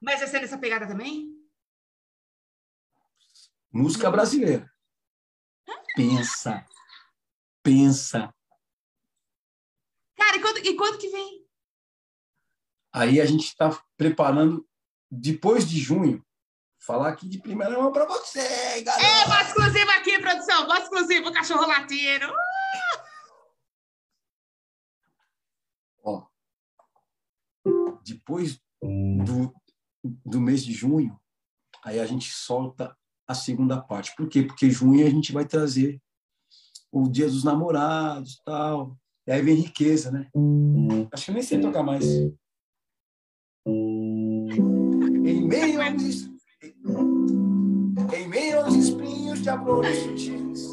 Mas 0.00 0.22
essa 0.22 0.38
é 0.38 0.40
nessa 0.40 0.58
pegada 0.58 0.86
também? 0.86 1.28
Música 3.72 4.10
brasileira. 4.10 4.70
Pensa. 5.94 6.64
Pensa. 7.62 8.34
Cara, 10.16 10.36
e 10.36 10.40
quando, 10.40 10.58
e 10.58 10.76
quando 10.76 10.98
que 10.98 11.08
vem? 11.08 11.49
Aí 12.92 13.20
a 13.20 13.26
gente 13.26 13.44
está 13.44 13.70
preparando, 13.96 14.66
depois 15.10 15.68
de 15.68 15.78
junho, 15.78 16.24
falar 16.78 17.10
aqui 17.10 17.28
de 17.28 17.38
primeira 17.40 17.78
mão 17.78 17.92
para 17.92 18.06
você, 18.06 18.82
galera. 18.82 19.06
É, 19.06 19.26
voz 19.26 19.48
exclusiva 19.48 19.92
aqui, 19.92 20.18
produção. 20.18 20.66
Voz 20.66 20.82
exclusiva, 20.82 21.32
cachorro 21.32 21.66
latino. 21.66 22.32
Ó, 26.02 26.26
depois 28.04 28.60
do, 28.82 29.54
do 30.02 30.40
mês 30.40 30.64
de 30.64 30.72
junho, 30.72 31.20
aí 31.84 32.00
a 32.00 32.06
gente 32.06 32.30
solta 32.32 32.96
a 33.28 33.34
segunda 33.34 33.80
parte. 33.80 34.14
Por 34.16 34.28
quê? 34.28 34.42
Porque 34.42 34.70
junho 34.70 35.06
a 35.06 35.10
gente 35.10 35.32
vai 35.32 35.44
trazer 35.44 36.02
o 36.90 37.08
Dia 37.08 37.26
dos 37.26 37.44
Namorados 37.44 38.40
tal. 38.44 38.98
E 39.26 39.32
aí 39.32 39.42
vem 39.42 39.54
riqueza, 39.54 40.10
né? 40.10 40.28
Acho 41.12 41.26
que 41.26 41.30
eu 41.30 41.34
nem 41.34 41.42
sei 41.42 41.60
tocar 41.60 41.82
mais. 41.82 42.04
Em 48.14 48.28
meio 48.28 48.60
aos, 48.60 48.74
espinhos 48.74 49.42
de 49.42 49.48
amores 49.48 49.98
sutis, 49.98 50.66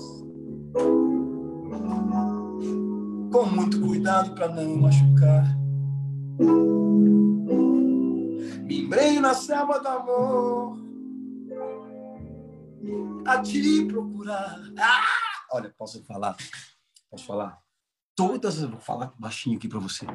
com 3.32 3.46
muito 3.46 3.82
cuidado 3.82 4.36
para 4.36 4.50
não 4.50 4.78
machucar. 4.78 5.44
Me 8.64 8.82
embrenho 8.82 9.22
na 9.22 9.34
selva 9.34 9.80
do 9.80 9.88
amor, 9.88 10.78
a 13.26 13.42
te 13.42 13.86
procurar. 13.86 14.60
Ah! 14.78 15.04
Olha, 15.52 15.74
posso 15.78 16.04
falar? 16.04 16.38
Posso 17.10 17.26
falar? 17.26 17.60
Todas, 18.16 18.62
vou 18.62 18.80
falar 18.80 19.14
baixinho 19.18 19.58
aqui 19.58 19.68
para 19.68 19.80
você 19.80 20.06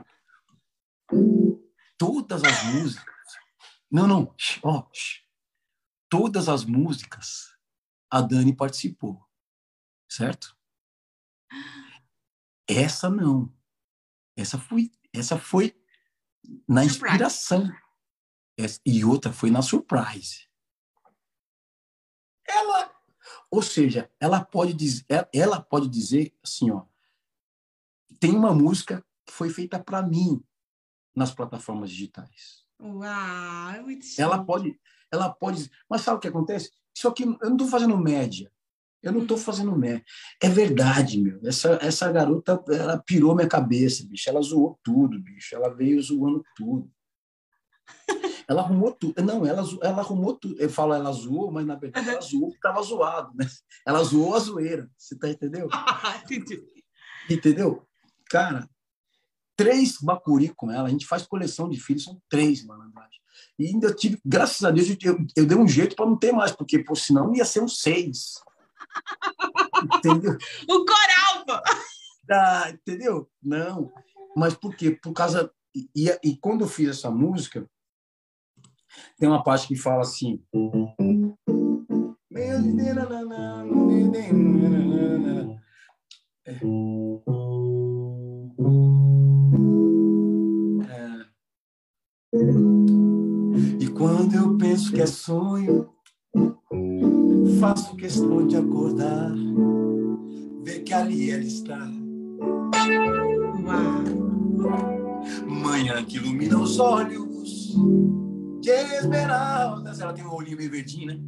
todas 2.03 2.43
as 2.43 2.65
músicas. 2.65 3.22
Não, 3.93 4.07
não, 4.07 4.35
ó, 4.63 4.89
todas 6.09 6.49
as 6.49 6.65
músicas 6.65 7.55
a 8.11 8.23
Dani 8.23 8.57
participou, 8.57 9.23
certo? 10.09 10.57
Essa 12.67 13.11
não. 13.11 13.55
Essa 14.35 14.59
foi, 14.59 14.91
essa 15.13 15.39
foi 15.39 15.79
na 16.67 16.87
inspiração. 16.87 17.71
e 18.87 19.05
outra 19.05 19.31
foi 19.31 19.51
na 19.51 19.61
surprise. 19.61 20.49
Ela, 22.49 22.95
ou 23.51 23.61
seja, 23.61 24.11
ela 24.19 24.43
pode 24.43 24.73
dizer, 24.73 25.05
ela 25.35 25.61
pode 25.61 25.87
dizer 25.91 26.35
assim, 26.43 26.71
ó, 26.71 26.87
tem 28.19 28.35
uma 28.35 28.55
música 28.55 29.05
que 29.27 29.35
foi 29.35 29.51
feita 29.51 29.79
para 29.79 30.03
mim, 30.03 30.43
nas 31.15 31.35
plataformas 31.35 31.91
digitais. 31.91 32.62
Uau, 32.83 33.71
é 33.71 33.81
muito 33.81 34.05
Ela 34.19 34.45
pode, 34.45 34.79
ela 35.11 35.31
pode, 35.31 35.71
mas 35.89 36.01
sabe 36.01 36.17
o 36.17 36.21
que 36.21 36.29
acontece? 36.29 36.71
Isso 36.95 37.07
aqui 37.07 37.23
eu 37.23 37.39
não 37.41 37.53
estou 37.53 37.69
fazendo 37.69 37.97
média. 37.97 38.51
Eu 39.03 39.13
não 39.13 39.23
estou 39.23 39.37
uhum. 39.37 39.43
fazendo 39.43 39.77
média. 39.77 40.05
É 40.41 40.49
verdade, 40.49 41.21
meu. 41.21 41.41
Essa, 41.45 41.77
essa 41.83 42.11
garota, 42.13 42.63
ela 42.69 42.99
pirou 42.99 43.35
minha 43.35 43.49
cabeça, 43.49 44.07
bicho. 44.07 44.31
Ela 44.31 44.41
zoou 44.41 44.79
tudo, 44.83 45.21
bicho. 45.21 45.57
Ela 45.57 45.75
veio 45.75 46.01
zoando 46.01 46.45
tudo. 46.55 46.89
Ela 48.49 48.63
arrumou 48.63 48.93
tudo. 48.93 49.21
Não, 49.23 49.45
ela, 49.45 49.63
ela 49.83 50.01
arrumou 50.01 50.35
tudo. 50.35 50.61
Eu 50.61 50.71
falo 50.71 50.95
ela 50.95 51.11
zoou, 51.13 51.51
mas 51.51 51.67
na 51.67 51.75
verdade 51.75 52.09
ela 52.09 52.21
zoou 52.21 52.49
porque 52.49 52.59
estava 52.59 52.83
zoado, 52.83 53.33
né? 53.35 53.47
Ela 53.87 54.03
zoou 54.05 54.35
a 54.35 54.39
zoeira. 54.39 54.91
Você 54.97 55.19
tá 55.19 55.29
entendeu? 55.29 55.69
entendeu? 57.31 57.87
Cara, 58.29 58.69
três 59.57 59.99
bacuri 60.01 60.49
com 60.49 60.71
ela. 60.71 60.89
A 60.89 60.91
gente 60.91 61.07
faz 61.07 61.27
coleção 61.27 61.69
de 61.69 61.81
filhos, 61.81 62.05
são 62.05 62.21
três 62.29 62.65
malandragem. 62.65 63.21
E 63.59 63.67
ainda 63.67 63.93
tive, 63.95 64.21
graças 64.25 64.63
a 64.65 64.71
Deus, 64.71 64.89
eu, 65.03 65.19
eu 65.37 65.47
dei 65.47 65.57
um 65.57 65.69
jeito 65.69 65.97
para 65.97 66.07
não 66.07 66.17
ter 66.17 66.33
mais, 66.33 66.53
porque 66.53 66.79
por 66.79 66.97
senão 66.97 67.35
ia 67.35 67.45
ser 67.45 67.63
um 67.63 67.69
seis. 67.69 68.35
entendeu? 69.97 70.37
O 70.69 70.85
coral, 70.85 71.45
pô! 71.47 71.53
Ah, 72.31 72.71
entendeu? 72.71 73.29
Não. 73.43 73.93
Mas 74.37 74.55
por 74.55 74.75
quê? 74.75 74.91
Por 74.91 75.13
causa. 75.13 75.53
E, 75.75 75.89
e 76.23 76.37
quando 76.37 76.63
eu 76.63 76.69
fiz 76.69 76.89
essa 76.89 77.11
música, 77.11 77.69
tem 79.19 79.29
uma 79.29 79.43
parte 79.43 79.69
que 79.69 79.77
fala 79.77 80.03
assim. 80.03 80.43
É. 86.45 86.59
que 94.93 95.01
é 95.01 95.07
sonho, 95.07 95.89
faço 97.59 97.97
questão 97.97 98.47
de 98.47 98.57
acordar, 98.57 99.33
ver 100.63 100.81
que 100.81 100.93
ali 100.93 101.31
ela 101.31 101.43
está. 101.43 101.79
Manhã 105.47 106.05
que 106.05 106.17
ilumina 106.17 106.59
os 106.59 106.79
olhos 106.79 107.75
de 108.61 108.71
esmeraldas. 108.71 110.01
Ela 110.01 110.13
tem 110.13 110.27
um 110.27 110.35
olhinho 110.35 110.59
meio 110.59 110.71
verdinho, 110.71 111.07
né? 111.09 111.21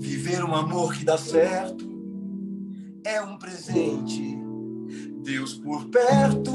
Viver 0.00 0.44
um 0.44 0.54
amor 0.54 0.94
que 0.94 1.04
dá 1.04 1.16
certo 1.16 1.88
é 3.04 3.20
um 3.20 3.38
presente. 3.38 4.47
Deus 5.28 5.52
por 5.52 5.84
perto. 5.90 6.50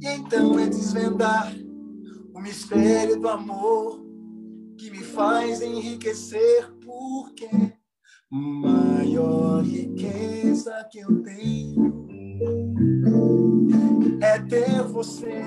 E 0.00 0.06
então 0.06 0.56
é 0.56 0.68
desvendar 0.68 1.52
o 2.32 2.40
mistério 2.40 3.20
do 3.20 3.28
amor 3.28 4.00
que 4.78 4.88
me 4.88 5.02
faz 5.02 5.60
enriquecer, 5.60 6.72
porque 6.84 7.48
maior 8.30 9.64
riqueza 9.64 10.88
que 10.92 11.00
eu 11.00 11.22
tenho 11.24 12.06
é 14.22 14.38
ter 14.42 14.84
você. 14.84 15.42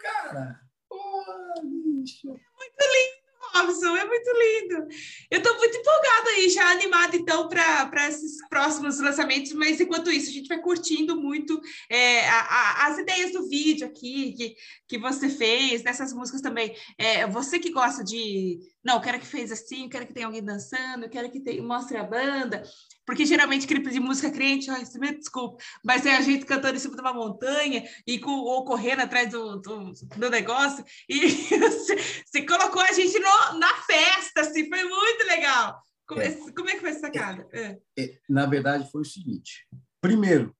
Cara. 0.00 0.60
Porra, 0.88 1.54
bicho. 1.62 2.28
Muito 2.28 2.84
lindo, 2.94 3.47
Robson, 3.60 3.96
é 3.96 4.04
muito 4.04 4.30
lindo. 4.30 4.86
Eu 5.30 5.38
estou 5.38 5.56
muito 5.56 5.76
empolgada 5.76 6.30
aí, 6.30 6.48
já 6.48 6.70
animada 6.70 7.16
então 7.16 7.48
para 7.48 8.08
esses 8.08 8.46
próximos 8.48 8.98
lançamentos, 9.00 9.52
mas 9.52 9.80
enquanto 9.80 10.10
isso, 10.10 10.30
a 10.30 10.32
gente 10.32 10.48
vai 10.48 10.58
curtindo 10.58 11.20
muito 11.20 11.60
é, 11.90 12.28
a, 12.28 12.40
a, 12.40 12.86
as 12.88 12.98
ideias 12.98 13.32
do 13.32 13.48
vídeo 13.48 13.86
aqui 13.86 14.32
que, 14.32 14.56
que 14.88 14.98
você 14.98 15.28
fez, 15.28 15.82
dessas 15.82 16.12
músicas 16.12 16.40
também. 16.40 16.74
É, 16.96 17.26
você 17.26 17.58
que 17.58 17.70
gosta 17.70 18.04
de. 18.04 18.58
Não, 18.84 19.00
quero 19.00 19.18
que 19.18 19.26
fez 19.26 19.52
assim, 19.52 19.88
quero 19.88 20.06
que 20.06 20.14
tenha 20.14 20.26
alguém 20.26 20.42
dançando, 20.42 21.08
quero 21.08 21.30
que 21.30 21.60
mostre 21.60 21.96
a 21.96 22.04
banda. 22.04 22.62
Porque 23.08 23.24
geralmente 23.24 23.66
clipe 23.66 23.88
de 23.90 24.00
música 24.00 24.30
crente, 24.30 24.70
ai, 24.70 24.84
me 24.96 25.16
desculpa, 25.16 25.56
mas 25.82 26.04
é 26.04 26.14
a 26.14 26.20
gente 26.20 26.44
cantando 26.44 26.76
em 26.76 26.78
cima 26.78 26.94
de 26.94 27.00
uma 27.00 27.14
montanha 27.14 27.82
e 28.06 28.18
com, 28.18 28.30
ou 28.30 28.66
correndo 28.66 29.00
atrás 29.00 29.30
do, 29.30 29.56
do, 29.60 29.92
do 29.92 30.28
negócio, 30.28 30.84
e 31.08 31.20
você, 31.58 32.44
colocou 32.46 32.82
a 32.82 32.92
gente 32.92 33.18
no, 33.18 33.58
na 33.58 33.74
festa, 33.76 34.42
assim, 34.42 34.68
foi 34.68 34.84
muito 34.84 35.26
legal. 35.26 35.82
Como 36.06 36.20
é, 36.20 36.32
como 36.52 36.68
é 36.68 36.74
que 36.74 36.80
foi 36.80 36.90
essa 36.90 37.00
sacada? 37.00 37.48
É, 37.50 37.80
é, 37.98 38.18
na 38.28 38.44
verdade, 38.44 38.90
foi 38.90 39.00
o 39.00 39.06
seguinte: 39.06 39.66
primeiro, 40.02 40.54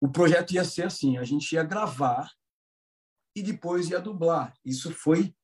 o 0.00 0.08
projeto 0.08 0.52
ia 0.52 0.64
ser 0.64 0.86
assim, 0.86 1.18
a 1.18 1.24
gente 1.24 1.52
ia 1.52 1.64
gravar 1.64 2.30
e 3.34 3.42
depois 3.42 3.90
ia 3.90 3.98
dublar. 3.98 4.54
Isso 4.64 4.92
foi 4.92 5.34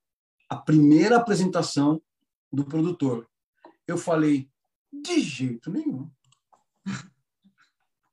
a 0.49 0.55
primeira 0.55 1.17
apresentação 1.17 2.01
do 2.53 2.65
produtor. 2.65 3.29
Eu 3.89 3.99
falei, 3.99 4.49
de 4.93 5.21
jeito 5.21 5.71
nenhum. 5.71 6.11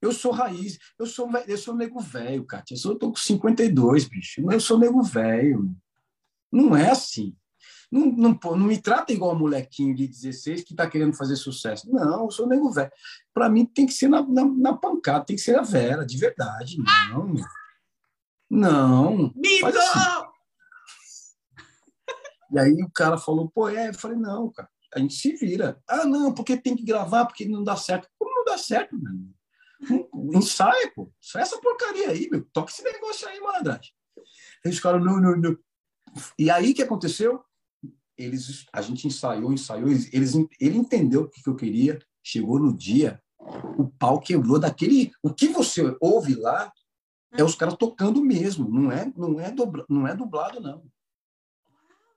Eu 0.02 0.12
sou 0.12 0.32
raiz, 0.32 0.78
eu 1.00 1.06
sou, 1.06 1.30
eu 1.48 1.58
sou 1.58 1.76
nego 1.76 2.00
velho, 2.00 2.46
Kátia. 2.46 2.76
Eu 2.86 2.96
tô 2.96 3.10
com 3.10 3.18
52, 3.18 4.06
bicho. 4.06 4.52
Eu 4.52 4.60
sou 4.60 4.78
nego 4.78 5.02
velho. 5.02 5.76
Não 6.52 6.76
é 6.76 6.92
assim. 6.92 7.36
Não, 7.92 8.06
não, 8.06 8.40
não 8.44 8.68
me 8.68 8.80
trata 8.80 9.12
igual 9.14 9.34
um 9.34 9.40
molequinho 9.40 9.96
de 9.96 10.08
16 10.08 10.64
que 10.64 10.74
está 10.74 10.88
querendo 10.88 11.16
fazer 11.16 11.36
sucesso. 11.36 11.90
Não, 11.92 12.26
eu 12.26 12.32
sou 12.32 12.48
nego 12.48 12.72
velho. 12.72 12.92
Para 13.34 13.50
mim 13.50 13.66
tem 13.66 13.86
que 13.86 13.94
ser 13.94 14.08
na, 14.08 14.22
na, 14.22 14.46
na, 14.46 14.78
pancada, 14.78 15.26
tem 15.26 15.36
que 15.36 15.42
ser 15.42 15.58
a 15.58 15.64
Vera, 15.64 16.06
de 16.06 16.18
verdade. 16.18 16.78
Não. 17.10 17.34
Não. 18.50 19.34
Faz 19.62 19.76
assim. 19.76 20.28
E 22.52 22.60
aí 22.60 22.84
o 22.84 22.92
cara 22.92 23.18
falou, 23.18 23.50
pô, 23.50 23.68
é. 23.68 23.90
Eu 23.90 23.94
falei, 23.94 24.18
não, 24.18 24.52
cara 24.52 24.70
a 24.98 25.00
gente 25.00 25.14
se 25.14 25.34
vira. 25.34 25.82
Ah, 25.88 26.06
não, 26.06 26.34
porque 26.34 26.58
tem 26.58 26.76
que 26.76 26.84
gravar, 26.84 27.26
porque 27.26 27.48
não 27.48 27.64
dá 27.64 27.76
certo. 27.76 28.10
Como 28.18 28.34
não 28.34 28.44
dá 28.44 28.58
certo, 28.58 28.98
mano? 28.98 29.34
Ensaia, 30.34 30.92
pô. 30.96 31.12
Sai 31.22 31.44
essa 31.44 31.60
porcaria 31.62 32.10
aí, 32.10 32.28
meu. 32.30 32.44
Toca 32.52 32.72
esse 32.72 32.84
negócio 32.84 33.28
aí, 33.28 33.40
malandragem. 33.40 33.92
Os 34.66 34.80
caras, 34.80 35.04
não, 35.04 35.22
não, 35.22 35.38
não. 35.38 35.58
E 36.38 36.50
aí 36.50 36.74
que 36.74 36.82
aconteceu? 36.82 37.44
Eles, 38.18 38.66
a 38.74 38.82
gente 38.82 39.06
ensaiou, 39.06 39.54
ensaiou, 39.54 39.90
eles, 39.90 40.34
ele 40.60 40.78
entendeu 40.78 41.22
o 41.22 41.30
que, 41.30 41.44
que 41.44 41.48
eu 41.48 41.56
queria, 41.56 42.00
chegou 42.24 42.60
no 42.60 42.76
dia, 42.76 43.22
o 43.78 43.88
pau 43.88 44.20
quebrou 44.20 44.60
daquele. 44.60 45.12
O 45.22 45.32
que 45.32 45.48
você 45.50 45.96
ouve 46.02 46.34
lá 46.34 46.74
é 47.34 47.44
os 47.44 47.54
caras 47.54 47.76
tocando 47.78 48.24
mesmo, 48.24 48.68
não 48.68 48.92
é, 48.92 49.14
não 49.16 49.40
é, 49.40 49.52
dobra, 49.52 49.86
não 49.88 50.08
é 50.08 50.16
dublado, 50.16 50.60
não. 50.60 50.84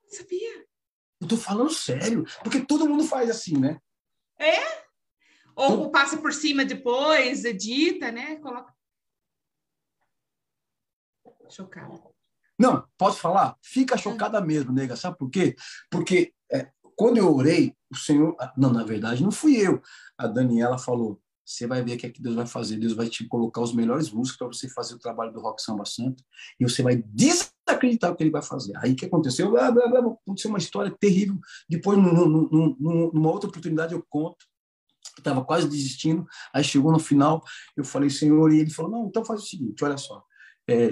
Sabia? 0.08 0.69
Eu 1.20 1.28
tô 1.28 1.36
falando 1.36 1.70
sério, 1.70 2.24
porque 2.42 2.60
todo 2.60 2.88
mundo 2.88 3.04
faz 3.04 3.28
assim, 3.28 3.58
né? 3.58 3.78
É? 4.38 4.80
Ou 5.54 5.76
todo... 5.76 5.90
passa 5.90 6.16
por 6.16 6.32
cima 6.32 6.64
depois, 6.64 7.44
edita, 7.44 8.10
né? 8.10 8.36
Coloca. 8.36 8.74
Chocada. 11.50 12.00
Não, 12.58 12.86
posso 12.96 13.18
falar? 13.18 13.56
Fica 13.62 13.96
chocada 13.96 14.40
mesmo, 14.40 14.72
nega. 14.72 14.96
Sabe 14.96 15.18
por 15.18 15.30
quê? 15.30 15.56
Porque 15.90 16.32
é, 16.50 16.70
quando 16.96 17.16
eu 17.16 17.34
orei, 17.34 17.74
o 17.90 17.96
Senhor. 17.96 18.36
Não, 18.56 18.72
na 18.72 18.84
verdade, 18.84 19.22
não 19.22 19.32
fui 19.32 19.56
eu. 19.56 19.82
A 20.16 20.26
Daniela 20.26 20.78
falou: 20.78 21.20
você 21.44 21.66
vai 21.66 21.82
ver 21.82 21.96
o 21.96 21.98
que, 21.98 22.06
é 22.06 22.10
que 22.10 22.22
Deus 22.22 22.36
vai 22.36 22.46
fazer. 22.46 22.76
Deus 22.76 22.92
vai 22.92 23.08
te 23.08 23.26
colocar 23.26 23.60
os 23.60 23.74
melhores 23.74 24.10
músicos 24.10 24.38
para 24.38 24.46
você 24.46 24.68
fazer 24.68 24.94
o 24.94 24.98
trabalho 24.98 25.32
do 25.32 25.40
Rock 25.40 25.60
Samba 25.60 25.84
Santo 25.84 26.22
e 26.58 26.64
você 26.64 26.82
vai 26.82 26.96
desacreditar 26.96 27.49
o 27.72 28.16
que 28.16 28.22
ele 28.22 28.30
vai 28.30 28.42
fazer. 28.42 28.72
Aí 28.78 28.92
o 28.92 28.96
que 28.96 29.06
aconteceu? 29.06 29.50
Blá, 29.50 29.70
blá, 29.70 29.88
blá, 29.88 30.00
aconteceu 30.00 30.50
uma 30.50 30.58
história 30.58 30.94
terrível. 30.98 31.38
Depois, 31.68 31.98
numa 31.98 33.30
outra 33.30 33.48
oportunidade, 33.48 33.94
eu 33.94 34.04
conto. 34.08 34.44
Estava 35.18 35.44
quase 35.44 35.68
desistindo. 35.68 36.26
Aí 36.52 36.64
chegou 36.64 36.92
no 36.92 36.98
final, 36.98 37.42
eu 37.76 37.84
falei, 37.84 38.08
Senhor, 38.10 38.52
e 38.52 38.60
ele 38.60 38.70
falou: 38.70 38.90
Não, 38.90 39.06
então 39.06 39.24
faz 39.24 39.42
o 39.42 39.46
seguinte: 39.46 39.84
olha 39.84 39.96
só. 39.96 40.24
É, 40.68 40.88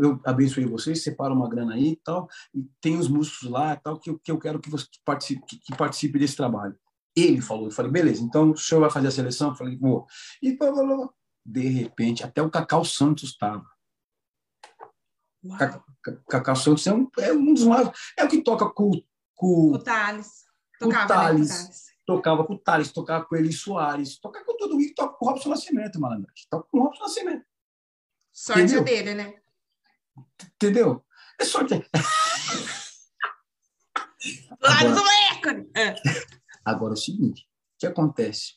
eu 0.00 0.20
abençoei 0.24 0.66
vocês, 0.66 1.04
separa 1.04 1.32
uma 1.32 1.48
grana 1.48 1.74
aí 1.74 1.90
e 1.90 1.96
tal, 1.96 2.28
e 2.52 2.66
tem 2.80 2.98
os 2.98 3.06
músicos 3.06 3.48
lá 3.48 3.74
e 3.74 3.76
tal, 3.76 4.00
que 4.00 4.10
eu, 4.10 4.18
que 4.18 4.32
eu 4.32 4.38
quero 4.38 4.58
que 4.58 4.68
você 4.68 4.86
participe, 5.04 5.42
que, 5.46 5.76
participe 5.76 6.18
desse 6.18 6.34
trabalho. 6.34 6.76
Ele 7.14 7.40
falou, 7.40 7.66
eu 7.66 7.70
falei, 7.70 7.92
beleza, 7.92 8.22
então 8.22 8.50
o 8.50 8.56
senhor 8.56 8.80
vai 8.80 8.90
fazer 8.90 9.06
a 9.06 9.12
seleção? 9.12 9.50
Eu 9.50 9.54
falei, 9.54 9.76
vou. 9.76 10.06
E 10.42 10.56
blá. 10.56 11.08
de 11.44 11.68
repente, 11.68 12.24
até 12.24 12.42
o 12.42 12.50
Cacau 12.50 12.84
Santos 12.84 13.30
estava. 13.30 13.64
Cacau 16.28 16.56
Santos 16.56 16.86
é 16.86 16.92
um, 16.92 17.08
é 17.18 17.32
um 17.32 17.54
dos 17.54 17.64
mais. 17.64 17.90
É 18.16 18.24
o 18.24 18.28
que 18.28 18.42
toca 18.42 18.68
com, 18.70 18.90
com, 19.34 19.72
o 19.72 19.78
Thales. 19.78 20.44
Tocava, 20.78 21.04
o 21.04 21.08
Thales. 21.08 21.50
Né, 21.50 21.70
Tocava 22.06 22.44
com 22.44 22.54
o 22.54 22.58
Thales, 22.58 22.92
tocava 22.92 23.24
com 23.24 23.34
ele 23.34 23.52
Soares, 23.52 24.18
tocava 24.20 24.44
com 24.44 24.56
todo 24.56 24.74
mundo, 24.74 24.94
toca 24.94 25.14
com 25.14 25.26
o 25.26 25.28
Robson 25.28 25.48
Nascimento, 25.48 26.00
malandro. 26.00 26.32
Toca 26.48 26.68
com 26.70 26.78
o 26.78 26.82
Robson 26.84 27.02
Nascimento. 27.02 27.44
Sorte 28.32 28.62
Entendeu? 28.62 28.84
dele, 28.84 29.14
né? 29.14 29.34
Entendeu? 30.54 31.04
É 31.40 31.44
sorte. 31.44 31.74
Lá 34.60 34.82
do 34.82 35.00
É. 35.78 35.94
Agora 36.64 36.92
é 36.92 36.96
o 36.96 37.00
seguinte: 37.00 37.42
o 37.42 37.78
que 37.78 37.86
acontece? 37.86 38.54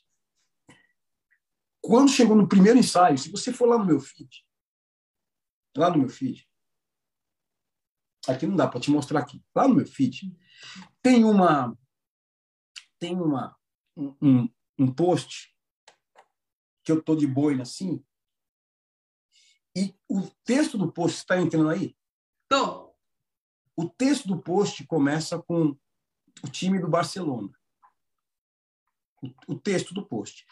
Quando 1.82 2.12
chegou 2.12 2.36
no 2.36 2.48
primeiro 2.48 2.80
ensaio, 2.80 3.18
se 3.18 3.32
você 3.32 3.54
for 3.54 3.68
lá 3.68 3.78
no 3.78 3.86
meu 3.86 4.00
feed, 4.00 4.30
lá 5.78 5.90
no 5.90 6.00
meu 6.00 6.10
feed, 6.10 6.49
aqui 8.28 8.46
não 8.46 8.56
dá 8.56 8.68
para 8.68 8.80
te 8.80 8.92
mostrar 8.92 9.20
aqui, 9.20 9.44
lá 9.56 9.68
no 9.68 9.76
meu 9.76 9.86
feed, 9.86 10.36
tem 11.02 11.24
uma 11.24 11.78
tem 13.00 13.20
uma 13.20 13.58
um, 13.96 14.50
um 14.78 14.94
post 14.94 15.56
que 16.84 16.92
eu 16.92 17.02
tô 17.02 17.16
de 17.16 17.28
boina 17.28 17.64
assim, 17.64 18.04
e 19.76 19.96
o 20.10 20.28
texto 20.44 20.78
do 20.78 20.92
post 20.92 21.18
está 21.18 21.40
entrando 21.40 21.70
aí? 21.70 21.96
O 23.76 23.88
texto 23.88 24.28
do 24.28 24.42
post 24.42 24.86
começa 24.88 25.42
com 25.42 25.78
o 26.44 26.48
time 26.50 26.80
do 26.80 26.90
Barcelona 26.90 27.50
o, 29.48 29.56
texto 29.56 29.94
do 29.94 30.06
post. 30.06 30.46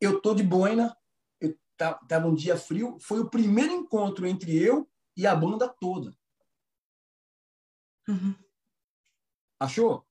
Eu 0.00 0.20
tô 0.20 0.34
de 0.34 0.42
boina, 0.42 0.96
eu 1.40 1.56
tava 1.76 2.26
um 2.26 2.34
dia 2.34 2.56
frio, 2.56 2.98
foi 3.00 3.20
o 3.20 3.30
primeiro 3.30 3.72
encontro 3.72 4.26
entre 4.26 4.56
eu 4.56 4.88
e 5.16 5.26
a 5.26 5.34
banda 5.34 5.68
toda. 5.68 6.14
Uhum. 8.08 8.34
Achou? 9.58 10.06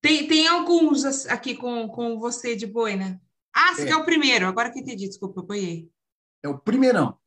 Tem, 0.00 0.26
tem 0.26 0.46
alguns 0.46 1.04
aqui 1.26 1.54
com, 1.56 1.88
com 1.88 2.18
você 2.18 2.56
de 2.56 2.66
boina. 2.66 3.20
Ah, 3.52 3.74
você 3.74 3.88
é. 3.88 3.90
é 3.90 3.96
o 3.96 4.04
primeiro, 4.04 4.46
agora 4.46 4.70
que 4.70 4.78
eu 4.78 4.82
entendi, 4.82 5.08
desculpa, 5.08 5.40
eu 5.40 5.44
apoiei. 5.44 5.92
É 6.42 6.48
o 6.48 6.58
primeirão. 6.58 7.18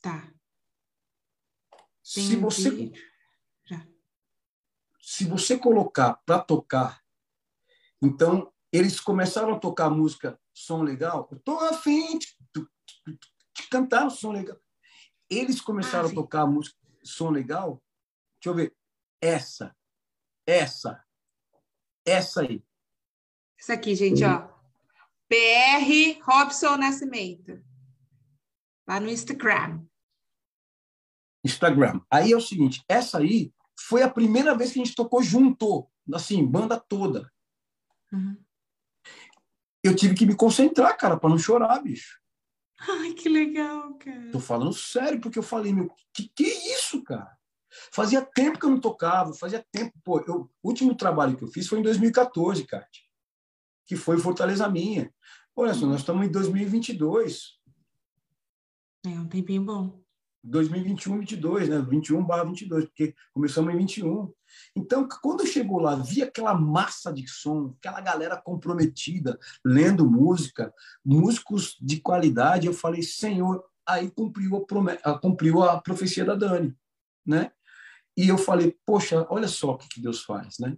Tá. 0.00 0.32
Tem 2.14 2.24
se 2.24 2.36
você 2.36 2.92
se 5.00 5.24
você 5.24 5.58
colocar 5.58 6.14
para 6.24 6.40
tocar 6.40 7.02
então, 8.02 8.52
eles 8.72 8.98
começaram 8.98 9.54
a 9.54 9.58
tocar 9.58 9.88
música, 9.88 10.38
som 10.52 10.82
legal. 10.82 11.28
Eu 11.30 11.38
tô 11.38 11.56
afim 11.60 12.18
de, 12.18 12.26
de, 12.52 12.66
de 13.06 13.68
cantar 13.70 14.10
som 14.10 14.32
legal. 14.32 14.58
Eles 15.30 15.60
começaram 15.60 16.08
ah, 16.08 16.10
a 16.10 16.14
tocar 16.14 16.44
música, 16.46 16.76
som 17.04 17.30
legal. 17.30 17.80
Deixa 18.42 18.48
eu 18.50 18.54
ver. 18.54 18.76
Essa, 19.20 19.76
essa, 20.44 21.04
essa 22.04 22.40
aí. 22.40 22.60
Essa 23.56 23.74
aqui, 23.74 23.94
gente, 23.94 24.24
ó. 24.24 24.48
PR 25.28 26.20
Robson 26.24 26.76
Nascimento. 26.76 27.62
Lá 28.88 28.98
no 28.98 29.08
Instagram. 29.08 29.86
Instagram. 31.44 32.00
Aí 32.10 32.32
é 32.32 32.36
o 32.36 32.40
seguinte, 32.40 32.84
essa 32.88 33.18
aí 33.18 33.54
foi 33.78 34.02
a 34.02 34.10
primeira 34.10 34.56
vez 34.56 34.72
que 34.72 34.80
a 34.80 34.84
gente 34.84 34.96
tocou 34.96 35.22
junto, 35.22 35.88
assim, 36.12 36.44
banda 36.44 36.80
toda. 36.80 37.32
Uhum. 38.12 38.36
Eu 39.84 39.94
tive 39.94 40.16
que 40.16 40.26
me 40.26 40.34
concentrar, 40.34 40.96
cara, 40.96 41.16
para 41.16 41.30
não 41.30 41.38
chorar, 41.38 41.80
bicho. 41.80 42.20
Ai, 42.80 43.12
que 43.12 43.28
legal, 43.28 43.94
cara. 43.94 44.32
Tô 44.32 44.40
falando 44.40 44.72
sério, 44.72 45.20
porque 45.20 45.38
eu 45.38 45.44
falei, 45.44 45.72
meu, 45.72 45.88
que 46.12 46.28
que 46.28 46.44
é 46.44 46.74
isso, 46.74 47.02
cara? 47.04 47.38
Fazia 47.92 48.22
tempo 48.22 48.58
que 48.58 48.66
eu 48.66 48.70
não 48.70 48.80
tocava, 48.80 49.32
fazia 49.34 49.64
tempo. 49.72 49.92
Pô, 50.04 50.20
eu, 50.26 50.50
o 50.62 50.68
último 50.68 50.94
trabalho 50.94 51.36
que 51.36 51.44
eu 51.44 51.48
fiz 51.48 51.66
foi 51.66 51.78
em 51.78 51.82
2014, 51.82 52.64
cara, 52.64 52.86
que 53.86 53.96
foi 53.96 54.18
Fortaleza 54.18 54.68
Minha. 54.68 55.12
Olha 55.54 55.74
só, 55.74 55.86
nós 55.86 56.00
estamos 56.00 56.26
em 56.26 56.30
2022. 56.30 57.58
É 59.04 59.08
um 59.10 59.28
tempinho 59.28 59.64
bom. 59.64 60.02
2021, 60.44 61.20
22, 61.20 61.68
né? 61.68 61.86
21 61.88 62.24
barra 62.24 62.44
22, 62.44 62.86
porque 62.86 63.14
começamos 63.32 63.72
em 63.72 63.76
21. 63.78 64.32
Então, 64.74 65.08
quando 65.22 65.46
chegou 65.46 65.78
lá, 65.78 65.94
vi 65.94 66.22
aquela 66.22 66.54
massa 66.54 67.12
de 67.12 67.26
som, 67.28 67.74
aquela 67.78 68.00
galera 68.00 68.36
comprometida, 68.36 69.38
lendo 69.64 70.08
música, 70.08 70.74
músicos 71.04 71.76
de 71.80 72.00
qualidade, 72.00 72.66
eu 72.66 72.72
falei, 72.72 73.02
Senhor, 73.02 73.64
aí 73.86 74.10
cumpriu 74.10 74.66
a, 75.04 75.18
cumpriu 75.18 75.62
a 75.62 75.80
profecia 75.80 76.24
da 76.24 76.34
Dani, 76.34 76.74
né? 77.24 77.52
E 78.16 78.28
eu 78.28 78.36
falei, 78.36 78.76
poxa, 78.84 79.26
olha 79.30 79.48
só 79.48 79.72
o 79.72 79.78
que 79.78 80.00
Deus 80.00 80.22
faz, 80.22 80.58
né? 80.58 80.76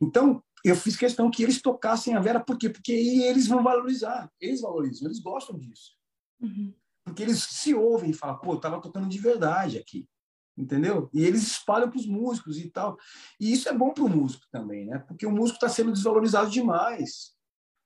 Então, 0.00 0.42
eu 0.64 0.74
fiz 0.74 0.96
questão 0.96 1.30
que 1.30 1.42
eles 1.42 1.60
tocassem 1.60 2.14
a 2.14 2.20
Vera, 2.20 2.40
por 2.40 2.56
quê? 2.56 2.70
Porque 2.70 2.92
aí 2.92 3.24
eles 3.24 3.46
vão 3.46 3.62
valorizar, 3.62 4.30
eles 4.40 4.62
valorizam, 4.62 5.06
eles 5.06 5.20
gostam 5.20 5.58
disso. 5.58 5.92
Uhum. 6.40 6.74
Porque 7.04 7.22
eles 7.22 7.42
se 7.42 7.74
ouvem 7.74 8.10
e 8.10 8.14
falam, 8.14 8.38
pô, 8.38 8.56
tava 8.56 8.80
tocando 8.80 9.06
de 9.06 9.18
verdade 9.18 9.76
aqui, 9.76 10.08
entendeu? 10.56 11.10
E 11.12 11.22
eles 11.22 11.42
espalham 11.42 11.90
para 11.90 11.98
os 11.98 12.06
músicos 12.06 12.58
e 12.58 12.70
tal. 12.70 12.96
E 13.38 13.52
isso 13.52 13.68
é 13.68 13.74
bom 13.74 13.92
para 13.92 14.04
o 14.04 14.08
músico 14.08 14.46
também, 14.50 14.86
né? 14.86 14.98
Porque 15.00 15.26
o 15.26 15.30
músico 15.30 15.56
está 15.56 15.68
sendo 15.68 15.92
desvalorizado 15.92 16.50
demais. 16.50 17.34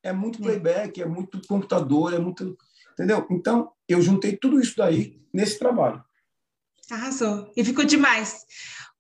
É 0.05 0.13
muito 0.13 0.39
playback, 0.39 1.03
é 1.03 1.07
muito 1.07 1.45
computador, 1.49 2.15
é 2.15 2.19
muito. 2.21 2.57
Entendeu? 2.93 3.27
Então, 3.29 3.73
eu 3.89 4.01
juntei 4.01 4.37
tudo 4.37 4.61
isso 4.61 4.77
daí 4.77 5.21
nesse 5.35 5.59
trabalho. 5.59 6.05
Arrasou. 6.91 7.53
E 7.57 7.65
ficou 7.65 7.85
demais. 7.85 8.45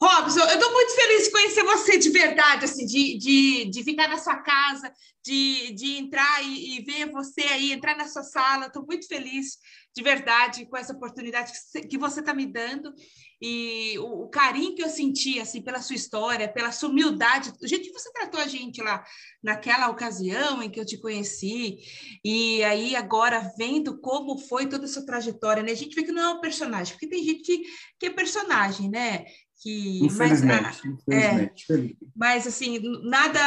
Robson, 0.00 0.40
eu 0.40 0.54
estou 0.54 0.72
muito 0.72 0.94
feliz 0.94 1.24
de 1.24 1.30
conhecer 1.32 1.64
você 1.64 1.98
de 1.98 2.10
verdade, 2.10 2.64
assim, 2.66 2.86
de, 2.86 3.18
de, 3.18 3.64
de 3.64 3.82
ficar 3.82 4.06
na 4.08 4.16
sua 4.16 4.36
casa, 4.36 4.92
de, 5.24 5.72
de 5.72 5.96
entrar 5.96 6.42
e, 6.44 6.78
e 6.78 6.82
ver 6.82 7.10
você 7.10 7.42
aí, 7.42 7.72
entrar 7.72 7.96
na 7.96 8.06
sua 8.06 8.22
sala. 8.22 8.66
Estou 8.66 8.86
muito 8.86 9.08
feliz, 9.08 9.58
de 9.94 10.02
verdade, 10.02 10.66
com 10.66 10.76
essa 10.76 10.92
oportunidade 10.92 11.52
que 11.90 11.98
você 11.98 12.20
está 12.20 12.32
me 12.32 12.46
dando 12.46 12.94
e 13.40 13.98
o, 13.98 14.24
o, 14.24 14.28
carinho 14.28 14.74
que 14.74 14.82
eu 14.82 14.88
senti, 14.88 15.38
assim, 15.38 15.62
pela 15.62 15.80
sua 15.80 15.94
história, 15.94 16.52
pela 16.52 16.72
sua 16.72 16.88
humildade, 16.88 17.52
do 17.58 17.68
jeito 17.68 17.84
que 17.84 17.92
você 17.92 18.12
tratou 18.12 18.40
a 18.40 18.46
gente 18.46 18.82
lá 18.82 19.04
naquela 19.42 19.88
ocasião 19.88 20.62
em 20.62 20.68
que 20.68 20.80
eu 20.80 20.86
te 20.86 20.98
conheci, 20.98 21.78
e 22.24 22.62
aí 22.64 22.96
agora 22.96 23.52
vendo 23.56 24.00
como 24.00 24.38
foi 24.38 24.66
toda 24.66 24.86
a 24.86 24.88
sua 24.88 25.06
trajetória, 25.06 25.62
né? 25.62 25.72
A 25.72 25.76
gente 25.76 25.94
vê 25.94 26.02
que 26.02 26.12
não 26.12 26.22
é 26.22 26.28
um 26.34 26.40
personagem, 26.40 26.94
porque 26.94 27.08
tem 27.08 27.22
gente 27.22 27.42
que, 27.42 27.62
que 27.98 28.06
é 28.06 28.10
personagem, 28.10 28.90
né? 28.90 29.24
Que 29.60 30.04
infelizmente, 30.04 30.62
mas, 30.62 30.84
infelizmente, 30.84 31.66
é, 31.72 32.06
mas 32.14 32.46
assim 32.46 32.78
nada 33.02 33.40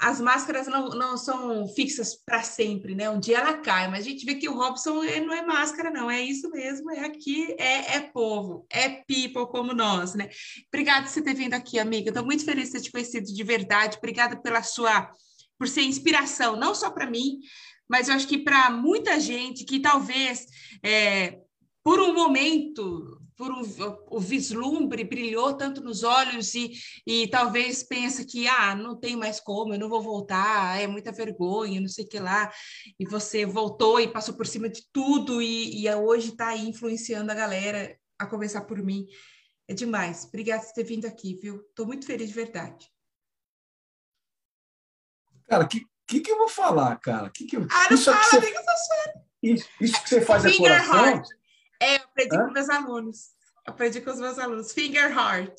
as 0.00 0.20
máscaras 0.20 0.66
não, 0.66 0.88
não 0.88 1.16
são 1.16 1.68
fixas 1.68 2.16
para 2.16 2.42
sempre 2.42 2.94
né? 2.94 3.08
Um 3.08 3.20
dia 3.20 3.38
ela 3.38 3.58
cai 3.58 3.88
mas 3.88 4.00
a 4.00 4.08
gente 4.08 4.26
vê 4.26 4.34
que 4.34 4.48
o 4.48 4.54
Robson 4.54 5.02
não 5.24 5.32
é 5.32 5.46
máscara 5.46 5.90
não. 5.90 6.10
É 6.10 6.20
isso 6.20 6.50
mesmo 6.50 6.90
é 6.90 7.04
aqui 7.04 7.54
é, 7.58 7.96
é 7.96 8.00
povo 8.00 8.66
é 8.68 8.88
people 8.88 9.46
como 9.46 9.72
nós 9.72 10.14
né? 10.14 10.28
Obrigada 10.68 11.02
por 11.02 11.10
você 11.10 11.22
ter 11.22 11.34
vindo 11.34 11.54
aqui 11.54 11.78
amiga. 11.78 12.10
Estou 12.10 12.24
muito 12.24 12.44
feliz 12.44 12.66
de 12.66 12.72
ter 12.72 12.80
te 12.80 12.92
conhecido 12.92 13.26
de 13.26 13.44
verdade. 13.44 13.98
Obrigada 13.98 14.36
pela 14.36 14.62
sua 14.62 15.10
por 15.56 15.68
ser 15.68 15.82
inspiração 15.82 16.56
não 16.56 16.74
só 16.74 16.90
para 16.90 17.08
mim 17.08 17.38
mas 17.88 18.08
eu 18.08 18.14
acho 18.14 18.26
que 18.26 18.38
para 18.38 18.70
muita 18.70 19.20
gente 19.20 19.64
que 19.64 19.78
talvez 19.78 20.46
é, 20.82 21.38
por 21.84 22.00
um 22.00 22.14
momento 22.14 23.20
por 23.36 23.50
um, 23.50 23.62
o 24.10 24.20
vislumbre 24.20 25.04
brilhou 25.04 25.54
tanto 25.54 25.82
nos 25.82 26.02
olhos 26.02 26.54
e, 26.54 26.72
e 27.06 27.26
talvez 27.28 27.82
pensa 27.82 28.24
que 28.24 28.46
ah, 28.46 28.74
não 28.74 28.98
tem 28.98 29.16
mais 29.16 29.40
como, 29.40 29.74
eu 29.74 29.78
não 29.78 29.88
vou 29.88 30.02
voltar, 30.02 30.80
é 30.80 30.86
muita 30.86 31.12
vergonha, 31.12 31.80
não 31.80 31.88
sei 31.88 32.04
o 32.04 32.08
que 32.08 32.18
lá, 32.18 32.52
e 32.98 33.04
você 33.04 33.44
voltou 33.44 34.00
e 34.00 34.08
passou 34.08 34.34
por 34.34 34.46
cima 34.46 34.68
de 34.68 34.82
tudo 34.92 35.42
e, 35.42 35.84
e 35.84 35.94
hoje 35.94 36.30
está 36.30 36.48
aí 36.48 36.68
influenciando 36.68 37.30
a 37.30 37.34
galera 37.34 37.96
a 38.18 38.26
começar 38.26 38.62
por 38.62 38.82
mim. 38.82 39.06
É 39.66 39.74
demais. 39.74 40.24
Obrigada 40.24 40.62
por 40.62 40.72
ter 40.72 40.84
vindo 40.84 41.06
aqui, 41.06 41.38
viu? 41.40 41.56
Estou 41.68 41.86
muito 41.86 42.06
feliz 42.06 42.28
de 42.28 42.34
verdade. 42.34 42.86
Cara, 45.48 45.64
o 45.64 45.68
que, 45.68 45.86
que, 46.06 46.20
que 46.20 46.30
eu 46.30 46.38
vou 46.38 46.48
falar, 46.48 46.96
cara? 47.00 47.30
Que 47.30 47.46
que 47.46 47.56
eu... 47.56 47.66
Ah, 47.70 47.88
não 47.88 47.96
isso 47.96 48.12
fala, 48.12 48.42
que 48.42 48.52
você... 48.52 49.12
isso, 49.42 49.68
isso 49.80 50.02
que 50.02 50.08
você 50.08 50.20
faz 50.20 50.44
é 50.44 50.56
coração... 50.56 50.94
Heart. 50.94 51.28
É, 51.84 51.96
eu 51.96 52.04
aprendi 52.04 52.36
Hã? 52.36 52.46
com 52.46 52.52
meus 52.52 52.70
alunos. 52.70 53.18
Aprendi 53.66 54.00
com 54.00 54.10
os 54.10 54.18
meus 54.18 54.38
alunos. 54.38 54.72
Finger 54.72 55.10
heart. 55.10 55.54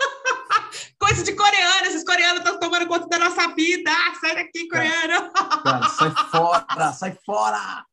Coisa 0.98 1.22
de 1.22 1.34
coreano, 1.34 1.86
esses 1.86 2.04
coreanos 2.04 2.38
estão 2.38 2.58
tomando 2.58 2.86
conta 2.86 3.06
da 3.06 3.18
nossa 3.18 3.54
vida. 3.54 3.90
Ah, 3.90 4.14
sai 4.18 4.34
daqui, 4.34 4.66
coreano. 4.68 5.30
Cara, 5.32 5.88
sai 5.90 6.10
fora, 6.30 6.92
sai 6.92 7.18
fora. 7.26 7.84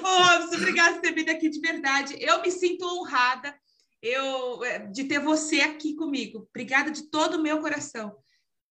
Ô, 0.00 0.54
obrigada 0.54 0.94
por 0.94 1.00
ter 1.00 1.12
vindo 1.12 1.30
aqui 1.30 1.48
de 1.48 1.60
verdade. 1.60 2.16
Eu 2.20 2.40
me 2.40 2.50
sinto 2.50 2.86
honrada 2.86 3.52
eu, 4.00 4.64
é, 4.64 4.78
de 4.78 5.04
ter 5.04 5.18
você 5.18 5.60
aqui 5.60 5.96
comigo. 5.96 6.46
Obrigada 6.50 6.90
de 6.90 7.10
todo 7.10 7.34
o 7.34 7.42
meu 7.42 7.60
coração. 7.60 8.16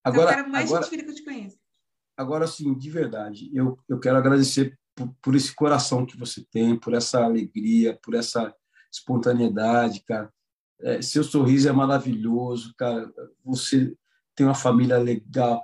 Agora, 0.03 0.31
eu 0.31 0.35
quero 0.35 0.49
mais 0.49 0.69
agora, 0.69 0.85
gente 0.85 1.03
que 1.03 1.09
eu 1.09 1.15
te 1.15 1.23
conheço. 1.23 1.57
Agora, 2.15 2.47
sim, 2.47 2.73
de 2.73 2.89
verdade, 2.89 3.49
eu, 3.53 3.77
eu 3.89 3.99
quero 3.99 4.17
agradecer 4.17 4.77
por, 5.01 5.15
por, 5.21 5.35
esse 5.35 5.53
coração 5.53 6.05
que 6.05 6.17
você 6.17 6.45
tem, 6.51 6.77
por 6.77 6.93
essa 6.93 7.23
alegria, 7.23 7.97
por 8.01 8.13
essa 8.13 8.53
espontaneidade, 8.91 10.03
cara. 10.03 10.31
É, 10.79 11.01
seu 11.01 11.23
sorriso 11.23 11.69
é 11.69 11.71
maravilhoso, 11.71 12.73
cara. 12.77 13.11
Você 13.43 13.95
tem 14.35 14.45
uma 14.45 14.55
família 14.55 14.97
legal. 14.97 15.61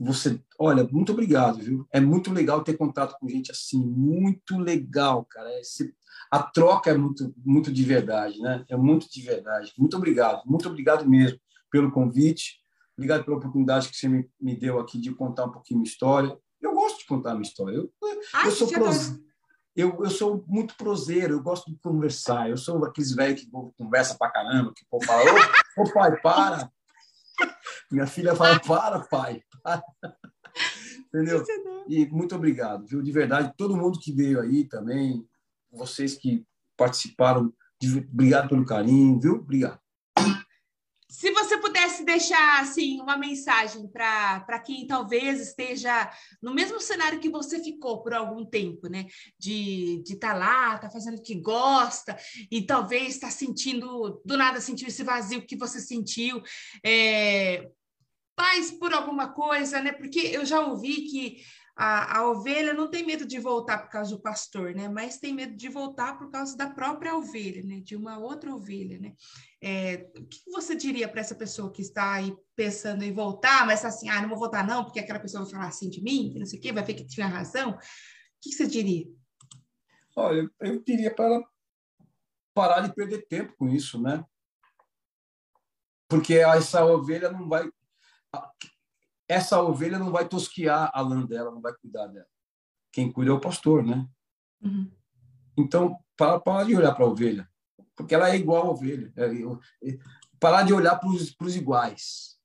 Você, 0.00 0.40
olha, 0.58 0.86
muito 0.90 1.12
obrigado, 1.12 1.58
viu? 1.58 1.86
É 1.92 2.00
muito 2.00 2.32
legal 2.32 2.62
ter 2.62 2.76
contato 2.76 3.16
com 3.18 3.28
gente 3.28 3.50
assim, 3.50 3.78
muito 3.78 4.58
legal, 4.58 5.24
cara. 5.24 5.50
É, 5.52 5.62
se, 5.62 5.94
a 6.30 6.42
troca 6.42 6.90
é 6.90 6.96
muito, 6.96 7.32
muito 7.44 7.72
de 7.72 7.82
verdade, 7.82 8.40
né? 8.40 8.64
É 8.68 8.76
muito 8.76 9.10
de 9.10 9.22
verdade. 9.22 9.72
Muito 9.78 9.96
obrigado, 9.96 10.42
muito 10.44 10.68
obrigado 10.68 11.08
mesmo 11.08 11.38
pelo 11.70 11.90
convite. 11.90 12.60
Obrigado 12.96 13.24
pela 13.24 13.36
oportunidade 13.36 13.88
que 13.88 13.96
você 13.96 14.08
me, 14.08 14.28
me 14.40 14.56
deu 14.56 14.80
aqui 14.80 14.98
de 14.98 15.14
contar 15.14 15.44
um 15.44 15.52
pouquinho 15.52 15.80
minha 15.80 15.88
história. 15.88 16.36
Eu 16.66 16.74
gosto 16.74 16.98
de 16.98 17.06
contar 17.06 17.32
minha 17.32 17.42
história. 17.42 17.76
Eu, 17.76 17.92
Ai, 18.34 18.48
eu 18.48 18.50
sou 18.52 18.68
proze... 18.68 19.24
eu, 19.74 20.02
eu 20.02 20.10
sou 20.10 20.44
muito 20.46 20.76
proseiro, 20.76 21.34
eu 21.34 21.42
gosto 21.42 21.70
de 21.70 21.78
conversar. 21.78 22.50
Eu 22.50 22.56
sou 22.56 22.84
aqueles 22.84 23.12
velhos 23.12 23.40
que 23.40 23.50
conversa 23.78 24.16
pra 24.18 24.30
caramba, 24.30 24.72
que 24.74 24.82
o 24.84 24.86
povo 24.90 25.04
fala, 25.04 25.22
ô, 25.78 25.82
ô 25.82 25.92
pai, 25.92 26.20
para. 26.20 26.70
Minha 27.90 28.06
filha 28.06 28.34
fala, 28.34 28.58
para, 28.60 29.00
pai. 29.00 29.42
Para. 29.62 29.82
Entendeu? 31.06 31.44
E 31.88 32.06
muito 32.06 32.34
obrigado, 32.34 32.86
viu? 32.86 33.00
De 33.00 33.12
verdade, 33.12 33.54
todo 33.56 33.76
mundo 33.76 33.98
que 33.98 34.12
veio 34.12 34.40
aí 34.40 34.64
também, 34.64 35.26
vocês 35.70 36.14
que 36.14 36.44
participaram, 36.76 37.52
obrigado 38.12 38.48
pelo 38.48 38.64
carinho, 38.64 39.20
viu? 39.20 39.34
Obrigado. 39.36 39.80
Se 41.08 41.30
você 41.30 41.55
pudesse 41.76 42.04
deixar 42.04 42.62
assim 42.62 42.98
uma 43.02 43.18
mensagem 43.18 43.86
para 43.86 44.58
quem 44.64 44.86
talvez 44.86 45.40
esteja 45.40 46.10
no 46.42 46.54
mesmo 46.54 46.80
cenário 46.80 47.20
que 47.20 47.28
você 47.28 47.62
ficou 47.62 48.02
por 48.02 48.14
algum 48.14 48.46
tempo, 48.46 48.88
né? 48.88 49.04
De 49.38 50.02
estar 50.06 50.32
tá 50.32 50.34
lá, 50.34 50.78
tá 50.78 50.88
fazendo 50.88 51.18
o 51.18 51.22
que 51.22 51.34
gosta 51.34 52.16
e 52.50 52.62
talvez 52.62 53.14
está 53.14 53.30
sentindo 53.30 54.22
do 54.24 54.38
nada 54.38 54.58
sentiu 54.58 54.88
esse 54.88 55.02
vazio 55.02 55.46
que 55.46 55.54
você 55.54 55.78
sentiu, 55.78 56.42
é, 56.82 57.68
paz 58.34 58.70
por 58.70 58.94
alguma 58.94 59.34
coisa, 59.34 59.82
né? 59.82 59.92
Porque 59.92 60.20
eu 60.20 60.46
já 60.46 60.60
ouvi 60.60 61.02
que 61.02 61.42
a, 61.76 62.18
a 62.18 62.30
ovelha 62.30 62.72
não 62.72 62.88
tem 62.88 63.04
medo 63.04 63.26
de 63.26 63.38
voltar 63.38 63.78
por 63.78 63.90
causa 63.90 64.16
do 64.16 64.22
pastor, 64.22 64.74
né? 64.74 64.88
Mas 64.88 65.18
tem 65.18 65.34
medo 65.34 65.54
de 65.54 65.68
voltar 65.68 66.16
por 66.16 66.30
causa 66.30 66.56
da 66.56 66.70
própria 66.70 67.14
ovelha, 67.14 67.62
né? 67.62 67.80
De 67.80 67.94
uma 67.94 68.18
outra 68.18 68.54
ovelha, 68.54 68.98
né? 68.98 69.14
É, 69.62 70.10
o 70.16 70.26
que 70.26 70.50
você 70.50 70.74
diria 70.74 71.06
para 71.06 71.20
essa 71.20 71.34
pessoa 71.34 71.70
que 71.70 71.82
está 71.82 72.14
aí 72.14 72.34
pensando 72.54 73.02
em 73.02 73.12
voltar, 73.12 73.66
mas 73.66 73.82
tá 73.82 73.88
assim, 73.88 74.08
ah, 74.08 74.22
não 74.22 74.30
vou 74.30 74.38
voltar 74.38 74.66
não, 74.66 74.84
porque 74.84 75.00
aquela 75.00 75.20
pessoa 75.20 75.44
vai 75.44 75.52
falar 75.52 75.68
assim 75.68 75.90
de 75.90 76.02
mim, 76.02 76.30
que 76.32 76.38
não 76.38 76.46
sei 76.46 76.58
o 76.58 76.62
quê, 76.62 76.72
vai 76.72 76.82
ver 76.82 76.94
que 76.94 77.06
tinha 77.06 77.26
razão. 77.26 77.72
O 77.72 77.78
que 78.40 78.52
você 78.52 78.66
diria? 78.66 79.06
Olha, 80.16 80.50
eu 80.60 80.82
diria 80.82 81.14
para 81.14 81.42
parar 82.54 82.80
de 82.80 82.94
perder 82.94 83.26
tempo 83.26 83.54
com 83.58 83.68
isso, 83.68 84.00
né? 84.00 84.24
Porque 86.08 86.36
essa 86.36 86.86
ovelha 86.86 87.30
não 87.30 87.46
vai 87.50 87.70
essa 89.28 89.60
ovelha 89.60 89.98
não 89.98 90.10
vai 90.10 90.28
tosquiar 90.28 90.90
a 90.92 91.00
lã 91.00 91.24
dela, 91.24 91.50
não 91.50 91.60
vai 91.60 91.74
cuidar 91.74 92.06
dela. 92.06 92.26
Quem 92.92 93.10
cuida 93.10 93.30
é 93.30 93.34
o 93.34 93.40
pastor, 93.40 93.84
né? 93.84 94.06
Uhum. 94.62 94.90
Então, 95.56 95.96
para, 96.16 96.40
para 96.40 96.64
de 96.64 96.76
olhar 96.76 96.94
para 96.94 97.04
a 97.04 97.08
ovelha, 97.08 97.48
porque 97.94 98.14
ela 98.14 98.30
é 98.30 98.36
igual 98.36 98.66
a 98.66 98.70
ovelha. 98.70 99.12
É, 99.16 99.26
é, 99.26 99.98
parar 100.38 100.62
de 100.62 100.72
olhar 100.72 100.96
para 100.96 101.08
os 101.08 101.56
iguais, 101.56 102.36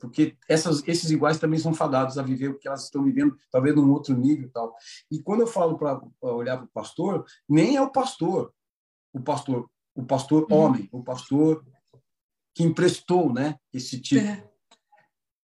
porque 0.00 0.36
essas, 0.48 0.82
esses 0.88 1.10
iguais 1.10 1.38
também 1.38 1.58
são 1.58 1.74
fadados 1.74 2.18
a 2.18 2.22
viver 2.22 2.48
o 2.48 2.58
que 2.58 2.66
elas 2.66 2.84
estão 2.84 3.04
vivendo, 3.04 3.36
talvez 3.50 3.76
num 3.76 3.90
outro 3.90 4.16
nível 4.16 4.46
e 4.46 4.50
tal. 4.50 4.74
E 5.10 5.22
quando 5.22 5.40
eu 5.40 5.46
falo 5.46 5.78
para 5.78 6.00
olhar 6.22 6.56
para 6.56 6.66
o 6.66 6.70
pastor, 6.70 7.24
nem 7.48 7.76
é 7.76 7.82
o 7.82 7.92
pastor, 7.92 8.52
o 9.12 9.20
pastor, 9.20 9.70
o 9.94 10.04
pastor 10.04 10.46
uhum. 10.50 10.56
homem, 10.56 10.88
o 10.90 11.04
pastor 11.04 11.64
que 12.54 12.64
emprestou, 12.64 13.32
né, 13.32 13.56
esse 13.72 14.00
tipo. 14.00 14.24
É. 14.24 14.49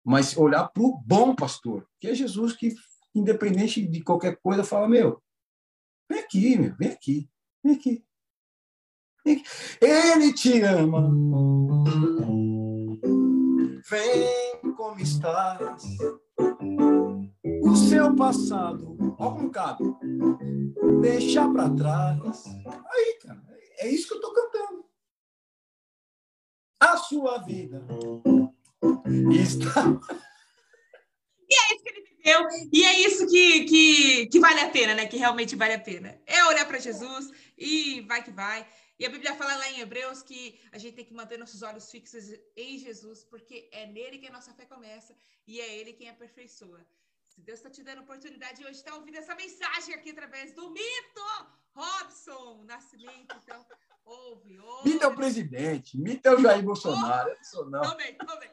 Mas 0.03 0.35
olhar 0.35 0.67
para 0.69 0.83
o 0.83 0.97
bom 1.05 1.35
pastor, 1.35 1.87
que 1.99 2.07
é 2.07 2.15
Jesus 2.15 2.53
que, 2.53 2.75
independente 3.13 3.85
de 3.85 4.03
qualquer 4.03 4.37
coisa, 4.41 4.63
fala: 4.63 4.87
meu, 4.87 5.21
vem 6.09 6.19
aqui, 6.19 6.57
meu, 6.57 6.75
vem 6.75 6.89
aqui, 6.89 7.29
vem 7.63 7.75
aqui. 7.75 8.05
Ele 9.79 10.33
te 10.33 10.61
ama. 10.61 11.09
Vem 13.89 14.73
como 14.75 14.99
estás. 14.99 15.83
O 17.63 17.75
seu 17.75 18.15
passado, 18.15 19.15
ó 19.19 19.35
com 19.35 19.49
cabo, 19.49 19.99
deixa 21.01 21.47
para 21.51 21.69
trás. 21.69 22.45
Aí, 22.91 23.19
cara, 23.21 23.43
é 23.79 23.89
isso 23.89 24.07
que 24.07 24.13
eu 24.15 24.17
estou 24.17 24.33
cantando. 24.33 24.85
A 26.79 26.97
sua 26.97 27.37
vida 27.39 27.85
está. 29.31 29.83
E 31.49 31.53
é 31.53 31.73
isso 31.73 31.83
que 31.83 31.89
ele 31.89 32.01
viveu, 32.01 32.47
e 32.71 32.83
é 32.83 32.99
isso 33.01 33.27
que, 33.27 33.65
que, 33.65 34.27
que 34.27 34.39
vale 34.39 34.61
a 34.61 34.69
pena, 34.69 34.93
né? 34.93 35.05
Que 35.05 35.17
realmente 35.17 35.55
vale 35.55 35.73
a 35.73 35.79
pena. 35.79 36.21
É 36.25 36.45
olhar 36.45 36.65
para 36.65 36.79
Jesus 36.79 37.29
e 37.57 38.01
vai 38.01 38.23
que 38.23 38.31
vai. 38.31 38.65
E 38.97 39.05
a 39.05 39.09
Bíblia 39.09 39.35
fala 39.35 39.55
lá 39.55 39.69
em 39.71 39.79
Hebreus 39.79 40.21
que 40.21 40.59
a 40.71 40.77
gente 40.77 40.95
tem 40.95 41.05
que 41.05 41.13
manter 41.13 41.37
nossos 41.37 41.61
olhos 41.63 41.89
fixos 41.89 42.23
em 42.55 42.77
Jesus, 42.77 43.23
porque 43.23 43.67
é 43.71 43.87
nele 43.87 44.19
que 44.19 44.27
a 44.27 44.31
nossa 44.31 44.53
fé 44.53 44.65
começa 44.65 45.15
e 45.47 45.59
é 45.59 45.75
ele 45.77 45.93
quem 45.93 46.07
aperfeiçoa. 46.07 46.85
Se 47.27 47.41
Deus 47.41 47.59
está 47.59 47.69
te 47.69 47.81
dando 47.81 48.01
oportunidade 48.01 48.63
hoje, 48.63 48.77
está 48.77 48.93
ouvindo 48.95 49.17
essa 49.17 49.33
mensagem 49.33 49.95
aqui 49.95 50.11
através 50.11 50.53
do 50.53 50.69
Mito 50.69 51.27
Robson 51.73 52.63
Nascimento, 52.65 53.35
então 53.43 53.65
ouve, 54.05 54.59
ouve. 54.59 54.89
Mito 54.89 55.03
é 55.03 55.07
o 55.07 55.15
presidente, 55.15 55.97
Mito 55.97 56.27
é 56.27 56.33
o 56.33 56.39
Jair 56.39 56.63
Bolsonaro. 56.63 57.35
Oh, 57.55 57.65
não. 57.65 57.81
Também, 57.81 58.15
também. 58.15 58.49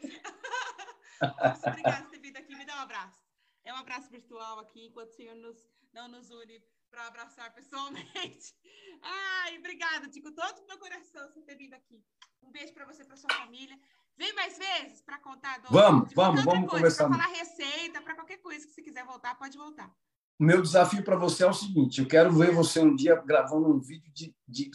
Robson, 1.21 1.69
obrigado 1.71 2.03
por 2.05 2.11
ter 2.11 2.21
vindo 2.21 2.37
aqui, 2.37 2.55
me 2.55 2.65
dá 2.65 2.77
um 2.77 2.81
abraço. 2.81 3.21
É 3.65 3.73
um 3.73 3.77
abraço 3.77 4.11
virtual 4.11 4.61
aqui, 4.61 4.87
enquanto 4.87 5.11
o 5.11 5.15
Senhor 5.15 5.35
nos, 5.35 5.57
não 5.93 6.09
nos 6.09 6.31
une 6.31 6.63
para 6.91 7.07
abraçar 7.07 7.53
pessoalmente. 7.55 8.55
Ai, 9.03 9.59
obrigada, 9.59 10.09
Tico, 10.09 10.33
todo 10.33 10.59
o 10.59 10.67
meu 10.67 10.79
coração 10.79 11.31
por 11.33 11.43
ter 11.43 11.57
vindo 11.57 11.75
aqui. 11.75 12.03
Um 12.43 12.51
beijo 12.51 12.73
para 12.73 12.87
você, 12.87 13.05
para 13.05 13.17
sua 13.17 13.33
família. 13.35 13.79
Vem 14.17 14.33
mais 14.33 14.59
vezes 14.59 15.01
para 15.03 15.19
contar. 15.19 15.61
Do, 15.61 15.69
vamos, 15.71 16.13
vamos, 16.13 16.45
vamos 16.45 16.69
coisa, 16.69 16.77
conversar. 16.77 17.09
Para 17.09 17.19
falar 17.23 17.39
receita, 17.39 18.01
para 18.01 18.15
qualquer 18.15 18.39
coisa 18.39 18.67
que 18.67 18.73
você 18.73 18.83
quiser 18.83 19.05
voltar, 19.05 19.37
pode 19.37 19.57
voltar. 19.57 19.95
O 20.39 20.45
meu 20.45 20.63
desafio 20.63 21.03
para 21.03 21.17
você 21.17 21.43
é 21.43 21.49
o 21.49 21.53
seguinte: 21.53 22.01
eu 22.01 22.07
quero 22.07 22.33
ver 22.33 22.55
você 22.55 22.81
um 22.81 22.95
dia 22.95 23.17
gravando 23.17 23.69
um 23.69 23.81
vídeo 23.81 24.11
de, 24.13 24.35
de 24.47 24.71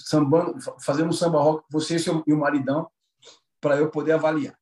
fazendo 0.83 1.09
um 1.09 1.13
samba 1.13 1.39
rock, 1.39 1.65
você 1.71 1.95
e, 1.95 1.99
seu, 1.99 2.23
e 2.27 2.33
o 2.33 2.37
maridão, 2.37 2.91
para 3.61 3.77
eu 3.77 3.89
poder 3.89 4.11
avaliar. 4.11 4.59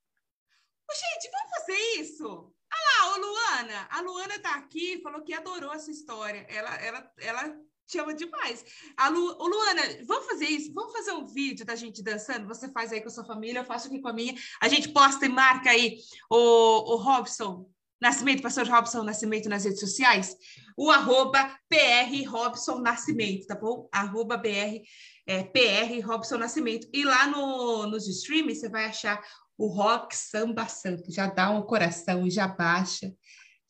Gente, 0.93 1.31
vamos 1.31 1.49
fazer 1.57 2.01
isso? 2.01 2.53
Ah 2.69 3.07
lá, 3.07 3.15
ô 3.15 3.17
Luana, 3.19 3.87
a 3.89 4.01
Luana 4.01 4.39
tá 4.39 4.55
aqui, 4.55 5.01
falou 5.01 5.21
que 5.21 5.33
adorou 5.33 5.73
essa 5.73 5.89
história. 5.89 6.45
Ela, 6.47 6.75
ela, 6.75 7.11
ela 7.17 7.57
chama 7.91 8.13
demais. 8.13 8.63
A 8.95 9.09
Lu, 9.09 9.35
ô 9.39 9.47
Luana, 9.47 9.81
vamos 10.05 10.27
fazer 10.27 10.45
isso? 10.45 10.71
Vamos 10.73 10.93
fazer 10.93 11.13
um 11.13 11.25
vídeo 11.25 11.65
da 11.65 11.75
gente 11.75 12.03
dançando? 12.03 12.47
Você 12.47 12.69
faz 12.69 12.91
aí 12.91 13.01
com 13.01 13.07
a 13.07 13.11
sua 13.11 13.25
família, 13.25 13.59
eu 13.59 13.65
faço 13.65 13.87
aqui 13.87 13.99
com 13.99 14.07
a 14.07 14.13
minha. 14.13 14.35
A 14.61 14.67
gente 14.67 14.89
posta 14.89 15.25
e 15.25 15.29
marca 15.29 15.71
aí 15.71 15.97
o, 16.29 16.93
o 16.93 16.95
Robson 16.97 17.69
Nascimento, 18.01 18.41
pastor 18.41 18.67
Robson 18.67 19.03
Nascimento 19.03 19.47
nas 19.47 19.63
redes 19.63 19.79
sociais. 19.79 20.35
O 20.75 20.89
arroba 20.89 21.55
PR 21.69 22.27
Robson 22.27 22.79
Nascimento, 22.79 23.45
tá 23.45 23.55
bom? 23.55 23.87
Arroba 23.91 24.37
BR, 24.37 24.81
é, 25.27 25.43
PR 25.43 26.05
Robson 26.05 26.37
Nascimento. 26.37 26.87
E 26.91 27.03
lá 27.03 27.27
no, 27.27 27.87
nos 27.87 28.07
streams 28.07 28.59
você 28.59 28.69
vai 28.69 28.85
achar 28.85 29.21
o 29.57 29.67
Rock 29.67 30.15
Samba 30.15 30.67
Santo. 30.67 31.11
Já 31.11 31.27
dá 31.27 31.51
um 31.51 31.61
coração 31.61 32.29
já 32.29 32.47
baixa 32.47 33.13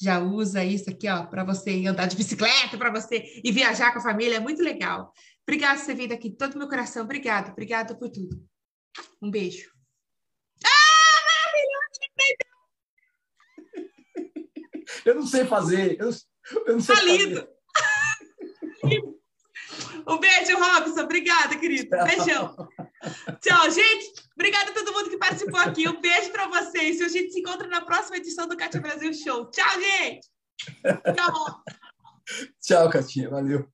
já 0.01 0.19
usa 0.19 0.63
isso 0.65 0.89
aqui, 0.89 1.07
ó, 1.07 1.27
para 1.27 1.43
você 1.43 1.85
andar 1.85 2.07
de 2.07 2.15
bicicleta, 2.17 2.75
para 2.75 2.89
você 2.89 3.23
ir 3.43 3.51
viajar 3.51 3.93
com 3.93 3.99
a 3.99 4.01
família, 4.01 4.37
é 4.37 4.39
muito 4.39 4.63
legal. 4.63 5.13
Obrigada 5.47 5.79
por 5.79 5.85
ter 5.85 5.95
vindo 5.95 6.11
aqui, 6.11 6.31
todo 6.31 6.57
meu 6.57 6.67
coração, 6.67 7.03
obrigado, 7.03 7.51
obrigada 7.51 7.95
por 7.95 8.09
tudo. 8.09 8.43
Um 9.21 9.29
beijo. 9.29 9.80
Eu 15.05 15.15
não 15.15 15.25
sei 15.25 15.45
fazer, 15.45 15.99
eu, 15.99 16.09
eu 16.65 16.73
não 16.73 16.81
sei 16.81 16.95
tá 16.95 17.01
lindo. 17.03 17.47
um 20.07 20.17
beijo, 20.17 20.57
Robson, 20.57 21.01
obrigada, 21.01 21.57
querido. 21.57 21.89
Beijão. 21.89 22.55
Tchau, 23.41 23.71
gente. 23.71 24.13
Obrigada 24.35 24.71
a 24.71 24.73
todo 24.73 24.93
mundo 24.93 25.09
que 25.09 25.17
participou 25.17 25.59
aqui. 25.59 25.87
Um 25.87 26.01
beijo 26.01 26.31
para 26.31 26.47
vocês. 26.47 26.99
E 26.99 27.03
a 27.03 27.07
gente 27.09 27.31
se 27.31 27.39
encontra 27.39 27.67
na 27.67 27.81
próxima 27.81 28.17
edição 28.17 28.47
do 28.47 28.57
Cátia 28.57 28.81
Brasil 28.81 29.13
Show. 29.13 29.49
Tchau, 29.51 29.79
gente. 29.79 30.27
Tchau. 31.15 31.63
Tchau, 32.61 32.89
Catinha. 32.89 33.29
Valeu. 33.29 33.67